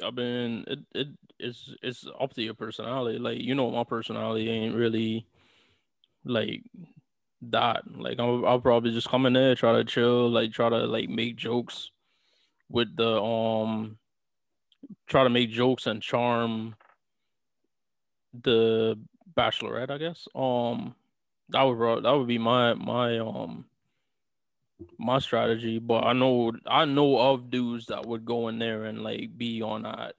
I 0.04 0.10
mean, 0.10 0.64
it 0.66 0.78
it 0.94 1.08
it's 1.38 1.74
it's 1.82 2.06
up 2.20 2.34
to 2.34 2.42
your 2.42 2.54
personality. 2.54 3.18
Like 3.18 3.40
you 3.40 3.54
know, 3.54 3.70
my 3.70 3.84
personality 3.84 4.50
ain't 4.50 4.74
really 4.74 5.26
like 6.24 6.62
that. 7.42 7.82
Like 7.90 8.20
I'll, 8.20 8.46
I'll 8.46 8.60
probably 8.60 8.92
just 8.92 9.08
come 9.08 9.26
in 9.26 9.32
there, 9.32 9.54
try 9.54 9.72
to 9.72 9.84
chill, 9.84 10.28
like 10.30 10.52
try 10.52 10.68
to 10.68 10.86
like 10.86 11.08
make 11.08 11.36
jokes 11.36 11.90
with 12.68 12.94
the 12.96 13.20
um, 13.20 13.98
try 15.06 15.24
to 15.24 15.30
make 15.30 15.50
jokes 15.50 15.86
and 15.86 16.02
charm 16.02 16.74
the 18.42 18.98
bachelorette. 19.36 19.90
I 19.90 19.98
guess 19.98 20.28
um, 20.34 20.94
that 21.50 21.62
would 21.62 22.04
that 22.04 22.12
would 22.12 22.28
be 22.28 22.38
my 22.38 22.74
my 22.74 23.18
um 23.18 23.66
my 24.98 25.18
strategy, 25.18 25.78
but 25.78 26.04
I 26.04 26.12
know 26.12 26.52
I 26.66 26.84
know 26.84 27.18
of 27.18 27.50
dudes 27.50 27.86
that 27.86 28.06
would 28.06 28.24
go 28.24 28.48
in 28.48 28.58
there 28.58 28.84
and 28.84 29.02
like 29.02 29.36
be 29.36 29.62
on 29.62 29.82
that. 29.82 30.14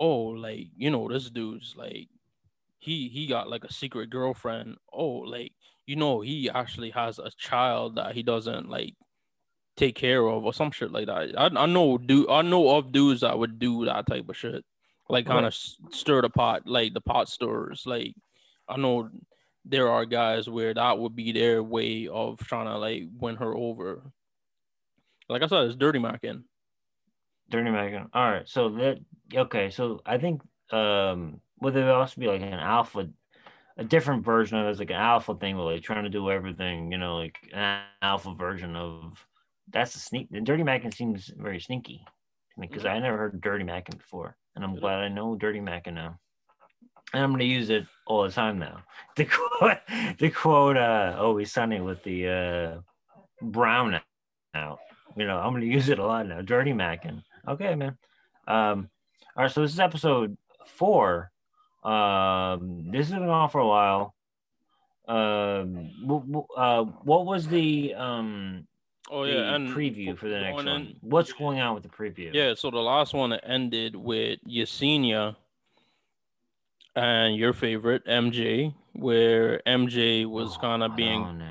Oh, 0.00 0.18
like 0.18 0.68
you 0.76 0.90
know, 0.90 1.08
this 1.08 1.30
dude's 1.30 1.74
like 1.76 2.08
he 2.78 3.08
he 3.08 3.26
got 3.26 3.50
like 3.50 3.64
a 3.64 3.72
secret 3.72 4.10
girlfriend. 4.10 4.76
Oh, 4.92 5.06
like 5.06 5.52
you 5.86 5.96
know, 5.96 6.20
he 6.20 6.48
actually 6.50 6.90
has 6.90 7.18
a 7.18 7.30
child 7.36 7.96
that 7.96 8.14
he 8.14 8.22
doesn't 8.22 8.68
like 8.68 8.94
take 9.76 9.94
care 9.94 10.26
of 10.26 10.44
or 10.44 10.52
some 10.52 10.70
shit 10.70 10.92
like 10.92 11.06
that. 11.06 11.34
I 11.36 11.46
I 11.46 11.66
know 11.66 11.98
do 11.98 12.28
I 12.28 12.42
know 12.42 12.76
of 12.76 12.92
dudes 12.92 13.20
that 13.20 13.38
would 13.38 13.58
do 13.58 13.84
that 13.86 14.06
type 14.06 14.28
of 14.28 14.36
shit, 14.36 14.64
like 15.08 15.26
kind 15.26 15.46
of 15.46 15.54
right. 15.54 15.94
stir 15.94 16.22
the 16.22 16.30
pot, 16.30 16.62
like 16.66 16.94
the 16.94 17.00
pot 17.00 17.28
stirrers. 17.28 17.84
Like 17.86 18.14
I 18.68 18.76
know 18.76 19.10
there 19.64 19.88
are 19.88 20.04
guys 20.04 20.48
where 20.48 20.74
that 20.74 20.98
would 20.98 21.14
be 21.14 21.32
their 21.32 21.62
way 21.62 22.08
of 22.08 22.38
trying 22.38 22.66
to 22.66 22.78
like 22.78 23.04
win 23.18 23.36
her 23.36 23.54
over. 23.54 24.02
Like 25.28 25.42
I 25.42 25.46
said, 25.46 25.64
it's 25.64 25.76
dirty 25.76 25.98
macking. 25.98 26.42
Dirty 27.48 27.70
macking. 27.70 28.08
All 28.12 28.30
right. 28.30 28.48
So 28.48 28.70
that 28.70 28.98
okay. 29.34 29.70
So 29.70 30.00
I 30.04 30.18
think 30.18 30.42
um 30.70 31.40
would 31.60 31.74
there 31.74 31.92
also 31.92 32.20
be 32.20 32.26
like 32.26 32.42
an 32.42 32.54
alpha 32.54 33.08
a 33.78 33.84
different 33.84 34.24
version 34.24 34.58
of 34.58 34.66
it 34.66 34.70
as 34.70 34.78
like 34.78 34.90
an 34.90 34.96
alpha 34.96 35.34
thing 35.34 35.56
where 35.56 35.72
like 35.72 35.82
trying 35.82 36.04
to 36.04 36.10
do 36.10 36.30
everything, 36.30 36.92
you 36.92 36.98
know, 36.98 37.16
like 37.16 37.38
an 37.54 37.82
alpha 38.02 38.34
version 38.34 38.76
of 38.76 39.24
that's 39.70 39.94
a 39.94 39.98
sneak 39.98 40.28
the 40.30 40.40
dirty 40.40 40.62
macking 40.62 40.92
seems 40.92 41.32
very 41.36 41.60
sneaky 41.60 42.04
because 42.60 42.84
I 42.84 42.98
never 42.98 43.16
heard 43.16 43.40
dirty 43.40 43.64
macking 43.64 43.96
before. 43.96 44.36
And 44.54 44.64
I'm 44.64 44.74
glad 44.74 44.98
I 44.98 45.08
know 45.08 45.36
dirty 45.36 45.60
macking 45.60 45.94
now 45.94 46.18
and 47.12 47.22
I'm 47.22 47.30
going 47.30 47.40
to 47.40 47.46
use 47.46 47.70
it 47.70 47.86
all 48.06 48.24
the 48.24 48.30
time 48.30 48.58
now. 48.58 48.82
The 49.14 49.26
quote, 49.26 49.78
the 50.18 50.30
quote 50.30 50.78
uh, 50.78 51.16
Always 51.18 51.52
Sunny 51.52 51.82
with 51.82 52.02
the 52.02 52.28
uh, 52.28 52.80
brown 53.42 54.00
out. 54.54 54.78
You 55.18 55.26
know, 55.26 55.36
I'm 55.36 55.52
going 55.52 55.60
to 55.60 55.68
use 55.68 55.90
it 55.90 55.98
a 55.98 56.06
lot 56.06 56.26
now. 56.26 56.40
Dirty 56.40 56.72
Mackin. 56.72 57.22
Okay, 57.46 57.74
man. 57.74 57.98
Um, 58.48 58.88
all 59.36 59.44
right, 59.44 59.52
so 59.52 59.60
this 59.60 59.74
is 59.74 59.80
episode 59.80 60.38
four. 60.66 61.30
Um, 61.84 62.90
this 62.90 63.10
has 63.10 63.18
been 63.18 63.28
on 63.28 63.50
for 63.50 63.60
a 63.60 63.66
while. 63.66 64.14
Um, 65.06 65.90
uh, 66.56 66.84
what 66.84 67.26
was 67.26 67.48
the 67.48 67.94
um? 67.94 68.66
Oh 69.10 69.24
yeah, 69.24 69.54
and 69.54 69.68
preview 69.68 70.16
for 70.16 70.28
the 70.28 70.40
next 70.40 70.64
one. 70.64 70.94
What's 71.02 71.32
going 71.34 71.60
on 71.60 71.74
with 71.74 71.82
the 71.82 71.88
preview? 71.90 72.30
Yeah, 72.32 72.54
so 72.54 72.70
the 72.70 72.78
last 72.78 73.12
one 73.12 73.32
ended 73.32 73.94
with 73.94 74.38
Yesenia 74.48 75.36
and 76.94 77.36
your 77.36 77.52
favorite 77.52 78.04
MJ, 78.06 78.74
where 78.92 79.60
MJ 79.66 80.26
was 80.26 80.56
oh, 80.56 80.60
kind 80.60 80.82
of 80.82 80.96
being 80.96 81.42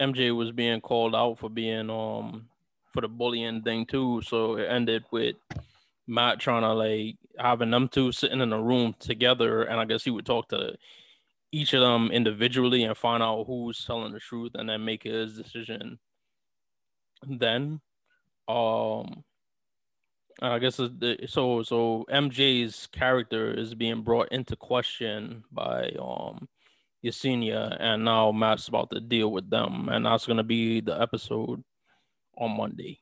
MJ 0.00 0.36
was 0.36 0.50
being 0.52 0.80
called 0.80 1.14
out 1.14 1.38
for 1.38 1.48
being 1.48 1.90
um 1.90 2.48
for 2.92 3.00
the 3.00 3.08
bullying 3.08 3.62
thing 3.62 3.86
too. 3.86 4.22
So 4.22 4.56
it 4.56 4.66
ended 4.66 5.04
with 5.10 5.36
Matt 6.06 6.40
trying 6.40 6.62
to 6.62 6.72
like 6.72 7.16
having 7.38 7.70
them 7.70 7.88
two 7.88 8.12
sitting 8.12 8.40
in 8.40 8.52
a 8.52 8.62
room 8.62 8.94
together, 8.98 9.62
and 9.62 9.80
I 9.80 9.84
guess 9.84 10.04
he 10.04 10.10
would 10.10 10.26
talk 10.26 10.48
to 10.48 10.76
each 11.52 11.74
of 11.74 11.80
them 11.80 12.10
individually 12.10 12.82
and 12.82 12.96
find 12.96 13.22
out 13.22 13.44
who's 13.46 13.84
telling 13.84 14.12
the 14.12 14.18
truth 14.18 14.52
and 14.54 14.68
then 14.68 14.84
make 14.84 15.02
his 15.02 15.36
decision 15.36 15.98
then 17.28 17.80
um 18.48 19.22
I 20.42 20.58
guess 20.58 20.76
so 20.76 21.62
so 21.62 22.04
MJ's 22.10 22.88
character 22.88 23.52
is 23.54 23.74
being 23.74 24.02
brought 24.02 24.32
into 24.32 24.56
question 24.56 25.44
by 25.52 25.94
um 26.00 26.48
Yesenia 27.04 27.76
and 27.78 28.04
now 28.04 28.32
Matt's 28.32 28.68
about 28.68 28.90
to 28.90 29.00
deal 29.00 29.30
with 29.30 29.48
them 29.48 29.88
and 29.88 30.04
that's 30.04 30.26
gonna 30.26 30.42
be 30.42 30.80
the 30.80 31.00
episode 31.00 31.62
on 32.36 32.56
Monday. 32.56 33.00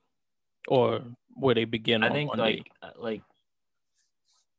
Or 0.68 1.00
where 1.34 1.54
they 1.54 1.64
begin 1.64 2.02
I 2.02 2.10
think 2.10 2.28
Monday. 2.36 2.58
like 2.58 2.70
uh, 2.82 3.00
like 3.00 3.22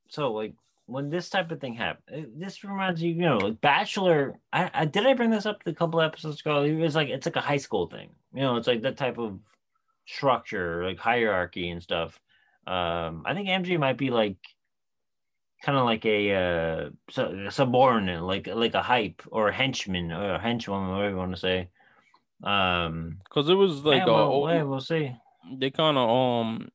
so 0.10 0.34
like 0.34 0.56
when 0.88 1.10
this 1.10 1.30
type 1.30 1.52
of 1.52 1.62
thing 1.62 1.76
happens, 1.76 2.28
this 2.36 2.64
reminds 2.64 3.02
you, 3.02 3.14
you 3.14 3.22
know, 3.22 3.38
like 3.38 3.62
Bachelor. 3.62 4.40
I, 4.52 4.70
I 4.74 4.86
did 4.86 5.06
I 5.06 5.14
bring 5.14 5.30
this 5.30 5.46
up 5.46 5.62
a 5.66 5.74
couple 5.74 6.02
episodes 6.02 6.42
ago. 6.42 6.64
It 6.64 6.74
was 6.74 6.96
like 6.96 7.10
it's 7.10 7.26
like 7.26 7.38
a 7.38 7.42
high 7.42 7.58
school 7.58 7.88
thing, 7.88 8.10
you 8.34 8.42
know. 8.42 8.58
It's 8.58 8.68
like 8.68 8.82
that 8.82 8.98
type 8.98 9.18
of 9.18 9.40
structure, 10.06 10.84
like 10.84 10.98
hierarchy 10.98 11.70
and 11.70 11.82
stuff. 11.82 12.20
Um, 12.72 13.24
I 13.26 13.34
think 13.34 13.50
MJ 13.50 13.78
might 13.78 13.98
be 13.98 14.12
like 14.12 14.38
kind 15.62 15.78
of 15.78 15.84
like 15.84 16.06
a 16.06 16.34
uh, 16.34 17.50
subordinate, 17.50 18.24
like 18.24 18.48
like 18.48 18.76
a 18.76 18.82
hype 18.82 19.22
or 19.30 19.50
a 19.50 19.54
henchman 19.54 20.12
or 20.14 20.36
a 20.36 20.40
henchwoman, 20.40 20.92
whatever 20.92 21.10
you 21.10 21.18
want 21.18 21.36
to 21.36 21.42
say. 21.42 21.70
Um, 22.44 23.18
because 23.26 23.50
it 23.50 23.56
was 23.56 23.84
like 23.84 24.00
yeah, 24.00 24.06
well, 24.06 24.48
a, 24.48 24.56
yeah, 24.56 24.64
we'll 24.64 24.80
see. 24.80 25.14
They 25.54 25.70
kind 25.70 25.98
of 25.98 26.10
um, 26.10 26.70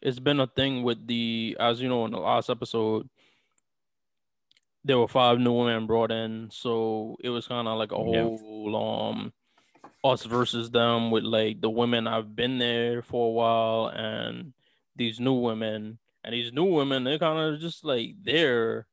it's 0.00 0.18
been 0.18 0.40
a 0.40 0.46
thing 0.46 0.84
with 0.84 1.06
the 1.06 1.54
as 1.60 1.82
you 1.82 1.88
know 1.90 2.06
in 2.06 2.12
the 2.12 2.18
last 2.18 2.48
episode. 2.48 3.10
There 4.84 4.98
were 4.98 5.06
five 5.06 5.38
new 5.38 5.52
women 5.52 5.86
brought 5.86 6.10
in, 6.10 6.48
so 6.50 7.16
it 7.22 7.28
was 7.28 7.46
kind 7.46 7.68
of 7.68 7.76
like 7.76 7.92
a 7.92 7.96
whole 7.96 8.70
yeah. 8.72 8.78
um 8.78 9.32
us 10.02 10.24
versus 10.24 10.70
them 10.70 11.10
with 11.10 11.24
like 11.24 11.60
the 11.60 11.70
women 11.70 12.06
I've 12.06 12.34
been 12.34 12.58
there 12.58 13.02
for 13.02 13.28
a 13.28 13.32
while 13.32 13.86
and 13.94 14.54
these 14.96 15.20
new 15.20 15.34
women 15.34 15.98
and 16.24 16.34
these 16.34 16.52
new 16.52 16.64
women 16.64 17.04
they're 17.04 17.18
kind 17.18 17.54
of 17.54 17.60
just 17.60 17.84
like 17.84 18.14
there 18.22 18.86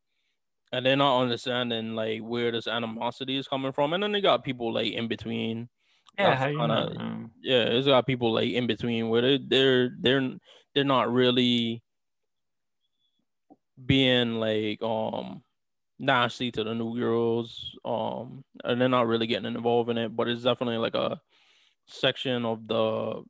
and 0.71 0.85
they're 0.85 0.95
not 0.97 1.21
understanding 1.21 1.95
like 1.95 2.21
where 2.21 2.51
this 2.51 2.67
animosity 2.67 3.37
is 3.37 3.47
coming 3.47 3.71
from 3.71 3.93
and 3.93 4.03
then 4.03 4.11
they 4.11 4.21
got 4.21 4.43
people 4.43 4.73
like 4.73 4.93
in 4.93 5.07
between 5.07 5.69
yeah 6.19 6.37
kinda, 6.59 6.89
yeah 7.41 7.63
it's 7.63 7.87
got 7.87 8.07
people 8.07 8.33
like 8.33 8.49
in 8.51 8.67
between 8.67 9.09
where 9.09 9.21
they, 9.21 9.39
they're 9.39 9.91
they're 10.01 10.37
they're 10.75 10.83
not 10.83 11.11
really 11.11 11.83
being 13.85 14.35
like 14.35 14.81
um 14.81 15.43
nasty 15.99 16.51
to 16.51 16.63
the 16.65 16.75
new 16.75 16.99
girls. 16.99 17.77
Um, 17.85 18.43
and 18.65 18.81
they're 18.81 18.89
not 18.89 19.07
really 19.07 19.27
getting 19.27 19.55
involved 19.55 19.89
in 19.91 19.97
it, 19.99 20.15
but 20.15 20.27
it's 20.29 20.43
definitely 20.43 20.77
like 20.79 20.95
a 20.95 21.21
section 21.87 22.45
of 22.45 22.67
the 22.67 23.23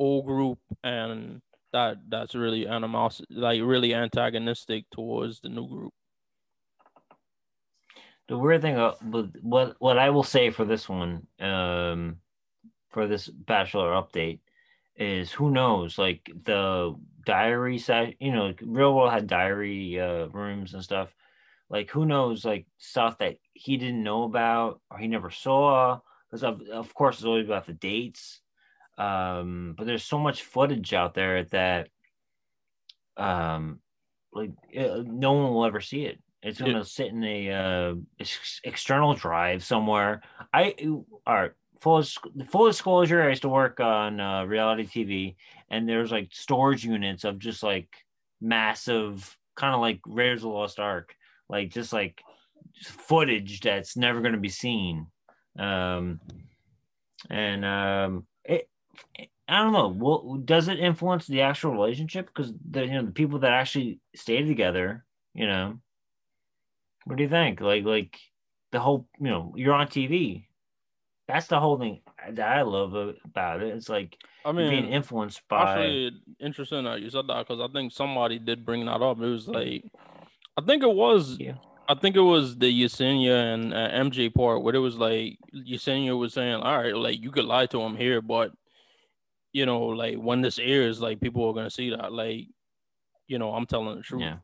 old 0.00 0.26
group 0.26 0.60
and 0.84 1.42
that 1.74 1.96
that's 2.08 2.36
really 2.36 2.68
animosity 2.68 3.34
like 3.34 3.60
really 3.60 3.92
antagonistic 3.94 4.88
towards 4.90 5.40
the 5.40 5.48
new 5.48 5.68
group. 5.68 5.92
The 8.28 8.38
weird 8.38 8.62
thing 8.62 8.76
uh, 8.76 8.94
what 9.42 9.74
what 9.80 9.98
i 9.98 10.08
will 10.08 10.22
say 10.22 10.50
for 10.50 10.64
this 10.64 10.88
one 10.88 11.26
um 11.40 12.16
for 12.90 13.06
this 13.08 13.28
bachelor 13.28 13.90
update 13.90 14.38
is 14.96 15.32
who 15.32 15.50
knows 15.50 15.98
like 15.98 16.30
the 16.44 16.94
diary 17.26 17.78
set 17.78 18.14
you 18.20 18.32
know 18.32 18.54
real 18.62 18.94
world 18.94 19.12
had 19.12 19.26
diary 19.26 20.00
uh, 20.00 20.26
rooms 20.28 20.74
and 20.74 20.82
stuff. 20.82 21.12
Like 21.68 21.90
who 21.90 22.06
knows 22.06 22.44
like 22.44 22.66
stuff 22.78 23.18
that 23.18 23.36
he 23.52 23.76
didn't 23.78 24.04
know 24.04 24.22
about 24.22 24.80
or 24.90 24.98
he 24.98 25.08
never 25.08 25.30
saw 25.30 25.98
because 26.30 26.44
of, 26.44 26.60
of 26.72 26.94
course 26.94 27.16
it's 27.16 27.24
always 27.24 27.46
about 27.46 27.66
the 27.66 27.72
dates 27.72 28.40
um 28.98 29.74
but 29.76 29.86
there's 29.86 30.04
so 30.04 30.18
much 30.18 30.42
footage 30.42 30.94
out 30.94 31.14
there 31.14 31.44
that 31.44 31.88
um 33.16 33.80
like 34.32 34.50
uh, 34.78 35.02
no 35.04 35.32
one 35.32 35.52
will 35.52 35.64
ever 35.64 35.80
see 35.80 36.04
it. 36.04 36.20
It's 36.42 36.58
going 36.58 36.72
to 36.72 36.78
yeah. 36.78 36.84
sit 36.84 37.06
in 37.06 37.24
a 37.24 37.50
uh, 37.50 37.94
external 38.64 39.14
drive 39.14 39.64
somewhere. 39.64 40.22
I 40.52 40.74
all 41.26 41.34
right 41.34 41.52
full 41.80 42.02
full 42.48 42.66
disclosure 42.66 43.22
i 43.22 43.28
used 43.28 43.42
to 43.42 43.48
work 43.48 43.78
on 43.78 44.18
uh, 44.18 44.42
reality 44.44 44.86
tv 44.86 45.34
and 45.68 45.86
there's 45.86 46.10
like 46.10 46.28
storage 46.32 46.82
units 46.82 47.24
of 47.24 47.38
just 47.38 47.62
like 47.62 47.88
massive 48.40 49.36
kind 49.56 49.74
of 49.74 49.80
like 49.80 50.00
Raiders 50.06 50.40
of 50.40 50.42
the 50.42 50.48
Lost 50.48 50.78
Ark 50.78 51.14
like 51.48 51.70
just 51.70 51.92
like 51.92 52.22
footage 52.82 53.60
that's 53.60 53.96
never 53.96 54.20
going 54.20 54.32
to 54.32 54.40
be 54.40 54.48
seen. 54.48 55.06
Um 55.58 56.20
and 57.30 57.64
um 57.64 58.26
it, 58.44 58.68
i 59.48 59.62
don't 59.62 59.72
know. 59.72 59.88
Well 59.88 60.36
does 60.44 60.68
it 60.68 60.78
influence 60.78 61.26
the 61.26 61.42
actual 61.42 61.72
relationship? 61.72 62.26
Because 62.26 62.52
the 62.70 62.86
you 62.86 62.92
know 62.92 63.04
the 63.04 63.12
people 63.12 63.40
that 63.40 63.52
actually 63.52 64.00
stay 64.14 64.42
together 64.42 65.04
you 65.34 65.46
know 65.46 65.78
what 67.04 67.16
do 67.16 67.22
you 67.22 67.28
think? 67.28 67.60
Like 67.60 67.84
like 67.84 68.18
the 68.72 68.80
whole 68.80 69.06
you 69.20 69.28
know 69.28 69.52
you're 69.56 69.74
on 69.74 69.86
tv 69.86 70.46
that's 71.28 71.46
the 71.46 71.60
whole 71.60 71.78
thing 71.78 72.00
that 72.32 72.48
i 72.58 72.62
love 72.62 72.94
about 73.24 73.62
it. 73.62 73.74
It's 73.74 73.88
like 73.88 74.16
i 74.44 74.52
mean 74.52 74.70
being 74.70 74.92
influenced 74.92 75.42
by 75.48 75.72
actually 75.72 76.10
interesting 76.40 76.84
that 76.84 77.00
you 77.00 77.08
said 77.08 77.26
that 77.28 77.46
because 77.46 77.60
i 77.60 77.72
think 77.72 77.92
somebody 77.92 78.38
did 78.38 78.66
bring 78.66 78.84
that 78.86 79.00
up. 79.00 79.18
It 79.20 79.26
was 79.26 79.48
like 79.48 79.84
I 80.56 80.62
think 80.62 80.82
it 80.82 80.94
was. 80.94 81.36
Yeah. 81.38 81.54
I 81.86 81.94
think 81.94 82.16
it 82.16 82.20
was 82.20 82.56
the 82.56 82.82
Yesenia 82.82 83.54
and 83.54 83.74
uh, 83.74 83.90
MJ 83.90 84.32
part 84.32 84.62
where 84.62 84.74
it 84.74 84.78
was 84.78 84.96
like 84.96 85.38
Yesenia 85.54 86.18
was 86.18 86.32
saying, 86.32 86.54
"All 86.54 86.78
right, 86.78 86.96
like 86.96 87.20
you 87.20 87.30
could 87.30 87.44
lie 87.44 87.66
to 87.66 87.80
him 87.80 87.96
here, 87.96 88.22
but 88.22 88.52
you 89.54 89.64
know, 89.64 89.84
like 89.84 90.16
when 90.16 90.42
this 90.42 90.58
airs, 90.58 91.00
like 91.00 91.20
people 91.20 91.48
are 91.48 91.54
gonna 91.54 91.70
see 91.70 91.90
that, 91.90 92.12
like, 92.12 92.48
you 93.28 93.38
know, 93.38 93.54
I'm 93.54 93.64
telling 93.64 93.96
the 93.96 94.02
truth." 94.02 94.20
Yeah. 94.20 94.36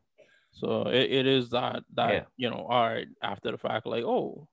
So 0.52 0.88
it, 0.88 1.10
it 1.12 1.26
is 1.26 1.50
that 1.50 1.82
that 1.94 2.12
yeah. 2.12 2.22
you 2.36 2.48
know, 2.48 2.66
all 2.68 2.88
right, 2.88 3.08
after 3.22 3.50
the 3.50 3.58
fact, 3.58 3.86
like, 3.86 4.04
oh, 4.04 4.48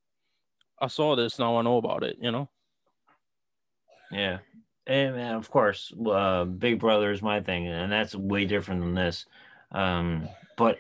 I 0.82 0.88
saw 0.88 1.16
this, 1.16 1.40
now 1.40 1.58
I 1.58 1.62
know 1.62 1.78
about 1.78 2.04
it, 2.04 2.18
you 2.20 2.32
know. 2.32 2.50
Yeah, 4.12 4.40
and, 4.88 5.16
and 5.16 5.36
of 5.36 5.50
course, 5.50 5.94
uh, 6.10 6.46
Big 6.46 6.80
Brother 6.80 7.12
is 7.12 7.22
my 7.22 7.40
thing, 7.42 7.68
and 7.68 7.92
that's 7.92 8.16
way 8.16 8.46
different 8.46 8.82
than 8.82 8.96
this. 8.96 9.26
Um, 9.72 10.28
but 10.58 10.78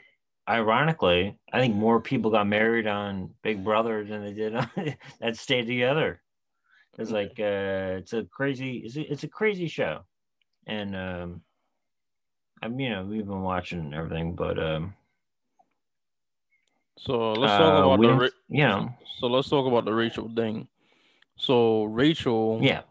ironically, 0.49 1.37
I 1.53 1.59
think 1.59 1.75
more 1.75 2.01
people 2.01 2.31
got 2.31 2.47
married 2.47 2.87
on 2.87 3.31
Big 3.43 3.63
Brother 3.63 4.03
than 4.03 4.23
they 4.23 4.33
did 4.33 4.55
on 4.55 4.69
that 5.19 5.37
stayed 5.37 5.67
together. 5.67 6.21
It's 6.97 7.11
like 7.11 7.39
uh, 7.39 8.01
it's 8.01 8.13
a 8.13 8.23
crazy 8.23 8.77
it's 8.85 8.95
a, 8.95 9.11
it's 9.11 9.23
a 9.23 9.27
crazy 9.27 9.67
show, 9.67 10.01
and 10.65 10.95
um, 10.95 11.41
I'm 12.61 12.79
you 12.79 12.89
know 12.89 13.03
we've 13.03 13.25
been 13.25 13.43
watching 13.43 13.93
everything, 13.93 14.35
but 14.35 14.57
um, 14.57 14.95
so 16.97 17.33
let's 17.33 17.53
talk 17.53 17.61
uh, 17.61 17.89
about 17.89 18.01
the 18.01 18.31
you 18.49 18.63
know. 18.63 18.89
so 19.19 19.27
let's 19.27 19.47
talk 19.47 19.67
about 19.67 19.85
the 19.85 19.93
Rachel 19.93 20.31
thing. 20.35 20.67
So 21.35 21.83
Rachel, 21.83 22.59
yeah, 22.63 22.81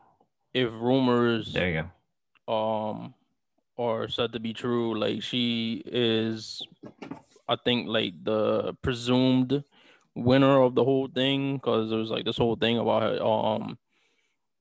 if 0.55 0.71
rumors 0.73 1.53
there 1.53 1.71
you 1.71 1.85
go, 2.47 2.53
um, 2.53 3.15
are 3.77 4.09
said 4.09 4.33
to 4.35 4.39
be 4.41 4.53
true, 4.53 4.97
like 4.97 5.21
she 5.23 5.83
is 5.85 6.63
I 7.49 7.57
think 7.57 7.89
like 7.89 8.23
the 8.23 8.77
presumed 8.83 9.65
winner 10.15 10.63
of 10.63 10.77
the 10.77 10.85
whole 10.85 11.09
thing 11.09 11.57
because 11.57 11.91
there 11.91 11.99
was 11.99 12.11
like 12.11 12.25
this 12.25 12.39
whole 12.39 12.55
thing 12.55 12.79
about 12.79 13.03
her, 13.03 13.21
um 13.21 13.79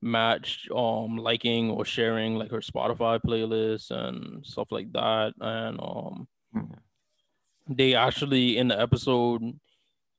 match 0.06 0.68
um 0.74 1.16
liking 1.16 1.70
or 1.70 1.84
sharing 1.84 2.36
like 2.36 2.50
her 2.50 2.60
Spotify 2.60 3.20
playlist 3.20 3.90
and 3.90 4.46
stuff 4.46 4.70
like 4.70 4.92
that 4.92 5.34
and 5.40 5.80
um 5.80 6.28
mm-hmm. 6.54 7.74
they 7.74 7.94
actually 7.94 8.56
in 8.56 8.68
the 8.68 8.80
episode 8.80 9.42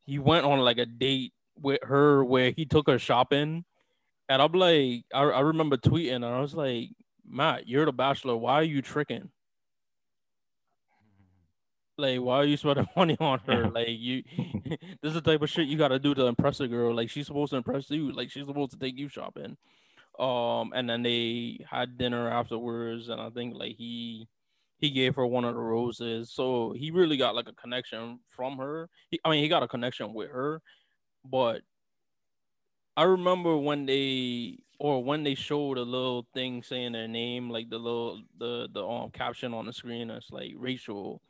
he 0.05 0.19
went 0.19 0.45
on 0.45 0.59
like 0.59 0.77
a 0.77 0.85
date 0.85 1.34
with 1.59 1.80
her 1.84 2.23
where 2.23 2.51
he 2.51 2.65
took 2.65 2.88
her 2.88 2.99
shopping 2.99 3.64
and 4.30 4.41
I'm 4.41 4.51
like 4.51 5.05
I, 5.14 5.22
I 5.23 5.39
remember 5.39 5.77
tweeting 5.77 6.15
and 6.15 6.26
I 6.26 6.39
was 6.39 6.53
like 6.53 6.89
Matt 7.26 7.68
you're 7.68 7.85
the 7.85 7.93
bachelor 7.93 8.35
why 8.35 8.55
are 8.55 8.64
you 8.64 8.81
tricking 8.81 9.30
like, 11.98 12.19
why 12.19 12.38
are 12.38 12.45
you 12.45 12.57
spending 12.57 12.88
money 12.95 13.18
on 13.19 13.40
her? 13.48 13.69
Like, 13.74 13.88
you, 13.90 14.24
this 15.02 15.10
is 15.10 15.14
the 15.14 15.22
type 15.22 15.41
of 15.41 15.49
shit 15.49 15.68
you 15.68 15.78
gotta 15.78 15.99
do 15.99 16.14
to 16.15 16.26
impress 16.26 16.60
a 16.60 16.68
girl. 16.68 16.95
Like, 16.95 17.10
she's 17.10 17.28
supposed 17.28 17.52
to 17.52 17.57
impress 17.57 17.90
you. 17.90 18.11
Like, 18.11 18.32
she's 18.32 18.45
supposed 18.45 18.72
to 18.72 18.78
take 18.78 18.98
you 18.98 19.10
shopping. 19.10 19.57
Um, 20.19 20.74
and 20.74 20.90
then 20.90 21.03
they 21.03 21.60
had 21.69 21.98
dinner 21.98 22.30
afterwards, 22.30 23.10
and 23.10 23.22
I 23.22 23.30
think 23.30 23.56
like 23.56 23.76
he 23.76 24.28
he 24.80 24.90
gave 24.90 25.15
her 25.15 25.26
one 25.26 25.45
of 25.45 25.53
the 25.53 25.61
roses. 25.61 26.32
So 26.32 26.72
he 26.72 26.90
really 26.90 27.18
got 27.18 27.36
like 27.36 27.48
a 27.48 27.53
connection 27.53 28.19
from 28.28 28.57
her. 28.57 28.90
He, 29.11 29.19
I 29.24 29.30
mean, 29.30 29.44
he 29.44 29.48
got 29.48 29.64
a 29.64 29.68
connection 29.68 30.15
with 30.15 30.32
her, 30.32 30.61
but 31.24 31.61
I 32.95 33.03
remember 33.03 33.57
when 33.57 33.86
they 33.86 34.57
or 34.80 35.03
when 35.03 35.24
they 35.24 35.36
showed 35.36 35.78
a 35.78 35.84
little 35.84 36.26
thing 36.34 36.64
saying 36.64 36.94
their 36.94 37.07
name, 37.07 37.52
like 37.52 37.69
the 37.69 37.78
little 37.78 38.22
the 38.40 38.68
the 38.74 38.84
um 38.84 39.11
caption 39.11 39.53
on 39.53 39.68
the 39.68 39.74
screen, 39.74 40.10
it's 40.10 40.32
like 40.32 40.53
Rachel. 40.57 41.22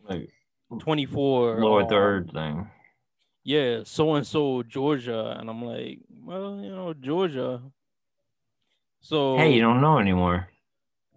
24 0.80 1.60
lower 1.62 1.84
um, 1.84 1.90
third 1.90 2.32
thing. 2.34 2.70
yeah, 3.44 3.82
so 3.84 4.16
and 4.16 4.28
so 4.28 4.64
Georgia, 4.64 5.36
and 5.40 5.50
I'm 5.50 5.64
like, 5.64 6.00
well, 6.24 6.60
you 6.62 6.70
know, 6.70 6.94
Georgia. 6.94 7.62
So 9.00 9.38
Hey, 9.38 9.54
you 9.54 9.62
don't 9.62 9.80
know 9.82 10.00
anymore. 10.00 10.50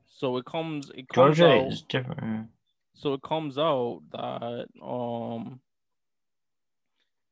so 0.07 0.37
it 0.37 0.45
comes 0.45 0.91
it 0.95 1.09
comes 1.09 1.39
Georgia 1.39 1.49
out, 1.51 1.73
is 1.73 1.83
different. 1.83 2.49
so 2.95 3.15
it 3.15 3.23
comes 3.23 3.59
out 3.59 4.03
that 4.13 4.67
um 4.83 5.61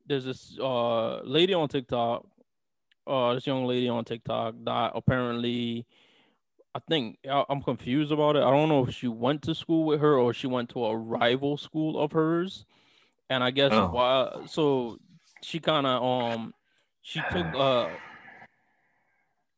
there's 0.07 0.24
this 0.24 0.59
uh 0.61 1.20
lady 1.20 1.55
on 1.55 1.69
TikTok, 1.69 2.27
uh 3.07 3.35
this 3.35 3.47
young 3.47 3.66
lady 3.66 3.89
on 3.89 4.05
TikTok 4.05 4.55
that 4.65 4.93
apparently 4.95 5.86
I 6.78 6.80
think 6.88 7.18
I'm 7.28 7.60
confused 7.60 8.12
about 8.12 8.36
it. 8.36 8.44
I 8.44 8.50
don't 8.50 8.68
know 8.68 8.86
if 8.86 8.94
she 8.94 9.09
went 9.09 9.42
to 9.42 9.55
school 9.55 9.84
with 9.84 10.00
her 10.00 10.16
or 10.16 10.32
she 10.32 10.46
went 10.46 10.68
to 10.70 10.84
a 10.84 10.96
rival 10.96 11.56
school 11.56 11.98
of 11.98 12.12
hers. 12.12 12.64
And 13.28 13.42
I 13.42 13.50
guess 13.50 13.72
Oh. 13.72 13.88
why 13.88 14.44
so 14.46 14.98
she 15.42 15.59
kind 15.59 15.88
of 15.88 16.02
um 16.02 16.55
she 17.02 17.20
took 17.32 17.46
uh 17.55 17.88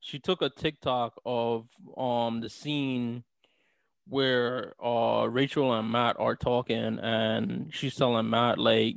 she 0.00 0.18
took 0.18 0.40
a 0.40 0.48
TikTok 0.48 1.20
of 1.26 1.66
um 1.94 2.40
the 2.40 2.48
scene 2.48 3.24
where 4.08 4.72
uh 4.82 5.26
Rachel 5.26 5.74
and 5.74 5.90
Matt 5.92 6.16
are 6.18 6.36
talking 6.36 6.98
and 7.00 7.70
she's 7.70 7.96
telling 7.96 8.30
Matt 8.30 8.56
like 8.58 8.96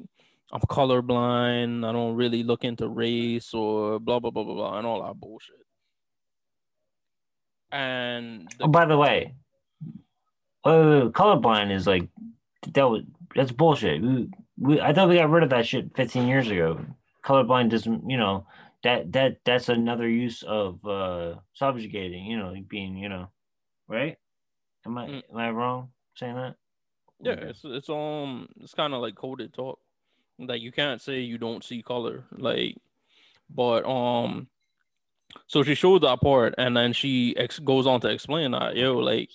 I'm 0.49 0.61
colorblind, 0.61 1.85
I 1.85 1.91
don't 1.91 2.15
really 2.15 2.43
look 2.43 2.63
into 2.63 2.87
race 2.87 3.53
or 3.53 3.99
blah 3.99 4.19
blah 4.19 4.31
blah 4.31 4.43
blah 4.45 4.53
blah 4.53 4.77
and 4.77 4.87
all 4.87 5.03
that 5.05 5.19
bullshit. 5.19 5.62
And 7.73 8.47
the 8.59 8.65
Oh, 8.65 8.67
by 8.67 8.85
the 8.85 8.97
way, 8.97 9.33
uh, 10.63 11.09
colorblind 11.09 11.71
is 11.71 11.87
like 11.87 12.07
that 12.73 12.83
was 12.89 13.03
that's 13.35 13.51
bullshit. 13.51 14.01
We, 14.01 14.29
we 14.57 14.81
I 14.81 14.93
thought 14.93 15.09
we 15.09 15.15
got 15.15 15.29
rid 15.29 15.43
of 15.43 15.49
that 15.49 15.65
shit 15.65 15.95
15 15.95 16.27
years 16.27 16.49
ago. 16.49 16.85
Colorblind 17.25 17.69
doesn't, 17.71 18.09
you 18.09 18.17
know, 18.17 18.45
that 18.83 19.11
that 19.13 19.37
that's 19.45 19.69
another 19.69 20.07
use 20.07 20.43
of 20.43 20.85
uh 20.85 21.35
subjugating, 21.53 22.25
you 22.25 22.37
know, 22.37 22.55
being, 22.67 22.97
you 22.97 23.09
know, 23.09 23.29
right? 23.87 24.17
Am 24.85 24.97
I 24.97 25.07
Mm. 25.07 25.23
am 25.31 25.37
I 25.37 25.49
wrong 25.49 25.89
saying 26.15 26.35
that? 26.35 26.55
Yeah, 27.21 27.33
it's 27.33 27.61
it's 27.63 27.89
um 27.89 28.49
it's 28.61 28.73
kind 28.73 28.93
of 28.93 29.01
like 29.01 29.15
coded 29.15 29.53
talk. 29.53 29.79
Like 30.37 30.61
you 30.61 30.71
can't 30.71 31.01
say 31.01 31.19
you 31.21 31.37
don't 31.37 31.63
see 31.63 31.81
color. 31.81 32.25
Like, 32.31 32.77
but 33.49 33.85
um, 33.85 34.47
so 35.47 35.63
she 35.63 35.75
shows 35.75 36.01
that 36.01 36.21
part, 36.21 36.55
and 36.57 36.75
then 36.75 36.93
she 36.93 37.35
ex- 37.37 37.59
goes 37.59 37.87
on 37.87 38.01
to 38.01 38.09
explain 38.09 38.51
that 38.51 38.75
yo, 38.75 38.97
like 38.97 39.29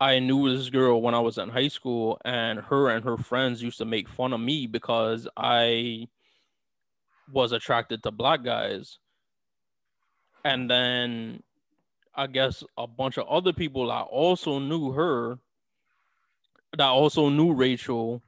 I 0.00 0.20
knew 0.20 0.54
this 0.56 0.70
girl 0.70 1.02
when 1.02 1.14
I 1.14 1.20
was 1.20 1.38
in 1.38 1.48
high 1.48 1.68
school, 1.68 2.20
and 2.24 2.60
her 2.60 2.88
and 2.88 3.04
her 3.04 3.16
friends 3.16 3.62
used 3.62 3.78
to 3.78 3.84
make 3.84 4.08
fun 4.08 4.32
of 4.32 4.40
me 4.40 4.66
because 4.66 5.26
I 5.36 6.08
was 7.32 7.52
attracted 7.52 8.02
to 8.02 8.10
black 8.10 8.44
guys, 8.44 8.98
and 10.44 10.70
then 10.70 11.42
I 12.14 12.26
guess 12.26 12.64
a 12.76 12.86
bunch 12.86 13.16
of 13.18 13.28
other 13.28 13.52
people 13.52 13.90
I 13.90 14.00
also 14.00 14.58
knew 14.58 14.92
her, 14.92 15.38
that 16.76 16.88
also 16.88 17.28
knew 17.28 17.52
Rachel, 17.52 18.22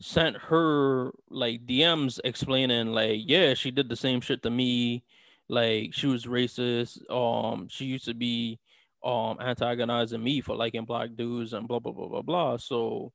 sent 0.00 0.36
her 0.36 1.12
like 1.30 1.66
DMs 1.66 2.20
explaining 2.24 2.88
like, 2.88 3.20
yeah, 3.24 3.54
she 3.54 3.70
did 3.70 3.88
the 3.88 3.96
same 3.96 4.20
shit 4.20 4.42
to 4.42 4.50
me. 4.50 5.02
Like 5.48 5.92
she 5.94 6.06
was 6.06 6.26
racist. 6.26 6.98
Um, 7.10 7.68
she 7.68 7.84
used 7.86 8.06
to 8.06 8.14
be 8.14 8.58
um 9.04 9.38
antagonizing 9.40 10.22
me 10.22 10.40
for 10.40 10.56
liking 10.56 10.84
black 10.86 11.10
dudes 11.14 11.52
and 11.52 11.68
blah 11.68 11.78
blah 11.78 11.92
blah 11.92 12.08
blah 12.08 12.22
blah. 12.22 12.56
So 12.56 13.12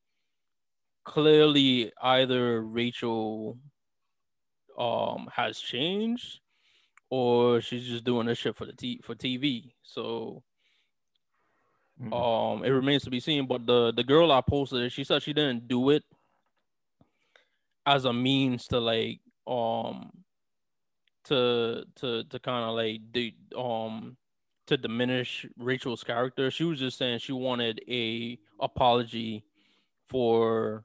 clearly 1.04 1.92
either 2.02 2.62
Rachel 2.62 3.58
um 4.78 5.28
has 5.34 5.60
changed 5.60 6.40
or 7.10 7.60
she's 7.62 7.88
just 7.88 8.04
doing 8.04 8.28
this 8.28 8.38
shit 8.38 8.56
for 8.56 8.66
the 8.66 8.74
t- 8.74 9.02
for 9.04 9.16
TV. 9.16 9.74
So 9.84 10.44
Mm. 12.02 12.14
um 12.14 12.64
it 12.64 12.70
remains 12.70 13.04
to 13.04 13.10
be 13.10 13.20
seen 13.20 13.46
but 13.46 13.66
the 13.66 13.92
the 13.92 14.06
girl 14.06 14.32
i 14.32 14.40
posted 14.40 14.84
it 14.84 14.90
she 14.90 15.04
said 15.04 15.22
she 15.22 15.34
didn't 15.34 15.68
do 15.68 15.90
it 15.90 16.06
as 17.86 18.06
a 18.06 18.14
means 18.14 18.68
to 18.68 18.80
like 18.80 19.20
um 19.48 20.10
to 21.30 21.86
to 21.96 22.24
to 22.26 22.40
kind 22.40 22.66
of 22.66 22.76
like 22.76 23.02
de- 23.12 23.36
um 23.58 24.18
to 24.68 24.78
diminish 24.78 25.46
rachel's 25.58 26.04
character 26.04 26.52
she 26.52 26.64
was 26.64 26.80
just 26.80 26.98
saying 26.98 27.20
she 27.20 27.32
wanted 27.34 27.82
a 27.90 28.38
apology 28.60 29.44
for 30.08 30.84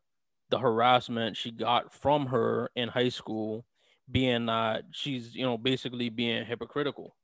the 0.50 0.58
harassment 0.58 1.36
she 1.36 1.50
got 1.50 1.92
from 1.92 2.26
her 2.26 2.70
in 2.76 2.88
high 2.88 3.08
school 3.08 3.64
being 4.10 4.46
that 4.46 4.84
she's 4.92 5.34
you 5.34 5.44
know 5.44 5.58
basically 5.58 6.08
being 6.08 6.44
hypocritical 6.46 7.16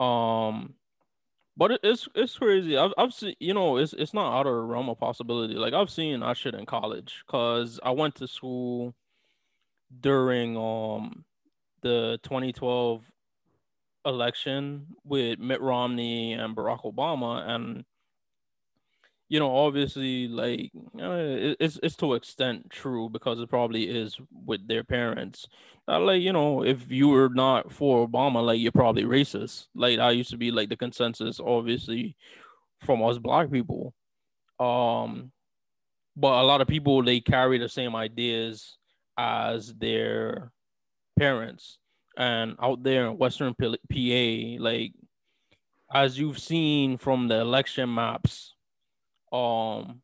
um 0.00 0.74
but 1.58 1.80
it's 1.82 2.08
it's 2.14 2.38
crazy. 2.38 2.76
I've 2.76 2.92
I've 2.96 3.12
seen 3.12 3.34
you 3.40 3.52
know 3.52 3.78
it's 3.78 3.92
it's 3.92 4.14
not 4.14 4.32
out 4.32 4.46
of 4.46 4.54
the 4.54 4.60
realm 4.62 4.88
of 4.88 5.00
possibility. 5.00 5.54
Like 5.54 5.74
I've 5.74 5.90
seen 5.90 6.20
that 6.20 6.36
shit 6.36 6.54
in 6.54 6.66
college 6.66 7.24
because 7.26 7.80
I 7.82 7.90
went 7.90 8.14
to 8.16 8.28
school 8.28 8.94
during 10.00 10.56
um 10.56 11.24
the 11.82 12.18
2012 12.22 13.04
election 14.04 14.86
with 15.04 15.38
Mitt 15.38 15.60
Romney 15.60 16.32
and 16.32 16.56
Barack 16.56 16.82
Obama, 16.84 17.46
and 17.48 17.84
you 19.28 19.38
know 19.38 19.54
obviously 19.54 20.26
like 20.28 20.70
uh, 21.00 21.54
it's 21.60 21.78
it's 21.82 21.96
to 21.96 22.14
extent 22.14 22.70
true 22.70 23.10
because 23.10 23.40
it 23.40 23.50
probably 23.50 23.84
is 23.84 24.16
with 24.46 24.66
their 24.66 24.84
parents. 24.84 25.46
Uh, 25.86 26.00
like 26.00 26.22
you 26.22 26.32
know 26.32 26.64
if 26.64 26.90
you 26.90 27.08
were 27.08 27.28
not 27.28 27.72
for 27.72 28.06
Obama, 28.06 28.44
like 28.44 28.60
you're 28.60 28.72
probably 28.72 29.04
racist. 29.04 29.66
Like 29.74 29.98
I 29.98 30.10
used 30.12 30.30
to 30.30 30.36
be 30.36 30.50
like 30.50 30.68
the 30.68 30.76
consensus, 30.76 31.40
obviously, 31.40 32.16
from 32.80 33.02
us 33.02 33.18
black 33.18 33.50
people. 33.50 33.94
Um, 34.58 35.32
but 36.16 36.42
a 36.42 36.46
lot 36.46 36.60
of 36.60 36.68
people 36.68 37.02
they 37.02 37.20
carry 37.20 37.58
the 37.58 37.68
same 37.68 37.94
ideas 37.94 38.76
as 39.16 39.74
their 39.74 40.52
parents, 41.18 41.78
and 42.16 42.56
out 42.60 42.82
there 42.82 43.06
in 43.06 43.18
Western 43.18 43.54
PA, 43.54 44.62
like 44.62 44.92
as 45.92 46.18
you've 46.18 46.38
seen 46.38 46.98
from 46.98 47.28
the 47.28 47.40
election 47.40 47.94
maps, 47.94 48.54
um, 49.32 50.02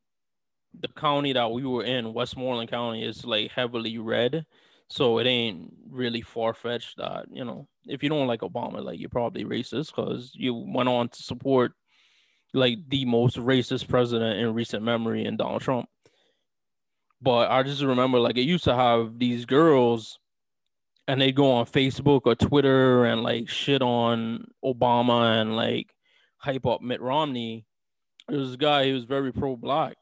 the 0.78 0.88
county 0.88 1.32
that 1.32 1.50
we 1.50 1.64
were 1.64 1.84
in, 1.84 2.12
Westmoreland 2.12 2.70
County, 2.70 3.04
is 3.04 3.24
like 3.24 3.50
heavily 3.50 3.98
red. 3.98 4.46
So 4.88 5.18
it 5.18 5.26
ain't 5.26 5.72
really 5.90 6.20
far 6.20 6.54
fetched 6.54 6.98
that, 6.98 7.26
you 7.30 7.44
know, 7.44 7.68
if 7.86 8.02
you 8.02 8.08
don't 8.08 8.26
like 8.26 8.40
Obama, 8.40 8.82
like 8.82 9.00
you're 9.00 9.08
probably 9.08 9.44
racist 9.44 9.94
because 9.94 10.32
you 10.34 10.54
went 10.54 10.88
on 10.88 11.08
to 11.08 11.22
support 11.22 11.72
like 12.52 12.78
the 12.88 13.04
most 13.04 13.36
racist 13.36 13.88
president 13.88 14.38
in 14.38 14.54
recent 14.54 14.82
memory 14.82 15.24
in 15.24 15.36
Donald 15.36 15.62
Trump. 15.62 15.88
But 17.20 17.50
I 17.50 17.62
just 17.62 17.82
remember 17.82 18.18
like 18.18 18.36
it 18.36 18.42
used 18.42 18.64
to 18.64 18.74
have 18.74 19.18
these 19.18 19.46
girls 19.46 20.18
and 21.06 21.20
they 21.20 21.32
go 21.32 21.52
on 21.52 21.66
Facebook 21.66 22.22
or 22.24 22.34
Twitter 22.34 23.04
and 23.04 23.22
like 23.22 23.48
shit 23.48 23.82
on 23.82 24.46
Obama 24.64 25.40
and 25.40 25.56
like 25.56 25.94
hype 26.38 26.66
up 26.66 26.80
Mitt 26.82 27.00
Romney. 27.00 27.66
There 28.28 28.38
was 28.38 28.54
a 28.54 28.58
guy, 28.58 28.86
he 28.86 28.92
was 28.92 29.04
very 29.04 29.32
pro 29.32 29.56
black 29.56 29.96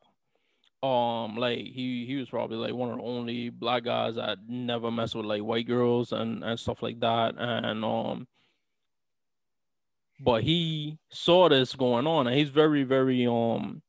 um 0.82 1.36
like 1.36 1.58
he 1.58 2.04
he 2.06 2.16
was 2.16 2.28
probably 2.28 2.56
like 2.56 2.74
one 2.74 2.90
of 2.90 2.96
the 2.96 3.04
only 3.04 3.50
black 3.50 3.84
guys 3.84 4.16
that 4.16 4.38
never 4.48 4.90
mess 4.90 5.14
with 5.14 5.24
like 5.24 5.40
white 5.40 5.66
girls 5.66 6.10
and 6.10 6.42
and 6.42 6.58
stuff 6.58 6.82
like 6.82 6.98
that. 6.98 7.34
And 7.38 7.84
um 7.84 8.26
but 10.18 10.42
he 10.42 10.98
saw 11.10 11.48
this 11.48 11.74
going 11.74 12.06
on 12.06 12.26
and 12.26 12.36
he's 12.36 12.48
very 12.48 12.82
very 12.82 13.26
um 13.26 13.82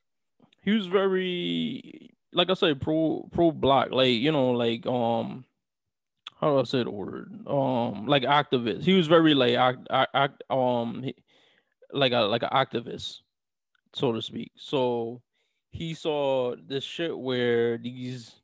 he 0.61 0.71
was 0.71 0.87
very 0.87 2.09
like 2.31 2.49
i 2.49 2.53
said 2.53 2.81
pro 2.81 3.27
pro 3.31 3.51
black 3.51 3.91
like 3.91 4.09
you 4.09 4.31
know 4.31 4.51
like 4.51 4.85
um 4.87 5.45
how 6.43 6.51
do 6.51 6.59
i 6.59 6.63
say 6.63 6.83
the 6.83 6.91
word 6.91 7.31
um 7.47 8.05
like 8.05 8.23
activist 8.23 8.83
he 8.83 8.93
was 8.93 9.07
very 9.07 9.33
like 9.33 9.55
act, 9.55 9.87
act, 10.13 10.43
um 10.49 11.01
he, 11.03 11.15
like 11.93 12.11
a 12.11 12.19
like 12.19 12.43
an 12.43 12.49
activist 12.51 13.19
so 13.93 14.11
to 14.11 14.21
speak 14.21 14.51
so 14.57 15.21
he 15.69 15.93
saw 15.93 16.55
this 16.67 16.83
shit 16.83 17.17
where 17.17 17.77
these 17.77 18.35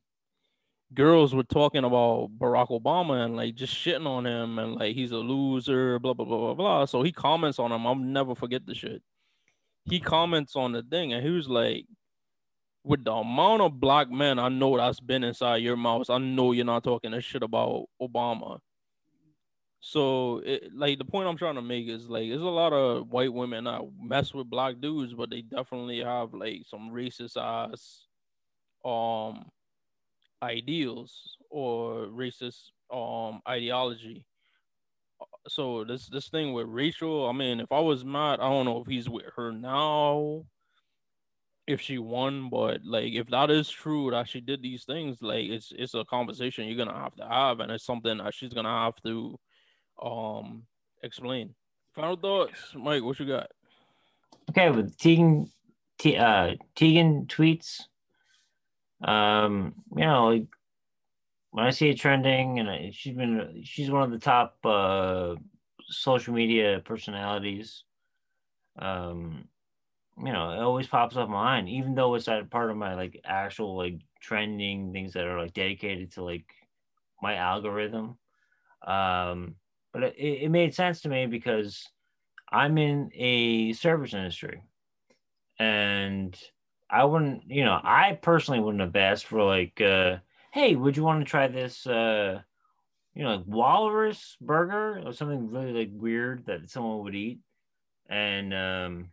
girls 0.93 1.35
were 1.35 1.43
talking 1.43 1.83
about 1.83 2.29
Barack 2.37 2.69
Obama 2.69 3.23
and 3.23 3.35
like 3.35 3.55
just 3.55 3.75
shitting 3.75 4.07
on 4.07 4.25
him 4.25 4.57
and 4.57 4.75
like 4.75 4.95
he's 4.95 5.11
a 5.11 5.17
loser, 5.17 5.99
blah 5.99 6.13
blah 6.13 6.25
blah 6.25 6.37
blah 6.37 6.53
blah. 6.55 6.85
So 6.85 7.03
he 7.03 7.11
comments 7.11 7.59
on 7.59 7.71
him. 7.71 7.85
I'll 7.85 7.95
never 7.95 8.33
forget 8.33 8.65
the 8.65 8.73
shit. 8.73 9.03
He 9.85 9.99
comments 9.99 10.55
on 10.55 10.71
the 10.71 10.81
thing 10.81 11.13
and 11.13 11.23
he 11.23 11.31
was 11.31 11.47
like, 11.47 11.85
with 12.83 13.03
the 13.03 13.11
amount 13.11 13.61
of 13.61 13.79
black 13.79 14.09
men 14.09 14.39
I 14.39 14.49
know 14.49 14.77
that's 14.77 14.99
been 14.99 15.23
inside 15.23 15.57
your 15.57 15.77
mouth, 15.77 16.09
I 16.09 16.17
know 16.17 16.51
you're 16.51 16.65
not 16.65 16.83
talking 16.83 17.11
this 17.11 17.25
shit 17.25 17.43
about 17.43 17.85
Obama. 18.01 18.59
So, 19.81 20.39
it, 20.39 20.71
like 20.75 20.97
the 20.97 21.05
point 21.05 21.27
I'm 21.27 21.37
trying 21.37 21.55
to 21.55 21.61
make 21.61 21.87
is 21.87 22.09
like 22.09 22.27
there's 22.27 22.41
a 22.41 22.45
lot 22.45 22.73
of 22.73 23.07
white 23.09 23.31
women 23.33 23.63
that 23.63 23.81
mess 24.01 24.33
with 24.33 24.49
black 24.49 24.81
dudes, 24.81 25.13
but 25.13 25.29
they 25.29 25.41
definitely 25.41 25.99
have 25.99 26.33
like 26.33 26.63
some 26.67 26.91
racist 26.91 27.37
ass, 27.37 28.05
um, 28.83 29.45
ideals 30.41 31.37
or 31.49 32.07
racist 32.07 32.71
um 32.91 33.41
ideology. 33.47 34.25
So 35.47 35.83
this 35.83 36.07
this 36.07 36.29
thing 36.29 36.53
with 36.53 36.67
Rachel, 36.67 37.27
I 37.27 37.31
mean, 37.31 37.59
if 37.59 37.71
I 37.71 37.79
was 37.79 38.03
Matt, 38.03 38.41
I 38.41 38.49
don't 38.49 38.65
know 38.65 38.81
if 38.81 38.87
he's 38.87 39.09
with 39.09 39.25
her 39.35 39.51
now, 39.51 40.45
if 41.69 41.79
she 41.79 41.99
won, 41.99 42.49
but 42.49 42.83
like 42.83 43.13
if 43.13 43.27
that 43.27 43.51
is 43.51 43.69
true 43.69 44.09
that 44.09 44.27
she 44.27 44.41
did 44.41 44.63
these 44.63 44.85
things, 44.85 45.21
like 45.21 45.45
it's 45.45 45.71
it's 45.77 45.93
a 45.93 46.03
conversation 46.03 46.65
you're 46.65 46.83
gonna 46.83 46.99
have 46.99 47.15
to 47.17 47.27
have, 47.27 47.59
and 47.59 47.71
it's 47.71 47.85
something 47.85 48.17
that 48.17 48.33
she's 48.33 48.53
gonna 48.53 48.67
have 48.85 48.95
to 49.03 49.39
um 50.01 50.63
explain. 51.03 51.53
Final 51.93 52.15
thoughts, 52.15 52.73
Mike. 52.73 53.03
What 53.03 53.19
you 53.19 53.27
got? 53.27 53.51
Okay, 54.49 54.71
with 54.71 54.97
Teigen, 54.97 55.51
T, 55.99 56.17
uh, 56.17 56.55
Teigen 56.75 57.27
tweets. 57.27 57.81
Um, 59.07 59.75
you 59.95 60.05
know, 60.05 60.29
like 60.29 60.47
when 61.51 61.65
I 61.65 61.69
see 61.69 61.89
it 61.89 61.99
trending, 61.99 62.57
and 62.57 62.95
she's 62.95 63.15
been 63.15 63.61
she's 63.63 63.91
one 63.91 64.01
of 64.01 64.09
the 64.09 64.17
top 64.17 64.57
uh, 64.65 65.35
social 65.87 66.33
media 66.33 66.81
personalities. 66.83 67.83
Um, 68.79 69.45
you 70.19 70.33
know, 70.33 70.51
it 70.51 70.59
always 70.59 70.87
pops 70.87 71.15
up 71.17 71.29
mine, 71.29 71.67
even 71.67 71.95
though 71.95 72.15
it's 72.15 72.25
that 72.25 72.49
part 72.49 72.69
of 72.69 72.77
my 72.77 72.95
like 72.95 73.21
actual 73.23 73.77
like 73.77 73.99
trending 74.21 74.91
things 74.91 75.13
that 75.13 75.25
are 75.25 75.39
like 75.39 75.53
dedicated 75.53 76.11
to 76.13 76.23
like 76.23 76.45
my 77.21 77.35
algorithm. 77.35 78.17
Um, 78.85 79.55
but 79.93 80.03
it, 80.03 80.15
it 80.17 80.49
made 80.51 80.73
sense 80.75 81.01
to 81.01 81.09
me 81.09 81.25
because 81.25 81.87
I'm 82.51 82.77
in 82.77 83.11
a 83.13 83.73
service 83.73 84.13
industry 84.13 84.63
and 85.59 86.37
I 86.89 87.03
wouldn't, 87.03 87.43
you 87.49 87.63
know, 87.63 87.79
I 87.83 88.17
personally 88.21 88.59
wouldn't 88.59 88.81
have 88.81 88.95
asked 88.95 89.25
for 89.25 89.43
like, 89.43 89.79
uh, 89.81 90.17
hey, 90.51 90.75
would 90.75 90.97
you 90.97 91.03
want 91.03 91.23
to 91.23 91.29
try 91.29 91.47
this, 91.47 91.85
uh, 91.85 92.41
you 93.13 93.23
know, 93.23 93.35
like 93.35 93.45
walrus 93.45 94.37
burger 94.41 95.01
or 95.05 95.13
something 95.13 95.51
really 95.51 95.73
like 95.73 95.89
weird 95.91 96.45
that 96.45 96.69
someone 96.69 97.03
would 97.03 97.15
eat, 97.15 97.39
and 98.09 98.53
um, 98.53 99.11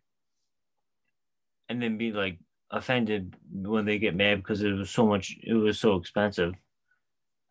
and 1.69 1.83
then 1.83 1.99
be 1.99 2.13
like 2.13 2.39
offended 2.71 3.37
when 3.53 3.85
they 3.85 3.99
get 3.99 4.15
mad 4.15 4.39
because 4.39 4.63
it 4.63 4.73
was 4.73 4.91
so 4.91 5.07
much, 5.07 5.37
it 5.43 5.55
was 5.55 5.79
so 5.79 5.97
expensive. 5.97 6.55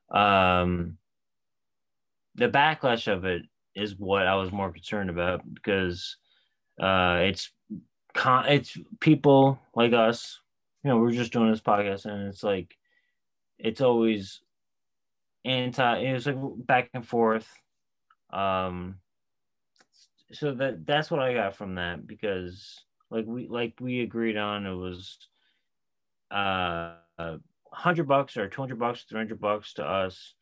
Um, 0.09 0.97
the 2.35 2.49
backlash 2.49 3.11
of 3.11 3.25
it 3.25 3.43
is 3.75 3.97
what 3.97 4.27
I 4.27 4.35
was 4.35 4.51
more 4.51 4.71
concerned 4.71 5.09
about 5.09 5.41
because 5.53 6.17
uh, 6.79 7.19
it's 7.21 7.51
con- 8.13 8.47
it's 8.47 8.77
people 8.99 9.59
like 9.75 9.93
us. 9.93 10.39
You 10.83 10.91
know, 10.91 10.97
we're 10.97 11.11
just 11.11 11.33
doing 11.33 11.51
this 11.51 11.61
podcast, 11.61 12.05
and 12.05 12.27
it's 12.27 12.43
like 12.43 12.75
it's 13.57 13.81
always 13.81 14.41
anti. 15.43 15.99
It's 15.99 16.25
like 16.25 16.37
back 16.57 16.89
and 16.93 17.05
forth. 17.05 17.47
Um, 18.31 18.95
so 20.31 20.53
that 20.55 20.85
that's 20.85 21.09
what 21.09 21.21
I 21.21 21.33
got 21.33 21.55
from 21.55 21.75
that 21.75 22.05
because 22.05 22.84
like 23.09 23.25
we 23.25 23.47
like 23.47 23.75
we 23.79 24.01
agreed 24.01 24.37
on 24.37 24.65
it 24.65 24.73
was 24.73 25.17
uh, 26.31 26.95
hundred 27.71 28.07
bucks 28.07 28.37
or 28.37 28.47
two 28.49 28.61
hundred 28.61 28.79
bucks, 28.79 29.03
three 29.03 29.19
hundred 29.19 29.39
bucks 29.39 29.73
to 29.73 29.83
us 29.83 30.33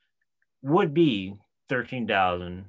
would 0.61 0.93
be 0.93 1.35
thirteen 1.69 2.07
thousand 2.07 2.65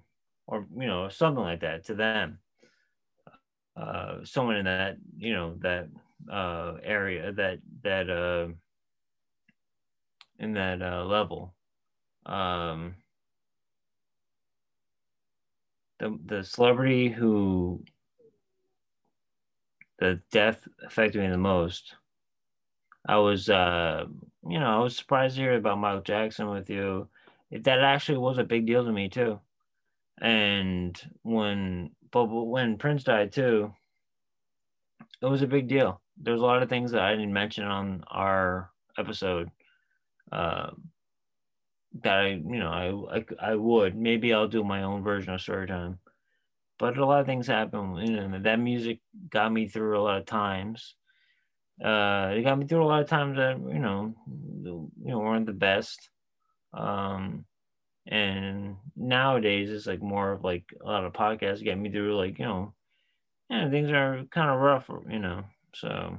or 0.47 0.67
you 0.77 0.87
know 0.87 1.09
something 1.09 1.43
like 1.43 1.61
that 1.61 1.85
to 1.85 1.95
them. 1.95 2.39
Uh 3.77 4.25
someone 4.25 4.57
in 4.57 4.65
that 4.67 4.97
you 5.17 5.33
know 5.33 5.57
that 5.61 5.89
uh 6.31 6.75
area 6.83 7.33
that 7.33 7.59
that 7.83 8.09
uh 8.09 8.49
in 10.39 10.53
that 10.55 10.81
uh 10.83 11.05
level. 11.05 11.55
Um 12.27 12.95
the 15.99 16.19
the 16.25 16.45
celebrity 16.45 17.09
who 17.09 17.83
the 19.99 20.21
death 20.31 20.67
affected 20.85 21.21
me 21.21 21.29
the 21.29 21.37
most 21.37 21.95
i 23.07 23.17
was 23.17 23.49
uh 23.49 24.05
you 24.49 24.59
know 24.59 24.67
i 24.67 24.79
was 24.79 24.97
surprised 24.97 25.37
to 25.37 25.43
hear 25.43 25.55
about 25.55 25.79
michael 25.79 26.03
jackson 26.03 26.49
with 26.49 26.69
you 26.69 27.09
that 27.51 27.81
actually 27.81 28.19
was 28.19 28.39
a 28.39 28.45
big 28.45 28.67
deal 28.67 28.85
to 28.85 28.93
me 28.93 29.09
too 29.09 29.39
and 30.21 31.01
when 31.23 31.91
but 32.11 32.27
when 32.27 32.79
Prince 32.79 33.03
died 33.03 33.33
too, 33.33 33.75
it 35.21 35.27
was 35.27 35.43
a 35.43 35.49
big 35.49 35.67
deal. 35.67 36.01
There's 36.17 36.41
a 36.41 36.45
lot 36.45 36.63
of 36.63 36.69
things 36.69 36.93
that 36.93 37.03
I 37.03 37.11
didn't 37.11 37.33
mention 37.33 37.65
on 37.65 38.05
our 38.09 38.71
episode 38.97 39.51
uh, 40.31 40.71
that 42.03 42.19
I, 42.19 42.29
you 42.29 42.61
know, 42.61 43.09
I, 43.11 43.19
I, 43.19 43.51
I 43.51 43.55
would. 43.57 43.97
Maybe 43.97 44.33
I'll 44.33 44.47
do 44.47 44.63
my 44.63 44.85
own 44.85 45.03
version 45.03 45.35
of 45.35 45.41
story 45.41 45.67
time. 45.67 45.99
But 46.79 46.99
a 46.99 47.07
lot 47.07 47.21
of 47.21 47.27
things 47.27 47.47
happen. 47.47 47.97
You 47.97 48.29
know, 48.29 48.39
that 48.41 48.59
music 48.59 49.01
got 49.31 49.53
me 49.53 49.69
through 49.69 49.99
a 49.99 50.03
lot 50.03 50.19
of 50.19 50.27
times. 50.27 50.97
Uh, 51.83 52.33
it 52.37 52.43
got 52.43 52.59
me 52.59 52.67
through 52.67 52.85
a 52.85 52.87
lot 52.87 53.03
of 53.03 53.09
times 53.09 53.37
that 53.37 53.59
you 53.59 53.79
know, 53.79 54.15
you 54.29 54.91
know, 55.05 55.19
weren't 55.19 55.47
the 55.47 55.53
best. 55.53 56.11
Um, 56.73 57.45
and 58.07 58.77
nowadays 58.97 59.71
it's 59.71 59.87
like 59.87 60.03
more 60.03 60.33
of 60.33 60.45
like 60.45 60.65
a 60.83 60.87
lot 60.87 61.05
of 61.05 61.13
podcasts 61.13 61.65
get 61.65 61.79
me 61.79 61.91
through 61.91 62.17
like 62.17 62.39
you 62.39 62.45
know 62.45 62.75
yeah 63.49 63.71
things 63.71 63.91
are 63.91 64.25
kind 64.31 64.51
of 64.51 64.61
rough 64.61 64.91
you 65.09 65.19
know 65.19 65.45
so 65.75 66.19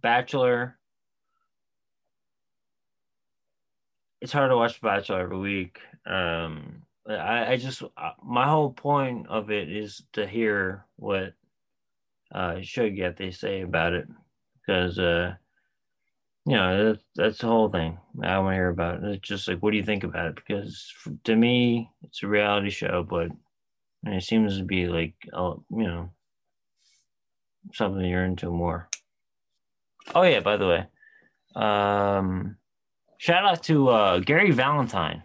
bachelor 0.00 0.78
it's 4.20 4.32
hard 4.32 4.50
to 4.50 4.56
watch 4.56 4.80
bachelor 4.80 5.20
every 5.20 5.38
week 5.38 5.80
um 6.06 6.81
i 7.08 7.52
i 7.52 7.56
just 7.56 7.82
uh, 7.82 8.10
my 8.22 8.46
whole 8.48 8.70
point 8.70 9.26
of 9.28 9.50
it 9.50 9.70
is 9.70 10.02
to 10.12 10.26
hear 10.26 10.84
what 10.96 11.34
uh 12.34 12.56
should 12.62 12.96
get 12.96 13.16
they 13.16 13.30
say 13.30 13.62
about 13.62 13.92
it. 13.92 14.06
Because 14.54 14.98
uh 14.98 15.34
you 16.46 16.56
know 16.56 16.92
that's, 16.92 17.04
that's 17.14 17.38
the 17.38 17.46
whole 17.46 17.68
thing 17.68 17.98
i 18.22 18.38
want 18.38 18.52
to 18.52 18.56
hear 18.56 18.68
about. 18.68 19.02
It. 19.02 19.16
it's 19.16 19.28
just 19.28 19.48
like 19.48 19.58
what 19.60 19.72
do 19.72 19.76
you 19.76 19.84
think 19.84 20.04
about 20.04 20.26
it? 20.26 20.36
Because 20.36 20.92
to 21.24 21.36
me 21.36 21.90
it's 22.02 22.22
a 22.22 22.28
reality 22.28 22.70
show 22.70 23.06
but 23.08 23.28
it 24.04 24.22
seems 24.22 24.58
to 24.58 24.64
be 24.64 24.86
like 24.86 25.14
uh, 25.32 25.54
you 25.70 25.86
know 25.86 26.10
something 27.72 28.04
you're 28.04 28.24
into 28.24 28.50
more. 28.50 28.88
Oh 30.14 30.22
yeah 30.22 30.40
by 30.40 30.56
the 30.56 30.66
way 30.66 30.86
um 31.54 32.56
shout 33.18 33.44
out 33.44 33.62
to 33.62 33.88
uh 33.88 34.18
gary 34.20 34.50
valentine 34.50 35.22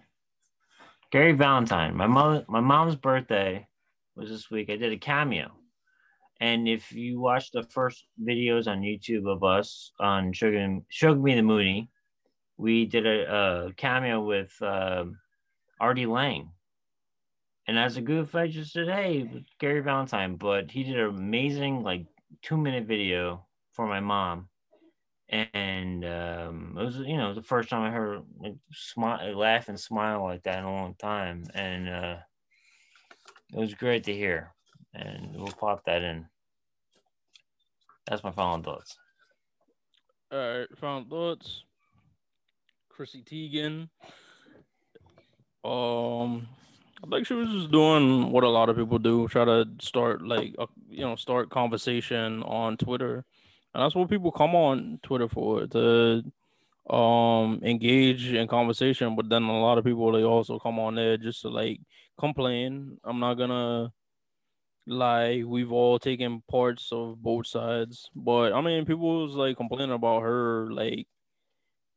gary 1.12 1.32
valentine 1.32 1.96
my 1.96 2.08
mother 2.08 2.46
my 2.48 2.60
mom's 2.60 2.96
birthday 2.96 3.68
was 4.16 4.30
this 4.30 4.50
week 4.50 4.70
i 4.70 4.76
did 4.76 4.92
a 4.92 4.98
cameo 4.98 5.52
and 6.40 6.68
if 6.68 6.92
you 6.92 7.20
watch 7.20 7.52
the 7.52 7.64
first 7.64 8.06
videos 8.22 8.68
on 8.68 8.82
YouTube 8.82 9.28
of 9.32 9.44
us 9.44 9.92
on 10.00 10.34
Sugar, 10.34 10.80
Sugar 10.90 11.20
Me 11.20 11.36
the 11.36 11.42
Mooney, 11.42 11.90
we 12.58 12.86
did 12.86 13.06
a, 13.06 13.68
a 13.68 13.74
cameo 13.74 14.22
with 14.24 14.54
uh, 14.62 15.06
Artie 15.80 16.06
Lange. 16.06 16.50
And 17.68 17.78
as 17.78 17.98
a 17.98 18.02
goof, 18.02 18.36
I 18.36 18.48
just 18.48 18.72
said, 18.72 18.88
hey, 18.88 19.30
Gary 19.60 19.82
Valentine. 19.82 20.36
But 20.36 20.72
he 20.72 20.84
did 20.84 20.98
an 20.98 21.10
amazing, 21.10 21.84
like, 21.84 22.06
two 22.42 22.58
minute 22.58 22.86
video 22.86 23.46
for 23.74 23.88
my 23.88 24.00
mom. 24.00 24.48
And 25.30 26.06
um, 26.06 26.78
it 26.80 26.84
was, 26.86 26.98
you 26.98 27.18
know, 27.18 27.34
the 27.34 27.44
first 27.44 27.70
time 27.70 27.82
I 27.82 27.92
heard 27.92 28.22
like, 28.40 28.56
smile, 28.72 29.38
laugh 29.38 29.68
and 29.68 29.80
smile 29.80 30.24
like 30.24 30.44
that 30.44 30.60
in 30.60 30.66
a 30.66 30.72
long 30.72 30.96
time. 30.96 31.44
And 31.54 31.90
uh, 31.90 32.18
it 33.54 33.60
was 33.60 33.74
great 33.74 34.06
to 34.06 34.14
hear 34.14 34.54
and 34.98 35.36
we'll 35.36 35.48
pop 35.48 35.84
that 35.86 36.02
in. 36.02 36.26
That's 38.08 38.24
my 38.24 38.32
final 38.32 38.64
thoughts. 38.64 38.98
All 40.32 40.38
right, 40.38 40.68
final 40.78 41.06
thoughts. 41.10 41.64
Chrissy 42.90 43.24
Teigen. 43.24 43.90
Um, 45.64 46.48
I 47.04 47.08
think 47.10 47.28
she 47.28 47.34
was 47.34 47.50
just 47.50 47.72
doing 47.72 48.32
what 48.32 48.44
a 48.44 48.50
lot 48.50 48.70
of 48.70 48.78
people 48.78 48.98
do, 48.98 49.28
try 49.28 49.46
to 49.46 49.68
start 49.80 50.22
like 50.26 50.56
a, 50.58 50.68
you 50.90 51.02
know 51.02 51.16
start 51.16 51.50
conversation 51.50 52.42
on 52.44 52.78
Twitter, 52.78 53.26
and 53.78 53.86
that's 53.86 53.96
what 53.96 54.10
people 54.10 54.32
come 54.32 54.56
on 54.56 55.00
Twitter 55.04 55.30
for 55.30 55.68
to 55.68 56.24
um 56.90 57.62
engage 57.64 58.34
in 58.34 58.48
conversation. 58.48 59.16
But 59.16 59.30
then 59.30 59.44
a 59.44 59.62
lot 59.62 59.78
of 59.78 59.86
people 59.86 60.12
they 60.12 60.24
also 60.24 60.58
come 60.58 60.80
on 60.80 60.96
there 60.96 61.18
just 61.18 61.44
to 61.44 61.50
like 61.50 61.80
complain. 62.20 62.98
I'm 63.04 63.20
not 63.20 63.36
gonna 63.36 63.94
lie. 64.88 65.44
we've 65.46 65.72
all 65.72 66.00
taken 66.00 66.42
parts 66.50 66.92
of 66.92 67.22
both 67.22 67.46
sides 67.46 68.10
but 68.16 68.54
i 68.54 68.62
mean 68.62 68.86
people 68.86 69.24
was 69.24 69.34
like 69.34 69.58
complaining 69.58 69.92
about 69.92 70.22
her 70.22 70.68
like 70.72 71.06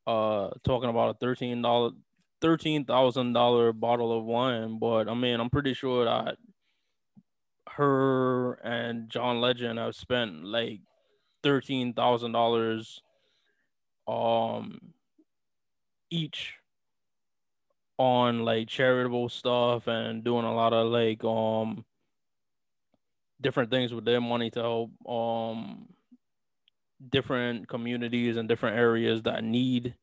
uh 0.09 0.51
talking 0.65 0.91
about 0.91 1.11
a 1.15 1.19
thirteen 1.21 1.63
dollar 1.63 1.93
thirteen 2.41 2.85
thousand 2.85 3.33
dollar 3.33 3.73
bottle 3.73 4.19
of 4.19 4.25
wine 4.25 4.79
but 4.81 5.09
i 5.09 5.15
mean 5.15 5.39
i'm 5.39 5.51
pretty 5.51 5.73
sure 5.73 6.05
that 6.05 6.37
her 7.69 8.55
and 8.65 9.09
john 9.09 9.41
legend 9.41 9.79
have 9.79 9.95
spent 9.95 10.45
like 10.45 10.81
thirteen 11.43 11.93
thousand 11.93 12.33
dollars 12.33 13.03
um 14.09 14.81
each 16.11 16.55
on 17.99 18.45
like 18.45 18.69
charitable 18.69 19.29
stuff 19.29 19.87
and 19.87 20.25
doing 20.25 20.45
a 20.45 20.55
lot 20.55 20.73
of 20.73 20.89
like 20.89 21.23
um 21.25 21.85
different 23.41 23.71
things 23.71 23.93
with 23.95 24.05
their 24.05 24.21
money 24.21 24.51
to 24.51 24.61
help 24.61 24.91
um 25.09 25.87
different 27.11 27.69
communities 27.69 28.37
and 28.37 28.49
different 28.49 28.77
areas 28.77 29.23
that 29.23 29.43
need 29.45 29.95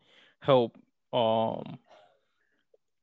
help 0.42 0.78
um 1.14 1.78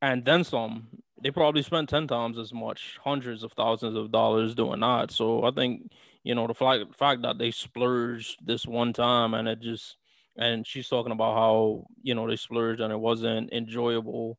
and 0.05 0.25
then 0.25 0.45
some. 0.45 0.89
They 1.23 1.31
probably 1.31 1.63
spent 1.63 1.89
10 1.89 2.07
times 2.07 2.39
as 2.39 2.53
much 2.53 2.99
hundreds 3.03 3.43
of 3.43 3.53
thousands 3.53 3.97
of 3.97 4.13
dollars 4.13 4.55
doing 4.55 4.81
that. 4.81 5.11
So 5.11 5.45
i 5.45 5.51
think 5.51 5.91
you 6.25 6.35
know 6.35 6.47
the 6.49 6.55
fact, 6.55 6.95
fact 6.97 7.23
that 7.23 7.39
they 7.39 7.53
splurged 7.53 8.39
this 8.45 8.67
one 8.67 8.93
time 8.93 9.35
and 9.35 9.49
it 9.49 9.61
just 9.61 9.97
and 10.37 10.67
she's 10.67 10.89
talking 10.89 11.13
about 11.13 11.35
how 11.37 11.87
you 12.03 12.15
know 12.15 12.29
they 12.29 12.37
splurged 12.37 12.81
and 12.81 12.93
it 12.93 12.99
wasn't 12.99 13.53
enjoyable 13.53 14.39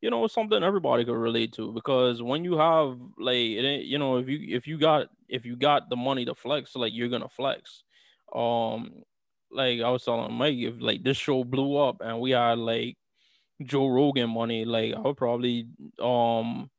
you 0.00 0.10
know 0.10 0.26
something 0.26 0.62
everybody 0.62 1.04
could 1.04 1.16
relate 1.16 1.52
to 1.52 1.72
because 1.72 2.22
when 2.22 2.44
you 2.44 2.58
have 2.58 2.98
like 3.18 3.36
you 3.36 3.98
know 3.98 4.18
if 4.18 4.28
you 4.28 4.56
if 4.56 4.66
you 4.66 4.78
got 4.78 5.08
if 5.28 5.46
you 5.46 5.56
got 5.56 5.88
the 5.90 5.96
money 5.96 6.24
to 6.24 6.34
flex 6.34 6.76
like 6.76 6.92
you're 6.94 7.08
gonna 7.08 7.28
flex. 7.28 7.84
Um 8.34 9.02
like 9.50 9.80
i 9.80 9.88
was 9.88 10.04
telling 10.04 10.32
mike 10.34 10.56
if 10.58 10.74
like 10.80 11.04
this 11.04 11.16
show 11.16 11.44
blew 11.44 11.76
up 11.76 11.98
and 12.00 12.20
we 12.20 12.32
had 12.32 12.58
like 12.58 12.96
joe 13.64 13.86
rogan 13.86 14.30
money 14.30 14.64
like 14.64 14.94
i 14.94 14.98
would 15.00 15.16
probably 15.16 15.68
um 16.00 16.70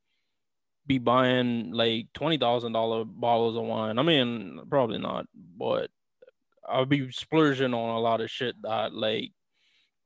be 0.88 0.98
buying 0.98 1.72
like 1.72 2.08
twenty 2.14 2.38
thousand 2.38 2.72
dollar 2.72 3.04
bottles 3.06 3.58
of 3.58 3.64
wine. 3.64 4.00
I 4.00 4.04
mean, 4.04 4.62
probably 4.70 4.98
not, 4.98 5.28
but 5.58 5.90
I'll 6.68 6.86
be 6.86 7.12
splurging 7.12 7.74
on 7.74 7.96
a 7.96 8.00
lot 8.00 8.22
of 8.22 8.32
shit 8.32 8.56
that 8.64 8.94
like 8.94 9.32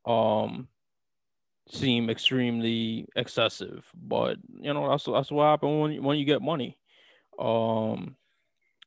um 0.06 0.68
seem 1.70 2.10
extremely 2.10 3.08
excessive. 3.16 3.90
But 3.95 4.38
you 4.60 4.74
know, 4.74 4.90
that's 4.90 5.06
that's 5.06 5.32
what 5.32 5.45
happens 5.45 5.82
when 5.82 6.03
when 6.03 6.18
you 6.18 6.26
get 6.26 6.41
money. 6.41 6.78
Um 7.40 8.16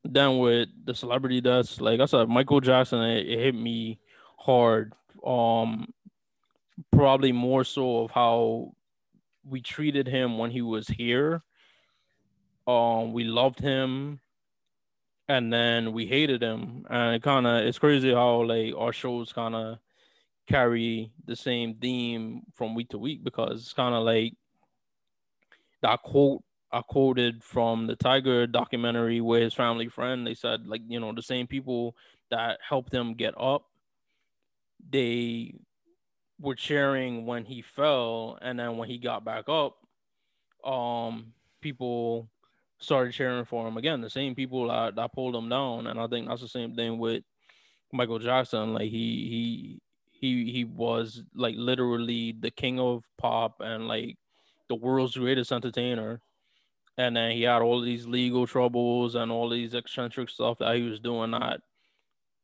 then 0.04 0.38
with 0.38 0.68
the 0.84 0.94
celebrity 0.94 1.40
deaths, 1.40 1.80
like 1.80 2.00
I 2.00 2.04
said, 2.04 2.28
Michael 2.28 2.60
Jackson, 2.60 3.00
it, 3.00 3.26
it 3.26 3.38
hit 3.38 3.54
me 3.54 4.00
hard. 4.38 4.92
Um 5.24 5.92
probably 6.92 7.32
more 7.32 7.64
so 7.64 8.04
of 8.04 8.10
how 8.10 8.72
we 9.44 9.60
treated 9.60 10.08
him 10.08 10.38
when 10.38 10.50
he 10.50 10.62
was 10.62 10.88
here. 10.88 11.42
Um, 12.66 13.12
we 13.12 13.24
loved 13.24 13.60
him 13.60 14.20
and 15.28 15.52
then 15.52 15.92
we 15.92 16.06
hated 16.06 16.42
him. 16.42 16.86
And 16.90 17.14
it 17.16 17.22
kind 17.22 17.46
of 17.46 17.64
it's 17.64 17.78
crazy 17.78 18.12
how 18.12 18.42
like 18.42 18.74
our 18.76 18.92
shows 18.92 19.32
kind 19.32 19.54
of 19.54 19.78
carry 20.46 21.12
the 21.26 21.36
same 21.36 21.74
theme 21.76 22.42
from 22.54 22.74
week 22.74 22.90
to 22.90 22.98
week 22.98 23.24
because 23.24 23.62
it's 23.62 23.72
kind 23.72 23.94
of 23.94 24.04
like 24.04 24.34
that 25.82 26.02
quote 26.02 26.42
I 26.72 26.82
quoted 26.82 27.42
from 27.44 27.86
the 27.86 27.96
Tiger 27.96 28.46
documentary 28.46 29.20
where 29.20 29.42
his 29.42 29.54
family 29.54 29.88
friend. 29.88 30.26
They 30.26 30.34
said 30.34 30.66
like 30.66 30.82
you 30.88 31.00
know 31.00 31.12
the 31.12 31.22
same 31.22 31.46
people 31.46 31.96
that 32.30 32.58
helped 32.66 32.92
him 32.92 33.14
get 33.14 33.34
up 33.38 33.66
they 34.90 35.54
were 36.40 36.54
cheering 36.54 37.26
when 37.26 37.44
he 37.44 37.62
fell. 37.62 38.38
And 38.42 38.58
then 38.58 38.76
when 38.76 38.88
he 38.88 38.98
got 38.98 39.24
back 39.24 39.48
up 39.48 39.76
um 40.64 41.32
people 41.60 42.30
started 42.84 43.12
cheering 43.12 43.44
for 43.44 43.66
him 43.66 43.76
again. 43.76 44.00
The 44.00 44.10
same 44.10 44.34
people 44.34 44.70
I, 44.70 44.90
that 44.90 45.12
pulled 45.12 45.34
him 45.34 45.48
down, 45.48 45.86
and 45.86 45.98
I 45.98 46.06
think 46.06 46.28
that's 46.28 46.40
the 46.42 46.48
same 46.48 46.74
thing 46.74 46.98
with 46.98 47.24
Michael 47.92 48.18
Jackson. 48.18 48.74
Like 48.74 48.90
he 48.90 48.90
he 48.90 49.80
he 50.10 50.52
he 50.52 50.64
was 50.64 51.22
like 51.34 51.54
literally 51.56 52.34
the 52.38 52.50
king 52.50 52.78
of 52.80 53.04
pop 53.18 53.60
and 53.60 53.88
like 53.88 54.16
the 54.68 54.74
world's 54.74 55.16
greatest 55.16 55.52
entertainer. 55.52 56.20
And 56.96 57.16
then 57.16 57.32
he 57.32 57.42
had 57.42 57.60
all 57.60 57.80
these 57.80 58.06
legal 58.06 58.46
troubles 58.46 59.16
and 59.16 59.32
all 59.32 59.48
these 59.48 59.74
eccentric 59.74 60.30
stuff 60.30 60.58
that 60.58 60.76
he 60.76 60.82
was 60.82 61.00
doing 61.00 61.32
that 61.32 61.60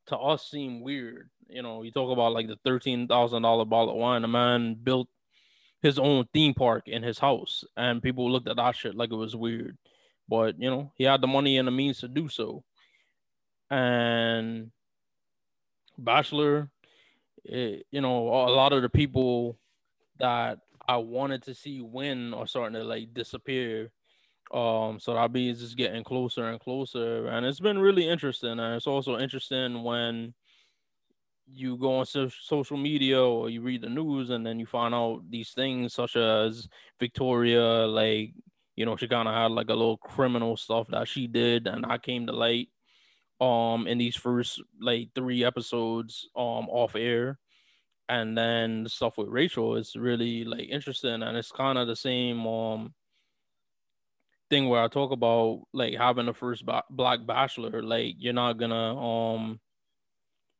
to 0.06 0.18
us 0.18 0.50
seemed 0.50 0.82
weird. 0.82 1.30
You 1.48 1.62
know, 1.62 1.82
you 1.82 1.92
talk 1.92 2.10
about 2.10 2.32
like 2.32 2.48
the 2.48 2.58
thirteen 2.64 3.06
thousand 3.06 3.42
dollar 3.42 3.64
bottle 3.64 3.94
of 3.94 3.96
wine. 3.96 4.24
A 4.24 4.28
man 4.28 4.74
built 4.74 5.08
his 5.82 5.98
own 5.98 6.26
theme 6.32 6.54
park 6.54 6.88
in 6.88 7.02
his 7.02 7.18
house, 7.18 7.64
and 7.76 8.02
people 8.02 8.30
looked 8.30 8.48
at 8.48 8.56
that 8.56 8.76
shit 8.76 8.96
like 8.96 9.12
it 9.12 9.16
was 9.16 9.36
weird 9.36 9.78
but 10.30 10.58
you 10.60 10.70
know 10.70 10.92
he 10.94 11.04
had 11.04 11.20
the 11.20 11.26
money 11.26 11.58
and 11.58 11.66
the 11.66 11.72
means 11.72 11.98
to 12.00 12.08
do 12.08 12.28
so. 12.28 12.64
And 13.68 14.70
Bachelor, 15.98 16.70
it, 17.44 17.80
eh, 17.80 17.82
you 17.90 18.00
know, 18.00 18.28
a 18.28 18.54
lot 18.54 18.72
of 18.72 18.82
the 18.82 18.88
people 18.88 19.58
that 20.18 20.60
I 20.88 20.96
wanted 20.96 21.42
to 21.44 21.54
see 21.54 21.80
win 21.80 22.32
are 22.32 22.46
starting 22.46 22.74
to 22.74 22.84
like 22.84 23.12
disappear. 23.12 23.90
Um, 24.52 24.98
so 24.98 25.14
that 25.14 25.32
be 25.32 25.52
just 25.52 25.76
getting 25.76 26.02
closer 26.02 26.48
and 26.48 26.58
closer, 26.58 27.26
and 27.26 27.46
it's 27.46 27.60
been 27.60 27.78
really 27.78 28.08
interesting. 28.08 28.58
And 28.58 28.74
it's 28.74 28.86
also 28.88 29.18
interesting 29.18 29.84
when 29.84 30.34
you 31.46 31.76
go 31.76 31.98
on 31.98 32.06
so- 32.06 32.28
social 32.28 32.76
media 32.76 33.22
or 33.22 33.50
you 33.50 33.60
read 33.60 33.82
the 33.82 33.88
news, 33.88 34.30
and 34.30 34.44
then 34.44 34.58
you 34.58 34.66
find 34.66 34.94
out 34.94 35.22
these 35.30 35.50
things 35.52 35.94
such 35.94 36.16
as 36.16 36.68
Victoria 36.98 37.86
like 37.86 38.34
you 38.80 38.86
know, 38.86 38.96
she 38.96 39.08
kind 39.08 39.28
of 39.28 39.34
had 39.34 39.52
like 39.52 39.68
a 39.68 39.74
little 39.74 39.98
criminal 39.98 40.56
stuff 40.56 40.88
that 40.88 41.06
she 41.06 41.26
did, 41.26 41.66
and 41.66 41.84
I 41.86 41.98
came 41.98 42.26
to 42.26 42.32
light 42.32 42.70
um 43.40 43.86
in 43.86 43.98
these 43.98 44.16
first 44.16 44.62
like 44.80 45.10
three 45.14 45.44
episodes 45.44 46.28
um 46.36 46.68
off 46.70 46.96
air. 46.96 47.38
And 48.08 48.36
then 48.38 48.84
the 48.84 48.90
stuff 48.90 49.18
with 49.18 49.28
Rachel 49.28 49.76
is 49.76 49.96
really 49.96 50.44
like 50.44 50.68
interesting 50.70 51.22
and 51.22 51.36
it's 51.36 51.52
kind 51.52 51.78
of 51.78 51.88
the 51.88 51.96
same 51.96 52.46
um 52.46 52.94
thing 54.48 54.68
where 54.68 54.82
I 54.82 54.88
talk 54.88 55.12
about 55.12 55.62
like 55.72 55.94
having 55.96 56.26
the 56.26 56.34
first 56.34 56.66
ba- 56.66 56.84
black 56.90 57.24
bachelor 57.26 57.82
like 57.82 58.16
you're 58.18 58.32
not 58.32 58.54
gonna 58.58 58.98
um 58.98 59.60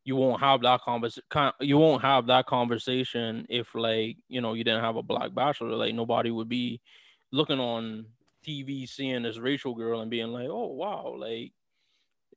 you 0.05 0.17
won't 0.17 0.41
have 0.41 0.63
that 0.63 0.81
conversation 0.81 1.53
you 1.61 1.79
won't 1.79 2.03
have 2.03 2.27
that 2.27 2.47
conversation 2.47 3.47
if 3.49 3.75
like 3.75 4.17
you 4.29 4.41
know 4.41 4.55
you 4.55 4.65
didn't 4.65 4.83
have 4.85 4.97
a 4.97 5.03
black 5.03 5.35
bachelor. 5.35 5.77
Like 5.77 5.95
nobody 5.95 6.31
would 6.31 6.49
be 6.49 6.81
looking 7.33 7.61
on 7.61 8.07
TV, 8.47 8.89
seeing 8.89 9.23
this 9.23 9.39
Rachel 9.39 9.75
girl 9.75 10.01
and 10.01 10.11
being 10.11 10.29
like, 10.29 10.49
oh 10.49 10.69
wow, 10.69 11.15
like 11.17 11.53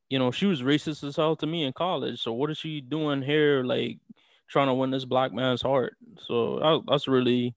you 0.10 0.20
know, 0.20 0.32
she 0.32 0.46
was 0.46 0.62
racist 0.62 1.04
as 1.04 1.16
hell 1.16 1.36
to 1.38 1.48
me 1.48 1.64
in 1.64 1.74
college. 1.74 2.22
So 2.22 2.34
what 2.34 2.52
is 2.52 2.58
she 2.58 2.82
doing 2.82 3.22
here, 3.22 3.64
like 3.64 3.98
trying 4.48 4.68
to 4.68 4.74
win 4.74 4.92
this 4.92 5.06
black 5.06 5.34
man's 5.34 5.62
heart? 5.62 5.96
So 6.28 6.62
I, 6.62 6.80
that's 6.92 7.08
really 7.08 7.56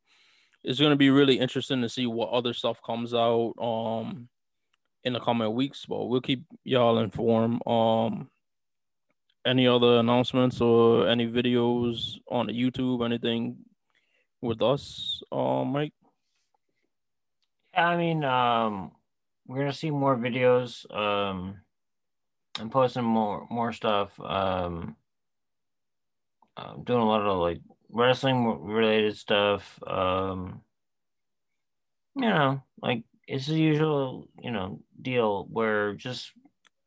it's 0.64 0.80
gonna 0.80 0.96
be 0.96 1.10
really 1.10 1.38
interesting 1.38 1.82
to 1.82 1.88
see 1.88 2.06
what 2.06 2.30
other 2.30 2.54
stuff 2.54 2.80
comes 2.82 3.14
out 3.14 3.52
um 3.60 4.28
in 5.04 5.12
the 5.12 5.20
coming 5.20 5.52
weeks. 5.54 5.86
But 5.86 6.06
we'll 6.06 6.20
keep 6.20 6.44
y'all 6.64 6.98
informed. 6.98 7.60
Um 7.66 8.30
any 9.46 9.66
other 9.68 9.98
announcements 9.98 10.60
or 10.60 11.08
any 11.08 11.26
videos 11.28 12.18
on 12.28 12.46
the 12.48 12.52
YouTube, 12.52 13.04
anything 13.04 13.56
with 14.42 14.60
us, 14.60 15.22
um, 15.30 15.68
Mike? 15.68 15.92
I 17.77 17.97
mean, 17.97 18.24
um, 18.24 18.93
we're 19.47 19.59
gonna 19.59 19.73
see 19.73 19.90
more 19.90 20.16
videos. 20.16 20.90
Um, 20.94 21.61
I'm 22.59 22.70
posting 22.70 23.05
more 23.05 23.47
more 23.51 23.73
stuff. 23.73 24.19
Um, 24.20 24.97
I'm 26.57 26.85
doing 26.85 27.01
a 27.01 27.07
lot 27.07 27.20
of 27.20 27.39
like 27.39 27.61
wrestling 27.90 28.47
related 28.62 29.16
stuff. 29.16 29.78
Um, 29.86 30.62
you 32.15 32.23
know, 32.23 32.62
like 32.81 33.05
it's 33.28 33.47
the 33.47 33.55
usual, 33.55 34.28
you 34.40 34.51
know, 34.51 34.81
deal 35.03 35.47
where 35.51 35.94
just 35.94 36.32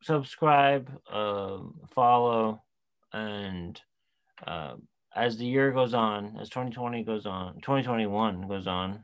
subscribe, 0.02 0.90
uh, 1.12 1.60
follow, 1.94 2.64
and 3.14 3.80
uh, 4.48 4.76
as 5.16 5.38
the 5.38 5.46
year 5.46 5.72
goes 5.72 5.94
on, 5.94 6.38
as 6.42 6.50
2020 6.50 7.04
goes 7.04 7.26
on, 7.26 7.56
2021 7.56 8.48
goes 8.48 8.68
on, 8.68 9.04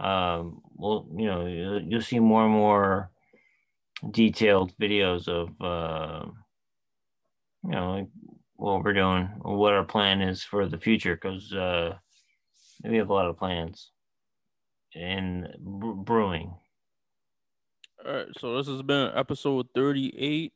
um, 0.00 0.62
well, 0.76 1.06
you 1.14 1.26
know, 1.26 1.46
you'll, 1.86 2.00
see 2.00 2.18
more 2.18 2.44
and 2.44 2.52
more 2.52 3.10
detailed 4.10 4.72
videos 4.80 5.28
of, 5.28 5.50
uh, 5.60 6.26
you 7.64 7.70
know, 7.70 8.08
what 8.56 8.82
we're 8.82 8.94
doing, 8.94 9.26
what 9.42 9.74
our 9.74 9.84
plan 9.84 10.22
is 10.22 10.42
for 10.42 10.66
the 10.66 10.78
future, 10.78 11.16
because 11.16 11.52
uh, 11.52 11.94
we 12.82 12.96
have 12.96 13.10
a 13.10 13.12
lot 13.12 13.26
of 13.26 13.36
plans 13.36 13.90
in 14.94 15.48
brewing. 15.58 16.54
All 18.06 18.14
right, 18.14 18.26
so 18.38 18.56
this 18.56 18.68
has 18.68 18.80
been 18.80 19.12
episode 19.14 19.66
38 19.74 20.54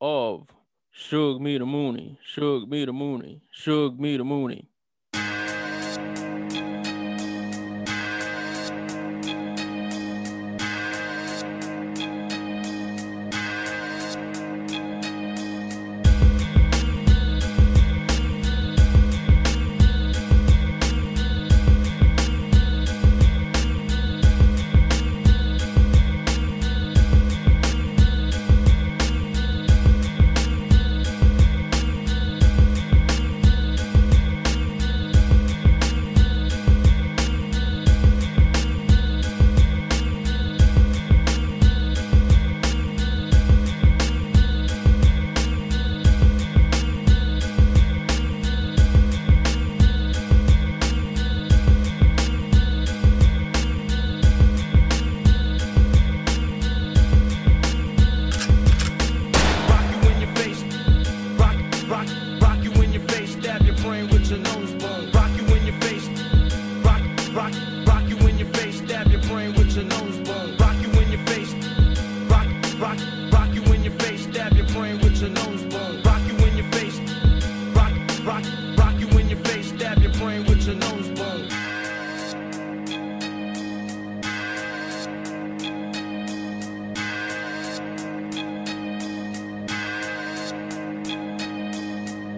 of 0.00 0.48
Shug 0.92 1.42
Me 1.42 1.58
the 1.58 1.66
Mooney, 1.66 2.18
Shug 2.24 2.70
Me 2.70 2.86
the 2.86 2.92
Mooney, 2.92 3.42
Shug 3.52 4.00
Me 4.00 4.16
the 4.16 4.24
Mooney. 4.24 4.70